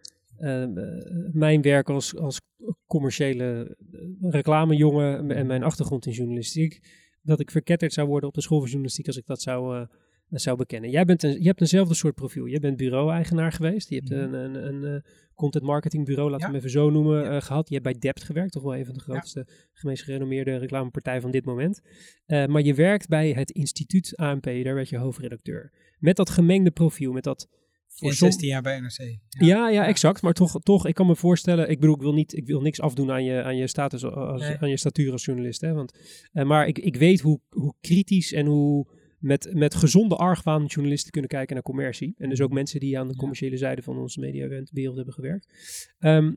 mijn 1.32 1.62
werk 1.62 1.88
als, 1.88 2.16
als 2.16 2.40
commerciële 2.86 3.76
eh, 3.92 4.30
reclamejongen 4.30 5.30
en 5.30 5.46
mijn 5.46 5.62
achtergrond 5.62 6.06
in 6.06 6.12
journalistiek, 6.12 6.80
dat 7.22 7.40
ik 7.40 7.50
verketterd 7.50 7.92
zou 7.92 8.08
worden 8.08 8.28
op 8.28 8.34
de 8.34 8.42
school 8.42 8.58
van 8.58 8.68
journalistiek 8.68 9.06
als 9.06 9.16
ik 9.16 9.26
dat 9.26 9.42
zou, 9.42 9.86
zou 10.30 10.56
bekennen. 10.56 10.90
Jij 10.90 11.04
bent 11.04 11.22
een, 11.22 11.40
je 11.40 11.46
hebt 11.46 11.60
eenzelfde 11.60 11.94
soort 11.94 12.14
profiel. 12.14 12.44
Je 12.44 12.60
bent 12.60 12.76
bureau-eigenaar 12.76 13.52
geweest. 13.52 13.88
Je 13.88 13.94
hebt 13.94 14.10
mhm. 14.10 14.20
een, 14.20 14.34
een, 14.34 14.66
een, 14.66 14.82
een, 14.82 15.04
content 15.34 15.64
marketing 15.64 16.04
bureau, 16.04 16.30
laten 16.30 16.46
we 16.46 16.52
hem 16.52 16.60
even 16.60 16.80
zo 16.80 16.90
noemen, 16.90 17.22
ja. 17.22 17.34
uh, 17.34 17.42
gehad. 17.42 17.68
Je 17.68 17.74
hebt 17.74 17.86
bij 17.86 17.98
Dept 17.98 18.22
gewerkt, 18.22 18.52
toch 18.52 18.62
wel 18.62 18.76
een 18.76 18.84
van 18.84 18.94
de 18.94 19.00
grootste, 19.00 19.46
ja. 19.46 19.80
meest 19.82 20.02
gerenommeerde 20.02 20.56
reclamepartij 20.56 21.20
van 21.20 21.30
dit 21.30 21.44
moment. 21.44 21.80
Uh, 22.26 22.46
maar 22.46 22.62
je 22.62 22.74
werkt 22.74 23.08
bij 23.08 23.32
het 23.32 23.50
instituut 23.50 24.16
ANP, 24.16 24.44
daar 24.44 24.74
werd 24.74 24.88
je 24.88 24.98
hoofdredacteur. 24.98 25.72
Met 25.98 26.16
dat 26.16 26.30
gemengde 26.30 26.70
profiel, 26.70 27.12
met 27.12 27.24
dat 27.24 27.48
voor 27.88 28.12
16 28.12 28.48
jaar 28.48 28.62
bij 28.62 28.80
NRC. 28.80 28.98
Ja. 28.98 29.18
ja, 29.46 29.68
ja, 29.70 29.86
exact. 29.86 30.22
Maar 30.22 30.32
toch, 30.32 30.60
toch, 30.62 30.86
ik 30.86 30.94
kan 30.94 31.06
me 31.06 31.16
voorstellen, 31.16 31.70
ik 31.70 31.80
bedoel, 31.80 31.94
ik 31.94 32.00
wil, 32.00 32.12
niet, 32.12 32.36
ik 32.36 32.46
wil 32.46 32.60
niks 32.60 32.80
afdoen 32.80 33.10
aan 33.10 33.24
je, 33.24 33.42
aan 33.42 33.56
je 33.56 33.66
status, 33.66 34.04
als, 34.04 34.40
nee. 34.40 34.56
aan 34.58 34.68
je 34.68 34.76
statuur 34.76 35.12
als 35.12 35.24
journalist. 35.24 35.60
Hè, 35.60 35.72
want, 35.72 35.98
maar 36.32 36.66
ik, 36.66 36.78
ik 36.78 36.96
weet 36.96 37.20
hoe, 37.20 37.40
hoe 37.48 37.74
kritisch 37.80 38.32
en 38.32 38.46
hoe 38.46 38.86
met, 39.24 39.54
met 39.54 39.74
gezonde 39.74 40.16
argwaan 40.16 40.64
journalisten 40.64 41.10
kunnen 41.10 41.30
kijken 41.30 41.54
naar 41.54 41.64
commercie. 41.64 42.14
En 42.18 42.28
dus 42.28 42.40
ook 42.40 42.52
mensen 42.52 42.80
die 42.80 42.98
aan 42.98 43.08
de 43.08 43.16
commerciële 43.16 43.56
zijde 43.56 43.82
van 43.82 43.98
onze 43.98 44.20
mediawereld 44.20 44.96
hebben 44.96 45.14
gewerkt. 45.14 45.96
Um, 45.98 46.36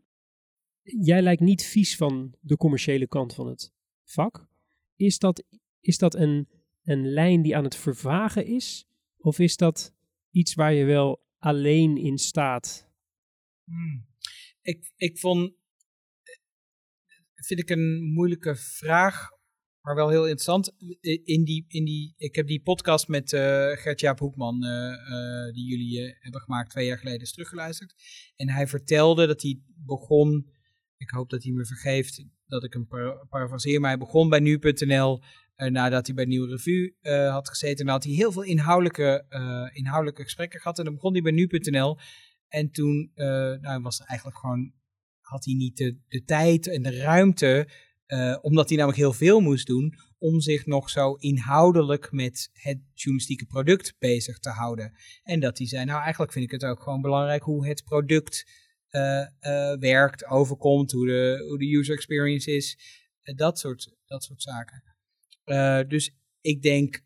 jij 0.82 1.22
lijkt 1.22 1.42
niet 1.42 1.64
vies 1.64 1.96
van 1.96 2.36
de 2.42 2.58
commerciële 2.58 3.08
kant 3.08 3.34
van 3.34 3.48
het 3.48 3.74
vak. 4.04 4.50
Is 4.96 5.20
dat, 5.20 5.44
is 5.80 5.98
dat 5.98 6.16
een, 6.16 6.48
een 6.84 7.08
lijn 7.08 7.42
die 7.42 7.56
aan 7.56 7.64
het 7.64 7.76
vervagen 7.76 8.46
is? 8.46 8.88
Of 9.18 9.40
is 9.40 9.58
dat 9.58 9.94
iets 10.32 10.54
waar 10.54 10.74
je 10.74 10.86
wel 10.86 11.24
alleen 11.38 11.98
in 11.98 12.18
staat? 12.18 12.92
Hmm. 13.64 14.06
Ik, 14.62 14.92
ik 14.96 15.20
vond, 15.20 15.54
vind 17.34 17.60
ik 17.60 17.70
een 17.70 18.12
moeilijke 18.14 18.56
vraag, 18.56 19.30
maar 19.88 19.96
wel 19.96 20.10
heel 20.10 20.22
interessant. 20.22 20.74
In 21.24 21.44
die, 21.44 21.66
in 21.68 21.86
die, 21.86 22.14
ik 22.18 22.36
heb 22.36 22.48
die 22.48 22.62
podcast 22.62 23.08
met 23.08 23.32
uh, 23.32 23.40
Gert-Jaap 23.72 24.20
Hoekman, 24.20 24.64
uh, 24.64 24.70
uh, 24.70 25.54
die 25.54 25.66
jullie 25.66 26.16
hebben 26.20 26.42
gemaakt 26.42 26.70
twee 26.70 26.86
jaar 26.86 26.98
geleden, 26.98 27.22
is 27.22 27.32
teruggeluisterd. 27.32 27.96
En 28.36 28.50
hij 28.50 28.68
vertelde 28.68 29.28
dat 29.28 29.42
hij 29.42 29.62
begon, 29.86 30.54
ik 30.98 31.10
hoop 31.10 31.30
dat 31.30 31.44
hij 31.44 31.52
me 31.52 31.66
vergeeft 31.66 32.26
dat 32.46 32.64
ik 32.64 32.74
hem 32.74 32.88
parafraseer, 33.30 33.80
maar 33.80 33.90
hij 33.90 34.00
begon 34.00 34.30
bij 34.30 34.40
nu.nl 34.40 35.24
nadat 35.56 36.06
hij 36.06 36.16
bij 36.16 36.26
Nieuwe 36.26 36.48
Revue 36.48 36.96
had 37.30 37.50
gezeten. 37.50 37.86
En 37.86 37.92
had 37.92 38.04
hij 38.04 38.14
heel 38.14 38.32
veel 38.32 38.44
inhoudelijke, 38.44 39.26
inhoudelijke 39.74 40.24
gesprekken 40.24 40.60
gehad. 40.60 40.78
En 40.78 40.86
dan 40.86 40.94
begon 40.94 41.14
hij 41.14 41.22
bij 41.22 41.32
nu.nl. 41.32 41.98
En 42.48 42.72
toen 42.72 43.12
nou, 43.62 43.82
was 43.82 44.00
eigenlijk 44.00 44.40
gewoon, 44.40 44.74
had 45.20 45.46
hij 45.46 45.54
niet 45.54 45.78
de, 45.78 46.00
de 46.08 46.24
tijd 46.24 46.68
en 46.68 46.82
de 46.82 46.98
ruimte, 46.98 47.68
omdat 48.42 48.68
hij 48.68 48.78
namelijk 48.78 49.02
heel 49.02 49.14
veel 49.14 49.40
moest 49.40 49.68
doen, 49.68 49.94
om 50.18 50.40
zich 50.40 50.66
nog 50.66 50.90
zo 50.90 51.14
inhoudelijk 51.14 52.12
met 52.12 52.50
het 52.54 52.80
journalistieke 52.94 53.46
product 53.46 53.96
bezig 54.00 54.40
te 54.40 54.50
houden. 54.50 54.94
En 55.24 55.40
dat 55.40 55.58
hij 55.58 55.68
zei, 55.68 55.86
nou 55.86 56.02
eigenlijk 56.02 56.32
vind 56.32 56.46
ik 56.46 56.52
het 56.52 56.66
ook 56.66 56.82
gewoon 56.82 57.02
belangrijk 57.02 57.44
hoe 57.44 57.68
het 57.68 57.84
product 57.84 58.46
werkt, 59.80 60.26
overkomt, 60.26 60.92
hoe 60.92 61.06
de, 61.06 61.46
hoe 61.48 61.58
de 61.58 61.78
user 61.78 61.96
experience 61.96 62.52
is. 62.52 62.78
dat, 63.36 63.60
soort, 63.60 63.96
dat 64.06 64.24
soort 64.24 64.42
zaken. 64.42 64.84
dus 65.88 66.16
ik 66.42 66.62
denk, 66.62 67.04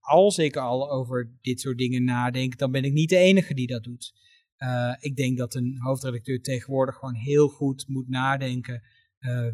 als 0.00 0.38
ik 0.38 0.56
al 0.56 0.90
over 0.90 1.30
dit 1.40 1.60
soort 1.60 1.78
dingen 1.78 2.04
nadenk, 2.04 2.58
dan 2.58 2.70
ben 2.70 2.84
ik 2.84 2.92
niet 2.92 3.08
de 3.08 3.16
enige 3.16 3.54
die 3.54 3.66
dat 3.66 3.84
doet. 3.84 4.14
ik 4.98 5.16
denk 5.16 5.38
dat 5.38 5.54
een 5.54 5.76
hoofdredacteur 5.78 6.40
tegenwoordig 6.40 6.94
gewoon 6.94 7.14
heel 7.14 7.48
goed 7.48 7.84
moet 7.88 8.08
nadenken 8.08 8.82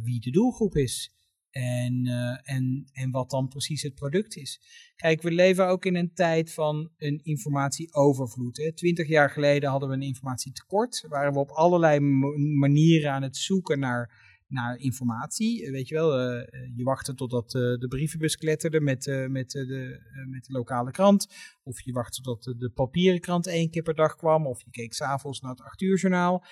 wie 0.02 0.20
de 0.20 0.30
doelgroep 0.30 0.76
is. 0.76 1.14
En, 1.50 2.06
uh, 2.06 2.38
en, 2.42 2.88
en 2.92 3.10
wat 3.10 3.30
dan 3.30 3.48
precies 3.48 3.82
het 3.82 3.94
product 3.94 4.36
is. 4.36 4.60
Kijk, 4.96 5.22
we 5.22 5.30
leven 5.30 5.66
ook 5.66 5.84
in 5.84 5.96
een 5.96 6.14
tijd 6.14 6.52
van 6.52 6.90
een 6.98 7.20
informatieovervloed. 7.22 8.72
Twintig 8.74 9.08
jaar 9.08 9.30
geleden 9.30 9.70
hadden 9.70 9.88
we 9.88 9.94
een 9.94 10.02
informatietekort. 10.02 11.04
Waren 11.08 11.32
we 11.32 11.38
op 11.38 11.50
allerlei 11.50 12.00
manieren 12.58 13.12
aan 13.12 13.22
het 13.22 13.36
zoeken 13.36 13.78
naar 13.78 14.31
naar 14.52 14.76
informatie. 14.76 15.70
Weet 15.70 15.88
je 15.88 15.94
wel, 15.94 16.20
uh, 16.20 16.44
je 16.76 16.84
wachtte 16.84 17.14
totdat 17.14 17.50
de 17.50 17.86
brievenbus 17.88 18.36
kletterde 18.36 18.80
met, 18.80 19.06
met, 19.28 19.50
de, 19.50 20.00
met 20.28 20.44
de 20.44 20.52
lokale 20.52 20.90
krant. 20.90 21.26
Of 21.62 21.80
je 21.80 21.92
wachtte 21.92 22.22
tot 22.22 22.42
de, 22.42 22.70
papieren 22.74 23.20
krant 23.20 23.46
één 23.46 23.70
keer 23.70 23.82
per 23.82 23.94
dag 23.94 24.16
kwam. 24.16 24.46
Of 24.46 24.62
je 24.64 24.70
keek 24.70 24.94
s'avonds 24.94 25.40
naar 25.40 25.50
het 25.50 25.60
acht 25.60 25.80
uur 25.80 25.98
journaal. 25.98 26.44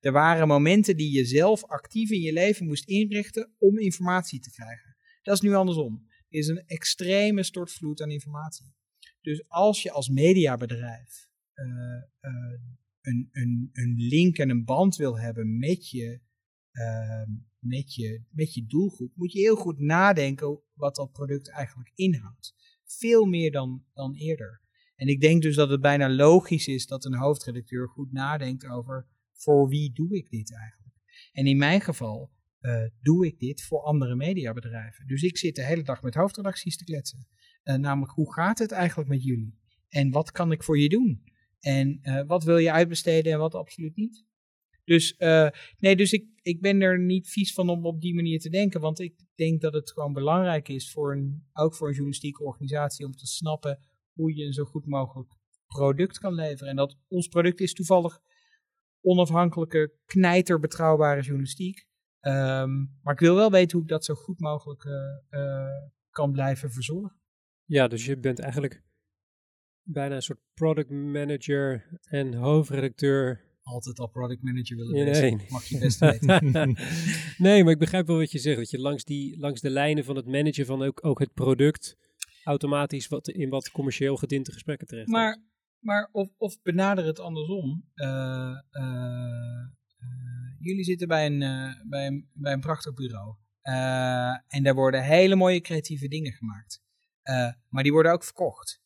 er 0.00 0.12
waren 0.12 0.48
momenten 0.48 0.96
die 0.96 1.12
je 1.12 1.24
zelf 1.24 1.64
actief 1.64 2.10
in 2.10 2.20
je 2.20 2.32
leven 2.32 2.66
moest 2.66 2.88
inrichten 2.88 3.52
om 3.58 3.78
informatie 3.78 4.40
te 4.40 4.50
krijgen. 4.50 4.96
Dat 5.22 5.34
is 5.34 5.40
nu 5.40 5.54
andersom. 5.54 6.06
Er 6.28 6.38
is 6.38 6.46
een 6.46 6.64
extreme 6.66 7.42
stortvloed 7.42 8.02
aan 8.02 8.10
informatie. 8.10 8.74
Dus 9.20 9.44
als 9.48 9.82
je 9.82 9.90
als 9.90 10.08
mediabedrijf 10.08 11.28
een, 13.00 13.28
een, 13.32 13.70
een 13.72 13.94
link 13.96 14.38
en 14.38 14.50
een 14.50 14.64
band 14.64 14.96
wil 14.96 15.18
hebben 15.18 15.58
met 15.58 15.90
je 15.90 16.20
met, 17.58 17.94
je, 17.94 18.22
met 18.30 18.54
je 18.54 18.66
doelgroep, 18.66 19.12
moet 19.14 19.32
je 19.32 19.40
heel 19.40 19.56
goed 19.56 19.78
nadenken 19.78 20.60
wat 20.74 20.94
dat 20.94 21.12
product 21.12 21.50
eigenlijk 21.50 21.90
inhoudt. 21.94 22.54
Veel 22.84 23.24
meer 23.24 23.50
dan, 23.50 23.84
dan 23.94 24.14
eerder. 24.14 24.60
En 24.96 25.06
ik 25.06 25.20
denk 25.20 25.42
dus 25.42 25.54
dat 25.54 25.70
het 25.70 25.80
bijna 25.80 26.10
logisch 26.10 26.66
is 26.66 26.86
dat 26.86 27.04
een 27.04 27.14
hoofdredacteur 27.14 27.88
goed 27.88 28.12
nadenkt 28.12 28.66
over 28.66 29.06
voor 29.32 29.68
wie 29.68 29.92
doe 29.92 30.16
ik 30.16 30.30
dit 30.30 30.54
eigenlijk. 30.54 30.94
En 31.32 31.46
in 31.46 31.56
mijn 31.56 31.80
geval 31.80 32.30
uh, 32.60 32.86
doe 33.00 33.26
ik 33.26 33.38
dit 33.38 33.62
voor 33.62 33.80
andere 33.80 34.14
mediabedrijven. 34.14 35.06
Dus 35.06 35.22
ik 35.22 35.38
zit 35.38 35.54
de 35.54 35.64
hele 35.64 35.82
dag 35.82 36.02
met 36.02 36.14
hoofdredacties 36.14 36.76
te 36.76 36.84
kletsen. 36.84 37.26
Uh, 37.64 37.74
namelijk, 37.74 38.12
hoe 38.12 38.32
gaat 38.32 38.58
het 38.58 38.70
eigenlijk 38.70 39.08
met 39.08 39.24
jullie? 39.24 39.58
En 39.88 40.10
wat 40.10 40.30
kan 40.30 40.52
ik 40.52 40.62
voor 40.62 40.78
je 40.78 40.88
doen? 40.88 41.24
En 41.60 41.98
uh, 42.02 42.26
wat 42.26 42.44
wil 42.44 42.58
je 42.58 42.72
uitbesteden 42.72 43.32
en 43.32 43.38
wat 43.38 43.54
absoluut 43.54 43.96
niet? 43.96 44.24
Dus, 44.84 45.14
nee, 45.78 45.96
dus 45.96 46.12
ik, 46.12 46.24
ik 46.50 46.60
ben 46.60 46.80
er 46.80 47.00
niet 47.00 47.28
vies 47.28 47.52
van 47.52 47.68
om 47.68 47.86
op 47.86 48.00
die 48.00 48.14
manier 48.14 48.40
te 48.40 48.50
denken. 48.50 48.80
Want 48.80 49.00
ik 49.00 49.14
denk 49.34 49.60
dat 49.60 49.72
het 49.72 49.92
gewoon 49.92 50.12
belangrijk 50.12 50.68
is, 50.68 50.92
voor 50.92 51.12
een, 51.12 51.48
ook 51.52 51.74
voor 51.74 51.86
een 51.86 51.92
journalistieke 51.92 52.44
organisatie, 52.44 53.06
om 53.06 53.12
te 53.12 53.26
snappen 53.26 53.78
hoe 54.12 54.36
je 54.36 54.44
een 54.44 54.52
zo 54.52 54.64
goed 54.64 54.86
mogelijk 54.86 55.30
product 55.66 56.18
kan 56.18 56.34
leveren. 56.34 56.68
En 56.68 56.76
dat 56.76 56.96
ons 57.08 57.28
product 57.28 57.60
is 57.60 57.72
toevallig 57.72 58.20
onafhankelijke, 59.00 59.94
knijter 60.04 60.60
betrouwbare 60.60 61.20
journalistiek. 61.20 61.88
Um, 62.20 62.98
maar 63.02 63.14
ik 63.14 63.20
wil 63.20 63.34
wel 63.34 63.50
weten 63.50 63.72
hoe 63.72 63.82
ik 63.82 63.88
dat 63.92 64.04
zo 64.04 64.14
goed 64.14 64.40
mogelijk 64.40 64.84
uh, 64.84 64.92
uh, 65.30 65.88
kan 66.10 66.32
blijven 66.32 66.70
verzorgen. 66.70 67.20
Ja, 67.64 67.88
dus 67.88 68.04
je 68.04 68.18
bent 68.18 68.38
eigenlijk 68.38 68.82
bijna 69.82 70.14
een 70.14 70.22
soort 70.22 70.40
product 70.54 70.90
manager 70.90 71.98
en 72.02 72.34
hoofdredacteur 72.34 73.49
altijd 73.62 73.98
al 73.98 74.08
product 74.08 74.42
manager 74.42 74.76
willen 74.76 74.94
nee, 74.94 75.20
Nee. 75.20 75.46
Mag 75.48 75.64
je 75.64 75.78
best 75.78 75.98
weten. 75.98 76.42
nee, 77.38 77.64
maar 77.64 77.72
ik 77.72 77.78
begrijp 77.78 78.06
wel 78.06 78.16
wat 78.16 78.30
je 78.30 78.38
zegt. 78.38 78.56
Dat 78.56 78.70
je 78.70 78.78
langs, 78.78 79.04
die, 79.04 79.38
langs 79.38 79.60
de 79.60 79.70
lijnen 79.70 80.04
van 80.04 80.16
het 80.16 80.26
managen 80.26 80.66
van 80.66 80.82
ook, 80.82 81.06
ook 81.06 81.18
het 81.18 81.34
product 81.34 81.96
automatisch 82.44 83.08
wat, 83.08 83.28
in 83.28 83.48
wat 83.48 83.70
commercieel 83.70 84.16
gedinte 84.16 84.52
gesprekken 84.52 84.86
terecht 84.86 85.08
Maar, 85.08 85.42
maar 85.78 86.08
of, 86.12 86.28
of 86.36 86.62
benader 86.62 87.04
het 87.04 87.18
andersom. 87.18 87.90
Uh, 87.94 88.58
uh, 88.70 89.66
jullie 90.58 90.84
zitten 90.84 91.08
bij 91.08 91.26
een, 91.26 91.38
bij 91.88 92.06
een, 92.06 92.30
bij 92.32 92.52
een 92.52 92.60
prachtig 92.60 92.94
bureau. 92.94 93.34
en 94.46 94.62
daar 94.62 94.74
worden 94.74 95.04
hele 95.04 95.34
mooie 95.34 95.60
creatieve 95.60 96.08
dingen 96.08 96.32
gemaakt. 96.32 96.82
maar 97.68 97.82
die 97.82 97.92
worden 97.92 98.12
ook 98.12 98.24
verkocht. 98.24 98.82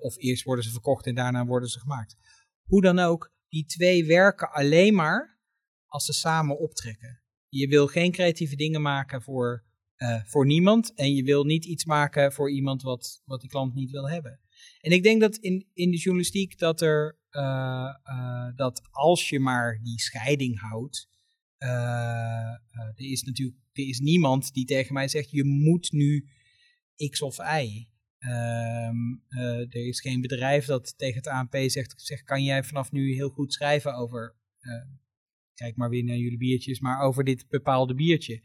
of 0.00 0.18
eerst 0.18 0.44
worden 0.44 0.64
ze 0.64 0.70
verkocht 0.70 1.06
en 1.06 1.14
daarna 1.14 1.46
worden 1.46 1.68
ze 1.68 1.80
gemaakt. 1.80 2.16
Hoe 2.64 2.82
dan 2.82 2.98
ook, 2.98 3.32
die 3.54 3.64
twee 3.64 4.04
werken 4.04 4.52
alleen 4.52 4.94
maar 4.94 5.38
als 5.86 6.04
ze 6.04 6.12
samen 6.12 6.58
optrekken. 6.58 7.22
Je 7.48 7.68
wil 7.68 7.86
geen 7.86 8.12
creatieve 8.12 8.56
dingen 8.56 8.82
maken 8.82 9.22
voor, 9.22 9.64
uh, 9.98 10.24
voor 10.24 10.46
niemand 10.46 10.94
en 10.94 11.14
je 11.14 11.22
wil 11.22 11.44
niet 11.44 11.64
iets 11.64 11.84
maken 11.84 12.32
voor 12.32 12.50
iemand 12.50 12.82
wat, 12.82 13.22
wat 13.24 13.40
die 13.40 13.50
klant 13.50 13.74
niet 13.74 13.90
wil 13.90 14.08
hebben. 14.08 14.40
En 14.80 14.92
ik 14.92 15.02
denk 15.02 15.20
dat 15.20 15.36
in, 15.36 15.66
in 15.72 15.90
de 15.90 15.96
journalistiek 15.96 16.58
dat 16.58 16.80
er, 16.80 17.18
uh, 17.30 17.94
uh, 18.04 18.56
dat 18.56 18.82
als 18.90 19.28
je 19.28 19.40
maar 19.40 19.80
die 19.82 20.00
scheiding 20.00 20.60
houdt, 20.60 21.12
er 21.58 22.94
is 22.96 23.22
natuurlijk 23.22 23.58
er 23.72 23.88
is 23.88 23.98
niemand 23.98 24.52
die 24.52 24.64
tegen 24.64 24.94
mij 24.94 25.08
zegt 25.08 25.30
je 25.30 25.44
moet 25.44 25.92
nu 25.92 26.28
X 27.10 27.22
of 27.22 27.38
Y. 27.38 27.88
Um, 28.26 29.22
uh, 29.28 29.58
er 29.58 29.86
is 29.86 30.00
geen 30.00 30.20
bedrijf 30.20 30.66
dat 30.66 30.98
tegen 30.98 31.16
het 31.16 31.26
ANP 31.26 31.56
zegt, 31.56 32.22
kan 32.24 32.42
jij 32.42 32.64
vanaf 32.64 32.92
nu 32.92 33.12
heel 33.14 33.28
goed 33.28 33.52
schrijven 33.52 33.94
over, 33.94 34.36
uh, 34.60 34.84
kijk 35.54 35.76
maar 35.76 35.88
weer 35.90 36.04
naar 36.04 36.16
jullie 36.16 36.38
biertjes, 36.38 36.80
maar 36.80 37.00
over 37.00 37.24
dit 37.24 37.48
bepaalde 37.48 37.94
biertje. 37.94 38.42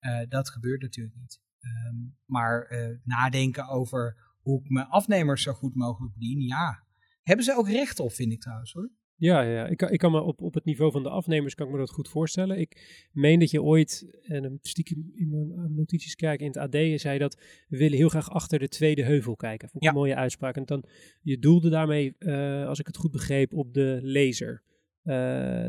Uh, 0.00 0.20
dat 0.28 0.50
gebeurt 0.50 0.82
natuurlijk 0.82 1.16
niet. 1.16 1.40
Um, 1.60 2.16
maar 2.24 2.68
nadenken 3.04 3.68
over 3.68 4.16
hoe 4.40 4.60
ik 4.60 4.70
mijn 4.70 4.86
afnemers 4.86 5.42
zo 5.42 5.52
goed 5.52 5.74
mogelijk 5.74 6.14
bedien, 6.14 6.40
ja. 6.40 6.86
Hebben 7.22 7.44
ze 7.44 7.56
ook 7.56 7.68
recht 7.68 8.00
op, 8.00 8.12
vind 8.12 8.32
ik 8.32 8.40
trouwens 8.40 8.72
hoor. 8.72 8.90
Ja, 9.22 9.42
ja. 9.42 9.66
Ik, 9.66 9.82
ik 9.82 9.98
kan 9.98 10.12
me 10.12 10.20
op, 10.20 10.40
op 10.40 10.54
het 10.54 10.64
niveau 10.64 10.92
van 10.92 11.02
de 11.02 11.08
afnemers 11.08 11.54
kan 11.54 11.66
ik 11.66 11.72
me 11.72 11.78
dat 11.78 11.90
goed 11.90 12.08
voorstellen. 12.08 12.58
Ik 12.58 13.06
meen 13.12 13.38
dat 13.38 13.50
je 13.50 13.62
ooit, 13.62 14.18
en 14.22 14.58
stiekem 14.62 15.12
in 15.14 15.28
mijn 15.30 15.74
notities 15.74 16.14
kijken 16.14 16.46
in 16.46 16.52
het 16.52 16.60
AD, 16.60 17.00
zei 17.00 17.18
dat 17.18 17.38
we 17.68 17.76
willen 17.76 17.98
heel 17.98 18.08
graag 18.08 18.30
achter 18.30 18.58
de 18.58 18.68
tweede 18.68 19.02
heuvel 19.02 19.36
kijken. 19.36 19.68
Vond 19.68 19.82
ik 19.84 19.88
een 19.90 19.96
mooie 19.96 20.16
uitspraak. 20.16 20.56
En 20.56 20.64
dan, 20.64 20.84
je 21.20 21.38
doelde 21.38 21.68
daarmee, 21.68 22.14
uh, 22.18 22.66
als 22.66 22.78
ik 22.78 22.86
het 22.86 22.96
goed 22.96 23.10
begreep, 23.10 23.54
op 23.54 23.74
de 23.74 23.98
lezer. 24.02 24.62
Uh, 25.04 25.14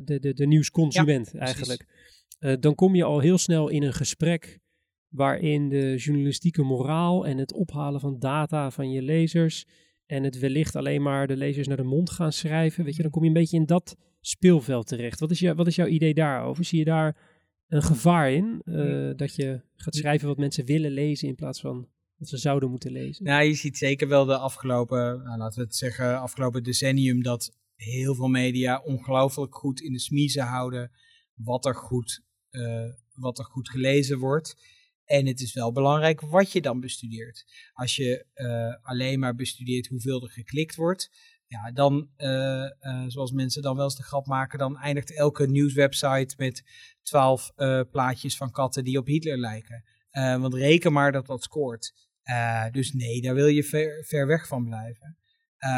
de, 0.03 0.19
de, 0.19 0.33
de 0.33 0.47
nieuwsconsument 0.47 1.31
ja, 1.33 1.39
eigenlijk. 1.39 1.85
Uh, 2.39 2.53
dan 2.59 2.75
kom 2.75 2.95
je 2.95 3.03
al 3.03 3.19
heel 3.19 3.37
snel 3.37 3.69
in 3.69 3.83
een 3.83 3.93
gesprek 3.93 4.59
waarin 5.07 5.69
de 5.69 5.95
journalistieke 5.97 6.63
moraal 6.63 7.25
en 7.25 7.37
het 7.37 7.53
ophalen 7.53 7.99
van 7.99 8.19
data 8.19 8.71
van 8.71 8.91
je 8.91 9.01
lezers 9.01 9.65
en 10.13 10.23
het 10.23 10.39
wellicht 10.39 10.75
alleen 10.75 11.01
maar 11.01 11.27
de 11.27 11.37
lezers 11.37 11.67
naar 11.67 11.77
de 11.77 11.83
mond 11.83 12.09
gaan 12.09 12.31
schrijven, 12.31 12.83
weet 12.83 12.95
je, 12.95 13.01
dan 13.01 13.11
kom 13.11 13.21
je 13.21 13.27
een 13.27 13.33
beetje 13.33 13.57
in 13.57 13.65
dat 13.65 13.97
speelveld 14.21 14.87
terecht. 14.87 15.19
Wat 15.19 15.31
is, 15.31 15.39
je, 15.39 15.55
wat 15.55 15.67
is 15.67 15.75
jouw 15.75 15.87
idee 15.87 16.13
daarover? 16.13 16.65
Zie 16.65 16.79
je 16.79 16.85
daar 16.85 17.17
een 17.67 17.83
gevaar 17.83 18.31
in 18.31 18.61
uh, 18.65 19.11
dat 19.15 19.35
je 19.35 19.61
gaat 19.75 19.95
schrijven 19.95 20.27
wat 20.27 20.37
mensen 20.37 20.65
willen 20.65 20.91
lezen 20.91 21.27
in 21.27 21.35
plaats 21.35 21.61
van 21.61 21.87
wat 22.17 22.27
ze 22.27 22.37
zouden 22.37 22.69
moeten 22.69 22.91
lezen? 22.91 23.25
Nou, 23.25 23.43
je 23.43 23.53
ziet 23.53 23.77
zeker 23.77 24.07
wel 24.07 24.25
de 24.25 24.37
afgelopen, 24.37 25.23
nou, 25.23 25.37
laten 25.37 25.59
we 25.59 25.65
het 25.65 25.75
zeggen, 25.75 26.19
afgelopen 26.19 26.63
decennium 26.63 27.23
dat 27.23 27.55
heel 27.75 28.15
veel 28.15 28.27
media 28.27 28.81
ongelooflijk 28.85 29.55
goed 29.55 29.81
in 29.81 29.91
de 29.91 29.99
smiezen 29.99 30.43
houden 30.43 30.91
wat 31.33 31.65
er 31.65 31.75
goed, 31.75 32.21
uh, 32.51 32.89
wat 33.13 33.39
er 33.39 33.45
goed 33.45 33.69
gelezen 33.69 34.19
wordt. 34.19 34.55
En 35.13 35.25
het 35.27 35.39
is 35.39 35.53
wel 35.53 35.71
belangrijk 35.71 36.21
wat 36.21 36.51
je 36.51 36.61
dan 36.61 36.79
bestudeert. 36.79 37.45
Als 37.73 37.95
je 37.95 38.25
uh, 38.35 38.87
alleen 38.89 39.19
maar 39.19 39.35
bestudeert 39.35 39.87
hoeveel 39.87 40.23
er 40.23 40.29
geklikt 40.29 40.75
wordt, 40.75 41.11
ja, 41.47 41.71
dan, 41.71 42.09
uh, 42.17 42.27
uh, 42.81 43.03
zoals 43.07 43.31
mensen 43.31 43.61
dan 43.61 43.75
wel 43.75 43.83
eens 43.83 43.95
de 43.95 44.03
grap 44.03 44.25
maken, 44.25 44.59
dan 44.59 44.77
eindigt 44.77 45.17
elke 45.17 45.47
nieuwswebsite 45.47 46.33
met 46.37 46.63
twaalf 47.01 47.51
plaatjes 47.91 48.37
van 48.37 48.51
katten 48.51 48.83
die 48.83 48.97
op 48.97 49.05
Hitler 49.05 49.37
lijken. 49.37 49.83
want 50.11 50.53
reken 50.53 50.93
maar 50.93 51.11
dat 51.11 51.25
dat 51.25 51.43
scoort. 51.43 51.93
dus 52.71 52.93
nee, 52.93 53.21
daar 53.21 53.35
wil 53.35 53.47
je 53.47 53.63
ver, 54.03 54.27
weg 54.27 54.47
van 54.47 54.65
blijven. 54.65 55.17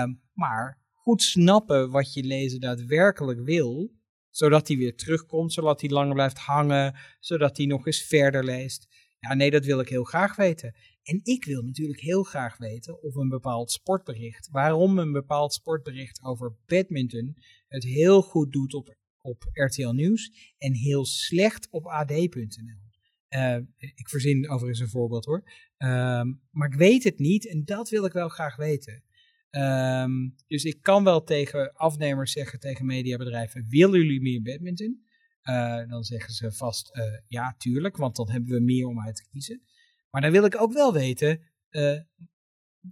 Um, 0.02 0.22
maar 0.34 0.82
goed 0.94 1.24
snappen 1.24 1.92
wat 1.92 2.14
je 2.14 2.24
lezer 2.24 2.60
daadwerkelijk 2.60 3.40
wil, 3.40 3.92
zodat 4.30 4.68
hij 4.68 4.78
weer 4.78 4.96
terugkomt, 4.96 5.54
zodat 5.54 5.82
hij 5.82 5.90
langer 5.90 6.14
blijft 6.14 6.38
hangen, 6.38 6.96
zodat 7.20 7.58
hij 7.58 7.66
nog 7.66 7.86
eens 7.86 8.02
verder 8.02 8.44
leest. 8.44 8.95
Ja, 9.28 9.34
nee, 9.34 9.52
dat 9.52 9.66
wil 9.66 9.80
ik 9.80 9.90
heel 9.90 10.04
graag 10.04 10.36
weten. 10.36 10.76
En 11.04 11.20
ik 11.24 11.46
wil 11.46 11.62
natuurlijk 11.62 12.00
heel 12.00 12.24
graag 12.24 12.58
weten 12.58 13.02
of 13.02 13.16
een 13.16 13.30
bepaald 13.30 13.72
sportbericht, 13.72 14.50
waarom 14.52 15.00
een 15.00 15.12
bepaald 15.12 15.54
sportbericht 15.54 16.24
over 16.24 16.56
badminton 16.66 17.38
het 17.68 17.84
heel 17.84 18.22
goed 18.22 18.52
doet 18.52 18.74
op, 18.74 18.96
op 19.22 19.50
RTL 19.52 19.90
Nieuws 19.90 20.54
en 20.58 20.74
heel 20.74 21.06
slecht 21.06 21.68
op 21.70 21.86
ad.nl. 21.86 22.84
Uh, 23.30 23.56
eh, 23.56 23.64
ik 23.78 24.10
verzin 24.10 24.50
overigens 24.50 24.80
een 24.80 24.90
voorbeeld 24.90 25.26
hoor. 25.26 25.44
Uh, 25.78 26.22
maar 26.52 26.68
ik 26.72 26.78
weet 26.78 27.04
het 27.04 27.20
niet 27.20 27.48
en 27.48 27.66
dat 27.66 27.90
wil 27.90 28.06
ik 28.06 28.14
wel 28.14 28.30
graag 28.30 28.56
weten. 28.56 29.04
Ehm, 29.50 30.30
dus 30.48 30.64
ik 30.64 30.82
kan 30.82 31.04
wel 31.04 31.24
tegen 31.24 31.74
afnemers 31.74 32.32
zeggen, 32.32 32.60
tegen 32.60 32.86
mediabedrijven, 32.86 33.66
willen 33.70 34.00
jullie 34.00 34.22
meer 34.22 34.42
badminton? 34.42 35.05
Uh, 35.50 35.90
dan 35.90 36.04
zeggen 36.04 36.34
ze 36.34 36.52
vast, 36.52 36.98
uh, 36.98 37.04
ja, 37.28 37.56
tuurlijk, 37.58 37.98
want 37.98 38.16
dan 38.16 38.30
hebben 38.30 38.54
we 38.54 38.60
meer 38.60 38.88
om 38.88 39.02
uit 39.02 39.16
te 39.16 39.26
kiezen. 39.32 39.62
Maar 40.10 40.22
dan 40.22 40.32
wil 40.32 40.46
ik 40.46 40.62
ook 40.62 40.74
wel 40.74 40.94
weten 40.94 41.42
uh, 41.70 42.00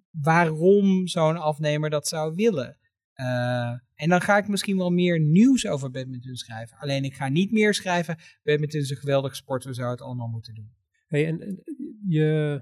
waarom 0.10 1.08
zo'n 1.08 1.38
afnemer 1.38 1.90
dat 1.90 2.08
zou 2.08 2.36
willen. 2.36 2.78
en 3.96 4.10
dan 4.10 4.22
ga 4.22 4.38
ik 4.38 4.48
misschien 4.48 4.78
wel 4.78 4.90
meer 4.90 5.20
nieuws 5.20 5.68
over 5.68 5.92
badminton 5.92 6.36
schrijven. 6.36 6.78
Alleen 6.78 7.04
ik 7.04 7.14
ga 7.14 7.28
niet 7.28 7.52
meer 7.52 7.74
schrijven, 7.74 8.18
badminton 8.44 8.82
is 8.82 8.90
een 8.90 8.98
geweldige 8.98 9.36
sport, 9.36 9.64
we 9.64 9.74
zouden 9.74 9.98
het 9.98 10.06
allemaal 10.08 10.28
moeten 10.28 10.56
doen. 10.56 10.74
Hey, 11.08 11.28
en 11.28 11.64
je 12.08 12.62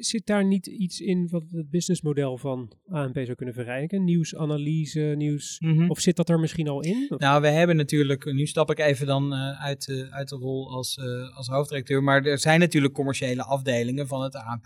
Zit 0.00 0.26
daar 0.26 0.44
niet 0.44 0.66
iets 0.66 1.00
in 1.00 1.28
wat 1.28 1.44
het 1.50 1.70
businessmodel 1.70 2.38
van 2.38 2.72
ANP 2.86 3.14
zou 3.14 3.34
kunnen 3.34 3.54
verrijken? 3.54 4.04
Nieuwsanalyse, 4.04 5.14
nieuws. 5.16 5.60
Mhm. 5.60 5.90
Of 5.90 6.00
zit 6.00 6.16
dat 6.16 6.28
er 6.28 6.40
misschien 6.40 6.68
al 6.68 6.82
in? 6.82 7.06
Nou, 7.16 7.40
we 7.40 7.48
hebben 7.48 7.76
natuurlijk. 7.76 8.32
Nu 8.32 8.46
stap 8.46 8.70
ik 8.70 8.78
even 8.78 9.06
dan 9.06 9.32
uh, 9.32 9.62
uit, 9.62 9.88
uh, 9.88 10.12
uit 10.12 10.28
de 10.28 10.36
rol 10.36 10.70
als, 10.70 10.96
uh, 10.96 11.36
als 11.36 11.46
hoofddirecteur. 11.46 12.02
Maar 12.02 12.24
er 12.24 12.38
zijn 12.38 12.60
natuurlijk 12.60 12.94
commerciële 12.94 13.44
afdelingen 13.44 14.06
van 14.06 14.22
het 14.22 14.34
ANP. 14.34 14.64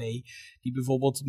die 0.60 0.72
bijvoorbeeld 0.72 1.22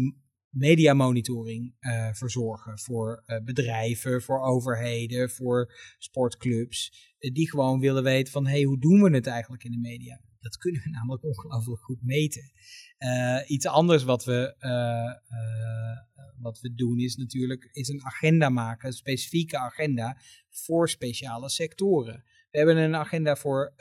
mediamonitoring 0.50 1.76
verzorgen. 2.12 2.80
Voor 2.80 3.24
bedrijven, 3.44 4.22
voor 4.22 4.42
overheden, 4.42 5.30
voor 5.30 5.74
sportclubs. 5.98 7.12
die 7.20 7.50
gewoon 7.50 7.80
willen 7.80 8.04
weten 8.04 8.32
van: 8.34 8.46
hé, 8.46 8.52
hey, 8.52 8.64
hoe 8.64 8.80
doen 8.80 9.02
we 9.02 9.10
het 9.10 9.28
eigenlijk 9.28 9.64
in 9.64 9.72
de 9.72 9.80
media? 9.80 10.22
Dat 10.44 10.58
kunnen 10.58 10.82
we 10.82 10.90
namelijk 10.90 11.24
ongelooflijk 11.24 11.82
goed 11.82 12.04
meten. 12.04 12.52
Uh, 13.04 13.40
iets 13.48 13.68
anders 13.68 14.04
wat 14.04 14.26
we, 14.26 14.56
uh, 14.60 14.70
uh, 15.40 15.98
wat 16.38 16.60
we 16.60 16.74
doen 16.74 17.00
is 17.00 17.16
natuurlijk 17.16 17.70
is 17.72 17.88
een 17.88 18.06
agenda 18.06 18.50
maken, 18.50 18.88
een 18.88 18.94
specifieke 18.94 19.58
agenda 19.58 20.18
voor 20.50 20.90
speciale 20.90 21.50
sectoren. 21.50 22.24
We 22.52 22.58
hebben 22.58 22.78
een 22.78 22.96
agenda 22.96 23.36
voor, 23.36 23.74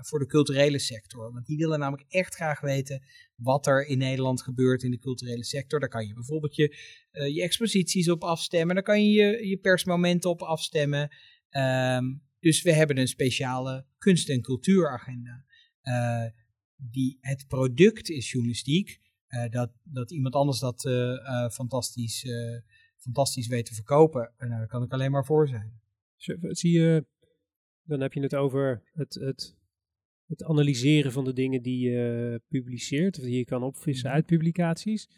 voor 0.00 0.18
de 0.18 0.26
culturele 0.26 0.78
sector, 0.78 1.32
want 1.32 1.46
die 1.46 1.56
willen 1.56 1.78
namelijk 1.78 2.08
echt 2.08 2.34
graag 2.34 2.60
weten 2.60 3.02
wat 3.34 3.66
er 3.66 3.86
in 3.86 3.98
Nederland 3.98 4.42
gebeurt 4.42 4.82
in 4.82 4.90
de 4.90 4.98
culturele 4.98 5.44
sector. 5.44 5.80
Daar 5.80 5.88
kan 5.88 6.06
je 6.06 6.14
bijvoorbeeld 6.14 6.56
je, 6.56 6.76
je 7.10 7.42
exposities 7.42 8.10
op 8.10 8.24
afstemmen, 8.24 8.74
daar 8.74 8.84
kan 8.84 9.04
je 9.04 9.10
je, 9.10 9.48
je 9.48 9.56
persmomenten 9.56 10.30
op 10.30 10.42
afstemmen. 10.42 11.16
Um, 11.50 12.22
dus 12.40 12.62
we 12.62 12.72
hebben 12.72 12.98
een 12.98 13.08
speciale 13.08 13.86
kunst- 13.98 14.28
en 14.28 14.40
cultuuragenda. 14.42 15.44
Die, 16.76 17.18
het 17.20 17.44
product 17.48 18.10
is 18.10 18.30
journalistiek. 18.30 19.00
Uh, 19.28 19.48
dat, 19.50 19.72
dat 19.82 20.10
iemand 20.10 20.34
anders 20.34 20.58
dat 20.58 20.84
uh, 20.84 21.48
fantastisch, 21.48 22.26
fantastisch 22.96 23.46
weet 23.46 23.66
te 23.66 23.74
verkopen, 23.74 24.32
nou, 24.38 24.50
daar 24.50 24.66
kan 24.66 24.82
ik 24.82 24.92
alleen 24.92 25.10
maar 25.10 25.24
voor 25.24 25.48
zijn. 25.48 25.80
Zie 26.50 26.72
je, 26.72 27.06
dan 27.82 28.00
heb 28.00 28.12
je 28.12 28.20
het 28.20 28.34
over 28.34 28.82
het, 28.92 29.14
het, 29.14 29.56
het 30.26 30.44
analyseren 30.44 31.12
van 31.12 31.24
de 31.24 31.32
dingen 31.32 31.62
die 31.62 31.90
je 31.90 32.40
publiceert, 32.48 33.18
of 33.18 33.24
die 33.24 33.36
je 33.36 33.44
kan 33.44 33.62
opvissen 33.62 34.06
Mhm. 34.06 34.16
uit 34.16 34.26
publicaties. 34.26 35.08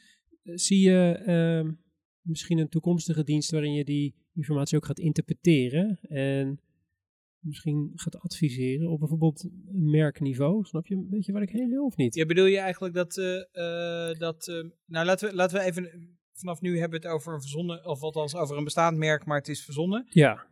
Zie 0.43 0.81
je 0.81 1.23
ehm, 1.27 1.73
misschien 2.21 2.59
een 2.59 2.69
toekomstige 2.69 3.25
dienst 3.25 3.51
waarin 3.51 3.73
je 3.73 3.85
die 3.85 4.15
informatie 4.35 4.77
ook 4.77 4.87
gaat 4.87 4.99
interpreteren 4.99 5.99
en 6.01 6.61
misschien 7.47 7.93
gaat 7.95 8.21
adviseren 8.21 8.91
op 8.91 8.99
bijvoorbeeld 8.99 9.49
merkniveau. 9.73 10.65
Snap 10.65 10.87
je 10.87 10.95
een 10.95 11.09
beetje 11.11 11.33
waar 11.33 11.43
ik 11.43 11.51
heen 11.51 11.71
wil 11.71 11.85
of 11.85 11.97
niet? 11.97 12.15
Ja, 12.15 12.27
bedoel 12.27 12.47
je 12.47 12.59
eigenlijk 12.59 12.95
dat, 12.95 13.17
uh, 13.17 13.45
uh, 13.53 14.19
dat 14.19 14.49
uh, 14.49 14.65
nou 14.87 15.07
laten 15.07 15.29
we, 15.29 15.35
laten 15.35 15.59
we 15.59 15.65
even, 15.65 16.16
vanaf 16.37 16.61
nu 16.61 16.79
hebben 16.79 17.01
we 17.01 17.07
het 17.07 17.17
over 17.17 17.35
een 17.35 17.41
verzonnen, 17.41 17.87
of 17.87 18.03
althans 18.03 18.35
over 18.35 18.57
een 18.57 18.65
bestaand 18.65 18.97
merk, 18.97 19.25
maar 19.25 19.39
het 19.39 19.49
is 19.49 19.65
verzonnen. 19.65 20.07
Ja. 20.11 20.47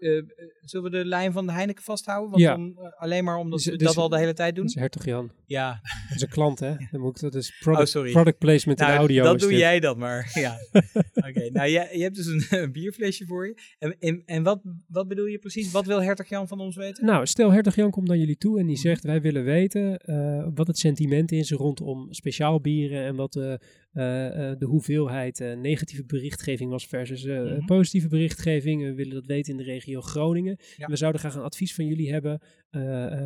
zullen 0.60 0.90
we 0.90 0.98
de 0.98 1.04
lijn 1.04 1.32
van 1.32 1.46
de 1.46 1.52
Heineken 1.52 1.84
vasthouden? 1.84 2.30
Want 2.30 2.42
ja. 2.42 2.56
dan, 2.56 2.92
alleen 2.96 3.24
maar 3.24 3.36
omdat 3.36 3.58
dus, 3.58 3.66
we 3.66 3.76
dus, 3.76 3.86
dat 3.86 3.96
al 3.96 4.08
de 4.08 4.18
hele 4.18 4.32
tijd 4.32 4.54
doen? 4.54 4.64
Dat 4.64 4.74
is 4.74 4.80
Hertog 4.80 5.04
Jan. 5.04 5.30
Ja. 5.46 5.80
Dat 6.08 6.16
is 6.16 6.22
een 6.22 6.28
klant, 6.28 6.60
hè? 6.60 6.74
Dan 6.90 7.00
moet 7.00 7.16
ik, 7.16 7.22
dat 7.22 7.34
is 7.34 7.58
product, 7.58 7.86
oh, 7.86 7.92
sorry. 7.92 8.12
product 8.12 8.38
placement 8.38 8.78
nou, 8.78 8.92
in 8.92 8.98
audio. 8.98 9.24
Dat 9.24 9.40
doe 9.40 9.48
dit. 9.48 9.58
jij 9.58 9.80
dan 9.80 9.98
maar, 9.98 10.30
ja. 10.44 10.56
Oké, 10.72 11.28
okay, 11.28 11.48
nou 11.48 11.68
jij, 11.68 11.88
je 11.92 12.02
hebt 12.02 12.16
dus 12.16 12.26
een, 12.26 12.46
een, 12.62 12.72
bierflesje 12.72 13.26
voor 13.26 13.46
je. 13.46 13.58
En, 13.78 13.96
en, 13.98 14.22
en 14.26 14.42
wat, 14.42 14.60
wat 14.88 15.08
bedoel 15.08 15.26
je 15.26 15.38
precies? 15.38 15.70
Wat 15.70 15.86
wil 15.86 16.02
Hertog 16.02 16.28
Jan 16.28 16.48
van 16.48 16.60
ons 16.60 16.76
weten? 16.76 17.04
Nou, 17.04 17.26
stel 17.26 17.52
Hertog 17.52 17.74
Jan 17.74 17.90
komt 17.90 18.08
naar 18.08 18.16
jullie 18.16 18.36
toe 18.36 18.58
en 18.58 18.66
die 18.66 18.76
zegt... 18.76 19.04
wij 19.04 19.20
willen 19.20 19.44
weten 19.44 20.00
uh, 20.04 20.46
wat 20.54 20.66
het 20.66 20.78
sentiment 20.78 21.32
is 21.32 21.50
rondom 21.50 22.12
speciaal 22.12 22.60
bieren... 22.60 23.04
en 23.04 23.16
wat 23.16 23.32
de, 23.32 23.60
de 23.94 24.64
hoeveelheid 24.66 25.38
negatieve 25.38 26.04
berichtgeving 26.04 26.70
was 26.70 26.86
versus 26.86 27.24
mm 27.24 27.46
-hmm. 27.46 27.66
positieve 27.66 28.08
berichtgeving. 28.08 28.82
We 28.82 28.94
willen 28.94 29.14
dat 29.14 29.26
weten 29.26 29.52
in 29.52 29.58
de 29.58 29.64
regio 29.64 30.00
Groningen. 30.00 30.58
Ja. 30.76 30.86
We 30.86 30.96
zouden 30.96 31.20
graag 31.20 31.34
een 31.34 31.42
advies 31.42 31.74
van 31.74 31.86
jullie 31.86 32.12
hebben... 32.12 32.40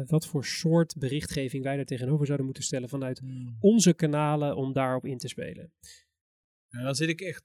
Wat 0.06 0.26
voor 0.26 0.44
soort 0.44 0.96
berichtgeving 0.98 1.64
wij 1.64 1.76
daar 1.76 1.84
tegenover 1.84 2.24
zouden 2.24 2.46
moeten 2.46 2.64
stellen 2.64 2.88
vanuit 2.88 3.22
mm. 3.22 3.56
onze 3.60 3.94
kanalen 3.94 4.56
om 4.56 4.72
daarop 4.72 5.06
in 5.06 5.18
te 5.18 5.28
spelen. 5.28 5.72
Nou, 6.70 6.84
dan 6.84 6.94
zit 6.94 7.08
ik 7.08 7.20
echt. 7.20 7.44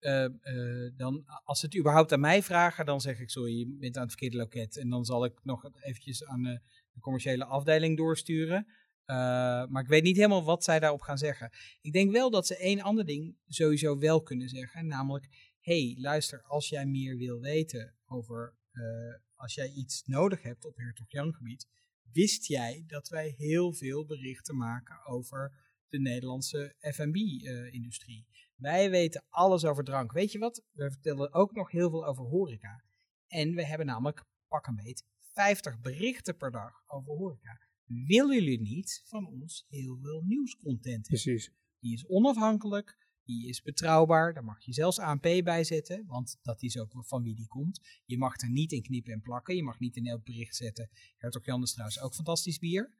Uh, 0.00 0.24
uh, 0.42 0.90
dan, 0.96 1.24
als 1.44 1.60
ze 1.60 1.66
het 1.66 1.76
überhaupt 1.78 2.12
aan 2.12 2.20
mij 2.20 2.42
vragen, 2.42 2.86
dan 2.86 3.00
zeg 3.00 3.20
ik: 3.20 3.30
Sorry, 3.30 3.58
je 3.58 3.76
bent 3.80 3.96
aan 3.96 4.02
het 4.02 4.10
verkeerde 4.10 4.36
loket. 4.36 4.76
En 4.76 4.88
dan 4.88 5.04
zal 5.04 5.24
ik 5.24 5.40
nog 5.42 5.70
eventjes 5.80 6.24
aan 6.24 6.42
de 6.42 7.00
commerciële 7.00 7.44
afdeling 7.44 7.96
doorsturen. 7.96 8.66
Maar 9.70 9.82
ik 9.82 9.88
weet 9.88 10.02
niet 10.02 10.16
helemaal 10.16 10.44
wat 10.44 10.64
zij 10.64 10.80
daarop 10.80 11.00
gaan 11.00 11.18
zeggen. 11.18 11.50
Ik 11.80 11.92
denk 11.92 12.12
wel 12.12 12.30
dat 12.30 12.46
ze 12.46 12.56
één 12.56 12.80
ander 12.80 13.04
ding 13.04 13.36
sowieso 13.46 13.98
wel 13.98 14.22
kunnen 14.22 14.48
zeggen. 14.48 14.86
Namelijk: 14.86 15.54
hey, 15.60 15.96
luister, 15.98 16.42
als 16.42 16.68
jij 16.68 16.86
meer 16.86 17.16
wil 17.16 17.40
weten 17.40 17.94
over 18.06 18.58
als 19.34 19.54
jij 19.54 19.70
iets 19.72 20.02
nodig 20.06 20.42
hebt 20.42 20.64
op 20.64 20.76
Hertog 20.76 21.10
Jan 21.10 21.34
gebied, 21.34 21.68
wist 22.12 22.46
jij 22.46 22.84
dat 22.86 23.08
wij 23.08 23.34
heel 23.36 23.72
veel 23.72 24.06
berichten 24.06 24.56
maken 24.56 25.06
over 25.06 25.52
de 25.88 26.00
Nederlandse 26.00 26.74
F&B-industrie. 26.78 28.26
Uh, 28.30 28.38
wij 28.56 28.90
weten 28.90 29.24
alles 29.28 29.64
over 29.64 29.84
drank. 29.84 30.12
Weet 30.12 30.32
je 30.32 30.38
wat? 30.38 30.62
We 30.72 30.90
vertellen 30.90 31.32
ook 31.32 31.52
nog 31.52 31.70
heel 31.70 31.90
veel 31.90 32.06
over 32.06 32.24
horeca. 32.24 32.84
En 33.26 33.54
we 33.54 33.64
hebben 33.64 33.86
namelijk, 33.86 34.24
pak 34.48 34.66
een 34.66 34.76
beet, 34.76 35.04
50 35.20 35.80
berichten 35.80 36.36
per 36.36 36.50
dag 36.50 36.72
over 36.86 37.14
horeca. 37.14 37.60
Willen 37.90 38.34
jullie 38.34 38.60
niet 38.60 39.02
van 39.04 39.26
ons 39.26 39.66
heel 39.68 39.98
veel 40.02 40.22
nieuwscontent? 40.22 41.06
Precies. 41.06 41.52
Die 41.78 41.92
is 41.92 42.06
onafhankelijk, 42.06 43.08
die 43.24 43.48
is 43.48 43.62
betrouwbaar. 43.62 44.34
Daar 44.34 44.44
mag 44.44 44.64
je 44.64 44.72
zelfs 44.72 44.98
ANP 44.98 45.22
bij 45.22 45.64
zetten, 45.64 46.06
want 46.06 46.38
dat 46.42 46.62
is 46.62 46.78
ook 46.78 46.92
van 47.06 47.22
wie 47.22 47.34
die 47.34 47.48
komt. 47.48 47.80
Je 48.04 48.18
mag 48.18 48.40
er 48.40 48.50
niet 48.50 48.72
in 48.72 48.82
knippen 48.82 49.12
en 49.12 49.20
plakken. 49.20 49.56
Je 49.56 49.62
mag 49.62 49.78
niet 49.78 49.96
in 49.96 50.06
elk 50.06 50.24
bericht 50.24 50.56
zetten. 50.56 50.90
Hertog 51.16 51.44
Jan 51.44 51.62
is 51.62 51.72
trouwens 51.72 52.00
ook 52.00 52.14
fantastisch 52.14 52.58
bier. 52.58 52.94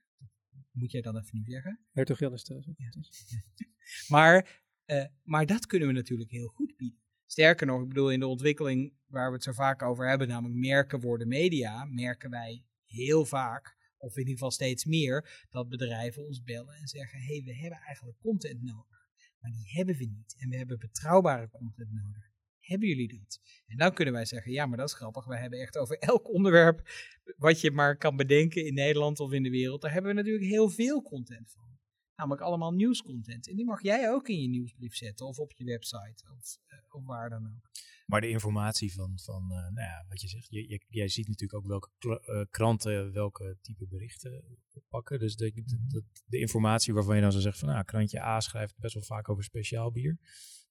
Moet 0.71 0.91
jij 0.91 1.01
dan 1.01 1.17
even 1.17 1.39
nu 1.39 1.45
zeggen? 1.45 1.81
Hertog 1.91 2.19
Jan 2.19 2.33
is 2.33 2.43
trouwens 2.43 2.71
ook 2.71 2.77
fantastisch. 2.77 3.43
maar, 4.15 4.63
uh, 4.87 5.05
maar 5.23 5.47
dat 5.47 5.67
kunnen 5.67 5.89
we 5.89 5.95
natuurlijk 5.95 6.31
heel 6.31 6.49
goed 6.49 6.77
bieden. 6.77 7.01
Sterker 7.27 7.67
nog, 7.67 7.83
ik 7.83 7.89
bedoel, 7.89 8.11
in 8.11 8.21
de 8.21 8.27
ontwikkeling 8.27 8.95
waar 9.07 9.29
we 9.29 9.35
het 9.35 9.43
zo 9.43 9.53
vaak 9.53 9.83
over 9.83 10.09
hebben, 10.09 10.29
namelijk 10.29 10.59
merken 10.59 11.01
worden 11.01 11.29
media, 11.29 11.85
merken 11.85 12.31
wij 12.31 12.65
heel 12.85 13.25
vaak, 13.25 13.77
of 14.01 14.13
in 14.13 14.19
ieder 14.19 14.33
geval 14.33 14.51
steeds 14.51 14.85
meer, 14.85 15.47
dat 15.51 15.69
bedrijven 15.69 16.27
ons 16.27 16.43
bellen 16.43 16.75
en 16.75 16.89
zeggen: 16.89 17.19
hé, 17.19 17.35
hey, 17.35 17.43
we 17.45 17.55
hebben 17.57 17.79
eigenlijk 17.79 18.19
content 18.19 18.63
nodig. 18.63 19.09
Maar 19.41 19.51
die 19.51 19.71
hebben 19.71 19.97
we 19.97 20.05
niet. 20.05 20.37
En 20.39 20.49
we 20.49 20.57
hebben 20.57 20.79
betrouwbare 20.79 21.49
content 21.51 21.93
nodig. 21.93 22.29
Hebben 22.61 22.89
jullie 22.89 23.19
dat? 23.19 23.41
En 23.67 23.77
dan 23.77 23.95
kunnen 23.95 24.15
wij 24.15 24.25
zeggen, 24.25 24.53
ja, 24.53 24.67
maar 24.67 24.77
dat 24.79 24.89
is 24.89 24.95
grappig. 24.95 25.25
Wij 25.25 25.41
hebben 25.41 25.61
echt 25.61 25.77
over 25.77 25.99
elk 25.99 26.29
onderwerp 26.29 26.89
wat 27.37 27.61
je 27.61 27.71
maar 27.71 27.97
kan 27.97 28.17
bedenken 28.17 28.67
in 28.67 28.75
Nederland 28.75 29.21
of 29.21 29.33
in 29.33 29.43
de 29.43 29.51
wereld. 29.51 29.83
Daar 29.83 29.93
hebben 29.93 30.11
we 30.11 30.17
natuurlijk 30.17 30.45
heel 30.45 30.69
veel 30.69 31.03
content 31.03 31.51
van. 31.51 31.79
Namelijk 32.17 32.43
allemaal 32.43 32.73
nieuwscontent. 32.73 33.49
En 33.49 33.57
die 33.57 33.65
mag 33.65 33.83
jij 33.83 34.11
ook 34.11 34.29
in 34.29 34.41
je 34.41 34.49
nieuwsbrief 34.49 34.95
zetten 34.95 35.27
of 35.27 35.39
op 35.39 35.53
je 35.53 35.65
website 35.65 36.25
of, 36.39 36.59
of 36.89 37.05
waar 37.05 37.31
dan 37.31 37.47
ook. 37.47 37.71
Maar 38.11 38.21
de 38.21 38.29
informatie 38.29 38.93
van, 38.93 39.19
van 39.23 39.43
uh, 39.43 39.57
nou 39.57 39.87
ja, 39.87 40.05
wat 40.09 40.21
je 40.21 40.29
zegt, 40.29 40.47
je, 40.51 40.69
je, 40.69 40.85
jij 40.89 41.09
ziet 41.09 41.29
natuurlijk 41.29 41.59
ook 41.59 41.67
welke 41.67 41.89
uh, 42.01 42.45
kranten 42.51 43.13
welke 43.13 43.57
type 43.61 43.87
berichten 43.87 44.45
oppakken. 44.73 45.19
Dus 45.19 45.37
de, 45.37 45.53
de, 45.53 45.85
de, 45.89 46.05
de, 46.27 46.39
informatie 46.39 46.95
waarvan 46.95 47.17
je 47.17 47.23
dan 47.23 47.33
zo 47.33 47.41
zegt 47.41 47.59
van, 47.59 47.69
nou, 47.69 47.85
krantje 47.85 48.21
A 48.21 48.41
schrijft 48.41 48.79
best 48.79 48.95
wel 48.95 49.03
vaak 49.03 49.29
over 49.29 49.45
speciaal 49.45 49.91
bier. 49.91 50.19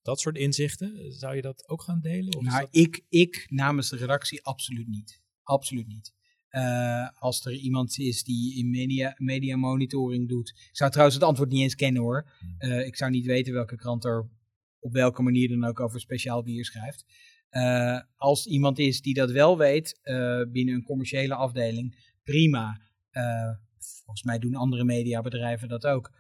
Dat 0.02 0.20
soort 0.20 0.38
inzichten, 0.38 1.12
zou 1.12 1.36
je 1.36 1.42
dat 1.42 1.70
ook 1.70 1.82
gaan 1.82 2.02
delen? 2.02 2.36
Of 2.36 2.44
nou, 2.44 2.60
dat... 2.60 2.68
ik, 2.72 3.06
ik 3.10 3.46
namens 3.50 3.90
de 3.90 3.98
redactie 3.98 4.44
absoluut 4.44 4.88
niet. 4.88 5.22
Absoluut 5.44 5.88
niet. 5.88 6.14
Uh, 6.52 7.10
als 7.14 7.46
er 7.46 7.54
iemand 7.54 8.00
is 8.00 8.24
die 8.24 8.56
in 8.56 8.70
media, 8.70 9.16
media 9.18 9.56
monitoring 9.56 10.30
doet. 10.30 10.50
Ik 10.50 10.70
zou 10.72 10.90
trouwens 10.90 11.18
het 11.20 11.28
antwoord 11.28 11.50
niet 11.50 11.62
eens 11.62 11.76
kennen 11.76 12.02
hoor. 12.02 12.32
Uh, 12.60 12.86
ik 12.86 12.96
zou 12.96 13.12
niet 13.12 13.26
weten 13.26 13.54
welke 13.54 13.76
krant 13.76 14.06
er 14.06 14.30
op 14.80 14.94
welke 14.94 15.22
manier 15.22 15.50
dan 15.50 15.66
ook 15.66 15.80
over 15.80 16.00
speciaal 16.00 16.44
bier 16.44 16.66
schrijft. 16.66 17.06
Uh, 17.52 18.00
als 18.16 18.46
iemand 18.46 18.80
is 18.80 19.02
die 19.02 19.14
dat 19.14 19.32
wel 19.32 19.58
weet 19.58 20.00
binnen 20.52 20.76
een 20.76 20.84
commerciële 20.84 21.36
afdeling, 21.36 22.14
prima. 22.24 22.82
volgens 23.78 24.24
mij 24.24 24.40
doen 24.40 24.56
andere 24.56 24.84
mediabedrijven 24.84 25.68
dat 25.68 25.86
ook. 25.86 26.12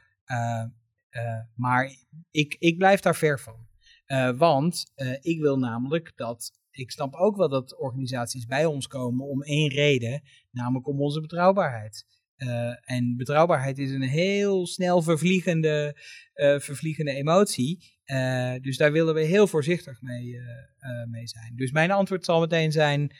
maar 1.56 1.96
ik, 2.32 2.56
ik 2.60 2.78
blijf 2.78 3.00
daar 3.00 3.16
ver 3.16 3.40
van. 3.40 3.68
Eh, 4.10 4.38
want 4.38 4.92
eh, 4.96 5.14
ik 5.22 5.40
wil 5.40 5.60
namelijk 5.60 6.12
dat. 6.16 6.52
Ik 6.72 6.92
snap 6.92 7.14
ook 7.14 7.36
wel 7.36 7.50
dat 7.50 7.78
organisaties 7.78 8.46
bij 8.46 8.66
ons 8.66 8.88
komen 8.88 9.26
om 9.26 9.44
één 9.44 9.70
reden, 9.70 10.22
namelijk 10.52 10.88
om 10.88 11.02
onze 11.02 11.22
betrouwbaarheid. 11.22 12.06
Eh, 12.36 12.92
en 12.92 13.16
betrouwbaarheid 13.18 13.78
is 13.78 13.92
een 13.92 14.02
heel 14.02 14.68
snel 14.68 15.02
vervliegende, 15.02 15.96
eh, 16.34 16.60
vervliegende 16.60 17.12
emotie. 17.12 17.99
Eh, 18.10 18.54
dus 18.62 18.78
daar 18.78 18.92
willen 18.92 19.14
we 19.14 19.22
heel 19.22 19.48
voorzichtig 19.48 20.02
mee, 20.02 20.38
eh, 20.38 20.42
eh, 20.78 21.08
mee 21.08 21.28
zijn. 21.28 21.56
Dus 21.56 21.72
mijn 21.72 21.92
antwoord 21.92 22.26
zal 22.26 22.40
meteen 22.40 22.72
zijn: 22.72 23.16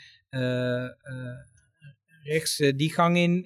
rechts 2.24 2.58
die 2.58 2.94
gang 2.94 3.18
in. 3.18 3.46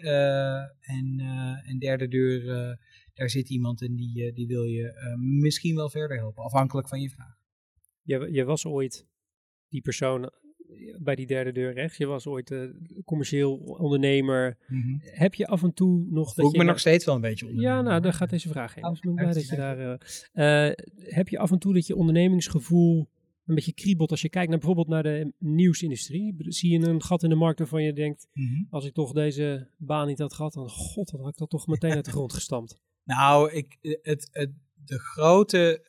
en, 0.80 1.20
en 1.65 1.80
derde 1.80 2.07
deur, 2.07 2.45
daar 3.14 3.30
zit 3.30 3.49
iemand 3.49 3.82
en 3.82 3.95
die, 3.95 4.34
die 4.34 4.48
wil 4.48 4.64
je 4.64 5.15
misschien 5.41 5.76
wel 5.76 5.90
verder 5.90 6.18
helpen, 6.18 6.44
afhankelijk 6.44 6.88
van 6.88 7.02
je 7.02 7.10
vraag. 7.10 7.38
Je, 8.02 8.32
je 8.32 8.44
was 8.44 8.65
ooit 8.65 9.06
die 9.68 9.82
persoon 9.82 10.32
bij 11.00 11.16
die 11.16 11.28
derde 11.28 11.52
deur 11.52 11.74
rechts. 11.74 11.98
Je 11.98 12.06
was 12.06 12.28
ooit 12.28 12.52
eh, 12.52 12.60
commercieel 13.06 13.56
ondernemer. 13.58 14.58
Heb 15.00 15.34
je 15.34 15.48
af 15.48 15.64
en 15.64 15.74
toe 15.74 16.06
nog... 16.10 16.34
Voel 16.34 16.45
ik 16.45 16.52
je 16.52 16.58
me 16.58 16.64
nog 16.64 16.80
steeds 16.80 17.06
wel 17.06 17.16
een 17.16 17.22
beetje 17.22 17.48
onder. 17.48 17.62
Ja, 17.62 17.82
nou, 17.82 18.02
daar 18.02 18.14
gaat 18.14 18.30
deze 18.30 18.50
vraag 18.50 18.76
heen. 18.76 18.84
Oh, 18.84 18.90
Dus 18.90 19.00
ik 19.00 19.06
ben 19.06 19.14
blij 19.14 19.26
uit 19.26 19.36
dat 19.36 19.48
je 19.48 19.56
daar... 19.56 20.00
eh, 20.34 20.68
eh, 20.68 20.74
heb 20.98 21.30
je 21.30 21.38
af 21.40 21.52
en 21.52 21.60
toe 21.60 21.74
dat 21.74 21.88
je 21.88 21.95
ondernemingsgevoel 21.95 23.10
een 23.45 23.56
beetje 23.56 23.74
kriebelt 23.74 24.12
als 24.12 24.22
je 24.22 24.30
kijkt 24.30 24.50
naar 24.50 24.58
bijvoorbeeld 24.58 24.88
naar 24.88 25.04
de 25.04 25.34
nieuwsindustrie? 25.38 26.36
Zie 26.38 26.80
je 26.80 26.88
een 26.88 27.02
gat 27.02 27.24
in 27.24 27.30
de 27.30 27.36
markt 27.36 27.60
waarvan 27.60 27.84
je 27.84 27.94
denkt, 27.94 28.28
Mhm. 28.34 28.64
als 28.70 28.86
ik 28.86 28.94
toch 28.94 29.12
deze 29.12 29.68
baan 29.78 30.08
niet 30.08 30.20
had 30.20 30.34
gehad, 30.34 30.54
dan 30.54 30.70
god, 30.70 31.12
dan 31.12 31.20
had 31.20 31.30
ik 31.30 31.38
dat 31.38 31.50
toch 31.50 31.68
meteen 31.68 31.91
uit 31.94 32.06
de 32.06 32.12
grond 32.12 32.34
gestampt. 32.34 32.80
Nou, 33.04 33.52
ik, 33.52 33.78
het, 33.82 34.30
het, 34.32 34.52
de 34.86 35.00
grote. 35.00 35.86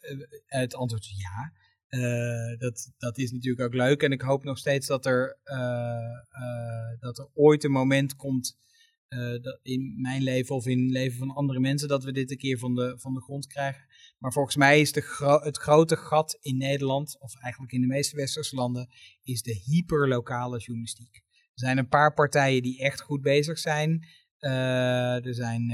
Het 0.46 0.74
antwoord 0.74 1.02
is 1.02 1.14
ja. 1.16 1.52
Eh, 1.94 2.58
dat, 2.58 2.92
dat 2.98 3.18
is 3.18 3.32
natuurlijk 3.32 3.66
ook 3.66 3.74
leuk. 3.74 4.02
En 4.02 4.12
ik 4.12 4.20
hoop 4.20 4.44
nog 4.44 4.58
steeds 4.58 4.86
dat 4.86 5.06
er, 5.06 5.38
eh, 5.44 5.58
eh, 6.30 7.00
dat 7.00 7.18
er 7.18 7.28
ooit 7.34 7.64
een 7.64 7.70
moment 7.70 8.16
komt. 8.16 8.62
dat 9.42 9.58
in 9.62 10.00
mijn 10.00 10.22
leven 10.22 10.54
of 10.54 10.66
in 10.66 10.82
het 10.82 10.90
leven 10.90 11.18
van 11.18 11.30
andere 11.30 11.60
mensen. 11.60 11.88
dat 11.88 12.04
we 12.04 12.12
dit 12.12 12.30
een 12.30 12.36
keer 12.36 12.58
van 12.58 12.74
de, 12.74 12.94
van 12.98 13.14
de 13.14 13.20
grond 13.20 13.46
krijgen. 13.46 13.84
Maar 14.18 14.32
volgens 14.32 14.56
mij 14.56 14.80
is 14.80 14.92
de 14.92 15.40
het 15.42 15.56
grote 15.56 15.96
gat 15.96 16.38
in 16.40 16.56
Nederland. 16.56 17.20
of 17.20 17.34
eigenlijk 17.40 17.72
in 17.72 17.80
de 17.80 17.86
meeste 17.86 18.16
westerse 18.16 18.54
landen. 18.54 18.88
is 19.22 19.42
de 19.42 19.62
hyperlokale 19.64 20.58
journalistiek. 20.58 21.14
Er 21.14 21.22
zijn 21.54 21.78
een 21.78 21.88
paar 21.88 22.14
partijen 22.14 22.62
die 22.62 22.78
echt 22.78 23.00
goed 23.00 23.22
bezig 23.22 23.58
zijn. 23.58 24.06
Er 24.38 25.34
zijn 25.34 25.68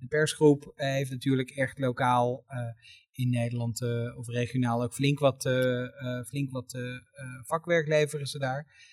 de 0.00 0.06
persgroep 0.08 0.72
heeft 0.74 1.10
natuurlijk 1.10 1.50
echt 1.50 1.78
lokaal 1.78 2.44
in 3.20 3.30
Nederland 3.30 3.82
eh, 3.82 4.18
of 4.18 4.28
regionaal 4.28 4.82
ook 4.82 4.94
flink 4.94 5.18
wat, 5.18 5.44
eh, 5.44 5.82
eh, 5.82 6.24
flink 6.26 6.50
wat 6.50 6.78
vakwerk 7.42 7.88
leveren 7.88 8.26
ze 8.26 8.38
daar. 8.38 8.88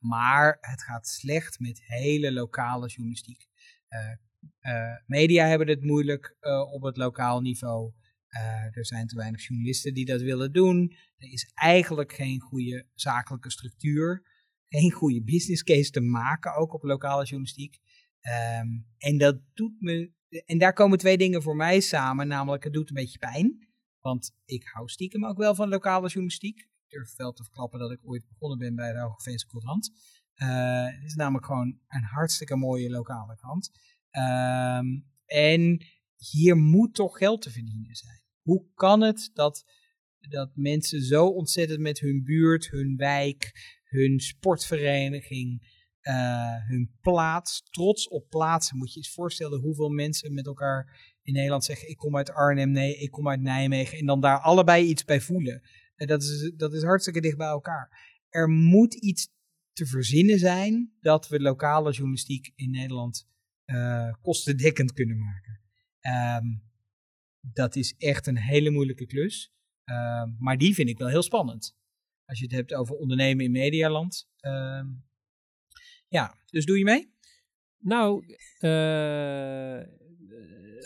Maar 0.00 0.58
het 0.60 0.82
gaat 0.82 1.08
slecht 1.08 1.60
met 1.60 1.82
hele 1.84 2.32
lokale 2.32 2.88
journalistiek. 2.88 3.46
Media 5.06 5.46
hebben 5.46 5.68
het 5.68 5.82
moeilijk 5.82 6.36
op 6.72 6.82
het 6.82 6.96
lokaal 6.96 7.40
niveau. 7.40 7.92
Er 8.70 8.86
zijn 8.86 9.06
te 9.06 9.16
weinig 9.16 9.46
journalisten 9.46 9.94
die 9.94 10.04
dat 10.04 10.20
willen 10.20 10.52
doen. 10.52 10.96
Er 11.16 11.32
is 11.32 11.50
eigenlijk 11.54 12.12
geen 12.12 12.40
goede 12.40 12.86
zakelijke 12.94 13.50
structuur. 13.50 14.22
Geen 14.68 14.90
goede 14.90 15.22
business 15.22 15.62
case 15.62 15.90
te 15.90 16.00
maken, 16.00 16.54
ook 16.54 16.74
op 16.74 16.82
lokale 16.82 17.24
journalistiek. 17.24 17.78
Ehm, 18.20 18.68
en 18.98 19.18
dat 19.18 19.40
doet 19.54 19.80
me. 19.80 20.12
En 20.46 20.58
daar 20.58 20.72
komen 20.72 20.98
twee 20.98 21.16
dingen 21.16 21.42
voor 21.42 21.56
mij 21.56 21.80
samen. 21.80 22.28
Namelijk, 22.28 22.64
het 22.64 22.72
doet 22.72 22.88
een 22.88 22.94
beetje 22.94 23.18
pijn. 23.18 23.68
Want 24.00 24.34
ik 24.44 24.68
hou 24.72 24.88
stiekem 24.88 25.26
ook 25.26 25.36
wel 25.36 25.54
van 25.54 25.68
lokale 25.68 26.06
journalistiek. 26.06 26.58
Ik 26.58 26.88
durf 26.88 27.16
wel 27.16 27.32
te 27.32 27.42
verklappen 27.42 27.78
dat 27.78 27.90
ik 27.90 28.00
ooit 28.02 28.28
begonnen 28.28 28.58
ben 28.58 28.74
bij 28.74 28.92
de 28.92 29.00
Hogeveense 29.00 29.46
Courant. 29.46 29.90
Eh, 30.34 30.86
het 30.86 31.04
is 31.04 31.14
namelijk 31.14 31.46
gewoon 31.46 31.78
een 31.88 32.02
hartstikke 32.02 32.56
mooie 32.56 32.90
lokale 32.90 33.36
krant. 33.36 33.70
Ehm, 34.10 34.86
en 35.26 35.86
hier 36.16 36.56
moet 36.56 36.94
toch 36.94 37.16
geld 37.18 37.42
te 37.42 37.50
verdienen 37.50 37.94
zijn. 37.94 38.22
Hoe 38.40 38.66
kan 38.74 39.00
het 39.00 39.30
dat, 39.34 39.64
dat 40.18 40.50
mensen 40.54 41.02
zo 41.02 41.26
ontzettend 41.26 41.80
met 41.80 41.98
hun 41.98 42.24
buurt, 42.24 42.70
hun 42.70 42.96
wijk, 42.96 43.52
hun 43.84 44.20
sportvereniging, 44.20 45.71
eh, 46.02 46.66
hun 46.68 46.96
plaats, 47.00 47.62
trots 47.70 48.08
op 48.08 48.28
plaatsen. 48.28 48.76
Moet 48.76 48.92
je 48.92 48.98
eens 48.98 49.12
voorstellen 49.12 49.60
hoeveel 49.60 49.88
mensen 49.88 50.34
met 50.34 50.46
elkaar 50.46 51.14
in 51.22 51.32
Nederland 51.32 51.64
zeggen: 51.64 51.88
Ik 51.88 51.96
kom 51.96 52.16
uit 52.16 52.30
Arnhem, 52.30 52.70
nee, 52.70 52.96
ik 52.96 53.10
kom 53.10 53.28
uit 53.28 53.40
Nijmegen. 53.40 53.98
En 53.98 54.06
dan 54.06 54.20
daar 54.20 54.38
allebei 54.38 54.86
iets 54.86 55.04
bij 55.04 55.20
voelen. 55.20 55.62
En 55.94 56.06
dat, 56.06 56.22
is, 56.22 56.52
dat 56.56 56.72
is 56.72 56.82
hartstikke 56.82 57.20
dicht 57.20 57.36
bij 57.36 57.46
elkaar. 57.46 58.16
Er 58.28 58.48
moet 58.48 58.94
iets 58.94 59.28
te 59.72 59.86
verzinnen 59.86 60.38
zijn 60.38 60.92
dat 61.00 61.28
we 61.28 61.40
lokale 61.40 61.92
journalistiek 61.92 62.52
in 62.54 62.70
Nederland 62.70 63.28
eh, 63.64 64.12
kostendekkend 64.22 64.92
kunnen 64.92 65.18
maken. 65.18 65.60
Ehm, 66.00 66.46
dat 67.40 67.76
is 67.76 67.94
echt 67.98 68.26
een 68.26 68.38
hele 68.38 68.70
moeilijke 68.70 69.06
klus. 69.06 69.52
Ehm, 69.84 70.30
maar 70.38 70.58
die 70.58 70.74
vind 70.74 70.88
ik 70.88 70.98
wel 70.98 71.08
heel 71.08 71.22
spannend. 71.22 71.76
Als 72.24 72.38
je 72.38 72.44
het 72.44 72.54
hebt 72.54 72.74
over 72.74 72.94
ondernemen 72.94 73.44
in 73.44 73.50
medialand. 73.50 74.28
Ehm, 74.36 74.86
ja, 76.12 76.34
dus 76.50 76.64
doe 76.64 76.78
je 76.78 76.84
mee? 76.84 77.10
Nou, 77.78 78.24
eh, 78.58 78.70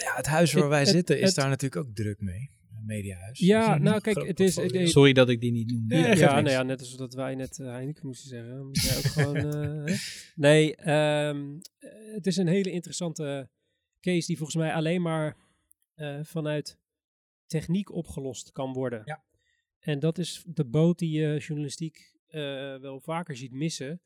Ja, 0.04 0.14
het 0.16 0.26
huis 0.26 0.52
waar 0.52 0.62
Het- 0.62 0.70
wij 0.70 0.80
het- 0.80 0.88
zitten 0.88 1.18
is 1.20 1.26
het- 1.26 1.34
daar 1.34 1.48
natuurlijk 1.48 1.86
ook 1.88 1.94
druk 1.94 2.20
mee. 2.20 2.54
Mediahuis. 2.86 3.38
Ja, 3.38 3.78
nou, 3.78 4.00
kijk, 4.00 4.26
het 4.26 4.40
is- 4.40 4.90
Sorry 4.90 5.12
dat 5.12 5.28
ik 5.28 5.40
die 5.40 5.52
niet 5.52 5.70
noemde. 5.70 5.96
Ja, 5.96 6.40
nou 6.40 6.50
ja, 6.50 6.62
net 6.62 6.80
als 6.80 6.96
dat 6.96 7.14
wij 7.14 7.34
net 7.34 7.58
uh, 7.58 7.66
Heineken 7.70 8.06
moesten 8.06 8.28
zeggen. 8.28 8.66
Moet 8.66 8.80
jij 8.82 8.96
ook 8.96 9.04
gewoon, 9.04 9.36
eh, 9.36 9.96
nee, 10.34 10.76
ehm, 10.76 11.58
eh, 11.78 11.90
het 12.14 12.26
is 12.26 12.36
een 12.36 12.46
hele 12.46 12.70
interessante 12.70 13.48
case 14.00 14.26
die 14.26 14.36
volgens 14.36 14.56
mij 14.56 14.72
alleen 14.72 15.02
maar 15.02 15.36
eh, 15.94 16.18
vanuit 16.22 16.78
techniek 17.46 17.92
opgelost 17.92 18.52
kan 18.52 18.72
worden. 18.72 19.02
Ja. 19.04 19.24
En 19.78 19.98
dat 19.98 20.18
is 20.18 20.42
de 20.46 20.64
boot 20.64 20.98
die 20.98 21.10
je 21.20 21.38
journalistiek 21.38 22.14
eh, 22.26 22.40
wel 22.76 23.00
vaker 23.00 23.36
ziet 23.36 23.52
missen, 23.52 24.00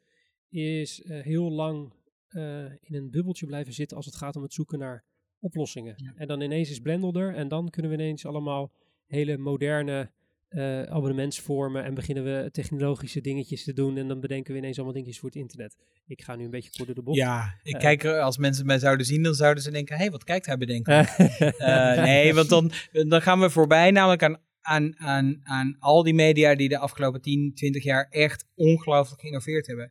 is 0.50 1.02
eh, 1.02 1.20
heel 1.20 1.50
lang 1.50 1.92
eh, 2.28 2.64
in 2.64 2.94
een 2.94 3.10
bubbeltje 3.10 3.46
blijven 3.46 3.72
zitten 3.72 3.96
als 3.96 4.06
het 4.06 4.16
gaat 4.16 4.36
om 4.36 4.42
het 4.42 4.52
zoeken 4.52 4.78
naar 4.78 5.04
oplossingen. 5.40 5.94
Ja. 5.96 6.12
En 6.16 6.26
dan 6.26 6.40
ineens 6.40 6.70
is 6.70 6.78
Blendel 6.78 7.14
er 7.14 7.34
en 7.34 7.48
dan 7.48 7.70
kunnen 7.70 7.90
we 7.90 7.96
ineens 7.96 8.26
allemaal 8.26 8.72
hele 9.06 9.38
moderne 9.38 10.10
eh, 10.48 10.82
abonnementsvormen 10.82 11.84
en 11.84 11.94
beginnen 11.94 12.24
we 12.24 12.50
technologische 12.50 13.20
dingetjes 13.20 13.64
te 13.64 13.72
doen 13.72 13.96
en 13.96 14.08
dan 14.08 14.20
bedenken 14.20 14.52
we 14.52 14.58
ineens 14.58 14.76
allemaal 14.76 14.94
dingetjes 14.94 15.18
voor 15.18 15.28
het 15.28 15.38
internet. 15.38 15.76
Ik 16.06 16.22
ga 16.22 16.36
nu 16.36 16.44
een 16.44 16.50
beetje 16.50 16.70
kort 16.70 16.86
door 16.86 16.94
de 16.94 17.02
bocht. 17.02 17.18
Ja, 17.18 17.58
ik 17.62 17.78
kijk 17.78 18.04
er, 18.04 18.20
als 18.20 18.38
mensen 18.38 18.66
mij 18.66 18.78
zouden 18.78 19.06
zien, 19.06 19.22
dan 19.22 19.34
zouden 19.34 19.62
ze 19.62 19.70
denken: 19.70 19.96
hé, 19.96 20.02
hey, 20.02 20.10
wat 20.10 20.24
kijkt 20.24 20.46
hij 20.46 20.56
bedenken? 20.56 21.06
Nee, 22.04 22.34
want 22.34 22.48
dan, 22.48 22.72
dan 22.92 23.22
gaan 23.22 23.40
we 23.40 23.50
voorbij 23.50 23.90
namelijk 23.90 24.22
aan, 24.22 24.40
aan, 24.60 24.98
aan, 24.98 25.40
aan 25.42 25.76
al 25.78 26.02
die 26.02 26.14
media 26.14 26.54
die 26.54 26.68
de 26.68 26.78
afgelopen 26.78 27.20
10, 27.20 27.52
20 27.54 27.82
jaar 27.82 28.06
echt 28.08 28.46
ongelooflijk 28.54 29.20
geïnnoveerd 29.20 29.66
hebben. 29.66 29.90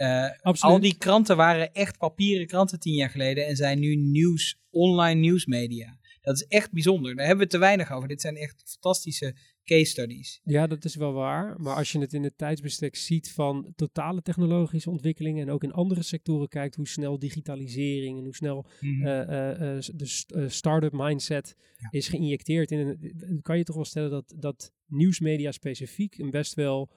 Eh, 0.00 0.52
al 0.60 0.80
die 0.80 0.96
kranten 0.98 1.36
waren 1.36 1.72
echt 1.72 1.98
papieren 1.98 2.46
kranten 2.46 2.80
tien 2.80 2.94
jaar 2.94 3.10
geleden 3.10 3.46
en 3.46 3.56
zijn 3.56 3.78
nu 3.78 3.96
nieuws, 3.96 4.58
online 4.70 5.20
nieuwsmedia. 5.20 5.98
Dat 6.20 6.34
is 6.34 6.46
echt 6.46 6.72
bijzonder. 6.72 7.16
Daar 7.16 7.26
hebben 7.26 7.44
we 7.44 7.50
te 7.50 7.58
weinig 7.58 7.92
over. 7.92 8.08
Dit 8.08 8.20
zijn 8.20 8.36
echt 8.36 8.62
fantastische 8.66 9.34
case 9.64 9.84
studies. 9.90 10.40
Ja, 10.44 10.66
dat 10.66 10.84
is 10.84 10.94
wel 10.96 11.12
waar. 11.12 11.60
Maar 11.60 11.74
als 11.76 11.92
je 11.92 11.98
het 11.98 12.12
in 12.12 12.22
het 12.24 12.38
tijdsbestek 12.38 12.96
ziet 12.96 13.32
van 13.32 13.72
totale 13.76 14.22
technologische 14.22 14.90
ontwikkelingen 14.90 15.42
en 15.46 15.52
ook 15.52 15.62
in 15.62 15.72
andere 15.72 16.02
sectoren 16.02 16.48
kijkt 16.48 16.74
hoe 16.74 16.88
snel 16.88 17.18
digitalisering 17.18 18.18
en 18.18 18.24
hoe 18.24 18.34
snel 18.34 18.66
Mhm. 18.80 19.06
eh, 19.06 19.50
eh, 19.76 19.82
de 19.94 20.06
st- 20.06 20.34
start-up 20.46 20.92
mindset 20.92 21.54
Ja. 21.76 21.88
is 21.90 22.08
geïnjecteerd 22.08 22.70
in 22.70 22.78
een, 22.78 23.38
kan 23.42 23.58
je 23.58 23.64
toch 23.64 23.76
wel 23.76 23.84
stellen 23.84 24.10
dat, 24.10 24.34
dat 24.38 24.72
nieuwsmedia 24.86 25.52
specifiek 25.52 26.18
een 26.18 26.30
best 26.30 26.54
wel 26.54 26.90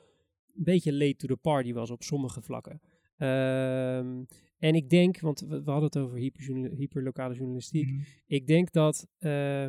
een 0.56 0.64
beetje 0.64 0.94
late 0.94 1.16
to 1.16 1.28
the 1.28 1.36
party 1.38 1.74
was 1.74 1.90
op 1.92 2.04
sommige 2.04 2.42
vlakken. 2.42 2.82
Ehm, 3.24 4.24
en 4.58 4.76
ik 4.76 4.90
denk, 4.90 5.20
want 5.20 5.40
we, 5.40 5.64
we 5.64 5.72
hadden 5.72 5.90
het 5.90 5.98
over 5.98 6.18
hyperlokale 6.78 7.34
journalistiek. 7.36 7.88
Mhm. 7.92 8.02
Ik 8.26 8.48
denk 8.48 8.72
dat, 8.72 9.08
eh, 9.18 9.68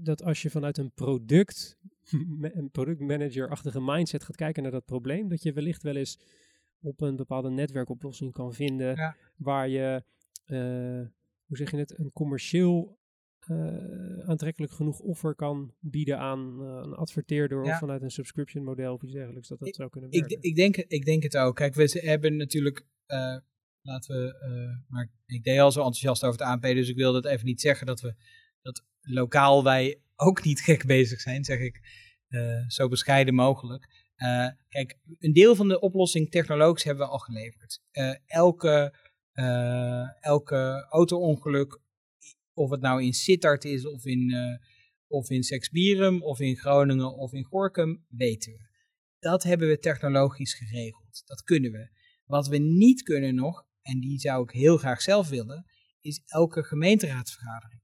dat 0.00 0.22
als 0.22 0.42
je 0.42 0.50
vanuit 0.50 0.78
een 0.78 0.92
product, 0.92 1.78
een 2.58 2.70
productmanager-achtige 2.70 3.80
mindset 3.80 4.24
gaat 4.24 4.36
kijken 4.36 4.62
naar 4.62 4.72
dat 4.72 4.84
probleem, 4.84 5.28
dat 5.28 5.42
je 5.42 5.52
wellicht 5.52 5.82
wel 5.82 5.96
eens 5.96 6.18
op 6.80 7.00
een 7.00 7.16
bepaalde 7.16 7.50
netwerkoplossing 7.50 8.32
kan 8.32 8.54
vinden 8.54 8.96
Ja. 8.96 9.16
waar 9.36 9.68
je, 9.68 10.02
eh, 10.44 11.06
hoe 11.46 11.56
zeg 11.56 11.70
je 11.70 11.76
het, 11.76 11.98
een 11.98 12.12
commercieel 12.12 12.97
aantrekkelijk 14.26 14.72
genoeg 14.72 14.98
offer 15.00 15.34
kan 15.34 15.74
bieden 15.80 16.18
aan 16.18 16.62
eh, 16.62 16.80
een 16.84 16.94
adverteerder 16.94 17.64
Ja. 17.64 17.72
of 17.72 17.78
vanuit 17.78 18.02
een 18.02 18.10
subscription 18.10 18.64
model 18.64 18.94
of 18.94 19.02
iets 19.02 19.12
dergelijks, 19.12 19.48
dat 19.48 19.58
dat 19.58 19.74
zou 19.74 19.90
kunnen 19.90 20.10
Ik, 20.10 20.20
werken. 20.20 20.38
ik, 20.42 20.56
denk, 20.56 20.76
ik 20.76 21.04
denk 21.04 21.22
het 21.22 21.36
ook. 21.36 21.56
Kijk, 21.56 21.74
we 21.74 21.98
hebben 22.04 22.36
natuurlijk. 22.36 22.86
eh, 23.06 23.36
laten 23.82 24.16
we. 24.16 24.38
eh, 24.38 24.90
maar 24.90 25.10
ik 25.26 25.42
deed 25.44 25.58
al 25.58 25.72
zo 25.72 25.78
enthousiast 25.78 26.24
over 26.24 26.38
het 26.38 26.48
ANP, 26.48 26.62
dus 26.62 26.88
ik 26.88 26.96
wil 26.96 27.12
dat 27.12 27.24
even 27.26 27.46
niet 27.46 27.60
zeggen 27.60 27.86
dat 27.86 28.00
we. 28.00 28.14
Dat 28.62 28.84
lokaal 29.00 29.64
wij 29.64 30.00
ook 30.16 30.44
niet 30.44 30.60
gek 30.60 30.86
bezig 30.86 31.20
zijn, 31.20 31.44
zeg 31.44 31.58
ik 31.58 31.80
eh, 32.28 32.66
zo 32.68 32.88
bescheiden 32.88 33.34
mogelijk. 33.34 34.06
Eh, 34.14 34.48
kijk, 34.68 34.98
een 35.18 35.32
deel 35.32 35.54
van 35.54 35.68
de 35.68 35.80
oplossing 35.80 36.30
technologisch 36.30 36.84
hebben 36.84 37.06
we 37.06 37.12
al 37.12 37.18
geleverd. 37.18 37.80
Eh, 37.90 38.14
elke, 38.26 38.94
elke 40.20 40.86
auto-ongeluk, 40.90 41.80
of 42.58 42.70
het 42.70 42.80
nou 42.80 43.02
in 43.02 43.12
Sittard 43.12 43.64
is 43.64 43.86
of 43.86 44.04
in, 44.04 44.34
of 45.06 45.30
in 45.30 45.42
Sexbierum 45.42 46.22
of 46.22 46.40
in 46.40 46.56
Groningen 46.56 47.16
of 47.16 47.32
in 47.32 47.44
Gorkum, 47.44 48.04
weten 48.08 48.52
we. 48.52 48.66
Dat 49.18 49.42
hebben 49.42 49.68
we 49.68 49.78
technologisch 49.78 50.54
geregeld. 50.54 51.22
Dat 51.26 51.42
kunnen 51.42 51.72
we. 51.72 51.90
Wat 52.24 52.48
we 52.48 52.58
niet 52.58 53.02
kunnen 53.02 53.34
nog, 53.34 53.66
en 53.82 54.00
die 54.00 54.18
zou 54.18 54.42
ik 54.42 54.50
heel 54.50 54.76
graag 54.76 55.02
zelf 55.02 55.28
willen, 55.28 55.64
is 56.00 56.22
elke 56.24 56.62
gemeenteraadsvergadering. 56.62 57.82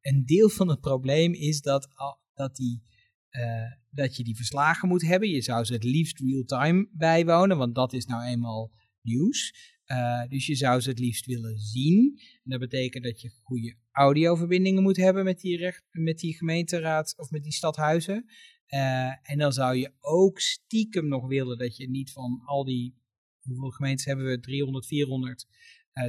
een 0.00 0.24
deel 0.24 0.48
van 0.48 0.68
het 0.68 0.80
probleem 0.80 1.32
is 1.34 1.60
dat, 1.60 1.88
dat 2.34 2.56
die 2.56 2.82
uh, 3.30 3.72
dat 3.90 4.16
je 4.16 4.24
die 4.24 4.36
verslagen 4.36 4.88
moet 4.88 5.02
hebben. 5.02 5.28
Je 5.28 5.42
zou 5.42 5.64
ze 5.64 5.72
het 5.72 5.84
liefst 5.84 6.20
real-time 6.20 6.88
bijwonen, 6.92 7.56
want 7.56 7.74
dat 7.74 7.92
is 7.92 8.06
nou 8.06 8.24
eenmaal 8.24 8.72
nieuws. 9.02 9.54
Uh, 9.86 10.28
dus 10.28 10.46
je 10.46 10.54
zou 10.54 10.80
ze 10.80 10.88
het 10.88 10.98
liefst 10.98 11.26
willen 11.26 11.58
zien. 11.58 12.20
En 12.44 12.50
dat 12.50 12.60
betekent 12.60 13.04
dat 13.04 13.20
je 13.20 13.28
goede 13.28 13.76
audioverbindingen 13.90 14.82
moet 14.82 14.96
hebben 14.96 15.24
met 15.24 15.40
die, 15.40 15.56
recht, 15.56 15.84
met 15.90 16.18
die 16.18 16.36
gemeenteraad 16.36 17.14
of 17.16 17.30
met 17.30 17.42
die 17.42 17.52
stadhuizen. 17.52 18.24
Uh, 18.68 19.30
en 19.30 19.38
dan 19.38 19.52
zou 19.52 19.76
je 19.76 19.92
ook 20.00 20.40
stiekem 20.40 21.08
nog 21.08 21.26
willen 21.26 21.58
dat 21.58 21.76
je 21.76 21.90
niet 21.90 22.12
van 22.12 22.42
al 22.44 22.64
die, 22.64 22.94
hoeveel 23.40 23.70
gemeentes 23.70 24.04
hebben 24.04 24.26
we, 24.26 24.40
300, 24.40 24.86
400, 24.86 25.46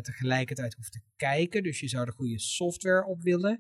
tegelijkertijd 0.02 0.74
hoeft 0.74 0.92
te 0.92 1.02
kijken. 1.16 1.64
Dus 1.64 1.80
je 1.80 1.88
zou 1.88 2.08
er 2.08 2.14
goede 2.14 2.40
software 2.40 3.06
op 3.06 3.22
willen. 3.22 3.60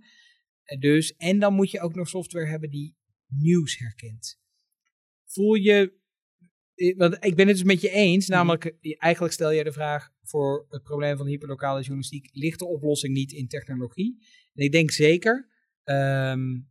Dus, 0.79 1.15
en 1.15 1.39
dan 1.39 1.53
moet 1.53 1.71
je 1.71 1.81
ook 1.81 1.95
nog 1.95 2.07
software 2.07 2.47
hebben 2.47 2.69
die 2.69 2.95
nieuws 3.27 3.77
herkent. 3.77 4.39
Voel 5.25 5.53
je, 5.53 5.73
eh, 5.81 5.97
want 6.97 7.17
ik 7.19 7.35
ben 7.35 7.47
het 7.47 7.55
dus 7.55 7.65
met 7.65 7.81
je 7.81 7.89
eens, 7.89 8.27
mhm. 8.27 8.37
namelijk 8.37 8.65
eh, 8.65 8.95
eigenlijk 8.97 9.33
stel 9.33 9.51
je 9.51 9.63
de 9.63 9.71
vraag 9.71 10.09
voor 10.23 10.65
het 10.69 10.83
probleem 10.83 11.17
van 11.17 11.27
hyperlokale 11.27 11.79
journalistiek, 11.79 12.29
ligt 12.31 12.59
de 12.59 12.67
oplossing 12.67 13.13
niet 13.13 13.31
in 13.31 13.47
technologie? 13.47 14.17
En 14.53 14.63
ik 14.63 14.71
denk 14.71 14.91
zeker, 14.91 15.49
um, 15.83 16.69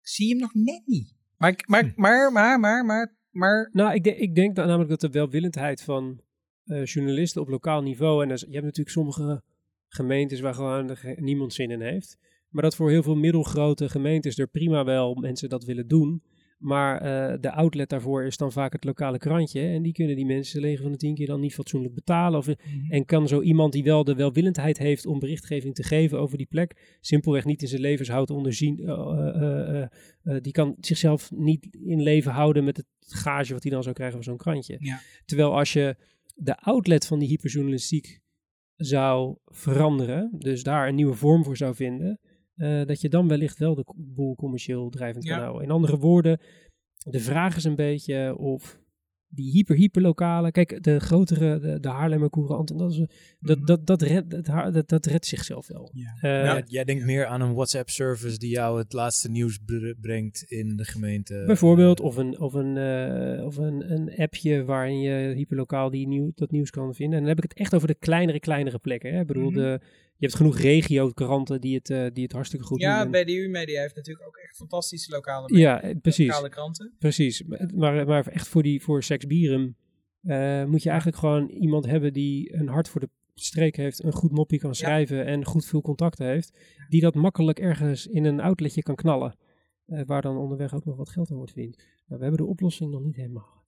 zie 0.00 0.26
je 0.26 0.32
hem 0.32 0.42
nog 0.42 0.54
net 0.54 0.82
niet. 0.86 1.14
Maar, 1.36 1.64
maar, 1.66 1.84
hm. 1.84 2.00
maar, 2.00 2.32
maar, 2.32 2.60
maar, 2.60 2.84
maar, 2.84 3.16
maar... 3.30 3.70
Nou, 3.72 3.94
ik, 3.94 4.04
denk, 4.04 4.16
ik 4.16 4.34
denk 4.34 4.56
dat, 4.56 4.66
namelijk 4.66 4.90
dat 4.90 5.00
de 5.00 5.10
welwillendheid 5.10 5.82
van 5.82 6.20
uh, 6.64 6.84
journalisten 6.84 7.40
op 7.40 7.48
lokaal 7.48 7.82
niveau, 7.82 8.22
en 8.22 8.28
je 8.28 8.34
hebt 8.34 8.64
natuurlijk 8.64 8.88
sommige 8.88 9.42
gemeentes 9.88 10.40
waar 10.40 10.54
gewoon 10.54 10.96
niemand 11.16 11.54
zin 11.54 11.70
in 11.70 11.80
heeft, 11.80 12.18
maar 12.48 12.62
dat 12.62 12.76
voor 12.76 12.90
heel 12.90 13.02
veel 13.02 13.16
middelgrote 13.16 13.88
gemeentes 13.88 14.38
er 14.38 14.46
prima 14.46 14.84
wel 14.84 15.14
mensen 15.14 15.48
dat 15.48 15.64
willen 15.64 15.88
doen. 15.88 16.22
Maar 16.62 16.94
uh, 16.94 17.38
de 17.40 17.50
outlet 17.50 17.88
daarvoor 17.88 18.24
is 18.24 18.36
dan 18.36 18.52
vaak 18.52 18.72
het 18.72 18.84
lokale 18.84 19.18
krantje. 19.18 19.60
En 19.60 19.82
die 19.82 19.92
kunnen 19.92 20.16
die 20.16 20.26
mensen 20.26 20.60
9 20.60 20.82
van 20.82 20.92
de 20.92 20.98
10 20.98 21.14
keer 21.14 21.26
dan 21.26 21.40
niet 21.40 21.54
fatsoenlijk 21.54 21.94
betalen. 21.94 22.38
Of, 22.38 22.46
mhm. 22.46 22.56
En 22.92 23.04
kan 23.04 23.28
zo 23.28 23.40
iemand 23.40 23.72
die 23.72 23.84
wel 23.84 24.04
de 24.04 24.14
welwillendheid 24.14 24.78
heeft 24.78 25.06
om 25.06 25.18
berichtgeving 25.18 25.74
te 25.74 25.82
geven 25.82 26.20
over 26.20 26.36
die 26.36 26.46
plek, 26.46 26.96
simpelweg 27.00 27.44
niet 27.44 27.62
in 27.62 27.68
zijn 27.68 27.80
levenshoud 27.80 28.30
onderzien. 28.30 28.80
Uh, 28.80 29.84
uh, 30.24 30.36
die 30.40 30.52
kan 30.52 30.76
zichzelf 30.80 31.30
niet 31.30 31.68
in 31.84 32.02
leven 32.02 32.32
houden 32.32 32.64
met 32.64 32.76
het 32.76 32.86
gage 32.98 33.52
wat 33.52 33.62
hij 33.62 33.72
dan 33.72 33.82
zou 33.82 33.94
krijgen 33.94 34.16
van 34.16 34.24
zo'n 34.24 34.36
krantje. 34.36 34.76
Ja. 34.78 35.00
Terwijl 35.24 35.58
als 35.58 35.72
je 35.72 35.96
de 36.34 36.56
outlet 36.56 37.06
van 37.06 37.18
die 37.18 37.28
hyperjournalistiek 37.28 38.20
zou 38.76 39.36
veranderen, 39.44 40.30
dus 40.38 40.62
daar 40.62 40.88
een 40.88 40.94
nieuwe 40.94 41.14
vorm 41.14 41.44
voor 41.44 41.56
zou 41.56 41.74
vinden 41.74 42.20
uh, 42.62 42.86
dat 42.86 43.00
je 43.00 43.08
dan 43.08 43.28
wellicht 43.28 43.58
wel 43.58 43.74
de 43.74 43.84
boel 43.96 44.34
commercieel 44.34 44.88
drijvend 44.90 45.24
kan 45.24 45.38
houden. 45.38 45.62
In 45.62 45.70
andere 45.70 45.98
woorden, 45.98 46.40
de 47.04 47.20
vraag 47.20 47.56
is 47.56 47.64
een 47.64 47.76
beetje 47.76 48.36
of 48.38 48.80
die 49.34 49.50
hyper 49.50 49.76
hyper 49.76 50.02
lokale, 50.02 50.50
kijk 50.50 50.82
de 50.82 51.00
grotere, 51.00 51.58
de, 51.58 51.80
de 51.80 51.88
Haarlemmer 51.88 52.30
Courant, 52.30 52.70
en 52.70 52.76
dat, 52.76 52.90
is, 52.90 52.96
dat, 53.40 53.56
mhm. 53.56 53.66
dat, 53.66 53.86
dat, 53.86 54.02
redt, 54.02 54.30
dat, 54.30 54.72
dat, 54.74 54.88
dat 54.88 55.06
redt 55.06 55.26
zichzelf 55.26 55.66
wel. 55.66 55.90
Ja. 55.92 56.54
Uh, 56.56 56.62
jij 56.66 56.84
denkt 56.84 57.04
meer 57.04 57.26
aan 57.26 57.40
een 57.40 57.54
WhatsApp 57.54 57.90
service 57.90 58.38
die 58.38 58.50
jou 58.50 58.78
het 58.78 58.92
laatste 58.92 59.30
nieuws 59.30 59.58
brengt 60.00 60.42
in 60.42 60.76
de 60.76 60.84
gemeente. 60.84 61.42
Bijvoorbeeld, 61.46 62.00
of 62.00 62.16
een, 62.16 62.40
of 62.40 62.54
een, 62.54 62.76
uh, 62.76 63.44
of 63.44 63.56
een, 63.56 63.92
een 63.92 64.16
appje 64.16 64.64
waarin 64.64 65.00
je 65.00 65.34
hyperlokaal 65.34 65.90
die 65.90 66.08
nieuw, 66.08 66.32
dat 66.34 66.50
nieuws 66.50 66.70
kan 66.70 66.94
vinden. 66.94 67.18
En 67.18 67.24
dan 67.24 67.34
heb 67.34 67.44
ik 67.44 67.50
het 67.50 67.58
echt 67.58 67.74
over 67.74 67.88
de 67.88 67.94
kleinere, 67.94 68.40
kleinere 68.40 68.78
plekken. 68.78 69.12
Hè? 69.12 69.20
Ik 69.20 69.26
bedoel, 69.26 69.50
mm 69.50 69.56
-hmm. 69.56 69.62
de, 69.62 69.80
hebt 70.26 70.36
genoeg 70.36 70.58
regio-kranten 70.58 71.60
die 71.60 71.74
het, 71.74 71.90
uh, 71.90 72.06
die 72.12 72.22
het 72.22 72.32
hartstikke 72.32 72.64
goed 72.64 72.80
ja, 72.80 73.04
doen. 73.04 73.12
Ja, 73.12 73.24
BDU 73.24 73.48
Media 73.48 73.80
heeft 73.80 73.96
natuurlijk 73.96 74.26
ook 74.26 74.36
echt 74.36 74.56
fantastische 74.56 75.10
lokale, 75.10 75.58
ja, 75.58 75.82
eh, 75.82 75.94
precies. 76.02 76.26
lokale 76.26 76.48
kranten. 76.48 76.92
Precies, 76.98 77.42
maar, 77.74 78.06
maar 78.06 78.26
echt 78.26 78.48
voor, 78.48 78.62
die, 78.62 78.82
voor 78.82 79.02
uh, 80.22 80.64
moet 80.64 80.82
je 80.82 80.88
eigenlijk 80.88 81.18
gewoon 81.18 81.48
iemand 81.48 81.86
hebben 81.86 82.12
die 82.12 82.54
een 82.54 82.68
hart 82.68 82.88
voor 82.88 83.00
de 83.00 83.08
streek 83.34 83.76
heeft, 83.76 84.04
een 84.04 84.12
goed 84.12 84.32
moppie 84.32 84.58
kan 84.58 84.74
schrijven 84.74 85.26
en 85.26 85.44
goed 85.44 85.64
veel 85.64 85.80
contacten 85.80 86.26
heeft, 86.26 86.58
die 86.88 87.00
dat 87.00 87.14
makkelijk 87.14 87.58
ergens 87.58 88.06
in 88.06 88.24
een 88.24 88.40
outletje 88.40 88.82
kan 88.82 88.94
knallen. 88.94 89.36
Uh, 89.86 90.00
waar 90.06 90.22
dan 90.22 90.36
onderweg 90.36 90.74
ook 90.74 90.84
nog 90.84 90.96
wat 90.96 91.08
geld 91.08 91.30
aan 91.30 91.36
wordt 91.36 91.52
verdiend. 91.52 91.76
Nou, 91.76 91.86
we 92.06 92.26
hebben 92.26 92.36
de 92.36 92.50
oplossing 92.50 92.90
nog 92.90 93.02
niet 93.02 93.16
helemaal. 93.16 93.61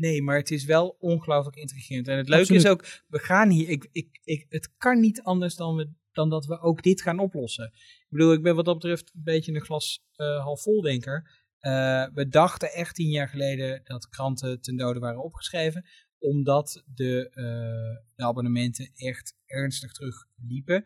Nee, 0.00 0.22
maar 0.22 0.36
het 0.36 0.50
is 0.50 0.64
wel 0.64 0.96
ongelooflijk 0.98 1.56
intrigerend. 1.56 2.08
En 2.08 2.16
het 2.16 2.28
leuke 2.28 2.54
is 2.54 2.66
ook, 2.66 3.02
we 3.08 3.18
gaan 3.18 3.48
hier, 3.48 3.68
ik, 3.68 3.88
ik, 3.92 4.20
ik, 4.24 4.46
het 4.48 4.76
kan 4.76 5.00
niet 5.00 5.22
anders 5.22 5.54
dan, 5.54 5.76
we, 5.76 5.90
dan 6.12 6.30
dat 6.30 6.46
we 6.46 6.60
ook 6.60 6.82
dit 6.82 7.02
gaan 7.02 7.18
oplossen. 7.18 7.64
Ik 7.74 8.06
bedoel, 8.08 8.32
ik 8.32 8.42
ben 8.42 8.54
wat 8.54 8.64
dat 8.64 8.74
betreft 8.74 9.14
een 9.14 9.22
beetje 9.22 9.52
een 9.52 9.60
glas 9.60 10.04
uh, 10.16 10.42
half 10.42 10.62
vol 10.62 10.80
denker. 10.80 11.48
Uh, 11.60 12.06
we 12.14 12.28
dachten 12.28 12.72
echt 12.72 12.94
tien 12.94 13.10
jaar 13.10 13.28
geleden 13.28 13.80
dat 13.84 14.08
kranten 14.08 14.60
ten 14.60 14.76
dode 14.76 14.98
waren 14.98 15.22
opgeschreven, 15.22 15.84
omdat 16.18 16.84
de, 16.94 17.30
uh, 17.30 18.04
de 18.14 18.24
abonnementen 18.24 18.90
echt 18.94 19.36
ernstig 19.46 19.92
terugliepen. 19.92 20.84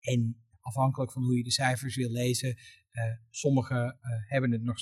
En 0.00 0.44
afhankelijk 0.60 1.12
van 1.12 1.22
hoe 1.22 1.36
je 1.36 1.44
de 1.44 1.52
cijfers 1.52 1.96
wil 1.96 2.10
lezen, 2.10 2.58
sommigen 3.30 3.98
hebben 4.28 4.50
het 4.52 4.62
nog 4.62 4.78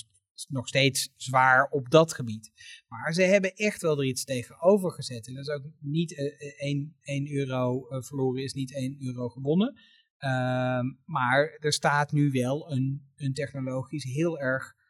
nog 0.47 0.67
steeds 0.67 1.13
zwaar 1.15 1.67
op 1.69 1.89
dat 1.89 2.13
gebied. 2.13 2.51
Maar 2.87 3.13
ze 3.13 3.21
hebben 3.21 3.53
echt 3.53 3.81
wel 3.81 3.97
er 3.97 4.05
iets 4.05 4.23
tegenover 4.23 4.91
gezet. 4.91 5.27
En 5.27 5.33
dat 5.33 5.47
is 5.47 5.53
ook 5.53 5.65
niet 5.79 6.17
1, 6.57 6.95
uh, 7.01 7.15
1 7.15 7.31
euro 7.31 7.87
uh, 7.89 8.01
verloren, 8.01 8.43
is 8.43 8.53
niet 8.53 8.73
1 8.73 8.97
euro 8.99 9.29
gewonnen. 9.29 9.79
Ehm, 10.17 10.85
maar 11.05 11.57
er 11.59 11.73
staat 11.73 12.11
nu 12.11 12.31
wel 12.31 12.71
een, 12.71 13.11
een 13.15 13.33
technologisch 13.33 14.03
heel 14.03 14.39
erg 14.39 14.81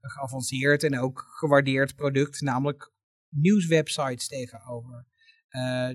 geavanceerd 0.00 0.82
en 0.82 0.98
ook 0.98 1.24
gewaardeerd 1.28 1.96
product, 1.96 2.40
namelijk 2.40 2.92
nieuwswebsites 3.28 4.28
tegenover. 4.28 5.06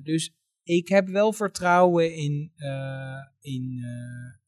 Dus 0.03 0.35
ik 0.63 0.87
heb 0.87 1.07
wel 1.07 1.33
vertrouwen 1.33 2.15
in, 2.15 2.51
in 3.39 3.83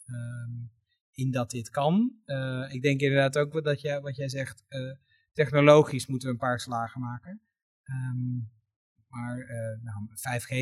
um, 0.06 0.72
in 1.14 1.31
dat 1.31 1.52
dit 1.52 1.69
kan. 1.69 2.15
Uh, 2.26 2.73
ik 2.73 2.81
denk 2.81 3.02
inderdaad 3.02 3.38
ook 3.38 3.64
dat 3.64 3.81
jij, 3.81 4.02
wat 4.02 4.15
jij 4.15 4.30
zegt, 4.30 4.64
uh, 4.69 4.91
technologisch 5.34 6.07
moeten 6.07 6.27
we 6.27 6.34
een 6.34 6.40
paar 6.40 6.60
slagen 6.60 7.02
maken. 7.02 7.41
Um, 7.84 8.52
maar 9.14 9.38
uh, 9.38 9.48
nou, 9.84 10.07
5G 10.41 10.56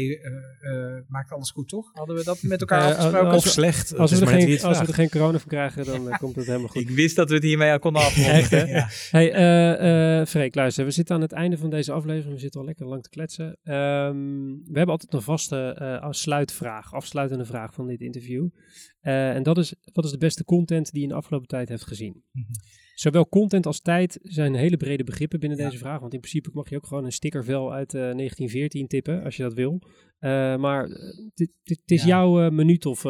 maakt 1.07 1.31
alles 1.31 1.51
goed, 1.51 1.69
toch? 1.69 1.89
Hadden 1.93 2.15
we 2.15 2.23
dat 2.23 2.41
met 2.41 2.59
elkaar 2.65 2.95
afgesproken? 2.95 3.33
of 3.33 3.45
slecht. 3.47 3.97
Als, 3.97 4.11
we 4.11 4.19
er, 4.19 4.27
geen, 4.27 4.61
als 4.61 4.79
we 4.79 4.85
er 4.85 4.93
geen 4.93 5.09
corona 5.09 5.39
van 5.39 5.47
krijgen, 5.47 5.85
dan 5.85 6.17
komt 6.17 6.35
het 6.35 6.45
helemaal 6.45 6.67
goed. 6.73 6.81
Ik 6.81 6.89
wist 6.89 7.15
dat 7.15 7.29
we 7.29 7.35
het 7.35 7.43
hiermee 7.43 7.71
al 7.71 7.79
konden 7.79 8.01
afronden. 8.01 8.67
ja. 8.67 8.87
Hey, 9.11 10.25
Freek, 10.25 10.55
luister. 10.55 10.85
We 10.85 10.91
zitten 10.91 11.15
aan 11.15 11.21
het 11.21 11.31
einde 11.31 11.57
van 11.57 11.69
deze 11.69 11.91
aflevering. 11.91 12.33
We 12.33 12.39
zitten 12.39 12.59
al 12.59 12.65
lekker 12.65 12.85
lang 12.85 13.03
te 13.03 13.09
kletsen. 13.09 13.45
Um, 13.45 14.53
we 14.53 14.77
hebben 14.77 14.93
altijd 14.93 15.13
een 15.13 15.21
vaste 15.21 16.07
sluitvraag, 16.09 16.93
afsluitende 16.93 17.45
vraag 17.45 17.73
van 17.73 17.87
dit 17.87 18.01
interview. 18.01 18.47
Uh, 19.01 19.35
en 19.35 19.43
dat 19.43 19.57
is, 19.57 19.75
wat 19.93 20.05
is 20.05 20.11
de 20.11 20.17
beste 20.17 20.43
content 20.43 20.91
die 20.91 20.99
je 20.99 21.07
in 21.07 21.11
de 21.11 21.19
afgelopen 21.19 21.47
tijd 21.47 21.69
hebt 21.69 21.87
gezien? 21.87 22.23
Mm 22.31 22.43
-hmm. 22.43 22.80
Zowel 22.93 23.29
content 23.29 23.65
als 23.65 23.81
tijd 23.81 24.19
zijn 24.21 24.55
hele 24.55 24.77
brede 24.77 25.03
begrippen 25.03 25.39
binnen 25.39 25.57
ja. 25.57 25.65
deze 25.65 25.77
vraag. 25.77 25.99
Want 25.99 26.13
in 26.13 26.19
principe 26.19 26.49
mag 26.53 26.69
je 26.69 26.75
ook 26.75 26.87
gewoon 26.87 27.05
een 27.05 27.11
stickervel 27.11 27.73
uit 27.73 27.93
uh, 27.93 28.01
1914 28.01 28.87
tippen, 28.87 29.23
als 29.23 29.35
je 29.35 29.43
dat 29.43 29.53
wil. 29.53 29.81
Uh, 30.19 30.57
maar 30.57 30.83
het 31.63 31.81
is 31.85 32.01
ja. 32.01 32.07
jouw 32.07 32.45
uh, 32.45 32.51
minuut 32.51 32.85
of 32.85 33.03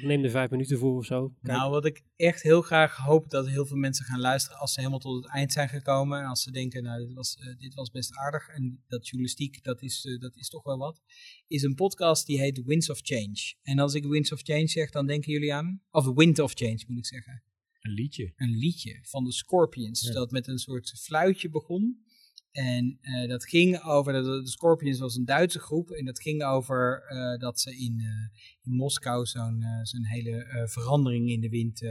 neem 0.00 0.24
er 0.24 0.30
vijf 0.30 0.50
minuten 0.50 0.78
voor 0.78 0.96
of 0.96 1.04
zo. 1.04 1.28
Kijk. 1.28 1.56
Nou, 1.58 1.70
wat 1.70 1.84
ik 1.84 2.02
echt 2.16 2.42
heel 2.42 2.62
graag 2.62 2.96
hoop 2.96 3.30
dat 3.30 3.48
heel 3.48 3.66
veel 3.66 3.76
mensen 3.76 4.04
gaan 4.04 4.20
luisteren 4.20 4.58
als 4.58 4.72
ze 4.72 4.78
helemaal 4.80 5.00
tot 5.00 5.24
het 5.24 5.32
eind 5.32 5.52
zijn 5.52 5.68
gekomen. 5.68 6.20
En 6.20 6.26
als 6.26 6.42
ze 6.42 6.50
denken, 6.50 6.82
nou, 6.82 7.06
dit 7.06 7.14
was, 7.14 7.36
dit 7.58 7.74
was 7.74 7.90
best 7.90 8.16
aardig. 8.16 8.48
En 8.48 8.84
dat 8.88 9.06
journalistiek, 9.08 9.64
dat 9.64 9.82
is, 9.82 10.16
dat 10.20 10.36
is 10.36 10.48
toch 10.48 10.62
wel 10.62 10.78
wat. 10.78 11.00
Is 11.46 11.62
een 11.62 11.74
podcast 11.74 12.26
die 12.26 12.40
heet 12.40 12.62
Winds 12.64 12.90
of 12.90 12.98
Change. 13.02 13.54
En 13.62 13.78
als 13.78 13.94
ik 13.94 14.04
Winds 14.04 14.32
of 14.32 14.40
Change 14.42 14.66
zeg, 14.66 14.90
dan 14.90 15.06
denken 15.06 15.32
jullie 15.32 15.54
aan... 15.54 15.82
Of 15.90 16.14
Wind 16.14 16.38
of 16.38 16.52
Change, 16.54 16.84
moet 16.86 16.98
ik 16.98 17.06
zeggen. 17.06 17.42
Een 17.88 17.94
liedje. 17.94 18.32
Een 18.36 18.56
liedje 18.56 18.98
van 19.02 19.24
de 19.24 19.32
Scorpions. 19.32 20.00
Ja. 20.00 20.12
Dat 20.12 20.30
met 20.30 20.46
een 20.46 20.58
soort 20.58 21.00
fluitje 21.00 21.50
begon. 21.50 22.06
En 22.58 22.98
eh, 23.00 23.28
dat 23.28 23.44
ging 23.44 23.82
over, 23.82 24.12
de, 24.12 24.22
de 24.22 24.48
Scorpions 24.48 24.98
was 24.98 25.16
een 25.16 25.24
Duitse 25.24 25.58
groep. 25.58 25.90
En 25.90 26.04
dat 26.04 26.20
ging 26.20 26.44
over 26.44 27.02
eh, 27.08 27.40
dat 27.40 27.60
ze 27.60 27.76
in, 27.76 28.00
eh, 28.00 28.40
in 28.62 28.76
Moskou 28.76 29.26
zo'n 29.26 29.64
zo'n 29.82 30.04
hele 30.04 30.66
verandering 30.70 31.30
in 31.30 31.40
de 31.40 31.48
wind 31.48 31.82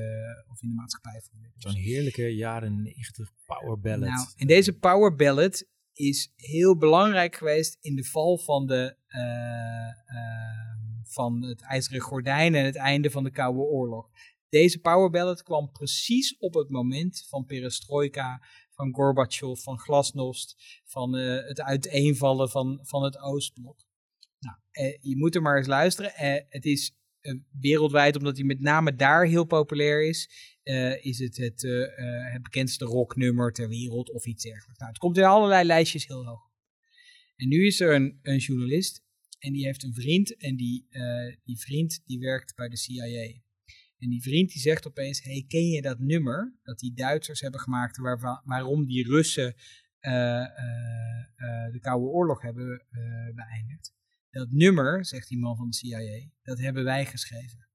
of 0.51 0.61
in 0.61 0.69
de 0.69 0.75
maatschappij 0.75 1.21
voelden. 1.21 1.51
Zo'n 1.57 1.73
heerlijke 1.73 2.35
jaren 2.35 2.81
90 2.81 3.31
power 3.45 3.79
ballad. 3.79 4.09
Nou, 4.09 4.27
en 4.35 4.47
deze 4.47 4.73
power 4.73 5.15
ballad 5.15 5.65
is 5.93 6.31
heel 6.35 6.77
belangrijk 6.77 7.35
geweest 7.35 7.77
in 7.81 7.95
de 7.95 8.03
val 8.03 8.37
van, 8.37 8.65
de, 8.65 8.95
van 11.03 11.43
het 11.43 11.61
IJzeren 11.61 12.01
Gordijn 12.01 12.55
en 12.55 12.65
het 12.65 12.75
einde 12.75 13.11
van 13.11 13.23
de 13.23 13.31
Koude 13.31 13.59
Oorlog. 13.59 14.09
Deze 14.49 14.79
power 14.79 15.09
ballad 15.09 15.43
kwam 15.43 15.71
precies 15.71 16.37
op 16.37 16.53
het 16.53 16.69
moment 16.69 17.25
van 17.27 17.45
perestroika, 17.45 18.41
van 18.77 18.93
Gorbachev, 18.93 19.61
van 19.61 19.79
glasnost, 19.79 20.55
van 20.85 21.17
eh, 21.17 21.47
het 21.47 21.61
uiteenvallen 21.61 22.49
van, 22.49 22.79
van 22.81 23.03
het 23.03 23.19
Oostblok. 23.19 23.85
Nou, 24.39 24.57
eh, 24.71 24.97
je 25.01 25.17
moet 25.17 25.35
er 25.35 25.41
maar 25.41 25.57
eens 25.57 25.67
luisteren. 25.67 26.13
Eh, 26.13 26.43
het 26.49 26.65
is 26.65 26.95
wereldwijd, 27.59 28.15
omdat 28.15 28.37
hij 28.37 28.45
met 28.45 28.59
name 28.59 28.95
daar 28.95 29.25
heel 29.25 29.45
populair 29.45 30.07
is, 30.07 30.29
is 31.01 31.19
het 31.19 31.37
het, 31.37 31.61
het 32.31 32.43
bekendste 32.43 32.85
rocknummer 32.85 33.51
ter 33.53 33.67
wereld 33.67 34.11
of 34.11 34.25
iets 34.25 34.43
dergelijks. 34.43 34.77
Nou, 34.77 34.91
het 34.91 34.99
komt 34.99 35.17
in 35.17 35.23
allerlei 35.23 35.65
lijstjes 35.65 36.07
heel 36.07 36.25
hoog. 36.25 36.49
En 37.35 37.47
nu 37.47 37.65
is 37.65 37.79
er 37.79 37.95
een, 37.95 38.19
een 38.21 38.37
journalist 38.37 39.03
en 39.39 39.53
die 39.53 39.65
heeft 39.65 39.83
een 39.83 39.93
vriend 39.93 40.37
en 40.37 40.55
die, 40.55 40.87
die 41.43 41.59
vriend 41.59 42.01
die 42.05 42.19
werkt 42.19 42.55
bij 42.55 42.69
de 42.69 42.77
CIA. 42.77 43.41
En 43.97 44.09
die 44.09 44.21
vriend 44.21 44.51
die 44.51 44.61
zegt 44.61 44.87
opeens, 44.87 45.23
hey, 45.23 45.45
ken 45.47 45.67
je 45.67 45.81
dat 45.81 45.99
nummer 45.99 46.53
dat 46.63 46.79
die 46.79 46.93
Duitsers 46.93 47.41
hebben 47.41 47.59
gemaakt 47.59 47.97
waar, 47.97 48.41
waarom 48.43 48.85
die 48.85 49.07
Russen 49.07 49.55
eh, 49.99 50.41
eh, 50.41 51.19
eh, 51.35 51.71
de 51.71 51.79
Koude 51.79 52.05
Oorlog 52.05 52.41
hebben 52.41 52.85
beëindigd? 53.35 53.95
Dat 54.29 54.51
nummer, 54.51 55.05
zegt 55.05 55.27
die 55.27 55.39
man 55.39 55.55
van 55.55 55.69
de 55.69 55.75
CIA, 55.75 56.29
dat 56.41 56.59
hebben 56.59 56.83
wij 56.83 57.05
geschreven. 57.05 57.69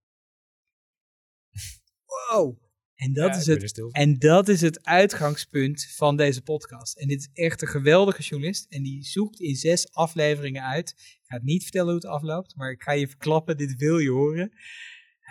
wow! 2.31 2.61
En 2.95 3.13
dat, 3.13 3.35
Ja, 3.35 3.37
is 3.37 3.47
het, 3.47 3.93
en 3.93 4.19
dat 4.19 4.49
is 4.49 4.61
het 4.61 4.85
uitgangspunt 4.85 5.87
van 5.95 6.17
deze 6.17 6.43
podcast. 6.43 6.99
En 6.99 7.09
dit 7.09 7.19
is 7.19 7.29
echt 7.33 7.63
een 7.63 7.69
geweldige 7.69 8.23
journalist. 8.23 8.67
En 8.69 8.83
die 8.83 9.05
zoekt 9.05 9.41
in 9.41 9.55
zes 9.57 9.93
afleveringen 9.93 10.63
uit. 10.63 10.91
Ik 10.97 11.21
ga 11.23 11.35
het 11.35 11.45
niet 11.45 11.63
vertellen 11.63 11.87
hoe 11.87 11.95
het 11.95 12.05
afloopt, 12.05 12.57
maar 12.57 12.71
ik 12.71 12.83
ga 12.83 12.93
je 12.93 13.09
verklappen, 13.09 13.57
dit 13.57 13.77
wil 13.77 13.99
je 13.99 14.11
horen. 14.11 14.53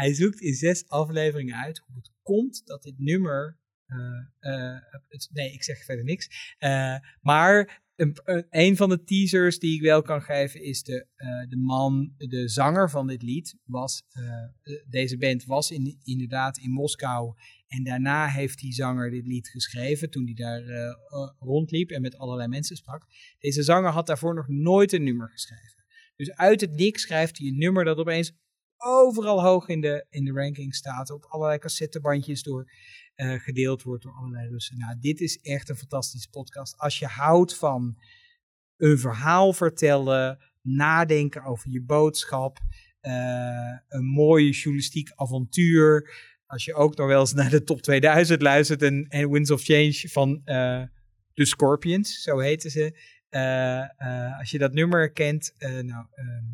Hij 0.01 0.13
zoekt 0.13 0.39
in 0.39 0.53
zes 0.53 0.87
afleveringen 0.87 1.55
uit 1.55 1.77
hoe 1.77 1.95
het 1.95 2.11
komt 2.21 2.61
dat 2.65 2.83
dit 2.83 2.99
nummer. 2.99 3.59
eh, 4.39 4.75
eh, 4.75 4.81
nee, 5.31 5.53
ik 5.53 5.63
zeg 5.63 5.85
verder 5.85 6.05
niks. 6.05 6.55
Eh, 6.57 6.95
maar 7.21 7.81
een, 7.95 8.17
een, 8.49 8.75
van 8.75 8.89
de 8.89 9.03
teasers 9.03 9.59
die 9.59 9.75
ik 9.75 9.81
wel 9.81 10.01
kan 10.01 10.21
geven 10.21 10.63
is 10.63 10.83
de, 10.83 11.07
de 11.49 11.57
man, 11.57 12.13
de 12.17 12.49
zanger 12.49 12.89
van 12.89 13.07
dit 13.07 13.21
lied. 13.21 13.55
Was, 13.63 14.03
deze 14.89 15.17
band 15.17 15.45
was 15.45 15.71
in, 15.71 15.99
inderdaad 16.03 16.57
in 16.57 16.71
Moskou. 16.71 17.33
En 17.67 17.83
daarna 17.83 18.27
heeft 18.27 18.59
die 18.59 18.73
zanger 18.73 19.09
dit 19.09 19.27
lied 19.27 19.49
geschreven 19.49 20.09
toen 20.09 20.25
hij 20.25 20.33
daar 20.33 20.95
rondliep 21.39 21.89
en 21.89 22.01
met 22.01 22.17
allerlei 22.17 22.47
mensen 22.47 22.75
sprak. 22.75 23.05
Deze 23.39 23.63
zanger 23.63 23.91
had 23.91 24.07
daarvoor 24.07 24.35
nog 24.35 24.47
nooit 24.47 24.91
een 24.91 25.03
nummer 25.03 25.29
geschreven. 25.29 25.85
Dus 26.15 26.31
uit 26.31 26.61
het 26.61 26.75
niks 26.75 27.01
schrijft 27.01 27.37
hij 27.37 27.47
een 27.47 27.57
nummer 27.57 27.83
dat 27.83 27.97
opeens 27.97 28.33
overal 28.83 29.43
hoog 29.43 29.67
in 29.67 29.81
de, 29.81 30.05
in 30.09 30.25
de 30.25 30.31
ranking 30.31 30.75
staat. 30.75 31.09
Op 31.09 31.25
allerlei 31.25 31.59
cassettebandjes 31.59 32.43
door 32.43 32.71
eh, 33.15 33.33
gedeeld 33.33 33.83
wordt 33.83 34.03
door 34.03 34.13
allerlei 34.13 34.49
Russen. 34.49 34.77
Nou, 34.77 34.95
dit 34.99 35.19
is 35.19 35.37
echt 35.41 35.69
een 35.69 35.75
fantastische 35.75 36.29
podcast. 36.29 36.77
Als 36.77 36.99
je 36.99 37.05
houdt 37.05 37.55
van 37.55 37.97
een 38.77 38.97
verhaal 38.97 39.53
vertellen, 39.53 40.39
nadenken 40.61 41.43
over 41.43 41.71
je 41.71 41.81
boodschap, 41.81 42.59
eh, 42.99 43.77
een 43.87 44.05
mooie 44.05 44.51
journalistiek 44.51 45.11
avontuur. 45.15 46.09
Als 46.45 46.65
je 46.65 46.73
ook 46.73 46.95
nog 46.95 47.07
wel 47.07 47.19
eens 47.19 47.33
naar 47.33 47.49
de 47.49 47.63
top 47.63 47.81
2000 47.81 48.41
luistert 48.41 48.81
en, 48.81 49.29
Winds 49.29 49.51
of 49.51 49.63
Change 49.63 50.09
van 50.09 50.41
eh 50.45 50.83
de 51.33 51.45
Scorpions, 51.45 52.21
zo 52.21 52.39
heten 52.39 52.71
ze. 52.71 52.97
Als 54.39 54.51
je 54.51 54.57
dat 54.57 54.73
nummer 54.73 55.11
kent, 55.11 55.53
nou, 55.59 56.05
ehm, 56.11 56.45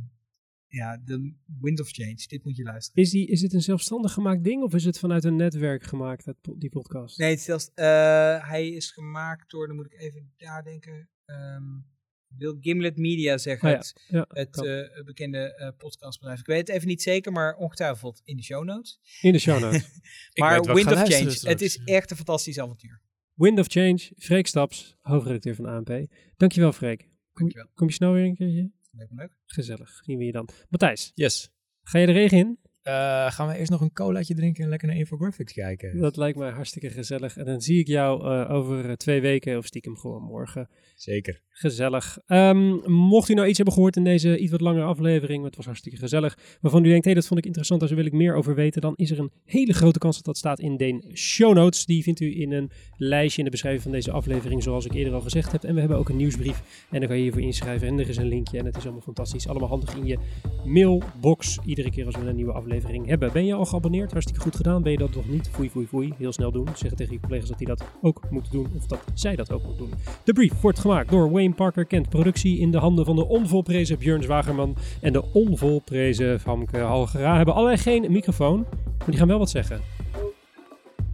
ja, 0.67 1.01
de 1.05 1.33
Wind 1.59 1.79
of 1.79 1.89
Change, 1.89 2.23
dit 2.27 2.43
moet 2.43 2.55
je 2.55 2.63
luisteren. 2.63 3.03
Is, 3.03 3.09
die, 3.09 3.27
is 3.27 3.41
dit 3.41 3.53
een 3.53 3.61
zelfstandig 3.61 4.13
gemaakt 4.13 4.43
ding 4.43 4.63
of 4.63 4.73
is 4.73 4.85
het 4.85 4.99
vanuit 4.99 5.23
een 5.23 5.35
netwerk 5.35 5.83
gemaakt, 5.83 6.25
dat, 6.25 6.35
die 6.57 6.69
podcast? 6.69 7.17
Nee, 7.17 7.29
het 7.29 7.39
is 7.39 7.45
zelfs, 7.45 7.71
eh, 7.73 8.49
hij 8.49 8.67
is 8.67 8.91
gemaakt 8.91 9.51
door, 9.51 9.67
dan 9.67 9.75
moet 9.75 9.85
ik 9.85 9.99
even 9.99 10.33
nadenken, 10.37 11.09
ehm 11.25 11.95
wil 12.37 12.57
Gimlet 12.61 12.97
Media 12.97 13.37
zeggen, 13.37 13.67
Oh 13.67 13.73
ja, 13.73 13.77
het, 13.77 14.05
Ja, 14.07 14.25
het 14.29 14.65
eh, 14.65 15.05
bekende 15.05 15.55
eh, 15.55 15.69
podcastbedrijf. 15.77 16.39
Ik 16.39 16.45
weet 16.45 16.67
het 16.67 16.69
even 16.69 16.87
niet 16.87 17.01
zeker, 17.01 17.31
maar 17.31 17.55
ongetwijfeld 17.55 18.21
in 18.23 18.35
de 18.35 18.43
show 18.43 18.63
notes. 18.63 18.99
In 19.21 19.31
de 19.31 19.39
show 19.39 19.59
notes. 19.59 19.83
Ik 20.33 20.39
maar 20.39 20.61
Wind 20.61 20.91
of 20.91 20.93
Change, 20.93 21.29
straks. 21.29 21.41
het 21.41 21.61
is 21.61 21.77
echt 21.77 22.11
een 22.11 22.17
fantastisch 22.17 22.59
avontuur. 22.59 23.01
Wind 23.33 23.59
of 23.59 23.67
Change, 23.67 24.11
Freek 24.17 24.47
Staps, 24.47 24.95
hoofdredacteur 25.01 25.55
van 25.55 25.65
ANP. 25.65 26.07
Dankjewel 26.37 26.71
Freek. 26.71 26.99
Kom, 26.99 27.09
Dankjewel. 27.33 27.71
kom 27.73 27.87
je 27.87 27.93
snel 27.93 28.13
weer 28.13 28.23
een 28.23 28.35
keertje? 28.35 28.71
Leuk, 28.97 29.07
leuk. 29.11 29.31
Gezellig, 29.45 29.99
zien 30.03 30.17
we 30.17 30.25
je 30.25 30.31
dan. 30.31 30.49
Matthijs, 30.69 31.11
Yes. 31.15 31.49
ga 31.83 31.99
je 31.99 32.05
de 32.05 32.11
regen 32.11 32.37
in? 32.37 32.59
Eh, 32.87 33.31
gaan 33.31 33.47
we 33.47 33.57
eerst 33.57 33.71
nog 33.71 33.81
een 33.81 33.93
colaatje 33.93 34.35
drinken 34.35 34.63
en 34.63 34.69
lekker 34.69 34.87
naar 34.87 34.97
Infographics 34.97 35.53
kijken? 35.53 35.99
Dat 35.99 36.17
lijkt 36.17 36.37
mij 36.37 36.49
hartstikke 36.49 36.89
gezellig. 36.89 37.37
En 37.37 37.45
dan 37.45 37.61
zie 37.61 37.79
ik 37.79 37.87
jou 37.87 38.23
eh, 38.23 38.51
over 38.51 38.89
eh, 38.89 38.95
twee 38.95 39.21
weken 39.21 39.57
of 39.57 39.65
stiekem 39.65 39.97
gewoon 39.97 40.23
morgen. 40.23 40.69
Zeker. 40.95 41.41
Gezellig. 41.49 42.19
Ehm, 42.25 42.91
mocht 42.91 43.29
u 43.29 43.33
nou 43.33 43.47
iets 43.47 43.57
hebben 43.57 43.75
gehoord 43.75 43.95
in 43.95 44.03
deze 44.03 44.37
iets 44.37 44.51
wat 44.51 44.61
langere 44.61 44.85
aflevering, 44.85 45.43
het 45.43 45.55
was 45.55 45.65
hartstikke 45.65 45.97
gezellig, 45.97 46.37
waarvan 46.61 46.85
u 46.85 46.89
denkt, 46.89 47.05
hé, 47.05 47.13
dat 47.13 47.25
vond 47.27 47.39
ik 47.39 47.45
interessant, 47.45 47.81
daar 47.81 47.95
wil 47.95 48.05
ik 48.05 48.13
meer 48.13 48.35
over 48.35 48.55
weten, 48.55 48.81
dan 48.81 48.93
is 48.95 49.11
er 49.11 49.19
een 49.19 49.31
hele 49.45 49.73
grote 49.73 49.99
kans 49.99 50.15
dat 50.15 50.25
dat 50.25 50.37
staat 50.37 50.59
in 50.59 50.77
de 50.77 51.11
show 51.13 51.55
notes. 51.55 51.85
Die 51.85 52.03
vindt 52.03 52.19
u 52.19 52.41
in 52.41 52.51
een 52.51 52.71
lijstje 52.97 53.37
in 53.37 53.45
de 53.45 53.51
beschrijving 53.51 53.83
van 53.83 53.91
deze 53.91 54.11
aflevering, 54.11 54.63
zoals 54.63 54.85
ik 54.85 54.93
eerder 54.93 55.13
al 55.13 55.21
gezegd 55.21 55.51
heb. 55.51 55.63
En 55.63 55.73
we 55.73 55.79
hebben 55.79 55.97
ook 55.97 56.09
een 56.09 56.17
nieuwsbrief 56.17 56.87
en 56.89 56.99
daar 56.99 57.07
kan 57.07 57.17
je 57.17 57.23
hiervoor 57.23 57.41
inschrijven. 57.41 57.87
En 57.87 57.99
er 57.99 58.09
is 58.09 58.17
een 58.17 58.27
linkje 58.27 58.57
en 58.57 58.65
het 58.65 58.77
is 58.77 58.83
allemaal 58.83 59.01
fantastisch. 59.01 59.47
Allemaal 59.47 59.69
handig 59.69 59.95
in 59.95 60.05
je 60.05 60.17
mailbox, 60.65 61.59
iedere 61.65 61.89
keer 61.89 62.05
als 62.05 62.15
we 62.15 62.21
een 62.21 62.35
nieuwe 62.35 62.51
aflevering 62.51 62.76
hebben. 62.85 63.31
Ben 63.33 63.45
je 63.45 63.53
al 63.53 63.65
geabonneerd? 63.65 64.11
Hartstikke 64.11 64.41
goed 64.41 64.55
gedaan. 64.55 64.83
Ben 64.83 64.91
je 64.91 64.97
dat 64.97 65.15
nog 65.15 65.29
niet? 65.29 65.49
Foei, 65.49 65.69
foei, 65.69 65.87
foei. 65.87 66.13
Heel 66.17 66.31
snel 66.31 66.51
doen. 66.51 66.67
Zeg 66.75 66.91
tegen 66.91 67.13
je 67.13 67.19
collega's 67.19 67.49
dat 67.49 67.57
die 67.57 67.67
dat 67.67 67.83
ook 68.01 68.21
moeten 68.29 68.51
doen, 68.51 68.67
of 68.75 68.85
dat 68.85 68.99
zij 69.13 69.35
dat 69.35 69.51
ook 69.51 69.63
moeten 69.63 69.89
doen. 69.89 69.93
De 70.23 70.33
brief 70.33 70.61
wordt 70.61 70.79
gemaakt 70.79 71.09
door 71.09 71.31
Wayne 71.31 71.53
Parker 71.53 71.85
Kent. 71.85 72.09
Productie 72.09 72.59
in 72.59 72.71
de 72.71 72.77
handen 72.77 73.05
van 73.05 73.15
de 73.15 73.27
onvolprezen 73.27 73.97
Björn 73.97 74.23
Zwagerman 74.23 74.75
en 75.01 75.13
de 75.13 75.23
onvolprezen 75.33 76.39
Famke 76.39 76.77
Halgera. 76.77 77.35
Hebben 77.35 77.53
allebei 77.53 77.77
geen 77.77 78.11
microfoon, 78.11 78.65
maar 78.97 79.07
die 79.07 79.17
gaan 79.17 79.27
wel 79.27 79.39
wat 79.39 79.49
zeggen. 79.49 79.81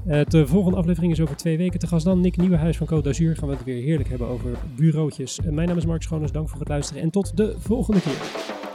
Eh, 0.06 0.22
de 0.28 0.48
volgende 0.48 0.78
aflevering 0.78 1.12
is 1.12 1.22
over 1.22 1.36
twee 1.36 1.58
weken 1.58 1.80
te 1.80 1.88
gast. 1.88 2.06
Dan 2.06 2.22
Nick 2.22 2.38
Nieuwenhuis 2.38 2.78
van 2.78 2.88
Code 2.88 3.02
d'Azur. 3.02 3.36
Gaan 3.36 3.48
we 3.50 3.56
het 3.56 3.64
weer 3.64 3.84
heerlijk 3.84 4.10
hebben 4.10 4.28
over 4.28 4.50
bureautjes. 4.76 5.40
Mijn 5.44 5.68
naam 5.68 5.78
is 5.78 5.86
Mark 5.86 6.02
Schoones. 6.02 6.32
Dank 6.32 6.50
voor 6.50 6.60
het 6.60 6.68
luisteren 6.68 7.02
en 7.02 7.10
tot 7.10 7.38
de 7.38 7.56
volgende 7.58 8.02
keer. 8.02 8.72